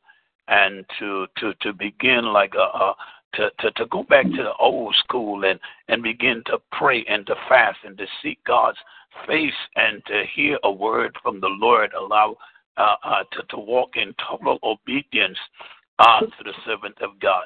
and 0.48 0.86
to 1.00 1.26
to 1.40 1.54
to 1.62 1.74
begin 1.74 2.26
like 2.26 2.54
a, 2.56 2.78
a 2.78 2.96
to, 3.36 3.50
to, 3.60 3.72
to 3.72 3.86
go 3.88 4.04
back 4.04 4.26
to 4.26 4.44
the 4.44 4.54
old 4.60 4.96
school 5.04 5.44
and, 5.44 5.60
and 5.88 6.04
begin 6.04 6.44
to 6.46 6.60
pray 6.72 7.04
and 7.10 7.26
to 7.26 7.36
fast 7.50 7.80
and 7.84 7.98
to 7.98 8.06
seek 8.22 8.38
God's 8.46 8.78
face 9.28 9.52
and 9.76 10.06
to 10.06 10.24
hear 10.36 10.58
a 10.64 10.72
word 10.72 11.16
from 11.22 11.40
the 11.40 11.50
Lord, 11.50 11.92
allow 11.94 12.38
uh, 12.78 12.96
uh, 13.04 13.24
to, 13.32 13.44
to 13.50 13.58
walk 13.58 13.92
in 13.96 14.14
total 14.30 14.60
obedience 14.64 15.38
uh, 16.00 16.22
to 16.22 16.44
the 16.44 16.54
servant 16.66 16.96
of 17.02 17.20
God. 17.20 17.46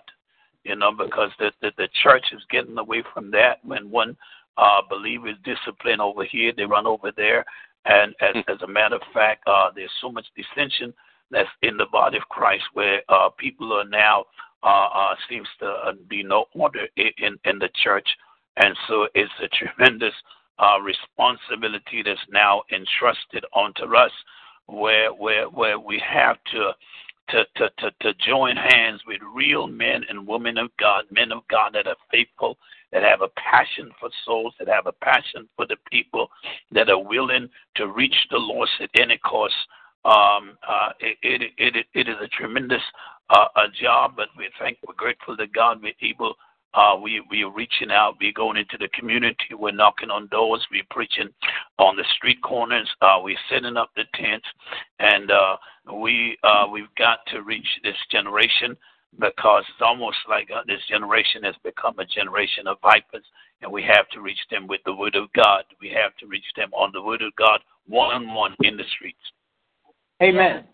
You 0.64 0.76
know, 0.76 0.92
because 0.92 1.32
the, 1.40 1.52
the, 1.62 1.72
the 1.78 1.88
church 2.04 2.26
is 2.34 2.42
getting 2.50 2.78
away 2.78 3.04
from 3.14 3.32
that. 3.32 3.64
When 3.64 3.90
one 3.90 4.18
uh, 4.58 4.82
believer 4.90 5.30
is 5.30 5.36
disciplined 5.44 6.02
over 6.02 6.26
here, 6.26 6.52
they 6.56 6.66
run 6.66 6.86
over 6.88 7.12
there. 7.16 7.46
And 7.86 8.14
as, 8.20 8.44
as 8.50 8.62
a 8.62 8.68
matter 8.68 8.96
of 8.96 9.02
fact, 9.14 9.44
uh, 9.48 9.70
there's 9.74 9.92
so 10.02 10.12
much 10.12 10.26
dissension 10.36 10.94
that's 11.32 11.50
in 11.62 11.78
the 11.78 11.86
body 11.92 12.18
of 12.18 12.24
Christ 12.30 12.64
where 12.74 13.02
uh, 13.10 13.30
people 13.38 13.72
are 13.74 13.88
now 13.88 14.26
uh, 14.64 14.88
uh, 14.94 15.16
seems 15.30 15.48
to 15.60 15.68
uh, 15.68 15.94
be 16.10 16.24
no 16.24 16.46
order 16.54 16.88
in, 16.98 17.12
in, 17.18 17.38
in 17.46 17.60
the 17.60 17.70
church. 17.84 18.08
And 18.58 18.76
so 18.88 19.08
it's 19.14 19.32
a 19.42 19.48
tremendous 19.48 20.14
uh, 20.60 20.80
responsibility 20.82 22.02
that's 22.04 22.20
now 22.32 22.64
entrusted 22.72 23.46
onto 23.54 23.96
us 23.96 24.12
where, 24.68 25.12
where, 25.14 25.46
where 25.50 25.80
we 25.80 26.02
have 26.08 26.38
to, 26.52 26.72
to, 27.30 27.46
to, 27.56 27.70
to, 27.80 27.92
to 28.02 28.14
join 28.26 28.56
hands 28.56 29.02
with 29.06 29.20
real 29.34 29.68
men 29.68 30.04
and 30.10 30.28
women 30.28 30.58
of 30.58 30.70
God, 30.80 31.06
men 31.12 31.32
of 31.32 31.48
God 31.50 31.74
that 31.74 31.88
are 31.88 31.96
faithful, 32.12 32.58
that 32.92 33.04
have 33.04 33.22
a 33.22 33.28
passion 33.30 33.92
for 34.00 34.10
souls, 34.26 34.54
that 34.60 34.68
have 34.68 34.88
a 34.88 34.94
passion 34.94 35.48
for 35.56 35.66
the 35.66 35.76
people, 35.92 36.30
that 36.72 36.90
are 36.90 37.04
willing 37.04 37.50
to 37.76 37.88
reach 37.88 38.16
the 38.32 38.38
lost 38.38 38.72
at 38.82 38.90
any 39.00 39.18
cost. 39.18 39.56
Um, 40.06 40.58
uh, 40.68 40.90
it, 41.00 41.18
it, 41.22 41.52
it, 41.58 41.86
it 41.94 42.08
is 42.08 42.16
a 42.22 42.28
tremendous 42.28 42.82
uh, 43.30 43.48
a 43.58 43.68
job, 43.82 44.14
but 44.16 44.30
we're 44.38 44.50
thankful, 44.60 44.90
we're 44.90 44.96
grateful 44.96 45.36
to 45.36 45.48
God 45.48 45.82
we're 45.82 45.94
able. 46.02 46.36
Uh, 46.74 46.96
we 47.02 47.22
we 47.32 47.44
are 47.44 47.52
reaching 47.52 47.92
out. 47.92 48.16
We're 48.20 48.34
going 48.34 48.58
into 48.58 48.78
the 48.78 48.90
community. 48.90 49.56
We're 49.58 49.72
knocking 49.72 50.10
on 50.10 50.28
doors. 50.28 50.66
We're 50.72 50.84
preaching 50.92 51.30
on 51.80 51.96
the 51.96 52.06
street 52.16 52.42
corners. 52.44 52.90
Uh, 53.02 53.20
we're 53.24 53.38
setting 53.50 53.78
up 53.78 53.90
the 53.96 54.04
tents, 54.16 54.46
and 55.00 55.32
uh, 55.32 55.58
we 55.94 56.38
uh, 56.44 56.68
we've 56.72 56.94
got 56.98 57.20
to 57.28 57.42
reach 57.42 57.68
this 57.84 57.96
generation 58.12 58.76
because 59.20 59.64
it's 59.70 59.82
almost 59.82 60.18
like 60.30 60.50
uh, 60.54 60.62
this 60.68 60.82
generation 60.90 61.44
has 61.44 61.56
become 61.64 61.98
a 62.00 62.06
generation 62.06 62.68
of 62.68 62.78
vipers, 62.82 63.26
and 63.62 63.72
we 63.72 63.82
have 63.82 64.08
to 64.10 64.22
reach 64.22 64.40
them 64.52 64.68
with 64.68 64.82
the 64.86 64.94
word 64.94 65.16
of 65.16 65.32
God. 65.34 65.64
We 65.82 65.90
have 65.90 66.16
to 66.20 66.28
reach 66.28 66.46
them 66.56 66.70
on 66.74 66.92
the 66.94 67.02
word 67.02 67.22
of 67.22 67.36
God, 67.36 67.62
one 67.88 68.14
on 68.14 68.34
one 68.34 68.56
in 68.62 68.78
the 68.78 68.84
streets. 68.96 69.18
Amen. 70.22 70.66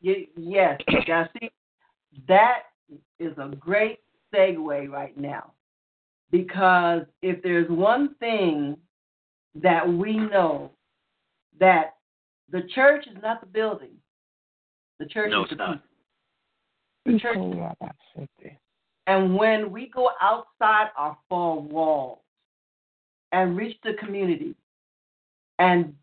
Yes. 0.00 0.80
yes. 1.06 1.28
See, 1.40 1.50
that 2.28 2.64
is 3.18 3.32
a 3.38 3.54
great 3.56 3.98
segue 4.34 4.90
right 4.90 5.16
now 5.16 5.52
because 6.30 7.02
if 7.22 7.42
there's 7.42 7.68
one 7.70 8.14
thing 8.16 8.76
that 9.54 9.86
we 9.86 10.16
know 10.16 10.70
that 11.60 11.94
the 12.50 12.62
church 12.74 13.06
is 13.06 13.16
not 13.22 13.40
the 13.40 13.46
building 13.46 13.96
the 14.98 15.06
church 15.06 15.30
no, 15.30 15.42
is 15.42 15.50
it's 15.50 15.58
the 15.58 15.64
not. 15.64 15.72
people. 15.72 15.88
The 17.06 17.18
church 17.18 18.56
and 19.06 19.36
when 19.36 19.70
we 19.70 19.90
go 19.94 20.10
outside 20.20 20.88
our 20.96 21.16
four 21.28 21.60
walls 21.60 22.20
and 23.32 23.56
reach 23.56 23.76
the 23.84 23.92
community 24.00 24.54
and 25.58 25.94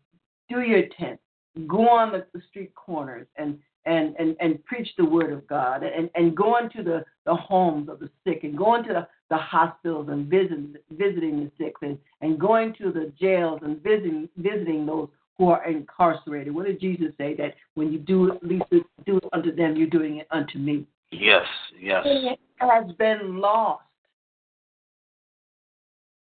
do 0.48 0.60
your 0.60 0.84
tent 0.98 1.18
go 1.66 1.88
on 1.88 2.12
the, 2.12 2.24
the 2.32 2.40
street 2.48 2.74
corners 2.74 3.26
and 3.36 3.58
and, 3.84 4.14
and, 4.18 4.36
and 4.40 4.64
preach 4.64 4.88
the 4.96 5.04
word 5.04 5.32
of 5.32 5.46
God 5.46 5.82
and, 5.82 6.08
and 6.14 6.36
go 6.36 6.58
into 6.58 6.82
the, 6.82 7.04
the 7.26 7.34
homes 7.34 7.88
of 7.88 7.98
the 7.98 8.08
sick 8.24 8.44
and 8.44 8.56
go 8.56 8.74
into 8.76 8.92
the, 8.92 9.08
the 9.30 9.36
hospitals 9.36 10.08
and 10.08 10.26
visit, 10.26 10.58
visiting 10.92 11.40
the 11.40 11.50
sick 11.58 11.74
and, 11.82 11.98
and 12.20 12.38
going 12.38 12.74
to 12.74 12.92
the 12.92 13.12
jails 13.20 13.60
and 13.62 13.82
visiting, 13.82 14.28
visiting 14.36 14.86
those 14.86 15.08
who 15.38 15.48
are 15.48 15.68
incarcerated. 15.68 16.54
What 16.54 16.66
did 16.66 16.80
Jesus 16.80 17.12
say? 17.18 17.34
That 17.34 17.54
when 17.74 17.92
you 17.92 17.98
do 17.98 18.32
at 18.32 18.44
least 18.44 18.64
do 18.70 19.16
it 19.16 19.24
unto 19.32 19.54
them, 19.54 19.76
you're 19.76 19.88
doing 19.88 20.18
it 20.18 20.28
unto 20.30 20.58
me. 20.58 20.86
Yes, 21.10 21.46
yes. 21.78 22.02
It 22.06 22.38
has 22.58 22.90
been 22.98 23.38
lost. 23.38 23.84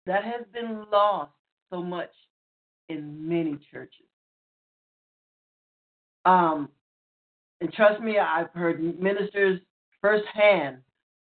That 0.06 0.24
has 0.24 0.43
been 0.52 0.85
lost 0.90 1.32
so 1.70 1.82
much 1.82 2.10
in 2.89 3.28
many 3.28 3.59
churches. 3.70 4.06
Um, 6.24 6.68
and 7.61 7.73
trust 7.73 8.01
me, 8.01 8.19
I've 8.19 8.51
heard 8.53 9.01
ministers 9.01 9.61
firsthand 10.01 10.78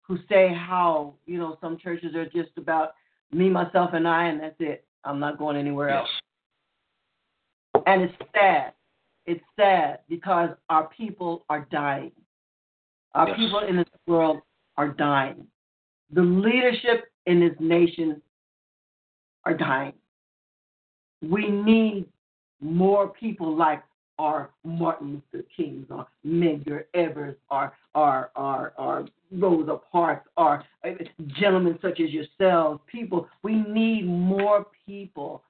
who 0.01 0.17
say 0.29 0.53
how 0.53 1.13
you 1.25 1.37
know 1.37 1.57
some 1.61 1.77
churches 1.77 2.15
are 2.15 2.25
just 2.25 2.51
about 2.57 2.93
me, 3.31 3.49
myself, 3.49 3.91
and 3.93 4.07
I, 4.07 4.25
and 4.25 4.39
that's 4.39 4.55
it. 4.59 4.85
I'm 5.03 5.19
not 5.19 5.37
going 5.37 5.57
anywhere 5.57 5.89
else. 5.89 6.09
And 7.85 8.03
it's 8.03 8.13
sad. 8.33 8.73
It's 9.25 9.43
sad 9.59 9.99
because 10.07 10.49
our 10.69 10.87
people 10.89 11.45
are 11.49 11.67
dying. 11.71 12.11
Our 13.15 13.27
Yes. 13.29 13.37
people 13.37 13.59
in 13.59 13.77
this 13.77 13.89
world 14.07 14.41
are 14.77 14.89
dying. 14.89 15.47
The 16.11 16.21
leadership 16.21 17.05
in 17.25 17.39
this 17.39 17.55
nation 17.59 18.21
are 19.45 19.53
dying. 19.53 19.93
We 21.21 21.49
need 21.49 22.05
more 22.61 23.09
people 23.09 23.55
like 23.55 23.83
our 24.23 24.51
Martin 24.63 25.21
Luther 25.33 25.45
Kings, 25.55 25.85
our 25.91 26.07
Medgar 26.25 26.85
Evers, 26.93 27.35
our 27.51 27.73
our 27.93 28.31
our 28.37 28.73
our 28.77 29.05
Rosa 29.33 29.77
Parks, 29.91 30.29
our 30.37 30.63
uh, 30.85 30.91
gentlemen 31.37 31.77
such 31.81 31.99
as 31.99 32.09
yourselves, 32.09 32.79
people. 32.89 33.27
We 33.43 33.55
need 33.55 34.07
more 34.07 34.65
people 34.85 35.43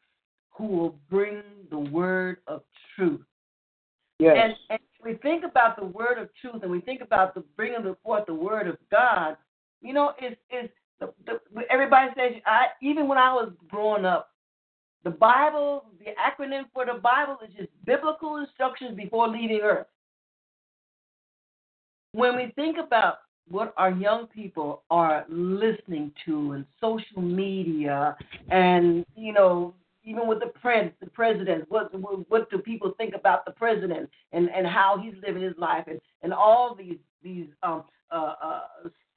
who 0.49 0.65
will 0.65 0.95
bring 1.09 1.43
the 1.69 1.77
word 1.77 2.37
of 2.47 2.63
truth. 2.95 3.21
Yes. 4.17 4.37
And, 4.41 4.53
and 4.71 4.79
we 5.03 5.19
think 5.19 5.43
about 5.43 5.77
the 5.77 5.85
word 5.85 6.17
of 6.17 6.29
truth, 6.41 6.63
and 6.63 6.71
we 6.71 6.81
think 6.81 7.01
about 7.01 7.35
the 7.35 7.43
bringing 7.55 7.95
forth 8.03 8.25
the 8.25 8.33
word 8.33 8.67
of 8.67 8.77
God. 8.89 9.37
You 9.81 9.93
know, 9.93 10.13
it's 10.19 10.39
it's 10.49 10.73
the, 10.99 11.13
the, 11.27 11.61
everybody 11.69 12.09
says. 12.17 12.41
I 12.47 12.67
even 12.81 13.07
when 13.07 13.19
I 13.19 13.33
was 13.33 13.51
growing 13.69 14.05
up, 14.05 14.31
the 15.03 15.09
Bible, 15.09 15.85
the 15.99 16.11
acronym 16.11 16.63
for 16.73 16.85
the 16.85 16.99
Bible 16.99 17.37
is 17.45 17.53
just 17.57 17.69
biblical 17.85 18.37
instructions 18.37 18.95
before 18.95 19.27
leaving 19.27 19.59
Earth. 19.61 19.87
When 22.13 22.35
we 22.35 22.53
think 22.55 22.77
about 22.77 23.17
what 23.49 23.73
our 23.75 23.91
young 23.91 24.27
people 24.27 24.83
are 24.89 25.25
listening 25.27 26.11
to 26.25 26.53
and 26.53 26.65
social 26.79 27.21
media, 27.21 28.15
and 28.49 29.05
you 29.15 29.33
know, 29.33 29.73
even 30.05 30.27
with 30.27 30.39
the 30.39 30.51
prince, 30.61 30.93
the 31.01 31.09
president, 31.09 31.65
what 31.69 31.93
what, 31.99 32.29
what 32.29 32.49
do 32.49 32.59
people 32.59 32.93
think 32.97 33.13
about 33.15 33.45
the 33.45 33.51
president 33.51 34.09
and 34.31 34.49
and 34.49 34.65
how 34.65 35.01
he's 35.03 35.15
living 35.25 35.43
his 35.43 35.57
life, 35.57 35.85
and 35.87 35.99
and 36.21 36.33
all 36.33 36.75
these 36.75 36.97
these 37.21 37.47
um 37.63 37.83
uh, 38.11 38.35
uh 38.41 38.61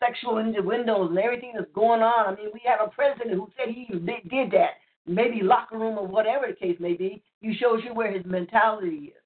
sexual 0.01 0.39
innuendos 0.39 1.11
and 1.11 1.19
everything 1.19 1.53
that's 1.55 1.71
going 1.75 2.03
on. 2.03 2.27
I 2.27 2.37
mean, 2.37 2.51
we 2.53 2.61
have 2.67 2.81
a 2.87 2.91
president 2.91 3.31
who 3.33 3.49
said 3.57 3.73
he 3.75 3.87
did, 3.87 4.29
did 4.29 4.51
that. 4.51 4.71
Maybe 5.07 5.43
locker 5.43 5.79
room 5.79 5.99
or 5.99 6.07
whatever 6.07 6.47
the 6.49 6.55
case 6.55 6.77
may 6.81 6.95
be. 6.95 7.23
he 7.41 7.55
shows 7.55 7.81
you 7.85 7.95
where 7.95 8.13
his 8.13 8.25
mentality 8.27 9.13
is. 9.17 9.23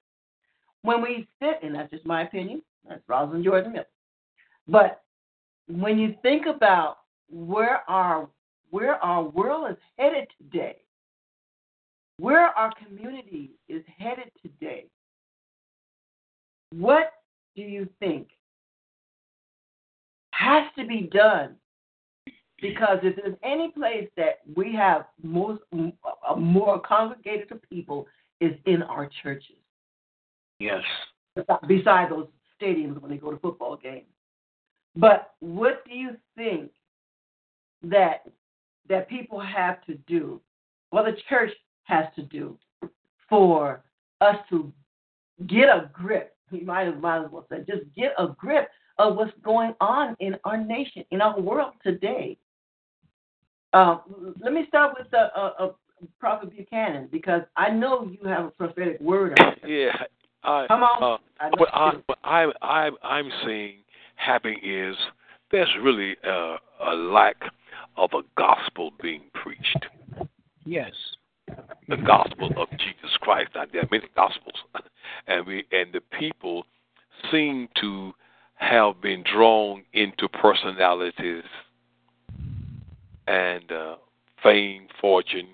When 0.83 1.01
we 1.01 1.27
sit, 1.39 1.59
and 1.63 1.75
that's 1.75 1.91
just 1.91 2.05
my 2.05 2.23
opinion. 2.23 2.61
That's 2.87 3.01
Rosalind 3.07 3.45
Jordan 3.45 3.73
Miller. 3.73 3.85
But 4.67 5.01
when 5.67 5.99
you 5.99 6.15
think 6.21 6.45
about 6.45 6.97
where 7.29 7.89
our 7.89 8.27
where 8.71 8.95
our 9.03 9.23
world 9.23 9.69
is 9.69 9.77
headed 9.97 10.27
today, 10.37 10.77
where 12.17 12.47
our 12.57 12.71
community 12.75 13.51
is 13.67 13.83
headed 13.97 14.31
today, 14.41 14.85
what 16.71 17.11
do 17.55 17.63
you 17.63 17.87
think 17.99 18.29
has 20.31 20.63
to 20.77 20.85
be 20.85 21.09
done? 21.13 21.55
Because 22.61 22.99
if 23.01 23.15
there's 23.15 23.35
any 23.43 23.71
place 23.71 24.07
that 24.17 24.41
we 24.55 24.73
have 24.75 25.05
most 25.23 25.63
a 25.73 26.35
more 26.35 26.79
congregated 26.79 27.51
of 27.51 27.59
people 27.69 28.07
is 28.39 28.53
in 28.65 28.83
our 28.83 29.09
churches. 29.23 29.57
Yes. 30.59 30.83
Beside 31.67 32.11
those 32.11 32.27
stadiums 32.61 33.01
when 33.01 33.09
they 33.09 33.17
go 33.17 33.31
to 33.31 33.37
football 33.37 33.77
games. 33.77 34.05
But 34.95 35.33
what 35.39 35.83
do 35.85 35.95
you 35.95 36.17
think 36.35 36.71
that 37.83 38.25
that 38.89 39.09
people 39.09 39.39
have 39.39 39.83
to 39.85 39.95
do, 40.07 40.41
or 40.91 41.03
the 41.03 41.17
church 41.29 41.51
has 41.85 42.05
to 42.15 42.23
do, 42.23 42.57
for 43.29 43.81
us 44.19 44.35
to 44.49 44.71
get 45.47 45.69
a 45.69 45.89
grip? 45.93 46.35
We 46.51 46.59
might 46.59 46.87
as, 46.87 47.01
might 47.01 47.23
as 47.23 47.31
well 47.31 47.47
say, 47.49 47.63
just 47.67 47.83
get 47.95 48.13
a 48.19 48.27
grip 48.27 48.69
of 48.97 49.15
what's 49.15 49.31
going 49.41 49.73
on 49.79 50.15
in 50.19 50.35
our 50.43 50.57
nation, 50.57 51.05
in 51.11 51.21
our 51.21 51.39
world 51.39 51.73
today. 51.83 52.37
Um, 53.73 54.35
let 54.41 54.53
me 54.53 54.65
start 54.67 54.95
with 54.97 55.13
uh, 55.13 55.29
uh, 55.35 55.51
uh, 55.59 55.69
Prophet 56.19 56.55
Buchanan 56.55 57.07
because 57.11 57.41
I 57.55 57.69
know 57.69 58.09
you 58.09 58.27
have 58.27 58.45
a 58.45 58.51
prophetic 58.51 58.99
word. 58.99 59.39
On 59.39 59.53
it. 59.53 59.59
Yeah. 59.65 60.05
I, 60.43 60.65
Come 60.67 60.83
on. 60.83 61.03
Uh, 61.03 61.17
I 61.39 61.49
what, 61.57 61.69
I, 61.73 61.91
what 62.05 62.19
I, 62.23 62.45
I, 62.61 62.89
I'm 63.03 63.31
saying 63.45 63.75
happening 64.15 64.59
is 64.63 64.95
there's 65.51 65.69
really 65.81 66.15
a, 66.23 66.55
a 66.85 66.93
lack 66.93 67.35
of 67.97 68.09
a 68.13 68.21
gospel 68.37 68.91
being 69.01 69.23
preached. 69.33 69.85
Yes. 70.65 70.91
The 71.87 71.97
gospel 71.97 72.49
of 72.57 72.69
Jesus 72.71 73.15
Christ. 73.19 73.51
Now, 73.55 73.63
there 73.71 73.81
are 73.81 73.87
many 73.91 74.07
gospels, 74.15 74.55
and 75.27 75.45
we 75.45 75.65
and 75.71 75.91
the 75.91 76.01
people 76.17 76.65
seem 77.31 77.67
to 77.81 78.13
have 78.55 79.01
been 79.01 79.23
drawn 79.23 79.83
into 79.93 80.29
personalities 80.29 81.43
and 83.31 83.71
uh, 83.71 83.95
fame, 84.43 84.87
fortune, 84.99 85.47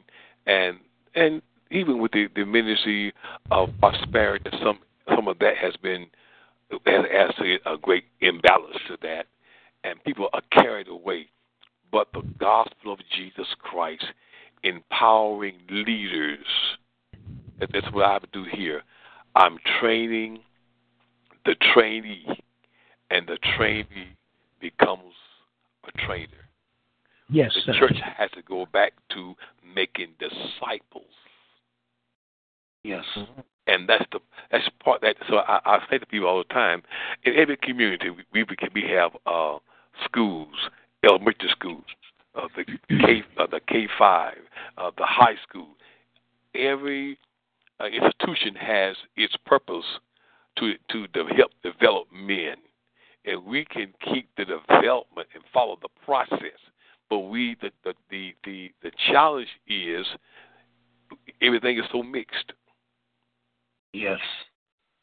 and 0.48 0.78
and 1.14 1.41
even 1.70 2.02
with 2.02 2.12
the, 2.12 2.28
the 2.36 2.44
ministry 2.44 3.14
of 3.52 3.70
prosperity, 3.80 4.49
some 4.64 4.80
some 5.16 5.28
of 5.28 5.38
that 5.40 5.58
has 5.58 5.76
been 5.84 6.08
has 6.86 7.06
has 7.12 7.32
a 7.66 7.78
great 7.78 8.06
imbalance 8.20 8.78
to 8.88 8.98
that, 9.04 9.28
and 9.84 10.04
people 10.04 10.28
are 10.34 10.41
carried 10.52 10.88
away. 10.88 11.28
But 11.91 12.08
the 12.14 12.24
gospel 12.40 12.94
of 12.94 12.99
Jesus 13.16 13.48
Christ, 13.60 14.06
empowering 14.64 15.60
leaders, 15.70 16.45
that's 17.60 17.91
what 17.94 18.06
I 18.06 18.20
do 18.34 18.44
here. 18.52 18.82
I'm 19.36 19.58
training 19.80 20.40
the 21.45 21.56
trainee, 21.74 22.26
and 23.12 23.28
the 23.28 23.38
trainee 23.56 24.16
becomes 24.60 25.14
a 25.88 26.06
trainer. 26.06 26.47
Yes, 27.30 27.54
the 27.66 27.74
sir. 27.74 27.80
church 27.80 27.98
has 28.18 28.32
to 28.32 28.41
go 28.41 28.66
back 28.72 28.94
to 29.14 29.36
making 29.76 30.14
disciples. 30.20 31.04
Yes. 32.84 33.04
And 33.68 33.88
that's 33.90 34.06
the 34.14 34.20
that's 34.49 34.68
part 34.82 35.02
that. 35.02 35.18
So 35.28 35.38
I, 35.38 35.60
I 35.66 35.80
say 35.90 35.98
to 35.98 36.06
people 36.06 36.30
all 36.30 36.38
the 36.38 36.54
time, 36.54 36.84
in 37.26 37.36
every 37.36 37.58
community 37.58 38.10
we 38.10 38.24
we, 38.32 38.45
we 38.74 38.84
have 38.84 39.12
uh, 39.26 39.58
schools, 40.06 40.56
elementary 41.04 41.49
schools, 41.49 41.84
uh, 42.36 42.48
the 42.56 42.64
K 42.64 43.24
uh, 43.38 43.48
the 43.48 43.60
K 43.68 43.90
five, 43.99 44.38
uh, 44.78 44.91
the 44.98 45.06
high 45.06 45.36
school. 45.48 45.68
Every 46.56 47.18
uh, 47.82 47.88
institution 47.88 48.56
has 48.56 48.95
its 49.18 49.36
purpose 49.45 49.86
to 50.60 50.76
to 50.91 51.08
de- 51.08 51.36
help 51.36 51.52
develop 51.64 52.08
men, 52.14 52.56
and 53.26 53.45
we 53.45 53.66
can 53.66 53.94
keep 54.02 54.30
the 54.38 54.45
development 54.45 55.28
and 55.34 55.44
follow 55.54 55.78
the 55.82 55.90
process. 56.06 56.60
But 57.10 57.20
we 57.20 57.56
the 57.62 57.72
the 57.84 57.94
the 58.10 58.36
the, 58.44 58.72
the 58.84 58.92
challenge 59.12 59.48
is 59.68 60.06
everything 61.42 61.78
is 61.78 61.86
so 61.92 62.04
mixed. 62.04 62.54
Yes. 63.94 64.20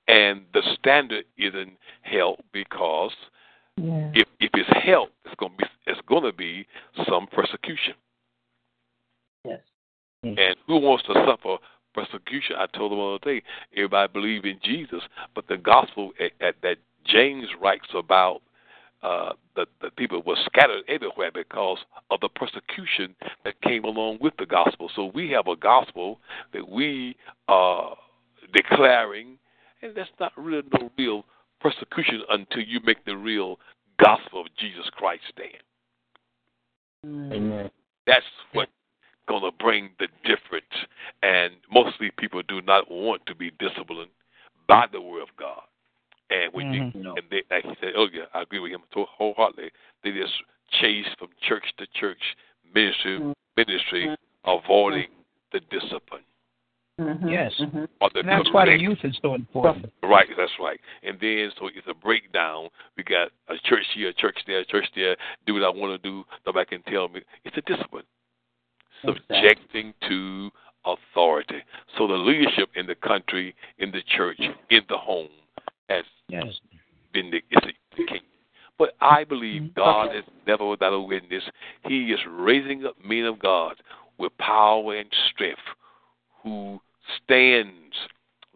And 0.06 0.42
the 0.52 0.62
standard 0.78 1.24
isn't 1.38 1.72
held 2.02 2.40
because 2.52 3.12
Yeah. 3.76 4.10
if 4.14 4.28
if 4.38 4.50
it's 4.54 4.84
held, 4.84 5.10
it's 5.24 5.34
gonna 5.36 5.54
be 5.56 5.64
it's 5.86 6.00
gonna 6.06 6.32
be 6.32 6.66
some 7.08 7.26
persecution. 7.26 7.94
Yes. 9.44 9.60
And 10.22 10.56
who 10.66 10.78
wants 10.78 11.04
to 11.04 11.14
suffer 11.26 11.58
persecution? 11.94 12.56
I 12.56 12.66
told 12.66 12.92
them 12.92 12.98
the 12.98 13.04
other 13.04 13.24
day, 13.40 13.42
everybody 13.76 14.12
believe 14.12 14.44
in 14.44 14.58
Jesus, 14.62 15.02
but 15.34 15.46
the 15.48 15.58
gospel 15.58 16.12
at, 16.18 16.32
at, 16.40 16.54
that 16.62 16.78
James 17.04 17.46
writes 17.60 17.88
about 17.94 18.40
uh, 19.04 19.32
the, 19.54 19.66
the 19.82 19.90
people 19.90 20.22
were 20.26 20.36
scattered 20.46 20.82
everywhere 20.88 21.30
because 21.32 21.78
of 22.10 22.20
the 22.20 22.28
persecution 22.30 23.14
that 23.44 23.60
came 23.60 23.84
along 23.84 24.16
with 24.20 24.32
the 24.38 24.46
gospel. 24.46 24.90
So 24.96 25.10
we 25.14 25.30
have 25.30 25.46
a 25.46 25.56
gospel 25.56 26.20
that 26.54 26.66
we 26.66 27.14
are 27.46 27.94
declaring, 28.54 29.38
and 29.82 29.94
that's 29.94 30.08
not 30.18 30.32
really 30.36 30.66
no 30.72 30.90
real 30.96 31.24
persecution 31.60 32.22
until 32.30 32.62
you 32.62 32.80
make 32.84 33.04
the 33.04 33.16
real 33.16 33.58
gospel 34.02 34.40
of 34.40 34.46
Jesus 34.58 34.88
Christ 34.92 35.22
stand. 35.30 35.62
Amen. 37.32 37.70
That's 38.06 38.24
what 38.52 38.70
gonna 39.28 39.50
bring 39.58 39.90
the 39.98 40.08
difference. 40.24 40.64
And 41.22 41.52
mostly 41.70 42.10
people 42.18 42.42
do 42.48 42.62
not 42.62 42.90
want 42.90 43.24
to 43.26 43.34
be 43.34 43.50
disciplined 43.58 44.10
by 44.66 44.86
the 44.90 45.00
word 45.00 45.22
of 45.22 45.28
God. 45.38 45.62
And 46.34 46.52
when 46.52 46.66
Mhm. 46.66 46.94
you 46.94 47.14
and 47.16 47.30
they, 47.30 47.42
like 47.50 47.64
he 47.64 47.74
said, 47.80 47.92
oh 47.96 48.08
yeah, 48.12 48.24
I 48.34 48.42
agree 48.42 48.58
with 48.58 48.72
him 48.72 48.82
so 48.92 49.04
wholeheartedly. 49.04 49.70
They 50.02 50.12
just 50.12 50.34
chase 50.80 51.06
from 51.18 51.28
church 51.40 51.64
to 51.78 51.86
church, 51.88 52.22
ministry 52.74 53.34
ministry, 53.56 54.16
avoiding 54.44 55.08
the 55.52 55.60
discipline. 55.70 56.24
Mm-hmm. 57.00 57.28
Yes. 57.28 57.52
Or 58.00 58.10
the 58.10 58.20
And 58.20 58.28
that's 58.28 58.52
why 58.52 58.66
the 58.66 58.78
youth 58.78 58.98
is 59.04 59.16
so 59.20 59.34
important. 59.34 59.92
Right, 60.02 60.28
that's 60.36 60.52
right. 60.60 60.80
And 61.02 61.18
then 61.20 61.50
so 61.58 61.66
it's 61.68 61.86
a 61.88 61.94
breakdown. 61.94 62.68
We 62.96 63.02
got 63.02 63.30
a 63.48 63.56
church 63.64 63.84
here, 63.94 64.08
a 64.10 64.12
church 64.12 64.38
there, 64.46 64.60
a 64.60 64.64
church 64.64 64.86
there. 64.94 65.16
Do 65.46 65.54
what 65.54 65.64
I 65.64 65.70
want 65.70 66.00
to 66.00 66.08
do. 66.08 66.24
Nobody 66.46 66.66
can 66.66 66.82
tell 66.92 67.08
me. 67.08 67.20
It's 67.44 67.56
a 67.56 67.62
discipline. 67.62 68.04
Subjecting 69.04 69.92
to 70.08 70.50
authority. 70.84 71.62
So 71.98 72.06
the 72.06 72.14
leadership 72.14 72.70
in 72.76 72.86
the 72.86 72.94
country, 72.94 73.54
in 73.78 73.90
the 73.90 74.02
church, 74.16 74.40
in 74.70 74.82
the 74.88 74.96
home 74.96 75.28
has 75.88 76.04
Yes. 76.28 76.60
been 77.12 77.30
the, 77.30 77.38
is 77.50 77.74
the 77.96 78.04
king. 78.04 78.20
But 78.78 78.94
I 79.00 79.24
believe 79.24 79.62
mm-hmm. 79.62 79.80
God 79.80 80.16
is 80.16 80.24
never 80.46 80.68
without 80.68 80.92
a 80.92 81.00
witness. 81.00 81.44
He 81.86 82.12
is 82.12 82.20
raising 82.28 82.86
up 82.86 82.96
men 83.04 83.24
of 83.24 83.38
God 83.38 83.76
with 84.18 84.36
power 84.38 84.96
and 84.96 85.08
strength 85.30 85.60
who 86.42 86.80
stands 87.22 87.94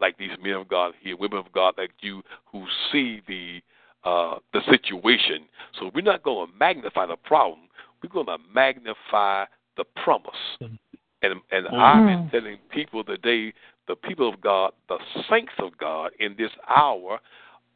like 0.00 0.16
these 0.18 0.30
men 0.42 0.54
of 0.54 0.68
God 0.68 0.94
here, 1.00 1.16
women 1.16 1.38
of 1.38 1.52
God 1.52 1.74
like 1.78 1.90
you 2.00 2.22
who 2.46 2.64
see 2.90 3.22
the 3.26 3.60
uh, 4.04 4.36
the 4.52 4.60
situation. 4.70 5.46
So 5.78 5.90
we're 5.94 6.02
not 6.02 6.22
going 6.22 6.46
to 6.46 6.52
magnify 6.56 7.06
the 7.06 7.16
problem. 7.16 7.60
We're 8.02 8.10
going 8.10 8.26
to 8.26 8.38
magnify 8.54 9.44
the 9.76 9.84
promise. 10.02 10.30
Mm-hmm. 10.62 10.74
And 11.22 11.34
and 11.50 11.66
mm-hmm. 11.66 11.74
I've 11.74 12.06
been 12.06 12.30
telling 12.30 12.58
people 12.70 13.02
today, 13.04 13.52
the 13.88 13.96
people 13.96 14.28
of 14.28 14.40
God, 14.40 14.72
the 14.88 14.98
saints 15.28 15.52
of 15.58 15.76
God 15.78 16.12
in 16.20 16.34
this 16.38 16.50
hour 16.68 17.18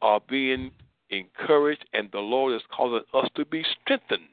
are 0.03 0.21
being 0.29 0.71
encouraged, 1.11 1.85
and 1.93 2.09
the 2.13 2.21
Lord 2.21 2.55
is 2.55 2.63
causing 2.75 3.03
us 3.15 3.29
to 3.35 3.45
be 3.45 3.65
strengthened. 3.83 4.29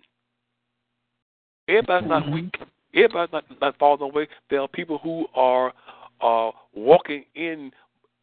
Everybody's 1.68 2.10
not 2.10 2.32
weak. 2.32 2.56
Everybody's 2.94 3.32
not, 3.32 3.46
not 3.62 3.78
falling 3.78 4.02
away. 4.02 4.28
There 4.50 4.62
are 4.62 4.68
people 4.68 5.00
who 5.00 5.26
are 5.36 5.74
are 6.22 6.52
walking 6.74 7.24
in 7.36 7.72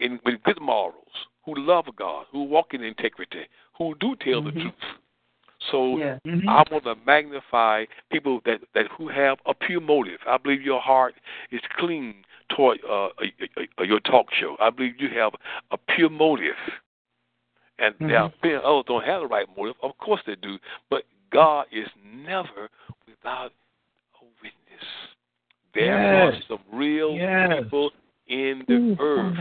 in 0.00 0.20
with 0.24 0.42
good 0.42 0.60
morals, 0.60 1.08
who 1.44 1.54
love 1.56 1.86
God, 1.96 2.26
who 2.30 2.42
walk 2.44 2.74
in 2.74 2.82
integrity, 2.82 3.46
who 3.78 3.94
do 4.00 4.14
tell 4.16 4.42
the 4.42 4.50
mm-hmm. 4.50 4.60
truth. 4.60 4.74
So 5.70 5.96
Yeah. 5.96 6.18
Mm-hmm. 6.26 6.48
I 6.48 6.64
want 6.70 6.84
to 6.84 6.94
magnify 7.06 7.86
people 8.12 8.40
that, 8.44 8.60
that 8.74 8.86
who 8.96 9.08
have 9.08 9.38
a 9.46 9.54
pure 9.54 9.80
motive. 9.80 10.18
I 10.26 10.36
believe 10.36 10.62
your 10.62 10.80
heart 10.80 11.14
is 11.50 11.60
clean 11.78 12.24
toward 12.54 12.78
uh, 12.88 13.08
your 13.84 14.00
talk 14.00 14.26
show. 14.38 14.56
I 14.60 14.70
believe 14.70 14.94
you 14.98 15.08
have 15.18 15.32
a 15.70 15.76
pure 15.76 16.10
motive. 16.10 16.54
And 17.78 17.94
plenty 17.98 18.54
of 18.54 18.64
others 18.64 18.84
don't 18.86 19.04
have 19.04 19.20
the 19.20 19.26
right 19.26 19.46
motive. 19.56 19.76
Of 19.82 19.98
course 19.98 20.22
they 20.26 20.36
do. 20.36 20.58
But 20.88 21.02
God 21.30 21.66
is 21.70 21.88
never 22.04 22.70
without 23.06 23.52
a 24.20 24.24
witness. 24.42 24.86
There 25.74 26.02
Yes. 26.02 26.34
are 26.34 26.42
some 26.48 26.64
real 26.72 27.14
Yes. 27.14 27.64
people 27.64 27.92
in 28.28 28.64
the 28.66 28.96
earth 28.98 29.36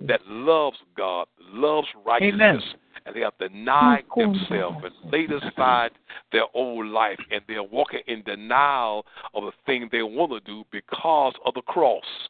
that 0.00 0.20
loves 0.26 0.78
God, 0.94 1.26
loves 1.38 1.88
righteousness, 2.04 2.62
and 3.06 3.14
they 3.14 3.20
have 3.20 3.36
denied 3.38 4.04
themselves 4.14 4.84
and 4.84 5.12
laid 5.12 5.32
aside 5.32 5.92
their 6.32 6.44
old 6.54 6.86
life, 6.86 7.18
and 7.30 7.42
they're 7.48 7.62
walking 7.62 8.00
in 8.06 8.22
denial 8.22 9.06
of 9.32 9.44
the 9.44 9.52
thing 9.64 9.88
they 9.90 10.02
want 10.02 10.32
to 10.32 10.40
do 10.40 10.64
because 10.70 11.34
of 11.44 11.54
the 11.54 11.62
cross. 11.62 12.28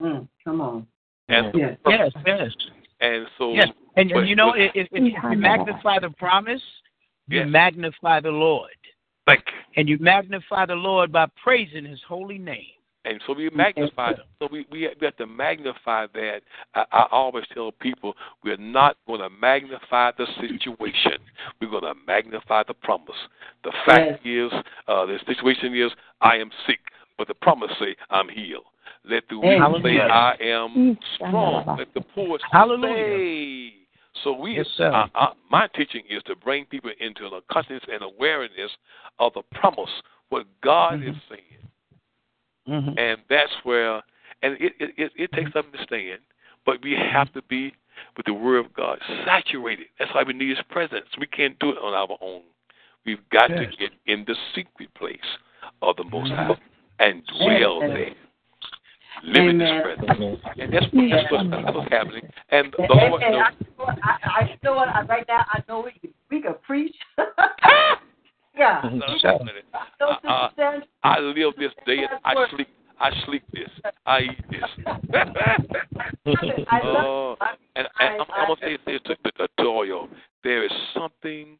Mm, 0.00 0.28
come 0.44 0.60
on. 0.60 0.86
And 1.28 1.52
Yes. 1.54 1.76
Yes, 1.86 2.12
yes. 2.26 2.50
and 3.00 3.26
so 3.38 3.52
Yes. 3.52 3.68
And, 3.96 4.10
but- 4.10 4.18
and 4.20 4.28
you 4.28 4.36
know, 4.36 4.52
but- 4.52 4.60
if, 4.60 4.72
if 4.74 4.88
if 4.92 5.02
you 5.30 5.38
magnify 5.38 5.98
the 5.98 6.10
promise, 6.10 6.62
you 7.28 7.40
Yes. 7.40 7.48
magnify 7.48 8.20
the 8.20 8.30
Lord. 8.30 8.70
Thank 9.26 9.44
you. 9.46 9.58
And 9.76 9.88
you 9.88 9.98
magnify 9.98 10.66
the 10.66 10.74
Lord 10.74 11.12
by 11.12 11.26
praising 11.42 11.84
his 11.84 12.02
holy 12.08 12.38
name. 12.38 12.66
And 13.04 13.18
so 13.26 13.32
we 13.32 13.48
magnify. 13.50 14.12
So 14.40 14.48
we 14.52 14.66
we 14.70 14.88
we 15.00 15.04
have 15.06 15.16
to 15.16 15.26
magnify 15.26 16.06
that. 16.12 16.42
I, 16.74 16.84
I 16.92 17.06
always 17.10 17.44
tell 17.54 17.72
people 17.72 18.14
we're 18.44 18.58
not 18.58 18.96
going 19.06 19.20
to 19.20 19.30
magnify 19.30 20.10
the 20.18 20.26
situation. 20.38 21.18
We're 21.60 21.70
going 21.70 21.84
to 21.84 21.94
magnify 22.06 22.64
the 22.66 22.74
promise. 22.74 23.16
The 23.64 23.72
fact 23.86 24.26
is, 24.26 24.52
uh, 24.86 25.06
the 25.06 25.18
situation 25.26 25.74
is, 25.74 25.90
I 26.20 26.36
am 26.36 26.50
sick, 26.66 26.80
but 27.16 27.26
the 27.28 27.34
promise 27.34 27.70
say 27.78 27.96
I'm 28.10 28.28
healed. 28.28 28.64
Let 29.08 29.24
the 29.28 29.38
weak 29.38 29.82
say 29.82 30.00
I 30.00 30.34
am 30.40 30.98
strong. 31.14 31.76
Let 31.78 31.92
the 31.94 32.00
poor 32.00 32.38
Hallelujah. 32.50 33.16
say. 33.16 33.74
So 34.24 34.32
we, 34.32 34.56
Yes, 34.56 34.66
sir. 34.76 34.90
uh, 34.92 35.06
uh, 35.14 35.28
my 35.50 35.68
teaching 35.68 36.02
is 36.10 36.22
to 36.24 36.36
bring 36.36 36.66
people 36.66 36.90
into 37.00 37.26
a 37.26 37.40
consciousness 37.50 37.82
and 37.90 38.02
awareness 38.02 38.70
of 39.18 39.32
the 39.34 39.42
promise, 39.54 39.90
what 40.28 40.46
God 40.62 41.02
is 41.02 41.14
saying 41.28 41.60
Mm-hmm. 42.68 42.98
and 42.98 43.18
that's 43.28 43.50
where 43.64 43.96
and 44.42 44.54
it 44.60 44.72
it, 44.78 44.90
it, 44.96 45.12
it 45.16 45.32
takes 45.32 45.56
understand 45.56 46.20
but 46.66 46.76
we 46.84 46.92
have 46.92 47.32
to 47.32 47.42
be 47.42 47.72
with 48.16 48.26
the 48.26 48.34
word 48.34 48.64
of 48.64 48.72
god 48.74 48.98
saturated 49.24 49.86
that's 49.98 50.14
why 50.14 50.22
we 50.22 50.34
need 50.34 50.50
his 50.50 50.64
presence 50.70 51.06
we 51.18 51.26
can't 51.26 51.58
do 51.58 51.70
it 51.70 51.78
on 51.78 51.94
our 51.94 52.16
own 52.20 52.42
we've 53.06 53.26
got 53.32 53.48
to 53.48 53.66
get 53.78 53.90
in 54.06 54.24
the 54.28 54.36
secret 54.54 54.92
place 54.94 55.18
of 55.82 55.96
the 55.96 56.04
most 56.04 56.30
high 56.30 56.54
and 57.00 57.22
dwell 57.40 57.82
Amen. 57.82 57.94
there 57.96 58.14
live 59.22 59.48
in 59.48 59.60
his 59.60 59.68
Amen. 59.68 59.82
presence 59.82 60.40
and 60.58 60.72
that's 60.72 60.86
what 60.92 61.04
that's 61.10 61.32
what, 61.32 61.50
that's 61.50 61.76
what's 61.76 61.92
happening 61.92 62.22
and 62.50 62.72
the 62.76 62.94
lord 62.94 63.22
and 63.22 63.34
knows 63.34 63.44
I, 63.78 63.92
I, 64.02 64.40
I 64.40 64.48
you 64.48 64.56
know 64.62 64.74
what? 64.74 64.88
Right 65.08 65.24
now, 65.28 65.44
I 65.52 65.62
know 65.68 65.80
we 65.80 65.92
can, 65.92 66.14
we 66.30 66.42
can 66.42 66.54
preach. 66.66 66.94
yeah. 68.56 68.82
No, 68.92 69.06
wait. 69.08 69.22
No, 70.00 70.06
Uh, 70.28 70.48
uh, 70.58 70.80
I 71.02 71.18
live 71.18 71.54
this 71.58 71.72
day 71.86 71.98
and 71.98 72.20
I 72.24 72.34
sleep 72.50 72.68
I 73.02 73.10
sleep 73.24 73.42
this. 73.52 73.70
I 74.04 74.20
eat 74.20 74.44
this. 74.50 74.60
I 74.86 76.80
love 76.84 77.04
oh, 77.06 77.36
and, 77.76 77.88
and 77.98 78.20
I'm, 78.20 78.20
I'm 78.20 78.48
gonna 78.48 78.60
say 78.60 78.76
this 78.86 79.00
to, 79.06 79.16
to, 79.16 79.30
to 79.38 79.48
Toyo. 79.58 80.08
There 80.44 80.64
is 80.64 80.70
something 80.94 81.58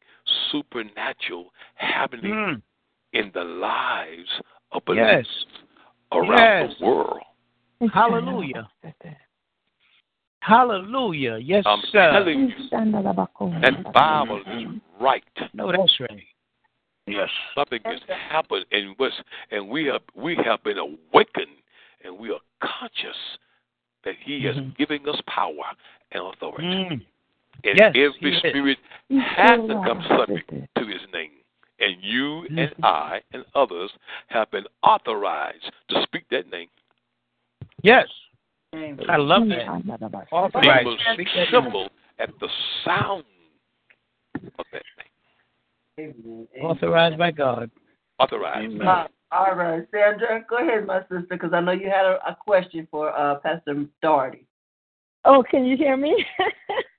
supernatural 0.53 1.53
happening 1.77 2.35
Mm. 2.35 2.63
in 3.15 3.31
the 3.33 3.43
lives 3.45 4.29
of 4.73 4.83
Yes. 4.87 4.87
believers 4.87 5.47
around 6.13 6.69
Yes. 6.69 6.79
the 6.79 6.85
world. 6.87 7.23
Hallelujah. 7.89 8.69
Hallelujah. 10.41 11.39
Yes, 11.39 11.65
I'm 11.67 11.81
sir. 11.93 12.13
telling 12.13 12.49
you, 12.49 12.71
that 12.71 13.93
Bible 13.93 14.43
is 14.47 14.67
right. 15.01 15.23
No, 15.55 15.71
that's 15.73 16.01
right. 16.01 16.25
Yes. 17.07 17.29
Something 17.55 17.81
has 17.85 18.01
happened, 18.31 18.67
and 18.73 18.95
what's 18.97 19.15
and 19.51 19.69
we 19.69 19.87
have 19.87 20.03
we 20.15 20.37
have 20.45 20.63
been 20.63 20.79
awakened, 20.79 21.57
and 22.05 22.19
we 22.19 22.31
are 22.31 22.41
conscious 22.63 23.17
that 24.05 24.15
He 24.23 24.47
is 24.47 24.57
Mhm. 24.57 24.77
giving 24.77 25.09
us 25.09 25.21
power 25.27 25.75
and 26.13 26.25
authority. 26.25 26.67
Mm. 26.67 27.07
And 27.65 27.77
Yes, 27.79 27.95
every 27.95 28.31
he 28.33 28.37
is. 28.37 28.39
spirit 28.39 28.79
has 29.11 29.61
to 29.67 29.75
come 29.85 30.03
subject 30.09 30.51
to 30.77 30.87
his 30.87 31.03
name. 31.13 31.33
And 31.79 32.03
you 32.03 32.47
and 32.57 32.71
Mhm. 32.77 32.85
I 32.85 33.23
and 33.33 33.45
others 33.55 33.91
have 34.29 34.51
been 34.51 34.67
authorized 34.83 35.71
to 35.89 36.03
speak 36.03 36.29
that 36.29 36.51
name. 36.51 36.69
Yes. 37.83 38.07
I 38.73 39.17
love 39.17 39.49
that. 39.49 39.83
They 39.85 40.37
Authorized 40.37 40.87
will 40.87 40.97
to 40.97 41.03
speak 41.15 41.29
that 41.35 41.89
at 42.19 42.29
the 42.39 42.49
sound 42.85 43.25
of 44.37 44.65
that 44.73 44.83
name. 45.99 46.15
Amen. 46.25 46.47
Authorized 46.63 47.19
by 47.19 47.31
God. 47.31 47.71
Authorized. 48.19 48.81
Uh, 48.81 49.07
all 49.33 49.55
right, 49.55 49.87
Sandra, 49.93 50.45
go 50.49 50.59
ahead, 50.59 50.87
my 50.87 51.01
sister, 51.03 51.27
because 51.31 51.53
I 51.53 51.61
know 51.61 51.73
you 51.73 51.89
had 51.89 52.05
a, 52.05 52.19
a 52.29 52.37
question 52.39 52.87
for 52.91 53.17
uh, 53.17 53.37
Pastor 53.37 53.87
Daugherty. 54.03 54.47
Oh, 55.25 55.45
can 55.49 55.65
you 55.65 55.77
hear 55.77 55.97
me? 55.97 56.25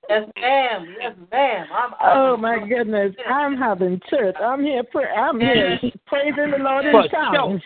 Yes, 0.08 0.28
ma'am. 0.40 0.96
Yes, 1.00 1.14
ma'am. 1.32 1.66
I'm, 1.72 1.90
oh 2.02 2.36
my 2.36 2.58
goodness, 2.68 3.14
I'm 3.28 3.56
having 3.56 4.00
church. 4.10 4.36
I'm 4.40 4.62
here. 4.62 4.82
Pra- 4.84 5.12
I'm 5.14 5.40
here 5.40 5.78
praising 6.06 6.50
the 6.50 6.58
Lord 6.58 6.84
in 6.84 6.92
For 6.92 7.08
tongues. 7.08 7.62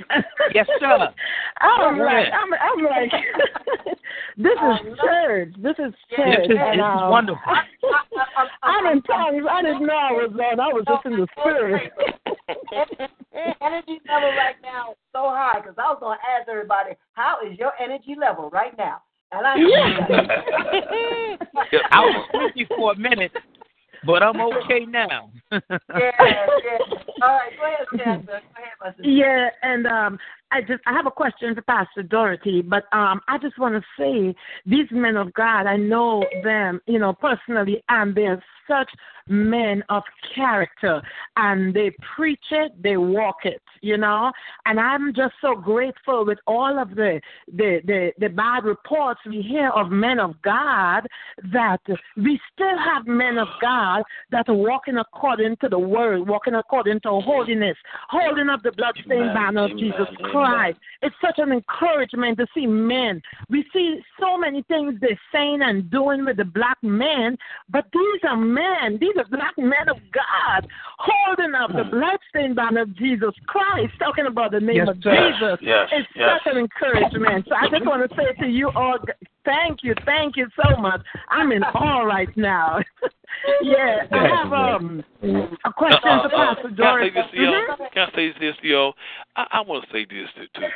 Yes, 0.55 0.67
sir. 0.79 1.09
I'm 1.61 1.99
Go 1.99 2.05
like. 2.05 2.27
I'm, 2.33 2.55
I'm 2.55 2.85
like, 2.85 3.13
this 4.37 4.53
is 4.53 4.99
church. 4.99 5.55
This 5.59 5.77
is 5.79 5.95
church. 6.15 6.49
This 6.49 6.49
is- 6.49 6.49
this 6.49 6.75
is 6.75 6.81
um, 6.81 7.11
wonderful. 7.11 7.53
I'm 8.63 8.87
in 8.87 9.03
tongues. 9.03 9.45
I 9.51 9.63
didn't 9.63 9.87
know 9.87 9.95
I 9.95 10.13
was 10.13 10.31
on. 10.33 10.61
I 10.61 10.69
was 10.69 10.85
just 10.87 11.05
in 11.07 11.13
the 11.17 11.27
spirit. 11.39 11.93
energy 13.61 14.01
level 14.09 14.31
right 14.31 14.57
now 14.63 14.95
so 15.13 15.29
high 15.31 15.61
because 15.61 15.75
I 15.79 15.89
was 15.91 15.99
going 16.01 16.19
to 16.19 16.31
ask 16.31 16.49
everybody, 16.49 16.93
how 17.13 17.39
is 17.45 17.59
your 17.59 17.73
energy 17.81 18.15
level 18.19 18.51
right 18.51 18.77
now? 18.79 19.03
And 19.33 19.47
I 19.47 19.55
I 21.91 22.01
was 22.01 22.29
with 22.33 22.53
you 22.55 22.67
for 22.77 22.93
a 22.93 22.97
minute, 22.97 23.33
but 24.05 24.23
I'm 24.23 24.41
okay 24.41 24.85
now. 24.87 25.31
yeah, 25.51 25.61
yeah. 25.91 26.09
All 27.23 27.29
right, 27.29 27.53
go 27.57 27.65
ahead, 27.67 27.87
Sandra. 27.91 28.25
Go 28.27 28.33
ahead, 28.33 28.73
my 28.81 28.91
sister. 28.91 29.03
Yeah, 29.03 29.49
and 29.63 29.87
um, 29.87 30.19
I 30.53 30.61
just 30.61 30.81
I 30.87 30.93
have 30.93 31.07
a 31.07 31.11
question 31.11 31.55
for 31.55 31.63
Pastor 31.63 32.03
Dorothy, 32.03 32.63
but 32.63 32.85
um, 32.93 33.21
I 33.27 33.39
just 33.39 33.59
want 33.59 33.75
to 33.75 33.83
say 33.99 34.35
these 34.65 34.87
men 34.93 35.17
of 35.17 35.33
God, 35.35 35.67
I 35.67 35.77
know 35.77 36.25
them, 36.45 36.81
you 36.87 37.01
know, 37.01 37.13
personally, 37.13 37.83
and 37.89 38.15
they're 38.15 38.43
such 38.69 38.91
men 39.29 39.83
of 39.89 40.03
character, 40.35 41.03
and 41.37 41.75
they 41.75 41.91
preach 42.17 42.45
it, 42.51 42.81
they 42.81 42.97
walk 42.97 43.39
it, 43.45 43.63
you 43.81 43.97
know, 43.97 44.31
and 44.67 44.79
I'm 44.79 45.13
just 45.15 45.35
so 45.41 45.55
grateful 45.57 46.25
with 46.25 46.39
all 46.47 46.79
of 46.79 46.91
the 46.91 47.21
the 47.53 47.81
the, 47.85 48.13
the 48.19 48.29
bad 48.29 48.65
reports 48.65 49.21
we 49.27 49.43
hear 49.43 49.71
of 49.71 49.91
men 49.91 50.21
of 50.21 50.41
God 50.43 51.07
that 51.53 51.81
we 52.17 52.41
still 52.53 52.79
have 52.79 53.07
men 53.07 53.39
of 53.39 53.49
God 53.61 54.03
that 54.31 54.49
are 54.49 54.55
walking 54.55 54.99
according 54.99 55.57
to 55.57 55.69
the 55.69 55.79
word, 55.79 56.27
walking 56.27 56.55
according 56.55 57.01
to 57.01 57.21
holiness, 57.21 57.77
holding 58.09 58.49
up 58.49 58.63
the 58.63 58.73
bloodstained 58.73 59.35
banner 59.35 59.65
of 59.65 59.79
Jesus 59.79 60.07
Christ. 60.31 60.79
It's 61.03 61.17
such 61.21 61.39
an 61.39 61.53
encouragement 61.53 62.39
to 62.39 62.47
see 62.55 62.67
men. 62.67 63.21
We 63.49 63.65
see 63.73 64.01
so 64.21 64.39
many 64.39 64.63
things 64.63 64.95
they're 65.01 65.21
saying 65.33 65.61
and 65.63 65.91
doing 65.91 66.25
with 66.25 66.37
the 66.37 66.45
black 66.45 66.79
men, 66.83 67.37
but 67.69 67.87
these 67.93 68.21
are 68.29 68.37
men, 68.57 68.99
these 69.01 69.17
are 69.17 69.29
black 69.29 69.57
men 69.59 69.89
of 69.89 69.99
God 70.13 70.69
holding 70.99 71.55
up 71.55 71.71
the 71.73 71.85
bloodstained 71.85 72.57
banner 72.57 72.83
of 72.83 72.97
Jesus 72.97 73.35
Christ, 73.47 73.93
talking 73.99 74.27
about 74.27 74.53
the 74.53 74.61
name 74.61 74.77
Yes, 74.77 74.89
of 74.89 74.97
sir. 75.03 75.13
Jesus. 75.13 75.59
Yes, 75.61 75.89
it's 75.93 76.09
yes. 76.17 76.31
such 76.33 76.53
an 76.53 76.59
encouragement. 76.59 77.47
So 77.49 77.55
I 77.55 77.69
just 77.69 77.85
want 77.87 78.09
to 78.09 78.17
say 78.17 78.33
to 78.41 78.49
you 78.49 78.71
all, 78.75 78.99
thank 79.45 79.83
you, 79.83 79.95
thank 80.05 80.37
you 80.37 80.49
so 80.57 80.77
much. 80.81 81.01
I'm 81.29 81.53
in 81.53 81.63
awe 81.63 82.03
right 82.03 82.35
now. 82.37 82.81
yeah, 83.63 84.07
I 84.13 84.27
have 84.29 84.53
um 84.53 85.05
a 85.65 85.73
question 85.73 86.09
Uh, 86.09 86.29
for 86.29 86.35
uh, 86.35 86.55
Pastor 86.55 86.71
Can 86.77 86.87
I 86.87 87.03
say 87.03 87.11
this, 87.11 87.27
yo? 87.33 87.53
Mhm. 87.53 87.93
Can 87.93 88.09
I 88.09 88.15
say 88.15 88.33
this, 88.41 88.57
yo? 88.63 88.93
I, 89.37 89.47
I 89.53 89.61
want 89.61 89.85
to 89.85 89.93
say 89.93 90.05
this 90.05 90.29
to, 90.37 90.43
to, 90.49 90.61
to 90.61 90.69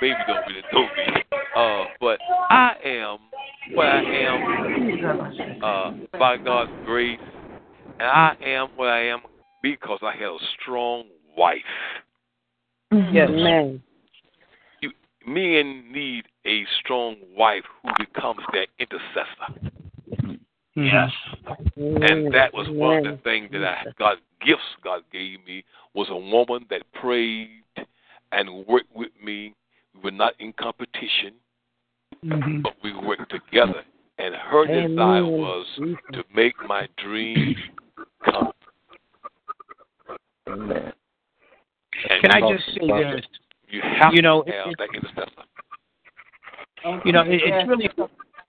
baby 0.00 0.16
don't 0.26 0.46
really 0.46 0.62
know 0.72 0.82
me, 0.96 1.22
uh, 1.56 1.84
but 2.00 2.18
I 2.50 2.72
am 2.84 3.18
what 3.72 3.86
I 3.86 4.02
am 4.02 5.62
uh, 5.62 6.18
by 6.18 6.36
God's 6.36 6.70
grace, 6.84 7.18
and 7.98 8.08
I 8.08 8.36
am 8.44 8.68
what 8.76 8.88
I 8.88 9.06
am 9.06 9.20
because 9.62 9.98
I 10.02 10.12
had 10.12 10.28
a 10.28 10.38
strong 10.60 11.04
wife. 11.36 11.58
Yes. 12.92 13.28
Amen. 13.28 13.82
You, 14.80 14.92
men 15.26 15.92
need 15.92 16.24
a 16.46 16.64
strong 16.80 17.16
wife 17.36 17.64
who 17.82 17.90
becomes 17.98 18.40
their 18.52 18.66
intercessor. 18.78 20.36
Yes. 20.76 21.10
And 21.76 22.32
that 22.34 22.52
was 22.52 22.68
one 22.68 22.98
of 22.98 23.16
the 23.16 23.22
things 23.24 23.50
that 23.52 23.64
I 23.64 23.84
God 23.98 24.18
gifts 24.44 24.62
God 24.84 25.02
gave 25.10 25.44
me 25.46 25.64
was 25.94 26.08
a 26.10 26.16
woman 26.16 26.66
that 26.70 26.82
prayed 27.00 27.62
and 28.30 28.66
worked 28.66 28.94
with 28.94 29.10
me. 29.24 29.54
We 29.94 30.00
were 30.02 30.10
not 30.10 30.34
in 30.38 30.52
competition, 30.52 31.34
Mhm. 32.24 32.62
but 32.62 32.74
we 32.82 32.92
worked 32.94 33.30
together. 33.30 33.84
And 34.18 34.34
her 34.34 34.66
desire 34.66 35.24
was 35.24 35.66
to 36.12 36.24
make 36.34 36.54
my 36.66 36.88
dream 36.96 37.54
come. 38.24 38.52
Amen. 40.48 40.92
And 42.08 42.22
Can 42.22 42.30
I 42.32 42.40
just 42.40 42.64
say 42.66 42.86
this? 42.86 43.26
You 43.68 43.80
have 43.82 44.14
You 44.14 44.22
know, 44.22 44.42
to 44.42 44.52
have 44.52 44.68
it- 44.68 44.78
that 44.78 44.94
intercessor. 44.94 45.42
You 47.04 47.12
know, 47.12 47.22
it, 47.22 47.42
it's 47.42 47.68
really 47.68 47.90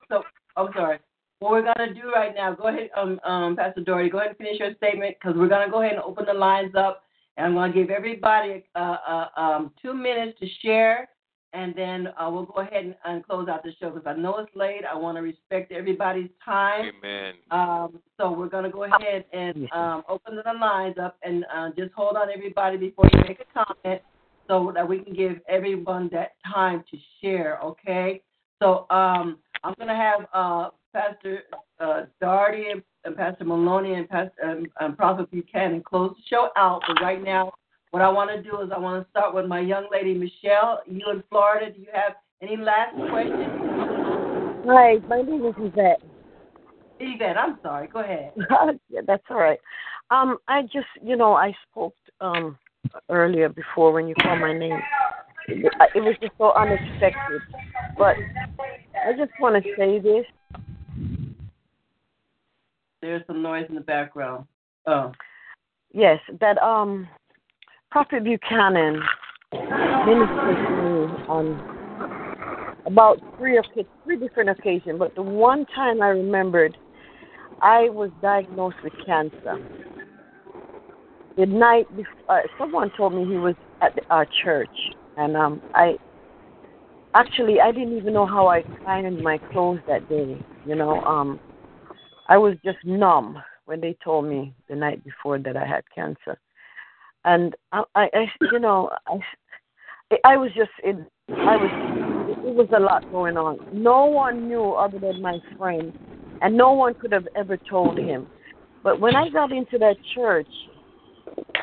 So, 0.10 0.23
I'm 0.56 0.72
sorry. 0.73 0.99
What 1.39 1.52
we're 1.52 1.61
gonna 1.73 1.94
do 1.94 2.11
right 2.11 2.34
now? 2.34 2.53
Go 2.53 2.68
ahead, 2.68 2.89
um, 2.95 3.19
um, 3.23 3.56
Pastor 3.56 3.81
Daugherty. 3.81 4.10
Go 4.10 4.19
ahead 4.19 4.30
and 4.30 4.38
finish 4.38 4.60
your 4.60 4.73
statement 4.76 5.18
because 5.19 5.38
we're 5.38 5.48
gonna 5.48 5.69
go 5.69 5.81
ahead 5.81 5.94
and 5.94 6.02
open 6.02 6.26
the 6.26 6.34
lines 6.34 6.73
up, 6.76 7.03
and 7.35 7.45
I'm 7.45 7.53
gonna 7.53 7.73
give 7.73 7.89
everybody 7.89 8.64
uh, 8.76 8.98
uh, 9.07 9.27
um, 9.39 9.73
two 9.81 9.94
minutes 9.94 10.39
to 10.39 10.48
share, 10.61 11.10
and 11.58 11.74
then 11.76 12.08
uh, 12.20 12.30
we'll 12.32 12.46
go 12.46 12.62
ahead 12.62 12.86
and, 12.86 12.96
and 13.04 13.26
close 13.26 13.50
out 13.50 13.64
the 13.64 13.72
show 13.80 13.90
because 13.90 14.06
I 14.06 14.14
know 14.14 14.38
it's 14.38 14.56
late. 14.56 14.82
I 14.90 14.96
want 14.96 15.18
to 15.18 15.24
respect 15.24 15.72
everybody's 15.72 16.30
time. 16.46 16.92
Amen. 17.04 17.34
Um, 17.50 18.00
so 18.18 18.32
we're 18.32 18.48
gonna 18.48 18.70
go 18.70 18.84
ahead 18.84 19.26
and 19.34 19.68
um, 19.74 20.04
open 20.08 20.36
the 20.36 20.54
lines 20.54 20.98
up, 21.02 21.18
and 21.24 21.46
uh, 21.54 21.70
just 21.76 21.94
hold 21.94 22.16
on, 22.16 22.28
everybody, 22.30 22.78
before 22.78 23.10
you 23.12 23.22
make 23.28 23.40
a 23.40 23.66
comment, 23.66 24.02
so 24.48 24.72
that 24.76 24.88
we 24.88 25.00
can 25.00 25.16
give 25.16 25.40
everyone 25.50 26.10
that 26.14 26.34
time 26.54 26.84
to 26.92 26.98
share. 27.22 27.60
Okay. 27.64 28.22
So 28.62 28.86
um, 28.92 29.40
I'm 29.64 29.74
gonna 29.80 29.96
have 29.96 30.28
uh, 30.34 30.70
Pastor 30.94 31.44
uh, 31.80 32.04
Darty 32.22 32.72
and, 32.72 32.84
and 33.04 33.16
Pastor 33.18 33.46
Maloney 33.46 33.96
and 33.96 34.08
Pastor 34.08 34.44
um, 34.44 34.66
um, 34.80 34.96
Prophet 34.96 35.32
Buchanan 35.32 35.82
close 35.82 36.14
the 36.16 36.24
show 36.30 36.50
out. 36.56 36.84
But 36.88 37.02
right 37.02 37.24
now, 37.24 37.52
what 37.98 38.06
I 38.06 38.10
want 38.10 38.30
to 38.30 38.44
do 38.44 38.61
is 38.61 38.69
I 38.72 38.78
want 38.78 39.03
to 39.03 39.10
start 39.10 39.34
with 39.34 39.48
my 39.48 39.60
young 39.60 39.88
lady 39.91 40.14
Michelle. 40.14 40.84
You 40.86 41.02
in 41.11 41.24
Florida? 41.32 41.74
Do 41.74 41.82
you 41.82 41.88
have 41.91 42.14
any 42.44 42.56
last 42.56 42.94
questions? 43.10 43.49
Hi, 44.68 44.98
my 45.10 45.24
name 45.24 45.44
is 45.48 45.56
Yvette. 45.57 46.03
Yvette, 46.99 47.38
I'm 47.38 47.57
sorry. 47.64 47.88
Go 47.88 48.02
ahead. 48.02 48.34
yeah, 48.90 49.02
that's 49.07 49.24
all 49.32 49.38
right. 49.38 49.57
Um, 50.11 50.38
I 50.48 50.61
just, 50.61 50.86
you 51.02 51.15
know, 51.15 51.34
I 51.34 51.56
spoke 51.72 51.95
um 52.22 52.60
earlier 53.10 53.49
before 53.49 53.91
when 53.91 54.07
you 54.07 54.14
called 54.22 54.41
my 54.41 54.53
name. 54.56 54.80
It, 55.48 55.74
it 55.95 56.02
was 56.02 56.15
just 56.22 56.34
so 56.38 56.53
unexpected, 56.53 57.41
but 57.98 58.15
I 58.94 59.14
just 59.18 59.32
want 59.40 59.64
to 59.64 59.72
say 59.76 59.98
this. 59.98 60.26
There's 63.02 63.26
some 63.26 63.41
noise 63.41 63.65
in 63.69 63.74
the 63.74 63.82
background. 63.82 64.45
Oh. 64.86 65.14
Yes, 65.94 66.19
that 66.40 66.60
um, 66.60 67.07
Prophet 67.91 68.23
Buchanan 68.23 69.01
ministered 69.53 70.57
to 70.57 70.72
me 70.84 71.23
on 71.30 72.84
about 72.85 73.19
three 73.38 73.57
occa- 73.57 73.88
three 74.03 74.18
different 74.18 74.49
occasions, 74.49 74.99
but 74.99 75.15
the 75.15 75.22
one 75.22 75.65
time 75.73 76.01
I 76.01 76.09
remembered, 76.09 76.77
I 77.61 77.89
was 77.89 78.11
diagnosed 78.22 78.77
with 78.84 78.93
cancer. 79.05 79.57
The 81.38 81.45
night 81.45 81.88
before, 81.95 82.39
uh, 82.39 82.41
someone 82.57 82.91
told 82.97 83.14
me 83.14 83.26
he 83.26 83.38
was 83.38 83.55
at 83.81 83.95
the, 83.95 84.01
our 84.09 84.27
church, 84.43 84.69
and 85.15 85.38
um, 85.38 85.61
I 85.73 85.97
actually 87.14 87.61
I 87.61 87.72
didn't 87.72 87.95
even 87.97 88.14
know 88.14 88.26
how 88.26 88.47
I 88.47 88.64
ironed 88.85 89.23
my 89.23 89.38
clothes 89.51 89.80
that 89.88 90.07
day. 90.09 90.41
You 90.65 90.76
know, 90.76 90.99
um, 91.01 91.39
I 92.27 92.38
was 92.38 92.55
just 92.65 92.80
numb 92.84 93.41
when 93.65 93.80
they 93.80 93.95
told 94.03 94.26
me 94.26 94.53
the 94.69 94.76
night 94.76 95.03
before 95.03 95.39
that 95.39 95.55
I 95.55 95.65
had 95.65 95.84
cancer, 95.93 96.38
and 97.26 97.56
I, 97.72 97.84
I, 97.95 98.07
you 98.52 98.60
know, 98.60 98.89
I, 99.07 100.18
I 100.23 100.38
was 100.38 100.52
just 100.56 100.72
in, 100.84 101.06
I 101.30 101.57
was, 101.57 102.38
it 102.45 102.56
was 102.56 102.68
a 102.76 102.80
lot 102.80 103.10
going 103.11 103.38
on. 103.38 103.60
No 103.73 104.06
one 104.06 104.48
knew 104.48 104.72
other 104.72 104.99
than 104.99 105.22
my 105.22 105.39
friend, 105.57 105.98
and 106.41 106.56
no 106.56 106.73
one 106.73 106.94
could 106.94 107.11
have 107.11 107.27
ever 107.35 107.57
told 107.57 107.98
him. 107.98 108.27
But 108.84 108.99
when 108.99 109.15
I 109.15 109.30
got 109.30 109.52
into 109.52 109.77
that 109.80 109.98
church, 110.15 110.48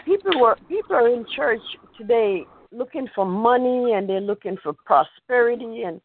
people 0.05 0.41
were 0.41 0.57
people 0.69 0.97
are 0.97 1.09
in 1.09 1.25
church 1.35 1.63
today 1.97 2.45
looking 2.73 3.09
for 3.15 3.25
money 3.25 3.93
and 3.93 4.09
they're 4.09 4.21
looking 4.21 4.57
for 4.63 4.73
prosperity 4.85 5.83
and 5.83 6.01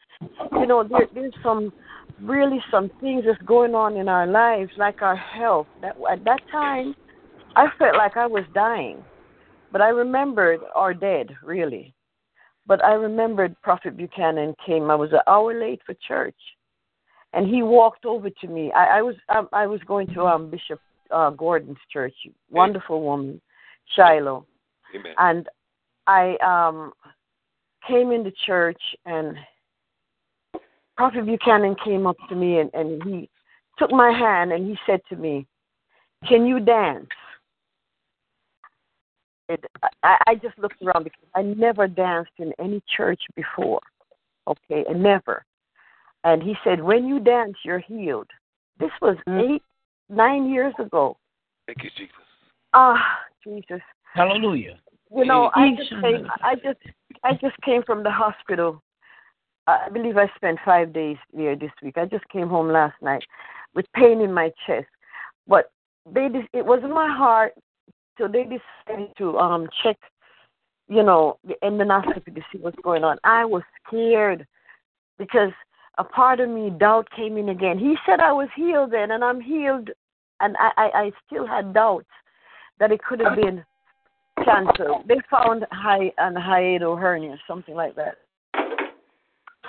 you 0.53 0.67
know 0.67 0.83
there 0.87 1.07
there's 1.13 1.33
some 1.43 1.73
really 2.21 2.59
some 2.71 2.89
things 3.01 3.23
that's 3.25 3.41
going 3.43 3.73
on 3.73 3.97
in 3.97 4.07
our 4.07 4.27
lives 4.27 4.71
like 4.77 5.01
our 5.01 5.15
health 5.15 5.67
that 5.81 5.95
at 6.11 6.23
that 6.23 6.39
time 6.51 6.93
i 7.55 7.67
felt 7.77 7.95
like 7.95 8.15
i 8.17 8.25
was 8.25 8.43
dying 8.53 9.03
but 9.71 9.81
i 9.81 9.89
remembered 9.89 10.61
or 10.75 10.93
dead 10.93 11.35
really. 11.43 11.93
But 12.65 12.83
i 12.83 12.93
remembered 12.93 13.59
prophet 13.61 13.97
buchanan 13.97 14.55
came. 14.65 14.91
I 14.91 14.95
was 14.95 15.11
an 15.11 15.21
hour 15.27 15.59
late 15.59 15.81
for 15.85 15.95
church. 16.07 16.35
And 17.33 17.47
he 17.47 17.61
walked 17.61 18.05
over 18.05 18.29
to 18.29 18.47
me. 18.47 18.71
I, 18.71 18.99
I 18.99 19.01
was 19.01 19.15
I, 19.29 19.43
I 19.53 19.67
was 19.67 19.81
going 19.85 20.07
to 20.13 20.25
um 20.25 20.49
bishop 20.49 20.79
uh 21.11 21.31
gordon's 21.31 21.77
church. 21.91 22.15
Wonderful 22.49 23.01
woman 23.01 23.41
shiloh. 23.95 24.45
Amen. 24.95 25.13
and 25.17 25.49
I 26.07 26.35
um 26.37 26.93
came 27.87 28.11
into 28.11 28.31
church 28.45 28.81
and 29.05 29.35
Prophet 30.97 31.25
Buchanan 31.25 31.75
came 31.83 32.05
up 32.05 32.17
to 32.27 32.35
me 32.35 32.59
and, 32.59 32.69
and 32.73 33.01
he 33.03 33.29
took 33.77 33.89
my 33.89 34.11
hand 34.11 34.51
and 34.51 34.67
he 34.67 34.77
said 34.85 34.99
to 35.09 35.15
me, 35.15 35.47
Can 36.27 36.45
you 36.45 36.59
dance? 36.59 37.07
It, 39.49 39.65
I, 40.03 40.17
I 40.27 40.35
just 40.35 40.57
looked 40.57 40.81
around 40.81 41.03
because 41.03 41.27
I 41.35 41.41
never 41.41 41.87
danced 41.87 42.31
in 42.37 42.53
any 42.59 42.81
church 42.95 43.21
before. 43.35 43.81
Okay, 44.47 44.85
and 44.87 45.03
never. 45.03 45.43
And 46.23 46.41
he 46.41 46.55
said, 46.63 46.81
When 46.81 47.07
you 47.07 47.19
dance, 47.19 47.55
you're 47.65 47.79
healed. 47.79 48.27
This 48.79 48.91
was 49.01 49.17
eight, 49.27 49.63
nine 50.09 50.49
years 50.49 50.73
ago. 50.79 51.17
Thank 51.67 51.83
you, 51.83 51.89
Jesus. 51.97 52.13
Ah, 52.73 53.19
Jesus 53.43 53.81
Hallelujah. 54.13 54.77
you 55.15 55.25
know 55.25 55.51
i 55.55 55.69
just 55.75 55.89
came 56.01 56.27
i 56.41 56.55
just 56.55 56.79
i 57.23 57.33
just 57.33 57.55
came 57.63 57.83
from 57.83 58.03
the 58.03 58.11
hospital 58.11 58.81
i 59.67 59.87
believe 59.89 60.17
i 60.17 60.27
spent 60.35 60.57
five 60.65 60.91
days 60.93 61.17
there 61.33 61.55
this 61.55 61.71
week 61.83 61.97
i 61.97 62.05
just 62.05 62.27
came 62.29 62.49
home 62.49 62.69
last 62.69 62.95
night 63.01 63.23
with 63.75 63.85
pain 63.93 64.21
in 64.21 64.33
my 64.33 64.51
chest 64.65 64.87
but 65.47 65.71
they 66.11 66.27
it 66.53 66.65
was 66.65 66.81
in 66.83 66.93
my 66.93 67.07
heart 67.15 67.53
so 68.19 68.27
they 68.27 68.43
decided 68.43 69.09
to 69.17 69.37
um 69.39 69.67
check, 69.81 69.97
you 70.87 71.01
know, 71.01 71.39
the 71.47 71.55
endoscopy 71.63 72.35
to 72.35 72.41
see 72.51 72.59
what's 72.59 72.77
going 72.83 73.03
on. 73.03 73.17
I 73.23 73.45
was 73.45 73.63
scared 73.87 74.45
because 75.17 75.51
a 75.97 76.03
part 76.03 76.39
of 76.39 76.49
me 76.49 76.69
doubt 76.69 77.07
came 77.15 77.37
in 77.37 77.49
again. 77.49 77.79
He 77.79 77.95
said 78.05 78.19
I 78.19 78.31
was 78.31 78.49
healed 78.55 78.91
then, 78.91 79.11
and 79.11 79.23
I'm 79.23 79.41
healed, 79.41 79.89
and 80.39 80.55
I 80.59 80.71
I, 80.77 80.89
I 80.93 81.11
still 81.25 81.47
had 81.47 81.73
doubts 81.73 82.05
that 82.79 82.91
it 82.91 83.01
could 83.03 83.19
have 83.21 83.35
been 83.35 83.65
cancer. 84.43 84.89
They 85.07 85.17
found 85.29 85.65
high 85.71 86.11
an 86.17 86.35
hiatal 86.35 86.99
hernia, 86.99 87.37
something 87.47 87.75
like 87.75 87.95
that. 87.95 88.17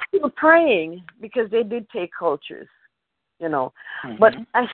Still 0.09 0.31
praying 0.31 1.05
because 1.21 1.51
they 1.51 1.63
did 1.63 1.89
take 1.91 2.11
cultures, 2.17 2.69
you 3.39 3.49
know, 3.49 3.73
but 4.19 4.35
I 4.55 4.67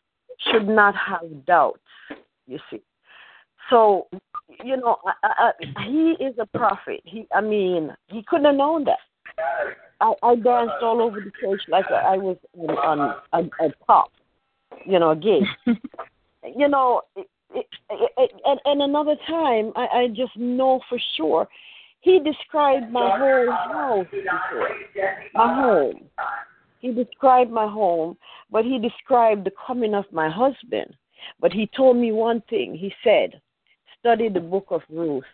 should 0.50 0.68
not 0.68 0.94
have 0.94 1.44
doubts. 1.46 1.80
You 2.46 2.58
see, 2.70 2.80
so 3.70 4.08
you 4.64 4.76
know, 4.76 4.98
I, 5.22 5.50
I, 5.62 5.82
he 5.86 6.16
is 6.22 6.34
a 6.38 6.46
prophet. 6.46 7.00
He, 7.04 7.26
I 7.34 7.40
mean, 7.40 7.94
he 8.08 8.22
couldn't 8.26 8.46
have 8.46 8.54
known 8.54 8.84
that. 8.84 8.98
I, 10.00 10.12
I 10.22 10.34
danced 10.36 10.82
all 10.82 11.00
over 11.02 11.20
the 11.20 11.32
church 11.40 11.62
like 11.68 11.86
I 11.90 12.16
was 12.16 12.36
on, 12.56 12.70
on 12.70 13.14
a, 13.32 13.64
a 13.64 13.70
pop, 13.86 14.10
you 14.84 14.98
know, 14.98 15.10
a 15.10 15.16
gig. 15.16 15.42
you 16.56 16.68
know, 16.68 17.02
it, 17.16 17.26
it, 17.54 17.66
it, 17.90 18.32
and, 18.44 18.60
and 18.64 18.82
another 18.82 19.16
time, 19.26 19.72
I, 19.76 19.86
I 19.86 20.08
just 20.08 20.36
know 20.36 20.80
for 20.88 20.98
sure. 21.16 21.48
He 22.00 22.20
described 22.20 22.92
my 22.92 23.18
whole 23.18 23.50
house 23.50 24.06
before, 24.12 24.68
my 25.34 25.54
home. 25.54 26.08
He 26.78 26.92
described 26.92 27.50
my 27.50 27.66
home, 27.66 28.16
but 28.50 28.64
he 28.64 28.78
described 28.78 29.44
the 29.44 29.50
coming 29.66 29.94
of 29.94 30.04
my 30.12 30.30
husband. 30.30 30.94
But 31.40 31.52
he 31.52 31.68
told 31.76 31.96
me 31.96 32.12
one 32.12 32.42
thing. 32.48 32.76
He 32.76 32.92
said, 33.02 33.40
study 34.06 34.28
the 34.28 34.40
book 34.40 34.66
of 34.70 34.82
Ruth. 34.88 35.24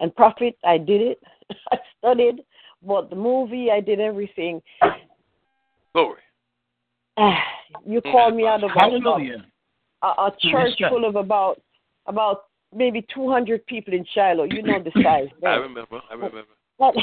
And 0.00 0.14
prophet, 0.16 0.56
I 0.64 0.78
did 0.78 1.02
it. 1.02 1.22
I 1.72 1.76
studied, 1.98 2.40
bought 2.82 3.10
the 3.10 3.16
movie, 3.16 3.70
I 3.70 3.80
did 3.80 4.00
everything. 4.00 4.62
Glory. 5.92 6.20
Ah, 7.18 7.36
you 7.84 8.00
mm. 8.00 8.10
called 8.10 8.34
me 8.34 8.46
out 8.46 8.64
of 8.64 8.70
a, 8.74 8.80
Hallelujah. 8.80 9.44
a, 10.02 10.06
a 10.06 10.32
church 10.50 10.80
full 10.88 11.04
of 11.04 11.16
about 11.16 11.60
about 12.06 12.44
maybe 12.74 13.06
200 13.14 13.66
people 13.66 13.92
in 13.92 14.04
Shiloh. 14.14 14.44
You 14.44 14.62
know 14.62 14.82
the 14.82 14.90
size. 15.02 15.28
I 15.46 15.56
remember. 15.56 16.00
I 16.10 16.14
remember. 16.14 16.42
And, 16.80 16.96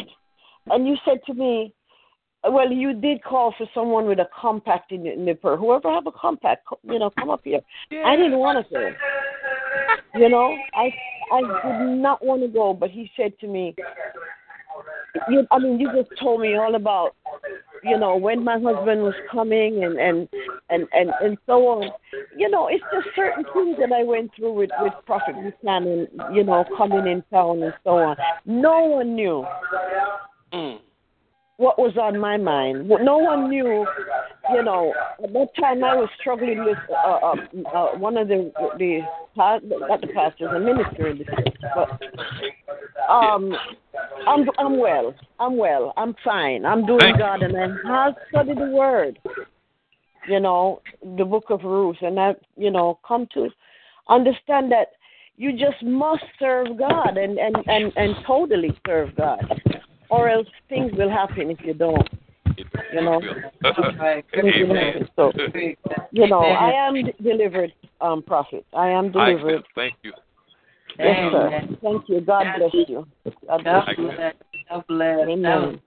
and 0.71 0.87
you 0.87 0.97
said 1.05 1.19
to 1.27 1.35
me, 1.35 1.75
well, 2.43 2.71
you 2.71 2.93
did 2.93 3.23
call 3.23 3.53
for 3.55 3.67
someone 3.73 4.07
with 4.07 4.19
a 4.19 4.27
compact 4.35 4.91
in 4.91 5.03
the 5.03 5.15
nipper. 5.15 5.57
Whoever 5.57 5.91
have 5.91 6.07
a 6.07 6.11
compact, 6.11 6.65
you 6.83 6.97
know, 6.97 7.11
come 7.11 7.29
up 7.29 7.41
here. 7.43 7.59
I 7.91 8.15
didn't 8.15 8.39
want 8.39 8.65
to 8.65 8.73
go. 8.73 8.91
You 10.15 10.29
know, 10.29 10.55
I 10.73 10.91
I 11.31 11.41
did 11.41 12.01
not 12.01 12.23
want 12.25 12.41
to 12.41 12.47
go, 12.47 12.73
but 12.73 12.89
he 12.89 13.11
said 13.15 13.37
to 13.39 13.47
me, 13.47 13.75
you, 15.29 15.47
I 15.51 15.59
mean, 15.59 15.79
you 15.79 15.91
just 15.93 16.09
told 16.19 16.41
me 16.41 16.55
all 16.55 16.75
about, 16.75 17.15
you 17.83 17.97
know, 17.97 18.15
when 18.15 18.43
my 18.43 18.53
husband 18.53 19.03
was 19.03 19.13
coming 19.31 19.83
and 19.83 19.97
and 19.99 20.27
and 20.69 20.87
and 20.93 21.11
and 21.21 21.37
so 21.45 21.67
on. 21.67 21.91
You 22.35 22.49
know, 22.49 22.67
it's 22.67 22.83
just 22.93 23.07
certain 23.15 23.43
things 23.53 23.77
that 23.79 23.91
I 23.91 24.03
went 24.03 24.31
through 24.35 24.53
with 24.53 24.71
with 24.79 24.93
Prophet 25.05 25.35
Buchanan, 25.35 26.07
you 26.33 26.43
know, 26.43 26.65
coming 26.77 27.07
in 27.07 27.23
town 27.31 27.63
and 27.63 27.73
so 27.83 27.91
on. 27.91 28.17
No 28.45 28.85
one 28.85 29.15
knew 29.15 29.45
mm. 30.53 30.79
What 31.59 31.77
was 31.77 31.97
on 31.97 32.17
my 32.17 32.37
mind. 32.37 32.87
No 32.87 33.17
one 33.17 33.49
knew, 33.49 33.85
you 34.53 34.63
know. 34.63 34.93
At 35.21 35.33
that 35.33 35.49
time, 35.59 35.83
I 35.83 35.93
was 35.93 36.07
struggling 36.19 36.63
with 36.63 36.77
uh, 36.89 37.17
uh, 37.17 37.35
uh, 37.75 37.97
one 37.97 38.15
of 38.15 38.29
the 38.29 38.49
the 38.77 39.01
not 39.35 39.61
the 40.01 40.07
pastors, 40.15 40.49
a 40.55 40.59
minister 40.59 41.07
in 41.09 41.17
the 41.17 41.25
church. 41.25 41.57
But 41.75 43.11
um, 43.11 43.53
I'm 44.25 44.49
I'm 44.57 44.79
well. 44.79 45.13
I'm 45.37 45.57
well. 45.57 45.93
I'm 45.97 46.15
fine. 46.23 46.65
I'm 46.65 46.85
doing 46.85 46.99
Thank 47.01 47.17
you. 47.17 47.23
God, 47.23 47.43
and 47.43 47.57
I 47.57 48.05
have 48.05 48.15
studied 48.29 48.57
the 48.57 48.69
Word. 48.69 49.19
You 50.29 50.39
know, 50.39 50.81
the 51.17 51.25
Book 51.25 51.45
of 51.49 51.63
Ruth, 51.63 51.97
and 52.01 52.17
I, 52.17 52.35
you 52.55 52.71
know, 52.71 52.99
come 53.05 53.27
to 53.33 53.49
understand 54.07 54.71
that 54.71 54.93
you 55.35 55.51
just 55.51 55.83
must 55.83 56.23
serve 56.39 56.77
God 56.77 57.17
and 57.17 57.37
and 57.37 57.57
and 57.67 57.91
and 57.97 58.15
totally 58.25 58.77
serve 58.87 59.13
God, 59.17 59.61
or 60.09 60.29
else 60.29 60.47
things 60.67 60.91
will 60.97 61.09
happen 61.09 61.49
if 61.49 61.59
you 61.61 61.73
don't. 61.73 62.07
You 62.93 63.01
know. 63.01 63.21
Right. 63.99 64.25
So, 65.15 65.31
you 66.11 66.27
know, 66.27 66.41
I 66.41 66.87
am 66.87 66.95
delivered, 67.21 67.73
um, 68.01 68.21
prophet. 68.21 68.65
I 68.73 68.89
am 68.89 69.07
I 69.15 69.31
delivered. 69.31 69.63
Thank 69.75 69.95
you. 70.03 70.13
Yes, 70.97 71.31
sir. 71.31 71.61
Thank 71.81 72.09
you. 72.09 72.21
God 72.21 72.45
bless 72.57 72.73
you. 72.73 73.07
God 73.47 73.63
bless 73.63 73.63
God 73.63 73.95
you. 73.97 74.11
bless. 74.11 74.33
God 74.69 74.83
bless. 74.87 75.17
That 75.17 75.27
was 75.27 75.29
Amen. 75.29 75.81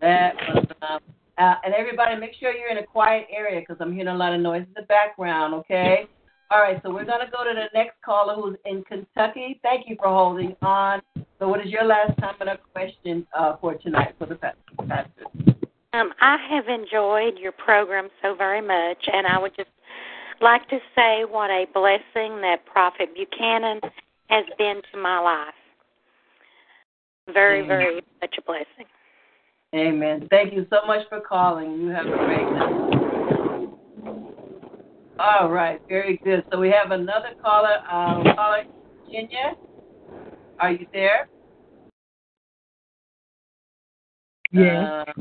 That 0.00 0.34
was 0.34 0.66
phenomenal. 0.80 1.02
Uh, 1.38 1.54
and 1.64 1.74
everybody, 1.74 2.16
make 2.16 2.32
sure 2.40 2.52
you're 2.52 2.70
in 2.70 2.78
a 2.78 2.86
quiet 2.86 3.26
area 3.30 3.60
because 3.60 3.76
I'm 3.78 3.92
hearing 3.92 4.08
a 4.08 4.16
lot 4.16 4.32
of 4.32 4.40
noise 4.40 4.62
in 4.62 4.72
the 4.74 4.82
background. 4.82 5.54
Okay. 5.54 6.08
All 6.50 6.60
right. 6.60 6.80
So 6.82 6.92
we're 6.92 7.04
gonna 7.04 7.30
go 7.30 7.44
to 7.44 7.54
the 7.54 7.66
next 7.74 8.00
caller 8.04 8.34
who's 8.34 8.56
in 8.64 8.84
Kentucky. 8.84 9.60
Thank 9.62 9.88
you 9.88 9.96
for 9.96 10.08
holding 10.08 10.56
on. 10.62 11.02
So, 11.38 11.48
what 11.48 11.64
is 11.64 11.70
your 11.70 11.84
last 11.84 12.18
comment 12.20 12.48
or 12.48 12.58
question 12.72 13.26
uh, 13.36 13.56
for 13.60 13.74
tonight 13.74 14.14
for 14.18 14.26
the 14.26 14.36
pastor? 14.36 15.26
Um, 15.92 16.12
I 16.20 16.36
have 16.50 16.68
enjoyed 16.68 17.38
your 17.38 17.52
program 17.52 18.08
so 18.22 18.34
very 18.34 18.60
much, 18.60 18.98
and 19.12 19.26
I 19.26 19.38
would 19.38 19.56
just 19.56 19.70
like 20.40 20.68
to 20.68 20.78
say 20.94 21.24
what 21.28 21.50
a 21.50 21.66
blessing 21.72 22.40
that 22.42 22.64
Prophet 22.66 23.14
Buchanan 23.14 23.80
has 24.28 24.44
been 24.58 24.82
to 24.92 24.98
my 24.98 25.18
life. 25.18 25.54
Very, 27.32 27.60
Amen. 27.60 27.68
very 27.68 27.94
much 28.20 28.34
a 28.38 28.42
blessing. 28.42 28.86
Amen. 29.74 30.28
Thank 30.30 30.54
you 30.54 30.66
so 30.70 30.86
much 30.86 31.08
for 31.08 31.20
calling. 31.20 31.80
You 31.80 31.88
have 31.88 32.06
a 32.06 32.10
great 32.10 32.52
night. 32.52 33.05
All 35.18 35.50
right, 35.50 35.80
very 35.88 36.20
good. 36.22 36.44
So 36.52 36.58
we 36.58 36.70
have 36.70 36.90
another 36.90 37.30
caller, 37.42 37.78
um, 37.90 38.22
caller 38.36 38.64
Virginia. 39.06 39.54
Are 40.60 40.72
you 40.72 40.86
there? 40.92 41.28
Yeah. 44.52 45.04
Uh, 45.06 45.12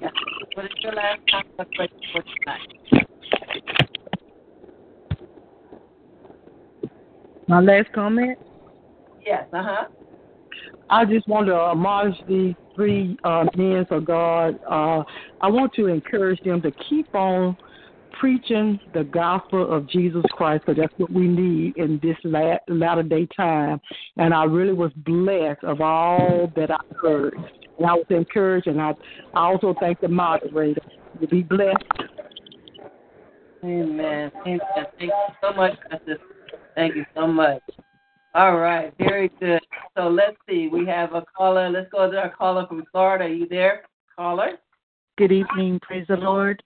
yeah. 0.00 0.10
What 0.54 0.66
is 0.66 0.72
your 0.80 0.94
last 0.94 1.20
question 1.56 1.98
for 2.12 2.22
tonight? 2.22 3.06
My 7.48 7.60
last 7.60 7.92
comment. 7.92 8.38
Yes. 9.24 9.44
Uh 9.52 9.62
huh. 9.62 9.84
I 10.88 11.04
just 11.04 11.26
want 11.26 11.46
to 11.48 11.54
admonish 11.54 12.16
these 12.28 12.54
three 12.76 13.16
uh, 13.24 13.46
men 13.56 13.86
of 13.90 14.04
God. 14.04 14.58
Uh, 14.68 15.02
I 15.40 15.48
want 15.48 15.72
to 15.74 15.86
encourage 15.86 16.40
them 16.42 16.62
to 16.62 16.70
keep 16.88 17.12
on 17.14 17.56
preaching 18.20 18.78
the 18.94 19.04
gospel 19.04 19.72
of 19.72 19.88
Jesus 19.88 20.24
Christ 20.32 20.64
because 20.66 20.80
that's 20.80 20.94
what 20.98 21.12
we 21.12 21.26
need 21.28 21.76
in 21.76 22.00
this 22.02 22.16
la- 22.24 22.58
latter 22.68 23.02
day 23.02 23.26
time. 23.36 23.80
And 24.16 24.32
I 24.34 24.44
really 24.44 24.72
was 24.72 24.92
blessed 24.96 25.64
of 25.64 25.80
all 25.80 26.50
that 26.56 26.70
I 26.70 26.78
heard. 27.00 27.34
And 27.78 27.86
I 27.86 27.94
was 27.94 28.06
encouraged, 28.10 28.66
and 28.66 28.80
I, 28.80 28.94
I 29.34 29.40
also 29.40 29.74
thank 29.80 30.00
the 30.00 30.08
moderator. 30.08 30.80
You 31.20 31.26
be 31.26 31.42
blessed. 31.42 31.76
Amen. 33.64 34.30
Amen. 34.46 34.60
Thank 34.74 35.00
you 35.00 35.12
so 35.42 35.52
much, 35.52 35.72
Justice. 35.90 36.18
Thank 36.74 36.96
you 36.96 37.04
so 37.14 37.26
much. 37.26 37.62
All 38.34 38.58
right, 38.58 38.92
very 38.98 39.30
good. 39.40 39.60
So 39.96 40.08
let's 40.08 40.36
see. 40.48 40.68
We 40.68 40.86
have 40.86 41.14
a 41.14 41.24
caller. 41.36 41.70
Let's 41.70 41.90
go 41.90 42.10
to 42.10 42.18
our 42.18 42.30
caller 42.30 42.66
from 42.66 42.84
Florida. 42.92 43.24
Are 43.24 43.28
you 43.28 43.48
there, 43.48 43.84
caller? 44.14 44.52
Good 45.16 45.32
evening. 45.32 45.80
Praise 45.80 46.04
the 46.08 46.16
Lord. 46.16 46.62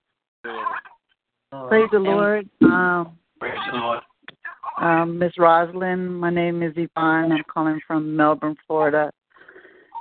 Praise 1.51 1.89
the 1.91 1.99
Lord. 1.99 2.49
Um, 2.63 3.19
Praise 3.41 3.59
the 3.73 3.79
Lord. 3.79 4.01
um, 4.81 5.19
Miss 5.19 5.33
Rosalind, 5.37 6.21
my 6.21 6.31
name 6.31 6.63
is 6.63 6.73
Yvonne. 6.77 7.33
I'm 7.33 7.43
calling 7.53 7.81
from 7.89 8.15
Melbourne, 8.15 8.55
Florida. 8.69 9.11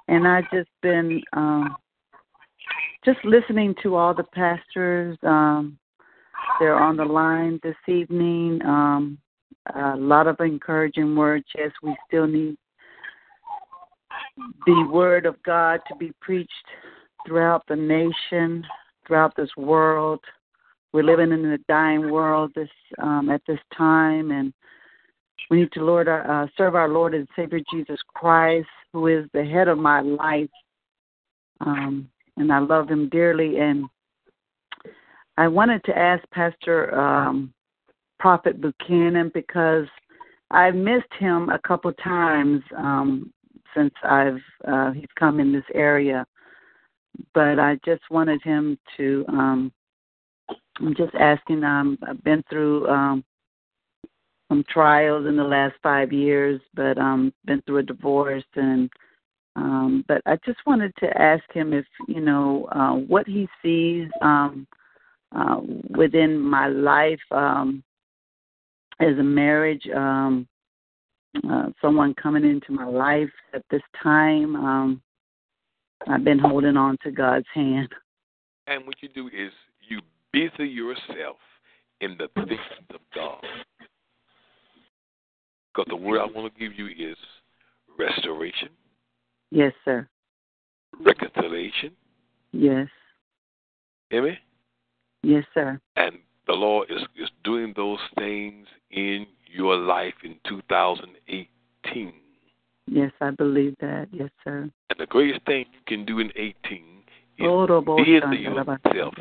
And 0.08 0.28
I've 0.28 0.50
just 0.52 0.70
been 0.84 1.22
um, 1.34 1.76
just 3.04 3.18
listening 3.24 3.74
to 3.82 3.96
all 3.96 4.14
the 4.14 4.26
pastors. 4.26 5.18
Um, 5.24 5.80
they're 6.60 6.78
on 6.80 6.98
the 6.98 7.06
line 7.06 7.60
this 7.64 7.76
evening. 7.88 8.62
Um, 8.64 9.18
a 9.76 9.96
lot 9.96 10.28
of 10.28 10.40
encouraging 10.40 11.16
words. 11.16 11.46
Yes, 11.58 11.72
we 11.82 11.96
still 12.08 12.28
need 12.28 12.58
the 14.68 14.88
word 14.92 15.26
of 15.26 15.42
God 15.42 15.80
to 15.88 15.96
be 15.96 16.12
preached 16.22 16.52
throughout 17.26 17.64
the 17.68 17.76
nation, 17.76 18.64
throughout 19.08 19.36
this 19.36 19.50
world. 19.58 20.20
We're 20.92 21.04
living 21.04 21.32
in 21.32 21.46
a 21.46 21.58
dying 21.70 22.10
world 22.10 22.52
this 22.56 22.70
um, 22.98 23.30
at 23.30 23.42
this 23.48 23.60
time, 23.78 24.32
and 24.32 24.52
we 25.50 25.62
need 25.62 25.72
to 25.74 25.84
Lord 25.84 26.08
our, 26.08 26.44
uh, 26.44 26.48
serve 26.58 26.76
our 26.76 26.90
Lord 26.90 27.14
and 27.14 27.28
Savior 27.36 27.60
Jesus 27.72 28.00
Christ, 28.16 28.68
who 28.94 29.08
is 29.08 29.26
the 29.34 29.46
head 29.46 29.68
of 29.68 29.78
my 29.78 30.02
life, 30.02 30.50
um, 31.62 32.10
and 32.38 32.52
I 32.52 32.60
love 32.60 32.90
Him 32.90 33.08
dearly. 33.10 33.60
And 33.60 33.86
I 35.38 35.48
wanted 35.48 35.84
to 35.86 35.98
ask 35.98 36.24
Pastor 36.32 36.98
um, 37.00 37.54
Prophet 38.20 38.60
Buchanan 38.60 39.32
because 39.34 39.86
I've 40.52 40.76
missed 40.76 41.14
him 41.20 41.50
a 41.50 41.60
couple 41.60 41.94
times 41.94 42.62
um, 42.76 43.32
since 43.76 43.94
I've 44.04 44.42
uh, 44.68 44.92
he's 44.92 45.06
come 45.18 45.40
in 45.40 45.54
this 45.54 45.64
area, 45.74 46.26
but 47.34 47.60
I 47.60 47.78
just 47.86 48.02
wanted 48.10 48.42
him 48.42 48.78
to. 48.98 49.26
Um, 49.30 49.72
I'm 50.80 50.96
just 50.96 51.14
asking. 51.16 51.64
Um, 51.64 51.98
I've 52.08 52.24
been 52.24 52.44
through 52.50 52.88
um, 52.88 53.24
some 54.50 54.64
trials 54.70 55.28
in 55.28 55.36
the 55.36 55.44
last 55.44 55.76
five 55.84 56.12
years, 56.12 56.62
but 56.74 56.98
um, 56.98 57.34
been 57.46 57.62
through 57.64 57.78
a 57.78 57.84
divorce 57.84 58.46
and. 58.56 58.90
Um, 59.56 60.06
but 60.08 60.22
I 60.26 60.38
just 60.46 60.60
wanted 60.66 60.94
to 61.00 61.22
ask 61.22 61.44
him 61.52 61.74
if 61.74 61.84
you 62.08 62.22
know 62.22 62.70
uh, 62.72 62.94
what 62.94 63.28
he 63.28 63.50
sees 63.62 64.08
um, 64.22 64.66
uh, 65.36 65.60
within 65.90 66.40
my 66.40 66.68
life. 66.68 67.20
Um, 67.32 67.84
as 69.00 69.18
a 69.18 69.24
marriage, 69.24 69.88
um, 69.96 70.48
uh, 71.50 71.68
someone 71.82 72.14
coming 72.16 72.44
into 72.44 72.72
my 72.72 72.86
life 72.86 73.32
at 73.54 73.64
this 73.72 73.82
time. 74.02 74.56
Um, 74.56 75.02
I've 76.08 76.24
been 76.24 76.40
holding 76.40 76.78
on 76.78 76.98
to 77.04 77.12
God's 77.12 77.48
hand. 77.54 77.90
And 78.68 78.86
what 78.86 78.96
you 79.02 79.10
do 79.10 79.28
is 79.28 79.52
busy 80.32 80.68
yourself 80.68 81.38
in 82.02 82.18
the 82.18 82.28
things 82.46 82.60
of 82.90 83.00
God. 83.14 83.44
Because 85.74 85.88
the 85.90 85.96
word 85.96 86.20
I 86.20 86.26
want 86.26 86.54
to 86.54 86.60
give 86.60 86.78
you 86.78 86.88
is 86.88 87.18
restoration, 87.98 88.70
Yes, 89.52 89.74
sir. 89.84 90.08
reconciliation. 91.00 91.92
Yes. 92.52 92.88
Me? 94.12 94.38
Yes, 95.22 95.44
sir. 95.54 95.80
And 95.96 96.16
the 96.48 96.54
Lord 96.54 96.90
is, 96.90 97.02
is 97.22 97.30
doing 97.44 97.74
those 97.76 98.00
things 98.18 98.68
in 98.92 99.28
your 99.52 99.76
life 99.76 100.14
in 100.24 100.36
2018. 100.48 102.14
Yes, 102.88 103.12
I 103.22 103.30
believe 103.32 103.76
that. 103.82 104.08
Yes, 104.12 104.30
sir. 104.44 104.70
And 104.90 105.00
the 105.00 105.06
greatest 105.06 105.46
thing 105.46 105.66
you 105.72 105.80
can 105.86 106.06
do 106.06 106.20
in 106.20 106.32
18 106.36 106.99
is 107.40 107.46
Orobo 107.46 107.98
busy 107.98 108.20
shandaraba. 108.20 108.80
yourself 108.94 109.14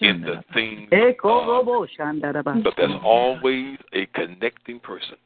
in 0.00 0.20
the 0.22 0.42
things 0.52 0.90
Ekorobo 0.90 1.86
shandaraba. 1.98 2.62
But 2.62 2.74
there's 2.76 3.00
always 3.02 3.78
a 3.92 4.06
connecting 4.06 4.80
person. 4.80 5.16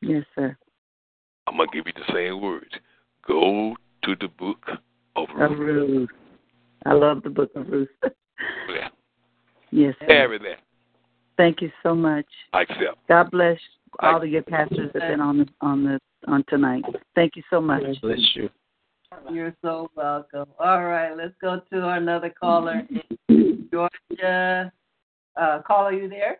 Yes, 0.00 0.24
sir. 0.34 0.56
I'm 1.46 1.56
going 1.56 1.68
to 1.68 1.76
give 1.76 1.86
you 1.86 1.92
the 1.94 2.12
same 2.12 2.42
words. 2.42 2.70
Go 3.26 3.76
to 4.04 4.16
the 4.20 4.28
book 4.28 4.66
of 5.16 5.28
Of 5.30 5.58
Ruth. 5.58 5.58
Ruth. 5.58 6.08
I 6.86 6.92
love 6.92 7.22
the 7.22 7.30
book 7.30 7.50
of 7.54 7.68
Ruth. 7.68 7.88
Yeah. 8.02 8.88
yes. 9.70 9.94
sir. 10.00 10.06
Carry 10.06 10.38
that. 10.38 10.58
Thank 11.36 11.62
you 11.62 11.70
so 11.82 11.94
much. 11.94 12.26
I 12.52 12.62
accept. 12.62 12.98
God 13.08 13.30
bless 13.30 13.58
all 14.00 14.22
of 14.22 14.28
your 14.28 14.42
pastors 14.42 14.90
that 14.92 15.02
have 15.02 15.12
been 15.12 15.20
on 15.20 15.38
the 15.38 15.46
on 15.60 15.84
the 15.84 15.98
on 16.28 16.44
tonight. 16.48 16.84
Thank 17.14 17.36
you 17.36 17.42
so 17.50 17.60
much. 17.60 17.82
Bless 18.00 18.18
you. 18.34 18.50
You're 19.30 19.54
so 19.62 19.90
welcome. 19.96 20.48
All 20.58 20.84
right, 20.84 21.16
let's 21.16 21.34
go 21.40 21.60
to 21.72 21.88
another 21.88 22.30
caller 22.30 22.86
in 23.28 23.68
Georgia. 23.70 24.72
Uh, 25.36 25.60
caller, 25.66 25.92
you 25.92 26.08
there? 26.08 26.38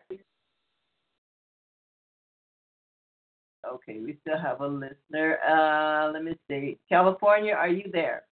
Okay, 3.67 3.99
we 3.99 4.17
still 4.21 4.37
have 4.37 4.61
a 4.61 4.67
listener. 4.67 5.39
Uh, 5.47 6.11
let 6.13 6.23
me 6.23 6.35
see. 6.49 6.77
California, 6.87 7.53
are 7.53 7.67
you 7.67 7.89
there? 7.91 8.23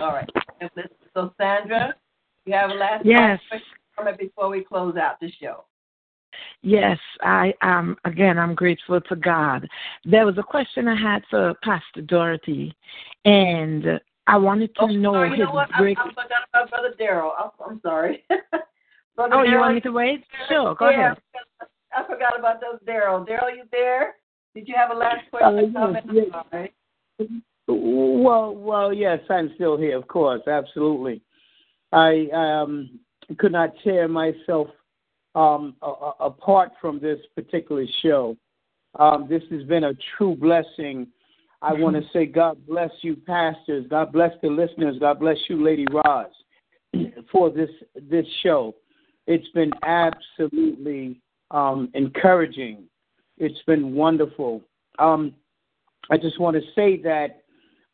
All 0.00 0.12
right. 0.12 0.28
So, 1.14 1.32
Sandra, 1.40 1.94
you 2.44 2.52
have 2.52 2.70
a 2.70 2.74
last 2.74 3.04
Yes. 3.04 3.40
comment 3.96 4.18
before 4.18 4.48
we 4.48 4.64
close 4.64 4.96
out 4.96 5.18
the 5.20 5.30
show. 5.30 5.64
Yes, 6.62 6.98
I 7.22 7.54
am. 7.62 7.96
again 8.04 8.38
I'm 8.38 8.54
grateful 8.54 9.00
to 9.00 9.16
God. 9.16 9.68
There 10.04 10.26
was 10.26 10.38
a 10.38 10.42
question 10.42 10.88
I 10.88 11.00
had 11.00 11.22
for 11.30 11.54
Pastor 11.62 12.02
Daugherty 12.02 12.74
and 13.24 14.00
I 14.26 14.36
wanted 14.36 14.74
to 14.76 14.92
know 14.92 15.14
Oh, 15.14 15.22
you 15.24 15.44
know 15.44 15.52
what? 15.52 15.68
I, 15.72 15.90
I 15.90 15.94
forgot 15.94 16.42
about 16.52 16.70
Brother 16.70 16.94
Daryl. 16.98 17.30
I'm, 17.38 17.50
I'm 17.64 17.80
sorry. 17.80 18.24
Brother 19.16 19.34
Oh, 19.34 19.42
you 19.42 19.52
Daryl, 19.52 19.60
want 19.60 19.74
me 19.76 19.80
to 19.82 19.92
wait? 19.92 20.24
Sure, 20.48 20.74
go 20.74 20.90
yeah, 20.90 21.12
ahead. 21.12 21.18
I 21.96 22.04
forgot 22.06 22.38
about 22.38 22.60
those 22.60 22.80
Daryl. 22.86 23.26
Daryl, 23.26 23.54
you 23.56 23.64
there? 23.70 24.16
Did 24.54 24.68
you 24.68 24.74
have 24.76 24.90
a 24.90 24.94
last 24.94 25.30
question? 25.30 25.76
Uh, 25.76 25.80
comment? 25.80 26.06
yes, 26.12 26.26
I'm. 26.52 27.42
Well, 27.68 28.54
well, 28.54 28.92
yes, 28.92 29.20
I'm 29.28 29.50
still 29.56 29.76
here, 29.76 29.96
of 29.96 30.06
course, 30.06 30.42
absolutely. 30.46 31.20
I 31.92 32.28
um, 32.32 33.00
could 33.38 33.52
not 33.52 33.72
tear 33.82 34.06
myself 34.08 34.68
um, 35.36 35.76
apart 36.18 36.72
from 36.80 36.98
this 36.98 37.18
particular 37.36 37.84
show. 38.02 38.36
Um, 38.98 39.26
this 39.28 39.42
has 39.50 39.62
been 39.64 39.84
a 39.84 39.92
true 40.16 40.34
blessing. 40.34 41.06
I 41.60 41.74
want 41.74 41.94
to 41.96 42.02
say, 42.12 42.24
God 42.26 42.58
bless 42.66 42.90
you, 43.02 43.16
pastors. 43.26 43.86
God 43.90 44.12
bless 44.12 44.32
the 44.42 44.48
listeners. 44.48 44.96
God 44.98 45.20
bless 45.20 45.36
you, 45.48 45.62
Lady 45.62 45.86
Roz, 45.92 46.30
for 47.30 47.50
this 47.50 47.70
this 48.08 48.26
show. 48.42 48.74
It's 49.26 49.48
been 49.50 49.72
absolutely 49.82 51.20
um, 51.50 51.90
encouraging. 51.94 52.84
It's 53.36 53.60
been 53.66 53.94
wonderful. 53.94 54.62
Um, 54.98 55.34
I 56.10 56.16
just 56.16 56.40
want 56.40 56.56
to 56.56 56.62
say 56.74 57.02
that 57.02 57.42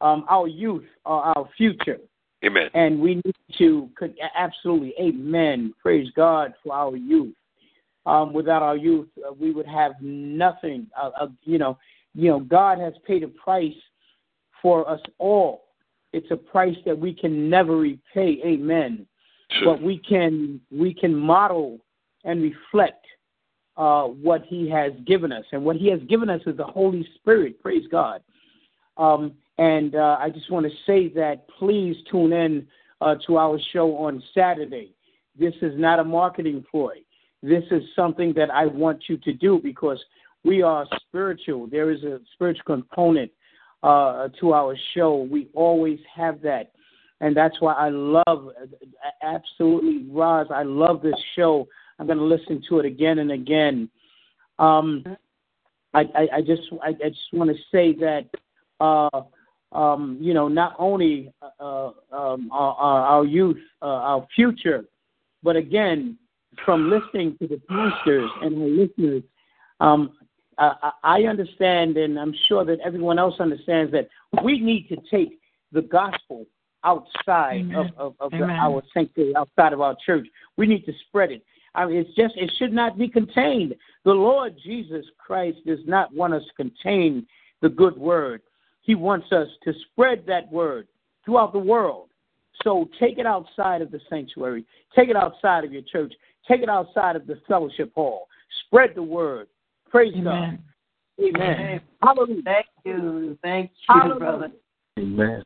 um, 0.00 0.24
our 0.28 0.46
youth 0.46 0.84
are 1.04 1.34
our 1.36 1.48
future. 1.56 1.98
Amen. 2.44 2.68
And 2.74 3.00
we 3.00 3.16
need 3.16 3.34
to 3.58 3.88
could- 3.96 4.18
absolutely, 4.34 4.94
amen. 5.00 5.74
Praise 5.80 6.10
God 6.10 6.54
for 6.62 6.74
our 6.74 6.96
youth. 6.96 7.34
Um, 8.04 8.32
without 8.32 8.62
our 8.62 8.76
youth, 8.76 9.08
uh, 9.26 9.32
we 9.32 9.52
would 9.52 9.66
have 9.66 9.92
nothing. 10.00 10.88
Uh, 11.00 11.10
uh, 11.20 11.28
you 11.44 11.58
know, 11.58 11.78
you 12.14 12.28
know, 12.28 12.40
God 12.40 12.78
has 12.78 12.94
paid 13.06 13.22
a 13.22 13.28
price 13.28 13.76
for 14.60 14.88
us 14.88 15.00
all. 15.18 15.68
It's 16.12 16.30
a 16.30 16.36
price 16.36 16.76
that 16.84 16.98
we 16.98 17.14
can 17.14 17.48
never 17.48 17.76
repay. 17.76 18.40
Amen. 18.44 19.06
Sure. 19.52 19.74
But 19.74 19.82
we 19.82 19.98
can 19.98 20.60
we 20.70 20.92
can 20.92 21.14
model 21.14 21.78
and 22.24 22.42
reflect 22.42 23.06
uh, 23.76 24.04
what 24.04 24.44
He 24.46 24.68
has 24.68 24.92
given 25.06 25.30
us, 25.30 25.44
and 25.52 25.64
what 25.64 25.76
He 25.76 25.88
has 25.88 26.00
given 26.08 26.28
us 26.28 26.40
is 26.46 26.56
the 26.56 26.64
Holy 26.64 27.06
Spirit. 27.14 27.62
Praise 27.62 27.86
God. 27.90 28.22
Um, 28.96 29.32
and 29.58 29.94
uh, 29.94 30.16
I 30.18 30.30
just 30.30 30.50
want 30.50 30.66
to 30.66 30.72
say 30.86 31.08
that 31.14 31.46
please 31.58 31.96
tune 32.10 32.32
in 32.32 32.66
uh, 33.00 33.16
to 33.26 33.36
our 33.36 33.58
show 33.72 33.96
on 33.96 34.22
Saturday. 34.34 34.94
This 35.38 35.54
is 35.62 35.72
not 35.76 35.98
a 35.98 36.04
marketing 36.04 36.64
ploy. 36.70 36.96
This 37.42 37.64
is 37.70 37.82
something 37.96 38.32
that 38.34 38.50
I 38.50 38.66
want 38.66 39.04
you 39.08 39.16
to 39.18 39.32
do 39.32 39.60
because 39.62 40.02
we 40.44 40.62
are 40.62 40.86
spiritual. 41.08 41.66
There 41.66 41.90
is 41.90 42.02
a 42.04 42.20
spiritual 42.34 42.64
component 42.64 43.30
uh, 43.82 44.28
to 44.40 44.52
our 44.52 44.76
show. 44.94 45.26
We 45.30 45.48
always 45.54 45.98
have 46.14 46.40
that. 46.42 46.72
And 47.20 47.36
that's 47.36 47.60
why 47.60 47.74
I 47.74 47.88
love, 47.88 48.50
absolutely, 49.22 50.06
Roz, 50.10 50.48
I 50.50 50.64
love 50.64 51.02
this 51.02 51.14
show. 51.36 51.68
I'm 51.98 52.06
going 52.06 52.18
to 52.18 52.24
listen 52.24 52.62
to 52.68 52.80
it 52.80 52.86
again 52.86 53.18
and 53.18 53.30
again. 53.30 53.88
Um, 54.58 55.04
I, 55.94 56.00
I, 56.00 56.28
I 56.36 56.40
just 56.40 56.62
I, 56.82 56.88
I 56.88 57.08
just 57.10 57.32
want 57.32 57.50
to 57.50 57.56
say 57.70 57.94
that 58.00 58.26
uh, 58.80 59.22
um, 59.74 60.18
you 60.20 60.34
know 60.34 60.48
not 60.48 60.74
only 60.78 61.32
uh, 61.60 61.90
um, 62.12 62.48
our, 62.52 63.02
our 63.02 63.24
youth, 63.24 63.58
uh, 63.80 63.86
our 63.86 64.26
future, 64.34 64.84
but 65.42 65.56
again 65.56 66.18
from 66.64 66.90
listening 66.90 67.36
to 67.38 67.46
the 67.46 67.60
pastors 67.68 68.30
and 68.42 68.60
our 68.60 68.68
listeners, 68.68 69.22
um, 69.80 70.12
I, 70.58 70.92
I 71.02 71.22
understand, 71.22 71.96
and 71.96 72.18
I'm 72.18 72.34
sure 72.48 72.64
that 72.64 72.78
everyone 72.80 73.18
else 73.18 73.34
understands 73.40 73.90
that 73.92 74.08
we 74.44 74.60
need 74.60 74.88
to 74.88 74.96
take 75.10 75.40
the 75.72 75.82
gospel 75.82 76.46
outside 76.84 77.70
of, 77.74 77.86
of, 77.96 78.14
of 78.20 78.30
the, 78.32 78.44
our 78.44 78.82
sanctuary, 78.92 79.34
outside 79.36 79.72
of 79.72 79.80
our 79.80 79.96
church. 80.04 80.26
We 80.56 80.66
need 80.66 80.84
to 80.86 80.92
spread 81.08 81.32
it. 81.32 81.42
I 81.74 81.86
mean, 81.86 81.96
it's 81.96 82.14
just 82.14 82.36
it 82.36 82.52
should 82.58 82.72
not 82.72 82.98
be 82.98 83.08
contained. 83.08 83.74
The 84.04 84.12
Lord 84.12 84.54
Jesus 84.62 85.06
Christ 85.18 85.58
does 85.66 85.78
not 85.86 86.14
want 86.14 86.34
us 86.34 86.42
to 86.44 86.54
contain 86.54 87.26
the 87.62 87.68
good 87.68 87.96
word. 87.96 88.42
He 88.82 88.94
wants 88.94 89.32
us 89.32 89.48
to 89.64 89.72
spread 89.90 90.24
that 90.26 90.50
word 90.52 90.88
throughout 91.24 91.52
the 91.52 91.58
world. 91.58 92.08
So 92.62 92.88
take 93.00 93.18
it 93.18 93.26
outside 93.26 93.82
of 93.82 93.90
the 93.90 94.00
sanctuary. 94.10 94.64
Take 94.94 95.08
it 95.08 95.16
outside 95.16 95.64
of 95.64 95.72
your 95.72 95.82
church. 95.82 96.12
Take 96.46 96.62
it 96.62 96.68
outside 96.68 97.16
of 97.16 97.26
the 97.26 97.40
fellowship 97.48 97.92
hall. 97.94 98.28
Spread 98.66 98.90
the 98.94 99.02
word. 99.02 99.48
Praise 99.90 100.12
God. 100.14 100.24
Amen. 100.24 100.64
Amen. 101.20 101.80
Hallelujah. 102.02 102.42
Thank 102.44 102.66
you. 102.84 103.38
Thank 103.42 103.70
you, 103.70 103.94
Hallelujah. 103.94 104.18
brother. 104.18 104.50
Amen. 104.98 105.42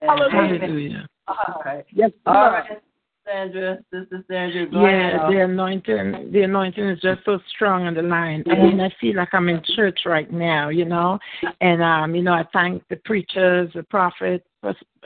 Hallelujah. 0.00 1.08
All 1.28 1.62
right. 1.64 1.84
Yes, 1.92 2.10
All 2.26 2.34
sir. 2.34 2.40
right, 2.40 2.82
Sandra. 3.26 3.78
Sister 3.92 4.24
Sandra, 4.28 4.66
go 4.66 4.86
Yeah, 4.86 5.16
ahead. 5.16 5.32
the 5.32 5.44
anointing, 5.44 6.32
the 6.32 6.42
anointing 6.42 6.84
is 6.84 7.00
just 7.00 7.24
so 7.24 7.38
strong 7.48 7.86
on 7.86 7.94
the 7.94 8.02
line. 8.02 8.44
I 8.50 8.54
mean, 8.54 8.80
I 8.80 8.90
feel 9.00 9.16
like 9.16 9.32
I'm 9.32 9.48
in 9.48 9.62
church 9.76 10.00
right 10.06 10.30
now, 10.30 10.68
you 10.68 10.84
know, 10.84 11.18
and 11.60 11.82
um, 11.82 12.14
you 12.14 12.22
know, 12.22 12.32
I 12.32 12.44
thank 12.52 12.86
the 12.88 12.96
preachers, 12.96 13.70
the 13.74 13.82
prophet, 13.84 14.44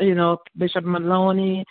you 0.01 0.15
know, 0.15 0.39
Bishop 0.57 0.85
Maloney, 0.85 1.65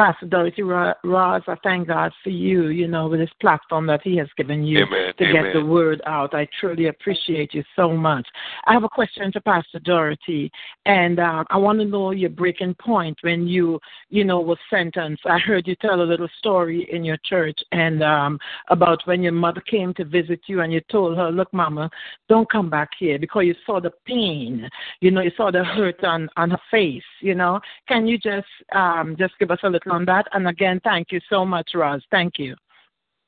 Pastor 0.00 0.24
Daugherty 0.24 0.62
Ro- 0.62 0.94
Ross, 1.04 1.42
I 1.46 1.56
thank 1.62 1.88
God 1.88 2.10
for 2.24 2.30
you, 2.30 2.68
you 2.68 2.88
know, 2.88 3.06
with 3.06 3.20
this 3.20 3.28
platform 3.38 3.86
that 3.88 4.00
He 4.02 4.16
has 4.16 4.28
given 4.34 4.64
you 4.64 4.84
Amen. 4.84 5.12
to 5.18 5.24
Amen. 5.24 5.42
get 5.42 5.52
the 5.52 5.62
word 5.62 6.00
out. 6.06 6.32
I 6.32 6.48
truly 6.58 6.86
appreciate 6.86 7.52
you 7.52 7.62
so 7.76 7.92
much. 7.92 8.26
I 8.64 8.72
have 8.72 8.82
a 8.82 8.88
question 8.88 9.30
to 9.32 9.42
Pastor 9.42 9.78
Daugherty, 9.80 10.50
and 10.86 11.20
uh, 11.20 11.44
I 11.50 11.58
want 11.58 11.80
to 11.80 11.84
know 11.84 12.12
your 12.12 12.30
breaking 12.30 12.76
point 12.76 13.18
when 13.20 13.46
you, 13.46 13.78
you 14.08 14.24
know, 14.24 14.40
was 14.40 14.56
sentenced. 14.70 15.26
I 15.26 15.38
heard 15.38 15.68
you 15.68 15.76
tell 15.82 16.00
a 16.00 16.02
little 16.02 16.30
story 16.38 16.88
in 16.90 17.04
your 17.04 17.18
church 17.22 17.60
and 17.72 18.02
um, 18.02 18.38
about 18.68 19.02
when 19.04 19.22
your 19.22 19.32
mother 19.32 19.60
came 19.60 19.92
to 19.94 20.04
visit 20.06 20.40
you, 20.46 20.62
and 20.62 20.72
you 20.72 20.80
told 20.90 21.18
her, 21.18 21.30
"Look, 21.30 21.52
Mama, 21.52 21.90
don't 22.26 22.50
come 22.50 22.70
back 22.70 22.88
here," 22.98 23.18
because 23.18 23.44
you 23.44 23.54
saw 23.66 23.80
the 23.80 23.92
pain, 24.06 24.66
you 25.02 25.10
know, 25.10 25.20
you 25.20 25.32
saw 25.36 25.50
the 25.50 25.62
hurt 25.62 26.02
on 26.04 26.30
on 26.38 26.52
her 26.52 26.60
face. 26.70 27.02
You 27.20 27.34
know, 27.34 27.60
can 27.86 28.06
you 28.06 28.16
just 28.16 28.48
um, 28.72 29.14
just 29.18 29.38
give 29.38 29.50
us 29.50 29.58
a 29.62 29.68
little 29.68 29.89
on 29.90 30.04
that? 30.06 30.26
And 30.32 30.48
again, 30.48 30.80
thank 30.84 31.12
you 31.12 31.20
so 31.28 31.44
much, 31.44 31.70
Roz. 31.74 32.02
Thank 32.10 32.38
you. 32.38 32.56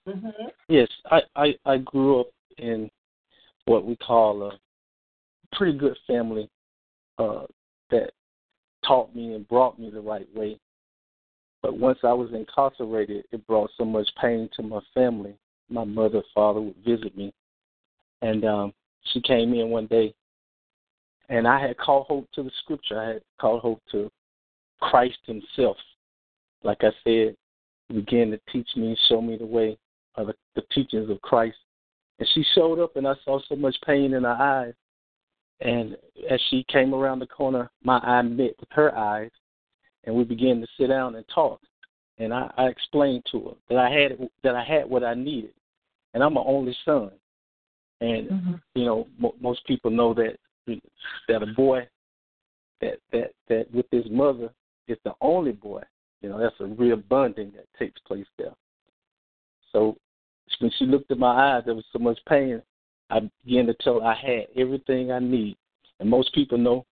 Mm-hmm. 0.08 0.48
Yes, 0.68 0.88
I, 1.10 1.20
I, 1.36 1.54
I 1.64 1.78
grew 1.78 2.20
up 2.20 2.26
in 2.58 2.90
what 3.66 3.84
we 3.84 3.96
call 3.96 4.42
a 4.42 5.56
pretty 5.56 5.76
good 5.78 5.96
family 6.06 6.48
uh, 7.18 7.44
that 7.90 8.10
taught 8.86 9.14
me 9.14 9.34
and 9.34 9.46
brought 9.48 9.78
me 9.78 9.90
the 9.90 10.00
right 10.00 10.26
way. 10.34 10.58
But 11.62 11.78
once 11.78 11.98
I 12.02 12.12
was 12.12 12.30
incarcerated, 12.32 13.24
it 13.30 13.46
brought 13.46 13.70
so 13.78 13.84
much 13.84 14.08
pain 14.20 14.48
to 14.56 14.62
my 14.62 14.80
family. 14.92 15.34
My 15.70 15.84
mother, 15.84 16.22
father 16.34 16.60
would 16.60 16.76
visit 16.84 17.16
me, 17.16 17.32
and 18.20 18.44
um, 18.44 18.74
she 19.12 19.20
came 19.20 19.54
in 19.54 19.70
one 19.70 19.86
day, 19.86 20.12
and 21.28 21.46
I 21.46 21.64
had 21.64 21.78
called 21.78 22.06
hope 22.08 22.28
to 22.34 22.42
the 22.42 22.50
scripture. 22.62 23.00
I 23.00 23.08
had 23.14 23.22
called 23.40 23.62
hope 23.62 23.80
to 23.92 24.10
Christ 24.80 25.18
Himself. 25.24 25.76
Like 26.64 26.78
I 26.82 26.90
said, 27.04 27.36
began 27.92 28.30
to 28.30 28.40
teach 28.50 28.68
me 28.76 28.88
and 28.88 28.98
show 29.08 29.20
me 29.20 29.36
the 29.36 29.46
way 29.46 29.76
of 30.16 30.28
the, 30.28 30.34
the 30.54 30.62
teachings 30.72 31.10
of 31.10 31.20
Christ. 31.22 31.56
And 32.18 32.28
she 32.34 32.44
showed 32.54 32.78
up, 32.78 32.96
and 32.96 33.06
I 33.06 33.14
saw 33.24 33.40
so 33.48 33.56
much 33.56 33.76
pain 33.86 34.14
in 34.14 34.24
her 34.24 34.30
eyes. 34.30 34.74
And 35.60 35.96
as 36.28 36.40
she 36.50 36.64
came 36.68 36.94
around 36.94 37.20
the 37.20 37.26
corner, 37.26 37.70
my 37.84 37.98
eye 37.98 38.22
met 38.22 38.54
with 38.58 38.68
her 38.72 38.96
eyes, 38.96 39.30
and 40.04 40.14
we 40.14 40.24
began 40.24 40.60
to 40.60 40.66
sit 40.78 40.88
down 40.88 41.14
and 41.14 41.24
talk. 41.32 41.60
And 42.18 42.32
I, 42.34 42.52
I 42.56 42.64
explained 42.66 43.24
to 43.32 43.40
her 43.40 43.54
that 43.68 43.78
I 43.78 43.90
had 43.90 44.28
that 44.42 44.54
I 44.54 44.64
had 44.64 44.88
what 44.88 45.04
I 45.04 45.14
needed, 45.14 45.54
and 46.14 46.22
I'm 46.22 46.36
an 46.36 46.44
only 46.46 46.76
son. 46.84 47.10
And 48.00 48.28
Mm-hmm. 48.28 48.54
you 48.74 48.84
know, 48.84 49.06
mo 49.18 49.34
most 49.40 49.64
people 49.64 49.90
know 49.90 50.12
that 50.14 50.36
that 51.28 51.42
a 51.42 51.46
boy 51.46 51.86
that 52.80 52.98
that 53.12 53.30
that 53.48 53.72
with 53.72 53.86
his 53.90 54.04
mother 54.10 54.50
is 54.88 54.98
the 55.04 55.12
only 55.20 55.52
boy. 55.52 55.82
You 56.22 56.28
know, 56.28 56.38
that's 56.38 56.54
a 56.60 56.66
real 56.66 56.96
bonding 56.96 57.52
that 57.56 57.66
takes 57.78 58.00
place 58.02 58.26
there. 58.38 58.54
So 59.72 59.96
when 60.60 60.70
she 60.78 60.86
looked 60.86 61.10
at 61.10 61.18
my 61.18 61.56
eyes, 61.56 61.64
there 61.66 61.74
was 61.74 61.84
so 61.92 61.98
much 61.98 62.18
pain. 62.28 62.62
I 63.10 63.28
began 63.44 63.66
to 63.66 63.74
tell 63.74 64.00
her 64.00 64.06
I 64.06 64.14
had 64.14 64.46
everything 64.56 65.10
I 65.10 65.18
need. 65.18 65.56
And 65.98 66.08
most 66.08 66.32
people 66.34 66.58
know 66.58 66.86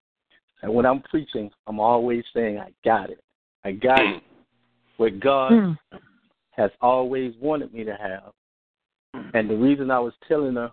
that 0.61 0.73
when 0.73 0.85
I'm 0.85 1.01
preaching, 1.03 1.51
I'm 1.67 1.81
always 1.81 2.25
saying 2.35 2.59
I 2.59 2.73
got 2.85 3.11
it. 3.11 3.23
I 3.65 3.73
got 3.73 4.01
it. 4.01 4.23
What 4.97 5.21
God 5.21 5.53
Mm. 5.53 5.79
has 6.51 6.71
always 6.81 7.35
wanted 7.37 7.73
me 7.73 7.85
to 7.85 7.97
have. 7.97 8.33
And 9.35 9.49
the 9.49 9.57
reason 9.57 9.91
I 9.91 10.01
was 10.01 10.15
telling 10.27 10.57
her 10.57 10.73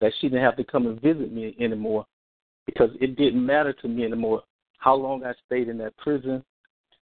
that 0.00 0.12
she 0.20 0.28
didn't 0.28 0.44
have 0.44 0.56
to 0.56 0.64
come 0.64 0.86
and 0.86 1.00
visit 1.00 1.32
me 1.32 1.54
anymore 1.60 2.06
because 2.66 2.90
it 3.00 3.16
didn't 3.16 3.44
matter 3.44 3.72
to 3.72 3.88
me 3.88 4.04
anymore 4.04 4.42
how 4.78 4.94
long 4.94 5.24
I 5.24 5.32
stayed 5.46 5.68
in 5.68 5.78
that 5.78 5.96
prison, 5.96 6.44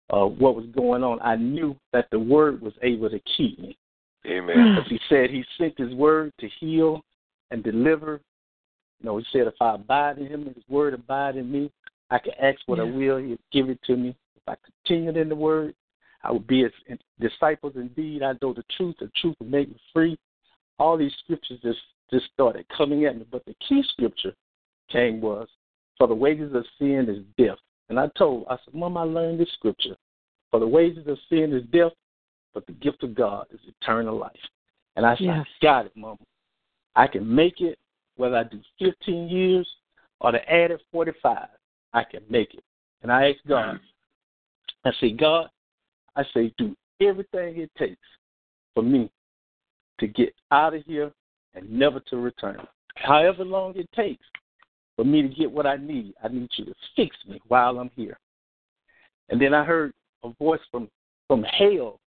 uh, 0.09 0.25
what 0.25 0.55
was 0.55 0.65
going 0.75 1.03
on. 1.03 1.19
I 1.21 1.35
knew 1.35 1.75
that 1.93 2.07
the 2.11 2.19
word 2.19 2.61
was 2.61 2.73
able 2.81 3.09
to 3.09 3.19
keep 3.37 3.59
me. 3.59 3.77
Amen. 4.25 4.75
Because 4.75 4.89
he 4.89 4.99
said 5.09 5.29
he 5.29 5.43
sent 5.57 5.77
his 5.77 5.93
word 5.93 6.33
to 6.39 6.49
heal 6.59 7.03
and 7.51 7.63
deliver. 7.63 8.21
You 8.99 9.05
know, 9.05 9.17
he 9.17 9.25
said 9.31 9.47
if 9.47 9.55
I 9.61 9.75
abide 9.75 10.17
in 10.17 10.27
him 10.27 10.47
and 10.47 10.55
his 10.55 10.63
word 10.67 10.93
abide 10.93 11.35
in 11.35 11.51
me, 11.51 11.71
I 12.09 12.19
can 12.19 12.33
ask 12.41 12.59
what 12.67 12.79
I 12.79 12.83
will, 12.83 13.17
he'll 13.17 13.37
give 13.51 13.69
it 13.69 13.79
to 13.85 13.95
me. 13.95 14.15
If 14.35 14.43
I 14.47 14.55
continued 14.63 15.17
in 15.17 15.29
the 15.29 15.35
word, 15.35 15.73
I 16.23 16.31
would 16.31 16.47
be 16.47 16.63
his 16.63 16.97
disciples 17.19 17.73
indeed. 17.75 18.23
I 18.23 18.33
know 18.41 18.53
the 18.53 18.63
truth, 18.77 18.95
the 18.99 19.11
truth 19.19 19.35
will 19.39 19.47
make 19.47 19.69
me 19.69 19.77
free. 19.93 20.17
All 20.77 20.97
these 20.97 21.13
scriptures 21.23 21.59
just, 21.63 21.79
just 22.11 22.25
started 22.33 22.65
coming 22.75 23.05
at 23.05 23.17
me. 23.17 23.25
But 23.31 23.45
the 23.45 23.55
key 23.67 23.83
scripture 23.89 24.33
came 24.91 25.21
was, 25.21 25.47
For 25.97 26.07
the 26.07 26.15
wages 26.15 26.53
of 26.53 26.65
sin 26.77 27.07
is 27.09 27.23
death. 27.43 27.57
And 27.89 27.99
I 27.99 28.07
told, 28.17 28.45
I 28.49 28.57
said, 28.65 28.73
Mom, 28.73 28.97
I 28.97 29.03
learned 29.03 29.39
this 29.39 29.51
scripture. 29.53 29.95
For 30.51 30.59
the 30.59 30.67
wages 30.67 31.07
of 31.07 31.17
sin 31.29 31.53
is 31.53 31.63
death, 31.71 31.91
but 32.53 32.65
the 32.65 32.73
gift 32.73 33.03
of 33.03 33.15
God 33.15 33.47
is 33.51 33.59
eternal 33.81 34.17
life. 34.17 34.31
And 34.95 35.05
I 35.05 35.15
said, 35.15 35.25
Yes. 35.25 35.45
I 35.61 35.65
got 35.65 35.85
it, 35.85 35.91
Mama. 35.95 36.17
I 36.95 37.07
can 37.07 37.33
make 37.33 37.61
it 37.61 37.77
whether 38.15 38.37
I 38.37 38.43
do 38.43 38.59
15 38.79 39.27
years 39.27 39.67
or 40.21 40.31
the 40.31 40.49
added 40.49 40.81
45. 40.91 41.47
I 41.93 42.03
can 42.03 42.21
make 42.29 42.53
it. 42.53 42.63
And 43.01 43.11
I 43.11 43.29
asked 43.29 43.45
God, 43.47 43.79
I 44.85 44.91
say, 44.99 45.11
God, 45.11 45.49
I 46.15 46.23
say, 46.33 46.53
do 46.57 46.75
everything 47.01 47.59
it 47.59 47.71
takes 47.77 48.07
for 48.73 48.83
me 48.83 49.11
to 49.99 50.07
get 50.07 50.33
out 50.51 50.73
of 50.73 50.83
here 50.85 51.11
and 51.53 51.69
never 51.69 51.99
to 52.01 52.17
return. 52.17 52.57
However 52.95 53.43
long 53.43 53.73
it 53.75 53.89
takes 53.93 54.23
for 54.95 55.05
me 55.05 55.21
to 55.21 55.27
get 55.27 55.51
what 55.51 55.65
I 55.65 55.77
need, 55.77 56.13
I 56.23 56.27
need 56.27 56.49
you 56.57 56.65
to 56.65 56.73
fix 56.95 57.15
me 57.27 57.41
while 57.47 57.79
I'm 57.79 57.91
here. 57.95 58.17
And 59.29 59.41
then 59.41 59.53
I 59.53 59.63
heard 59.63 59.93
a 60.23 60.29
voice 60.29 60.61
from, 60.71 60.89
from 61.27 61.43
hell 61.43 61.99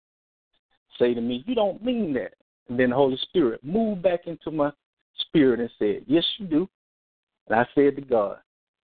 say 0.98 1.14
to 1.14 1.20
me, 1.20 1.44
You 1.46 1.54
don't 1.54 1.82
mean 1.82 2.12
that. 2.14 2.34
And 2.68 2.78
then 2.78 2.90
the 2.90 2.96
Holy 2.96 3.18
Spirit 3.22 3.62
moved 3.64 4.02
back 4.02 4.26
into 4.26 4.50
my 4.50 4.70
spirit 5.20 5.60
and 5.60 5.70
said, 5.78 6.04
Yes, 6.06 6.24
you 6.38 6.46
do. 6.46 6.68
And 7.48 7.58
I 7.58 7.66
said 7.74 7.96
to 7.96 8.02
God, 8.02 8.38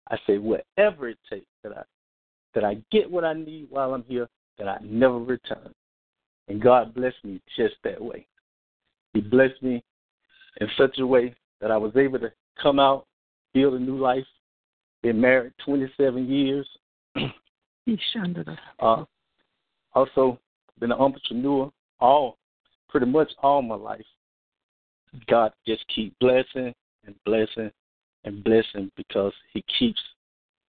I 0.09 0.17
said, 0.27 0.41
whatever 0.41 1.09
it 1.09 1.19
takes 1.31 1.47
that 1.63 1.73
I 1.77 1.83
that 2.55 2.65
I 2.65 2.77
get 2.91 3.11
what 3.11 3.25
I 3.25 3.33
need 3.33 3.69
while 3.71 3.95
I'm 3.95 4.05
here, 4.05 4.29
that 4.59 4.69
I 4.69 4.77
never 4.83 5.19
return. 5.19 5.73
And 6.49 6.61
God 6.61 6.95
blessed 6.95 7.25
me 7.25 7.41
just 7.57 7.77
that 7.83 8.01
way. 8.01 8.27
He 9.15 9.23
blessed 9.23 9.63
me 9.63 9.83
in 10.61 10.69
such 10.77 10.99
a 10.99 11.07
way 11.07 11.35
that 11.63 11.71
I 11.71 11.79
was 11.79 11.97
able 11.97 12.19
to 12.19 12.31
come 12.63 12.79
out, 12.79 13.07
build 13.55 13.75
a 13.75 13.79
new 13.79 13.99
life, 13.99 14.27
been 15.03 15.21
married 15.21 15.53
27 15.65 16.29
years. 16.29 16.69
He 17.85 17.99
shunted 18.13 18.49
us. 18.49 18.59
Uh, 18.79 19.05
also 19.95 20.39
been 20.79 20.93
an 20.93 20.99
entrepreneur 20.99 21.71
all 22.01 22.39
pretty 22.89 23.07
much 23.07 23.31
all 23.43 23.63
my 23.63 23.75
life. 23.75 24.05
God 25.27 25.53
just 25.67 25.85
keep 25.95 26.17
blessing 26.21 26.73
and 27.05 27.15
blessing 27.25 27.71
and 28.25 28.45
blessing 28.45 28.91
because 28.97 29.33
he 29.53 29.65
keeps 29.79 30.01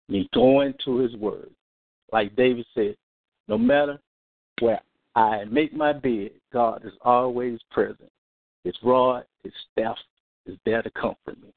me 0.10 0.30
going 0.34 0.74
to 0.86 0.98
his 0.98 1.16
word. 1.16 1.50
Like 2.12 2.36
David 2.36 2.66
said, 2.74 2.96
no 3.48 3.58
matter 3.58 4.00
where 4.60 4.82
I 5.16 5.46
make 5.46 5.74
my 5.74 5.94
bed, 5.94 6.32
God 6.52 6.82
is 6.86 6.94
always 7.02 7.60
present. 7.72 8.12
His 8.64 8.76
rod, 8.84 9.26
his 9.44 9.54
staff 9.72 9.98
is 10.46 10.58
there 10.66 10.82
to 10.82 10.90
comfort 10.92 11.42
me. 11.42 11.54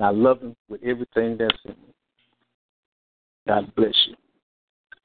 I 0.00 0.10
love 0.10 0.40
him 0.40 0.56
with 0.68 0.82
everything 0.82 1.36
that's 1.38 1.56
in 1.64 1.72
me. 1.72 1.94
God 3.46 3.74
bless 3.74 3.94
you. 4.06 4.14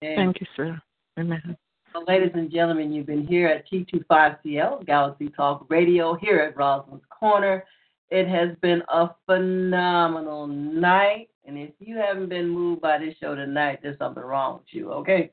Thank 0.01 0.39
you, 0.39 0.47
sir. 0.55 0.80
Amen. 1.19 1.57
So, 1.93 2.03
ladies 2.07 2.31
and 2.34 2.51
gentlemen, 2.51 2.91
you've 2.91 3.05
been 3.05 3.26
here 3.26 3.47
at 3.47 3.65
T25CL, 3.69 4.85
Galaxy 4.85 5.30
Talk 5.30 5.65
Radio, 5.69 6.15
here 6.15 6.39
at 6.39 6.57
Rosalind's 6.57 7.05
Corner. 7.09 7.63
It 8.09 8.27
has 8.27 8.55
been 8.61 8.81
a 8.89 9.09
phenomenal 9.26 10.47
night. 10.47 11.30
And 11.45 11.57
if 11.57 11.72
you 11.80 11.97
haven't 11.97 12.30
been 12.30 12.49
moved 12.49 12.81
by 12.81 12.97
this 12.97 13.15
show 13.19 13.35
tonight, 13.35 13.80
there's 13.81 13.97
something 13.97 14.23
wrong 14.23 14.55
with 14.55 14.67
you, 14.72 14.91
okay? 14.91 15.31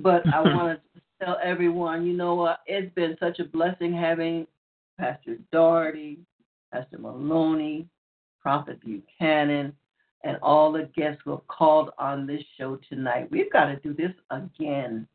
But 0.00 0.26
I 0.32 0.40
want 0.54 0.80
to 0.94 1.00
tell 1.24 1.38
everyone, 1.42 2.06
you 2.06 2.14
know 2.14 2.34
what? 2.34 2.60
It's 2.66 2.92
been 2.94 3.16
such 3.20 3.38
a 3.38 3.44
blessing 3.44 3.92
having 3.92 4.46
Pastor 4.98 5.36
Daugherty, 5.52 6.18
Pastor 6.72 6.98
Maloney, 6.98 7.86
Prophet 8.42 8.80
Buchanan, 8.80 9.72
and 10.24 10.36
all 10.42 10.72
the 10.72 10.88
guests 10.96 11.20
who 11.24 11.32
have 11.32 11.46
called 11.48 11.90
on 11.98 12.26
this 12.26 12.42
show 12.58 12.78
tonight. 12.88 13.28
We've 13.30 13.52
got 13.52 13.66
to 13.66 13.76
do 13.76 13.94
this 13.94 14.12
again. 14.30 15.06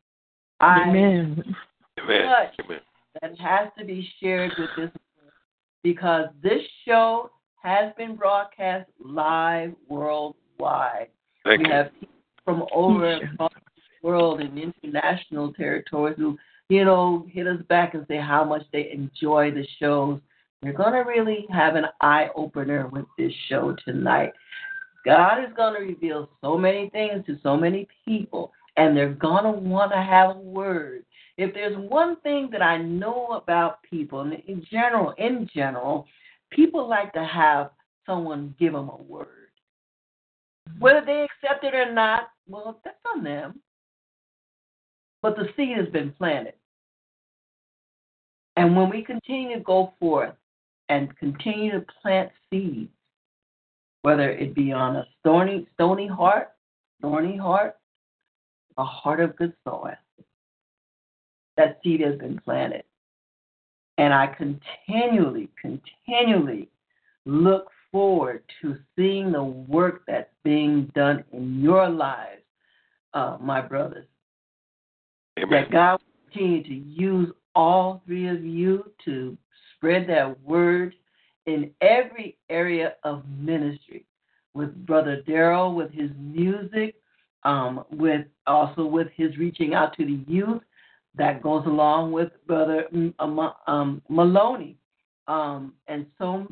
Amen. 0.60 1.44
Amen. 1.98 2.24
Amen. 2.64 2.80
that 3.20 3.38
has 3.38 3.68
to 3.78 3.84
be 3.84 4.08
shared 4.20 4.52
with 4.58 4.70
this 4.76 4.90
because 5.82 6.26
this 6.42 6.62
show 6.86 7.30
has 7.62 7.92
been 7.96 8.16
broadcast 8.16 8.88
live 9.02 9.72
worldwide. 9.88 11.08
Thank 11.44 11.62
we 11.62 11.68
you. 11.68 11.74
have 11.74 11.92
people 11.98 12.14
from 12.44 12.64
over 12.72 13.18
the 13.38 13.48
world 14.02 14.40
and 14.40 14.58
international 14.58 15.52
territories 15.52 16.16
who, 16.16 16.38
you 16.68 16.84
know, 16.84 17.26
hit 17.30 17.46
us 17.46 17.60
back 17.68 17.94
and 17.94 18.06
say 18.08 18.18
how 18.18 18.44
much 18.44 18.62
they 18.72 18.90
enjoy 18.90 19.50
the 19.50 19.66
shows. 19.78 20.20
We're 20.62 20.72
going 20.72 20.92
to 20.92 21.00
really 21.00 21.46
have 21.50 21.76
an 21.76 21.86
eye 22.00 22.28
opener 22.34 22.88
with 22.88 23.04
this 23.16 23.32
show 23.48 23.76
tonight. 23.84 24.32
God 25.04 25.38
is 25.44 25.50
going 25.56 25.74
to 25.74 25.80
reveal 25.80 26.28
so 26.40 26.58
many 26.58 26.90
things 26.90 27.24
to 27.26 27.38
so 27.42 27.56
many 27.56 27.86
people. 28.04 28.52
and 28.76 28.96
they're 28.96 29.12
going 29.12 29.42
to 29.42 29.50
want 29.50 29.90
to 29.90 30.00
have 30.00 30.36
a 30.36 30.38
word. 30.38 31.04
If 31.36 31.52
there's 31.52 31.76
one 31.76 32.16
thing 32.20 32.48
that 32.52 32.62
I 32.62 32.78
know 32.78 33.42
about 33.42 33.82
people, 33.82 34.20
in 34.22 34.64
general, 34.70 35.14
in 35.18 35.48
general, 35.52 36.06
people 36.50 36.88
like 36.88 37.12
to 37.14 37.24
have 37.24 37.70
someone 38.06 38.54
give 38.58 38.72
them 38.72 38.88
a 38.88 39.02
word. 39.02 39.50
Whether 40.78 41.04
they 41.04 41.24
accept 41.24 41.64
it 41.64 41.74
or 41.74 41.92
not, 41.92 42.30
well, 42.48 42.80
that's 42.84 42.96
on 43.14 43.24
them. 43.24 43.60
But 45.22 45.34
the 45.34 45.48
seed 45.56 45.76
has 45.76 45.88
been 45.88 46.12
planted. 46.12 46.54
And 48.56 48.76
when 48.76 48.90
we 48.90 49.02
continue 49.02 49.56
to 49.56 49.62
go 49.62 49.92
forth 49.98 50.34
and 50.88 51.16
continue 51.18 51.72
to 51.72 51.84
plant 52.02 52.30
seeds, 52.50 52.90
whether 54.02 54.30
it 54.30 54.54
be 54.54 54.72
on 54.72 54.96
a 54.96 55.06
stony, 55.20 55.66
stony 55.74 56.06
heart, 56.06 56.48
thorny 57.00 57.36
heart, 57.36 57.76
a 58.76 58.84
heart 58.84 59.20
of 59.20 59.36
good 59.36 59.52
soil, 59.64 59.94
that 61.56 61.78
seed 61.82 62.00
has 62.00 62.18
been 62.18 62.40
planted. 62.44 62.84
And 63.98 64.14
I 64.14 64.28
continually, 64.28 65.50
continually 65.60 66.68
look 67.26 67.68
forward 67.90 68.42
to 68.62 68.76
seeing 68.96 69.32
the 69.32 69.42
work 69.42 70.02
that's 70.06 70.30
being 70.44 70.90
done 70.94 71.24
in 71.32 71.60
your 71.60 71.88
lives, 71.88 72.42
uh, 73.14 73.38
my 73.40 73.60
brothers. 73.60 74.06
Amen. 75.38 75.50
That 75.50 75.70
God 75.70 75.92
will 76.00 76.30
continue 76.30 76.62
to 76.62 76.74
use 76.74 77.32
all 77.54 78.02
three 78.06 78.28
of 78.28 78.44
you 78.44 78.90
to 79.04 79.36
spread 79.78 80.08
that 80.08 80.40
word 80.42 80.94
in 81.46 81.70
every 81.80 82.36
area 82.50 82.94
of 83.04 83.22
ministry. 83.38 84.04
With 84.54 84.74
Brother 84.86 85.22
Daryl, 85.26 85.74
with 85.74 85.92
his 85.92 86.10
music, 86.18 86.96
um, 87.44 87.84
with 87.90 88.26
also 88.46 88.84
with 88.84 89.08
his 89.14 89.36
reaching 89.38 89.74
out 89.74 89.96
to 89.96 90.04
the 90.04 90.20
youth, 90.26 90.62
that 91.14 91.42
goes 91.42 91.64
along 91.66 92.12
with 92.12 92.30
Brother 92.46 92.86
um, 93.18 93.52
um, 93.66 94.02
Maloney, 94.08 94.76
um, 95.26 95.74
and 95.86 96.06
so 96.18 96.46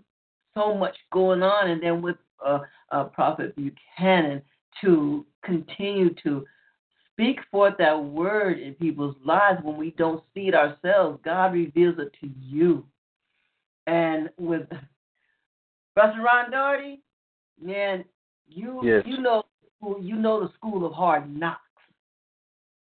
so 0.54 0.74
much 0.74 0.96
going 1.12 1.42
on, 1.42 1.70
and 1.70 1.82
then 1.82 2.00
with 2.00 2.16
uh, 2.44 2.60
uh, 2.90 3.04
Prophet 3.04 3.54
Buchanan 3.56 4.42
to 4.80 5.24
continue 5.44 6.14
to 6.22 6.44
speak 7.12 7.40
forth 7.50 7.74
that 7.78 8.02
word 8.02 8.58
in 8.58 8.74
people's 8.74 9.16
lives 9.24 9.60
when 9.62 9.76
we 9.76 9.90
don't 9.92 10.22
see 10.34 10.48
it 10.48 10.54
ourselves. 10.54 11.18
God 11.24 11.52
reveals 11.52 11.98
it 11.98 12.14
to 12.20 12.30
you. 12.40 12.84
And 13.86 14.30
with 14.38 14.68
Ron 15.96 16.50
Daugherty, 16.50 17.00
man, 17.60 18.04
you 18.48 18.80
Yes. 18.84 19.04
you 19.06 19.18
know 19.18 19.44
you 20.00 20.16
know 20.16 20.40
the 20.40 20.52
school 20.54 20.84
of 20.84 20.92
hard 20.92 21.32
knocks. 21.32 21.60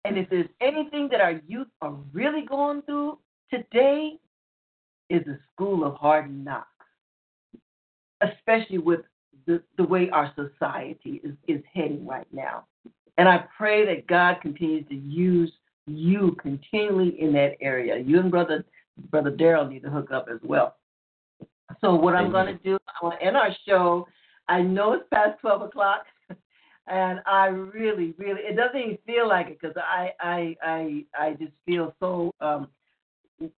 And 0.05 0.17
if 0.17 0.31
there's 0.31 0.49
anything 0.61 1.09
that 1.11 1.21
our 1.21 1.41
youth 1.47 1.69
are 1.83 1.95
really 2.13 2.47
going 2.47 2.83
through 2.83 3.19
today, 3.51 4.19
is 5.11 5.25
the 5.25 5.39
school 5.53 5.85
of 5.85 5.95
hard 5.95 6.33
knocks, 6.45 6.69
especially 8.21 8.79
with 8.79 9.01
the, 9.47 9.63
the 9.77 9.85
way 9.85 10.11
our 10.11 10.33
society 10.35 11.21
is, 11.25 11.33
is 11.47 11.63
heading 11.75 12.07
right 12.07 12.27
now. 12.33 12.65
And 13.17 13.29
I 13.29 13.45
pray 13.57 13.87
that 13.87 14.07
God 14.07 14.41
continues 14.43 14.87
to 14.89 14.95
use 14.95 15.53
you 15.87 16.37
continually 16.41 17.21
in 17.21 17.33
that 17.33 17.53
area. 17.61 17.99
You 17.99 18.21
and 18.21 18.31
brother 18.31 18.65
brother 19.11 19.31
Daryl 19.31 19.69
need 19.69 19.83
to 19.83 19.91
hook 19.91 20.11
up 20.11 20.29
as 20.31 20.41
well. 20.43 20.77
So 21.81 21.95
what 21.95 22.15
I'm 22.15 22.31
going 22.31 22.47
to 22.47 22.63
do, 22.63 22.79
I 22.89 23.05
want 23.05 23.21
to 23.21 23.27
end 23.27 23.37
our 23.37 23.51
show. 23.67 24.07
I 24.49 24.63
know 24.63 24.95
it's 24.95 25.05
past 25.13 25.39
twelve 25.41 25.63
o'clock, 25.63 26.05
and 26.87 27.21
I 27.27 27.47
really, 27.47 28.15
really, 28.17 28.41
it 28.41 28.57
doesn't 28.57 28.81
even 28.81 28.99
feel 29.07 29.29
like 29.29 29.49
it 29.49 29.59
because 29.61 29.77
I, 29.77 30.13
I, 30.21 30.57
I, 30.63 31.05
I 31.19 31.33
just 31.35 31.53
feel 31.67 31.95
so 32.01 32.33
um, 32.41 32.69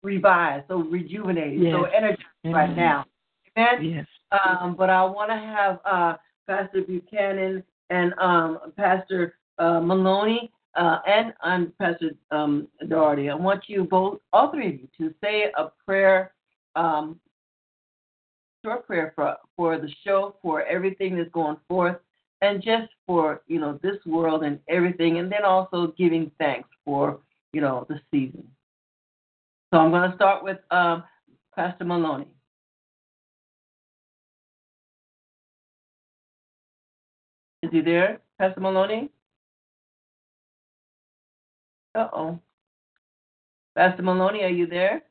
revived, 0.03 0.65
so 0.69 0.79
rejuvenated, 0.79 1.73
so 1.73 1.87
Yes. 1.87 1.93
energized 1.97 2.23
right 2.45 2.77
now. 2.77 3.05
Amen. 3.57 3.85
Yes. 3.85 4.07
Um, 4.33 4.75
but 4.77 4.91
I 4.91 5.05
want 5.05 5.31
to 5.31 5.37
have 5.37 5.81
uh, 5.85 6.17
Pastor 6.47 6.83
Buchanan 6.83 7.63
and 7.91 8.15
um, 8.19 8.59
Pastor 8.77 9.35
uh, 9.59 9.81
Maloney 9.81 10.51
uh, 10.77 10.99
and, 11.07 11.33
and 11.45 11.77
Pastor 11.79 12.11
um, 12.31 12.69
Daugherty. 12.89 13.31
I 13.31 13.35
want 13.35 13.65
you 13.69 13.85
both, 13.85 14.19
all 14.33 14.51
three 14.53 14.69
of 14.69 14.75
you, 14.75 14.89
to 14.99 15.15
say 15.23 15.53
a 15.57 15.69
prayer, 15.85 16.33
um, 16.77 17.19
short 18.65 18.87
prayer 18.87 19.13
for 19.15 19.37
for 19.57 19.79
the 19.79 19.91
show, 20.05 20.37
for 20.43 20.63
everything 20.63 21.17
that's 21.17 21.31
going 21.31 21.57
forth, 21.69 21.97
and 22.43 22.63
just 22.63 22.91
for 23.07 23.43
you 23.47 23.61
know 23.61 23.79
this 23.83 23.97
world 24.07 24.43
and 24.43 24.59
everything, 24.69 25.19
and 25.19 25.31
then 25.31 25.45
also 25.45 25.95
giving 25.99 26.31
thanks 26.39 26.69
for 26.85 27.21
you 27.53 27.61
know 27.61 27.87
the 27.89 28.01
season. 28.11 28.47
So 29.73 29.79
I'm 29.79 29.91
going 29.91 30.11
to 30.11 30.17
start 30.17 30.43
with 30.43 30.59
um, 30.71 31.05
Pastor 31.55 31.85
Maloney. 31.85 32.27
Is 37.63 37.71
he 37.71 37.81
there, 37.81 38.21
Pastor 38.39 38.61
Maloney? 38.61 39.11
Uh 41.95 42.09
oh. 42.13 42.39
Pastor 43.77 44.03
Maloney, 44.03 44.43
are 44.43 44.49
you 44.49 44.67
there? 44.67 45.03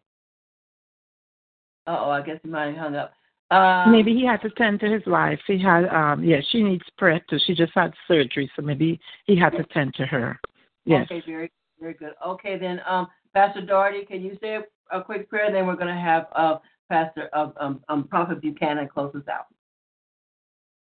Uh 1.87 1.97
oh, 2.01 2.09
I 2.09 2.21
guess 2.21 2.39
he 2.43 2.49
might 2.49 2.67
have 2.67 2.77
hung 2.77 2.95
up. 2.95 3.13
Um, 3.51 3.91
maybe 3.91 4.13
he 4.13 4.25
had 4.25 4.41
to 4.41 4.49
tend 4.51 4.79
to 4.81 4.91
his 4.91 5.01
wife. 5.07 5.39
He 5.47 5.57
had, 5.57 5.85
um, 5.87 6.23
yeah, 6.23 6.37
she 6.51 6.61
needs 6.61 6.83
prayer 6.97 7.19
too. 7.29 7.39
She 7.45 7.55
just 7.55 7.71
had 7.73 7.93
surgery, 8.07 8.49
so 8.55 8.61
maybe 8.61 8.99
he 9.25 9.35
had 9.35 9.51
to 9.53 9.63
tend 9.73 9.95
to 9.95 10.05
her. 10.05 10.39
Yes. 10.85 11.07
Okay, 11.11 11.23
very, 11.25 11.51
very 11.79 11.95
good. 11.95 12.13
Okay, 12.25 12.59
then, 12.59 12.79
um, 12.87 13.07
Pastor 13.33 13.61
Daugherty, 13.61 14.05
can 14.05 14.21
you 14.21 14.37
say 14.41 14.57
a, 14.57 14.97
a 14.97 15.03
quick 15.03 15.29
prayer? 15.29 15.51
Then 15.51 15.65
we're 15.65 15.75
going 15.75 15.93
to 15.93 15.99
have 15.99 16.27
uh, 16.35 16.57
Pastor 16.89 17.29
uh, 17.33 17.49
um, 17.59 17.81
um, 17.89 18.07
Prophet 18.07 18.41
Buchanan 18.41 18.87
close 18.87 19.13
us 19.15 19.27
out. 19.31 19.45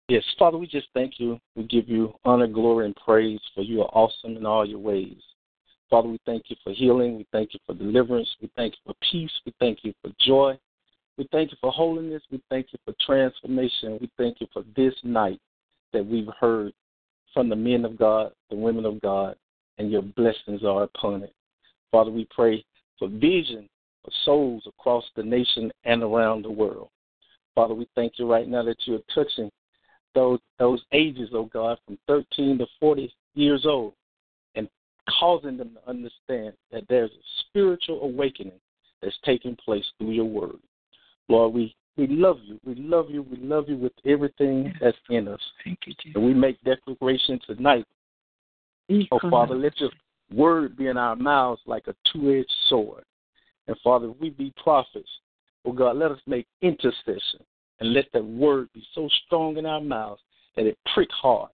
Yes, 0.08 0.22
Father, 0.38 0.56
we 0.56 0.68
just 0.68 0.86
thank 0.94 1.14
you. 1.18 1.40
We 1.56 1.64
give 1.64 1.88
you 1.88 2.14
honor, 2.24 2.46
glory, 2.46 2.86
and 2.86 2.96
praise 2.96 3.40
for 3.54 3.62
you 3.62 3.82
are 3.82 3.90
awesome 3.92 4.36
in 4.36 4.46
all 4.46 4.64
your 4.64 4.78
ways. 4.78 5.16
Father, 5.90 6.08
we 6.08 6.18
thank 6.26 6.44
you 6.48 6.56
for 6.62 6.72
healing. 6.72 7.16
We 7.16 7.26
thank 7.32 7.54
you 7.54 7.60
for 7.66 7.74
deliverance. 7.74 8.28
We 8.40 8.50
thank 8.56 8.74
you 8.74 8.92
for 8.92 8.94
peace. 9.10 9.30
We 9.44 9.52
thank 9.58 9.78
you 9.82 9.92
for 10.02 10.10
joy. 10.24 10.58
We 11.18 11.28
thank 11.32 11.50
you 11.50 11.56
for 11.60 11.72
holiness. 11.72 12.22
We 12.30 12.42
thank 12.50 12.68
you 12.72 12.78
for 12.84 12.94
transformation. 13.04 13.98
We 14.00 14.10
thank 14.18 14.40
you 14.40 14.46
for 14.52 14.64
this 14.76 14.94
night 15.02 15.40
that 15.92 16.04
we've 16.04 16.28
heard 16.38 16.72
from 17.32 17.48
the 17.48 17.56
men 17.56 17.84
of 17.84 17.98
God, 17.98 18.32
the 18.50 18.56
women 18.56 18.84
of 18.84 19.00
God, 19.00 19.36
and 19.78 19.90
your 19.90 20.02
blessings 20.02 20.62
are 20.64 20.84
upon 20.84 21.22
it. 21.22 21.34
Father, 21.90 22.10
we 22.10 22.26
pray 22.34 22.64
for 22.98 23.08
vision 23.08 23.68
for 24.04 24.10
souls 24.24 24.64
across 24.66 25.04
the 25.16 25.22
nation 25.22 25.70
and 25.84 26.02
around 26.02 26.42
the 26.42 26.50
world. 26.50 26.88
Father, 27.54 27.74
we 27.74 27.88
thank 27.94 28.14
you 28.18 28.30
right 28.30 28.48
now 28.48 28.62
that 28.62 28.76
you're 28.84 29.00
touching 29.14 29.50
those 30.14 30.38
those 30.58 30.82
ages, 30.92 31.30
oh 31.32 31.44
God, 31.52 31.78
from 31.86 31.98
13 32.06 32.58
to 32.58 32.66
40 32.80 33.12
years 33.34 33.64
old, 33.66 33.92
and 34.54 34.68
causing 35.20 35.56
them 35.56 35.74
to 35.74 35.90
understand 35.90 36.54
that 36.72 36.84
there's 36.88 37.10
a 37.10 37.24
spiritual 37.48 38.02
awakening 38.02 38.60
that's 39.02 39.16
taking 39.24 39.56
place 39.56 39.84
through 39.98 40.12
your 40.12 40.24
word. 40.24 40.56
Lord, 41.28 41.54
we, 41.54 41.74
we 41.96 42.06
love 42.06 42.38
you. 42.44 42.60
We 42.64 42.74
love 42.74 43.10
you. 43.10 43.22
We 43.22 43.36
love 43.38 43.68
you 43.68 43.76
with 43.76 43.92
everything 44.04 44.72
that's 44.80 44.96
in 45.10 45.28
us. 45.28 45.40
Thank 45.64 45.80
you, 45.86 45.94
Jesus. 46.02 46.16
And 46.16 46.24
we 46.24 46.34
make 46.34 46.60
declaration 46.62 47.40
tonight. 47.46 47.84
Oh, 49.10 49.18
Father, 49.30 49.56
let 49.56 49.78
your 49.80 49.90
word 50.32 50.76
be 50.76 50.86
in 50.86 50.96
our 50.96 51.16
mouths 51.16 51.60
like 51.66 51.86
a 51.88 51.94
two 52.12 52.32
edged 52.32 52.52
sword. 52.68 53.04
And 53.66 53.76
Father, 53.82 54.10
if 54.10 54.20
we 54.20 54.30
be 54.30 54.52
prophets, 54.62 55.08
oh 55.64 55.72
God, 55.72 55.96
let 55.96 56.12
us 56.12 56.20
make 56.26 56.46
intercession 56.62 57.40
and 57.80 57.92
let 57.92 58.06
that 58.12 58.24
word 58.24 58.68
be 58.72 58.82
so 58.94 59.08
strong 59.26 59.56
in 59.56 59.66
our 59.66 59.80
mouths 59.80 60.20
that 60.56 60.66
it 60.66 60.78
prick 60.94 61.10
hearts 61.10 61.52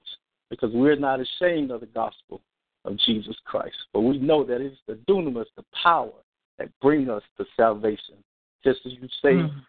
because 0.50 0.70
we're 0.74 0.96
not 0.96 1.20
ashamed 1.20 1.70
of 1.70 1.80
the 1.80 1.86
gospel 1.86 2.40
of 2.84 2.98
Jesus 2.98 3.36
Christ. 3.44 3.76
But 3.92 4.00
we 4.00 4.18
know 4.18 4.44
that 4.44 4.60
it's 4.60 4.76
the 4.86 4.98
dunamis, 5.08 5.46
the 5.56 5.64
power 5.82 6.12
that 6.58 6.68
bring 6.80 7.08
us 7.08 7.22
to 7.38 7.44
salvation. 7.56 8.16
Just 8.64 8.80
as 8.86 8.92
you 8.92 9.08
say, 9.20 9.34
Mm. 9.34 9.64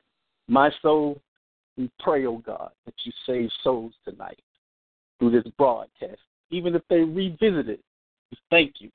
my 0.47 0.69
soul, 0.81 1.21
we 1.77 1.89
pray, 1.99 2.25
oh 2.25 2.37
God, 2.37 2.71
that 2.85 2.93
you 3.03 3.11
save 3.25 3.51
souls 3.63 3.93
tonight 4.05 4.39
through 5.19 5.31
this 5.31 5.47
broadcast. 5.57 6.21
Even 6.51 6.75
if 6.75 6.83
they 6.89 7.01
revisit 7.01 7.69
it, 7.69 7.81
we 8.31 8.37
thank 8.49 8.81
you. 8.81 8.91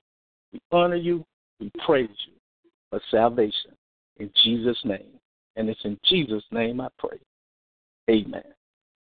We 0.53 0.61
honor 0.71 0.97
you. 0.97 1.25
We 1.59 1.71
praise 1.85 2.09
you 2.27 2.35
for 2.91 3.01
salvation 3.11 3.73
in 4.19 4.31
Jesus' 4.45 4.79
name. 4.85 5.19
And 5.57 5.69
it's 5.69 5.85
in 5.85 5.99
Jesus' 6.05 6.45
name 6.53 6.81
I 6.81 6.89
pray. 6.99 7.19
Amen. 8.09 8.45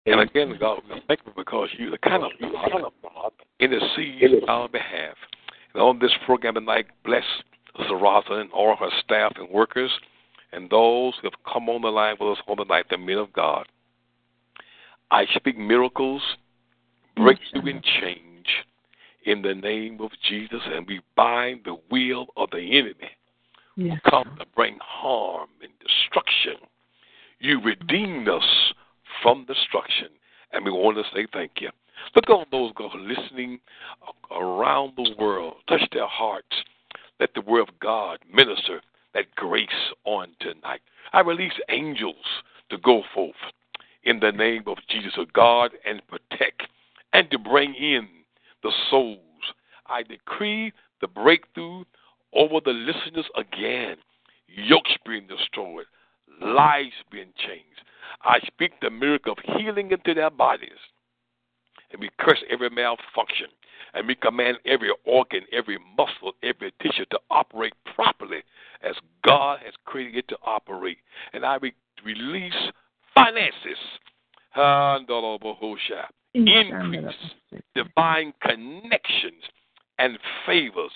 And 0.07 0.21
again, 0.21 0.57
God, 0.59 0.81
we 0.89 1.01
thank 1.09 1.21
you 1.27 1.33
because 1.37 1.69
you're 1.77 1.91
the 1.91 1.99
kind 1.99 2.23
of 2.23 2.31
you 2.41 2.51
kind 2.71 2.85
of 2.85 2.93
intercede 3.61 4.43
on 4.43 4.49
our 4.49 4.69
behalf. 4.69 5.17
And 5.75 5.83
on 5.83 5.99
this 5.99 6.13
program 6.25 6.55
tonight, 6.55 6.87
bless 7.05 7.25
Zarata 7.81 8.33
and 8.33 8.51
all 8.53 8.77
her 8.77 8.89
staff 9.05 9.33
and 9.37 9.51
workers, 9.51 9.91
and 10.53 10.71
those 10.71 11.15
who 11.21 11.29
have 11.29 11.53
come 11.53 11.69
on 11.69 11.83
the 11.83 11.89
line 11.89 12.17
with 12.21 12.39
us 12.39 12.45
on 12.49 12.57
the 12.59 12.65
night, 12.65 12.87
the 12.91 12.99
men 12.99 13.19
of 13.19 13.33
God. 13.33 13.67
I 15.11 15.27
speak 15.35 15.57
miracles, 15.57 16.23
breakthrough, 17.17 17.63
mm. 17.63 17.71
and 17.71 17.85
change 18.01 18.47
in 19.25 19.43
the 19.43 19.55
name 19.55 20.01
of 20.01 20.11
Jesus, 20.29 20.61
and 20.65 20.87
we 20.87 21.01
bind 21.17 21.63
the 21.65 21.77
will 21.91 22.29
of 22.37 22.51
the 22.51 22.79
enemy 22.79 23.11
Yes. 23.77 23.99
who 24.05 24.11
come 24.11 24.37
to 24.39 24.47
bring 24.55 24.79
harm 24.81 25.51
and 25.61 25.71
destruction. 25.81 26.55
You 27.41 27.61
redeemed 27.61 28.29
us 28.29 28.73
from 29.23 29.45
destruction, 29.45 30.09
and 30.53 30.65
we 30.65 30.71
want 30.71 30.97
to 30.97 31.05
say 31.15 31.27
thank 31.33 31.61
you. 31.61 31.71
Look 32.15 32.31
on 32.31 32.47
those 32.51 32.73
who 32.77 32.85
are 32.85 32.99
listening 32.99 33.61
around 34.31 34.95
the 34.97 35.15
world. 35.19 35.57
Touch 35.69 35.83
their 35.93 36.07
hearts. 36.07 36.57
Let 37.21 37.35
the 37.35 37.43
word 37.43 37.69
of 37.69 37.79
God 37.81 38.19
minister 38.33 38.81
that 39.17 39.35
grace 39.35 39.95
on 40.05 40.29
tonight. 40.41 40.83
I 41.15 41.21
release 41.21 41.55
angels 41.71 42.43
to 42.69 42.77
go 42.77 43.03
forth 43.15 43.35
in 44.05 44.21
the 44.21 44.31
name 44.31 44.65
of 44.67 44.77
Jesus 44.91 45.15
to 45.15 45.25
guard 45.33 45.73
and 45.87 46.03
protect 46.07 46.65
and 47.15 47.31
to 47.31 47.39
bring 47.39 47.75
in 47.75 48.07
the 48.63 48.73
souls. 48.91 49.19
I 49.87 50.03
decree 50.03 50.73
the 51.01 51.09
breakthrough 51.09 51.85
over 52.35 52.61
the 52.63 52.73
listeners 52.73 53.27
again. 53.37 53.97
Yokes 54.49 54.97
being 55.07 55.27
destroyed, 55.27 55.87
lives 56.43 56.95
being 57.11 57.33
changed. 57.39 57.81
I 58.23 58.41
speak 58.47 58.73
the 58.83 58.91
miracle 58.91 59.33
of 59.33 59.57
healing 59.57 59.93
into 59.93 60.13
their 60.13 60.31
bodies. 60.31 60.71
And 61.91 62.01
we 62.01 62.11
curse 62.19 62.43
every 62.51 62.69
malfunction. 62.69 63.49
And 63.97 64.07
we 64.07 64.15
command 64.15 64.59
every 64.67 64.91
organ, 65.05 65.41
every 65.53 65.79
muscle, 65.97 66.35
every 66.43 66.73
tissue 66.83 67.07
to 67.11 67.19
operate 67.31 67.73
properly 67.95 68.43
as 68.83 68.95
God 69.25 69.61
has 69.65 69.73
created 69.87 70.17
it 70.17 70.29
to 70.29 70.37
operate. 70.45 70.99
And 71.33 71.45
I 71.45 71.57
re- 71.57 71.75
release 72.05 72.53
finances. 73.15 73.79
Increase, 76.35 77.15
divine 77.75 78.35
connections 78.43 79.43
and 79.99 80.19
favors 80.45 80.93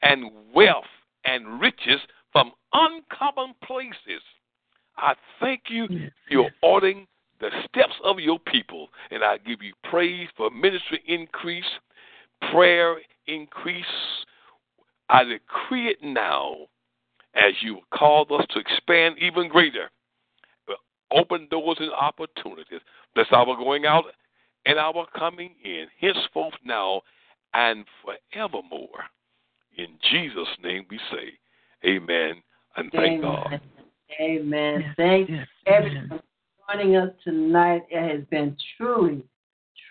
and 0.00 0.30
wealth 0.54 0.84
and 1.26 1.60
riches 1.60 2.00
from 2.32 2.52
uncommon 2.72 3.54
places. 3.62 4.22
I 4.96 5.14
thank 5.38 5.64
you 5.68 5.86
for 5.86 5.94
your 6.30 6.50
ordering 6.62 7.06
the 7.40 7.50
steps 7.68 7.94
of 8.04 8.18
your 8.18 8.38
people, 8.38 8.88
and 9.10 9.22
I 9.22 9.38
give 9.38 9.62
you 9.62 9.72
praise 9.84 10.28
for 10.36 10.50
ministry 10.50 11.02
increase, 11.06 11.64
prayer 12.50 12.96
increase. 13.26 13.84
I 15.08 15.24
decree 15.24 15.88
it 15.88 15.98
now 16.02 16.56
as 17.34 17.52
you 17.62 17.78
called 17.94 18.30
us 18.32 18.46
to 18.50 18.60
expand 18.60 19.16
even 19.18 19.48
greater. 19.48 19.90
Open 21.10 21.48
doors 21.50 21.78
and 21.80 21.90
opportunities. 21.92 22.80
Bless 23.14 23.28
our 23.32 23.56
going 23.56 23.86
out 23.86 24.04
and 24.66 24.78
our 24.78 25.06
coming 25.16 25.54
in, 25.64 25.86
henceforth 25.98 26.54
now 26.64 27.00
and 27.54 27.86
forevermore. 28.04 29.04
In 29.76 29.86
Jesus' 30.10 30.48
name 30.62 30.84
we 30.90 30.98
say, 31.10 31.32
Amen 31.88 32.42
and 32.76 32.90
thank 32.92 33.22
God. 33.22 33.60
Amen. 34.20 34.82
Amen. 34.82 34.94
Thank 34.96 35.30
everyone 35.66 36.08
for 36.08 36.20
joining 36.74 36.96
us 36.96 37.10
tonight. 37.24 37.82
It 37.90 38.16
has 38.16 38.24
been 38.30 38.56
truly, 38.76 39.24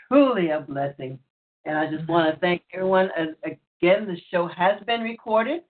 truly 0.07 0.49
a 0.49 0.61
blessing. 0.61 1.18
And 1.68 1.77
I 1.77 1.91
just 1.91 2.07
want 2.07 2.34
to 2.34 2.39
thank 2.39 2.61
everyone. 2.73 3.10
Again, 3.44 4.07
the 4.07 4.15
show 4.31 4.48
has 4.48 4.81
been 4.85 5.02
recorded. 5.02 5.64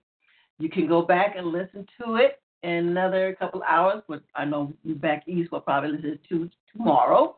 You 0.60 0.68
can 0.68 0.86
go 0.86 1.02
back 1.02 1.34
and 1.36 1.48
listen 1.48 1.86
to 2.00 2.16
it 2.16 2.40
in 2.62 2.70
another 2.70 3.36
couple 3.36 3.62
hours. 3.68 4.02
But 4.08 4.22
I 4.36 4.44
know 4.44 4.72
you 4.84 4.94
back 4.94 5.24
east 5.26 5.50
will 5.50 5.60
probably 5.60 5.90
listen 5.90 6.20
to 6.28 6.48
tomorrow. 6.72 7.36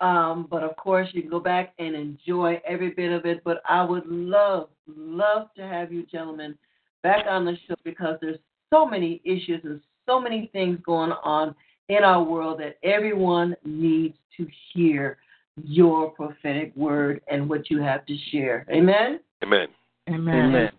Um, 0.00 0.48
but 0.50 0.64
of 0.64 0.76
course, 0.76 1.08
you 1.12 1.22
can 1.22 1.30
go 1.30 1.38
back 1.38 1.72
and 1.78 1.94
enjoy 1.94 2.60
every 2.66 2.90
bit 2.90 3.12
of 3.12 3.26
it. 3.26 3.44
But 3.44 3.62
I 3.68 3.84
would 3.84 4.06
love, 4.06 4.70
love 4.88 5.48
to 5.56 5.62
have 5.62 5.92
you 5.92 6.04
gentlemen 6.06 6.58
back 7.04 7.26
on 7.28 7.44
the 7.44 7.56
show 7.68 7.76
because 7.84 8.16
there's 8.20 8.40
so 8.70 8.84
many 8.84 9.20
issues 9.24 9.60
and 9.62 9.80
so 10.06 10.20
many 10.20 10.50
things 10.52 10.80
going 10.84 11.12
on 11.22 11.54
in 11.88 12.02
our 12.02 12.24
world 12.24 12.58
that 12.58 12.76
everyone 12.82 13.54
needs 13.64 14.16
to 14.36 14.48
hear 14.72 15.18
your 15.62 16.10
prophetic 16.10 16.72
word 16.76 17.20
and 17.30 17.48
what 17.48 17.70
you 17.70 17.80
have 17.80 18.06
to 18.06 18.16
share. 18.30 18.66
Amen. 18.70 19.20
Amen. 19.42 19.68
Amen. 20.08 20.34
Amen. 20.34 20.70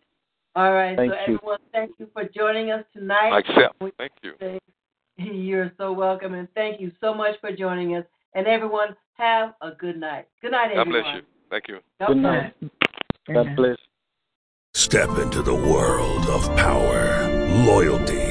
All 0.55 0.73
right. 0.73 0.97
Thank 0.97 1.11
so 1.11 1.17
you. 1.27 1.35
everyone, 1.35 1.59
thank 1.71 1.91
you 1.97 2.07
for 2.13 2.23
joining 2.25 2.71
us 2.71 2.83
tonight. 2.93 3.31
I 3.31 3.39
accept. 3.39 3.81
Thank 3.97 4.11
you. 4.21 4.33
You're 5.17 5.71
so 5.77 5.93
welcome, 5.93 6.33
and 6.33 6.47
thank 6.55 6.81
you 6.81 6.91
so 6.99 7.13
much 7.13 7.35
for 7.39 7.51
joining 7.55 7.95
us. 7.95 8.05
And 8.33 8.47
everyone, 8.47 8.95
have 9.13 9.53
a 9.61 9.71
good 9.71 9.99
night. 9.99 10.27
Good 10.41 10.51
night, 10.51 10.71
God 10.73 10.81
everyone. 10.81 11.03
bless 11.03 11.15
you. 11.15 11.21
Thank 11.49 11.67
you. 11.67 11.79
God 11.99 12.13
bless. 12.13 12.53
God 13.33 13.55
bless. 13.55 13.77
Step 14.73 15.09
into 15.19 15.41
the 15.41 15.53
world 15.53 16.25
of 16.27 16.43
power, 16.55 17.27
loyalty, 17.65 18.30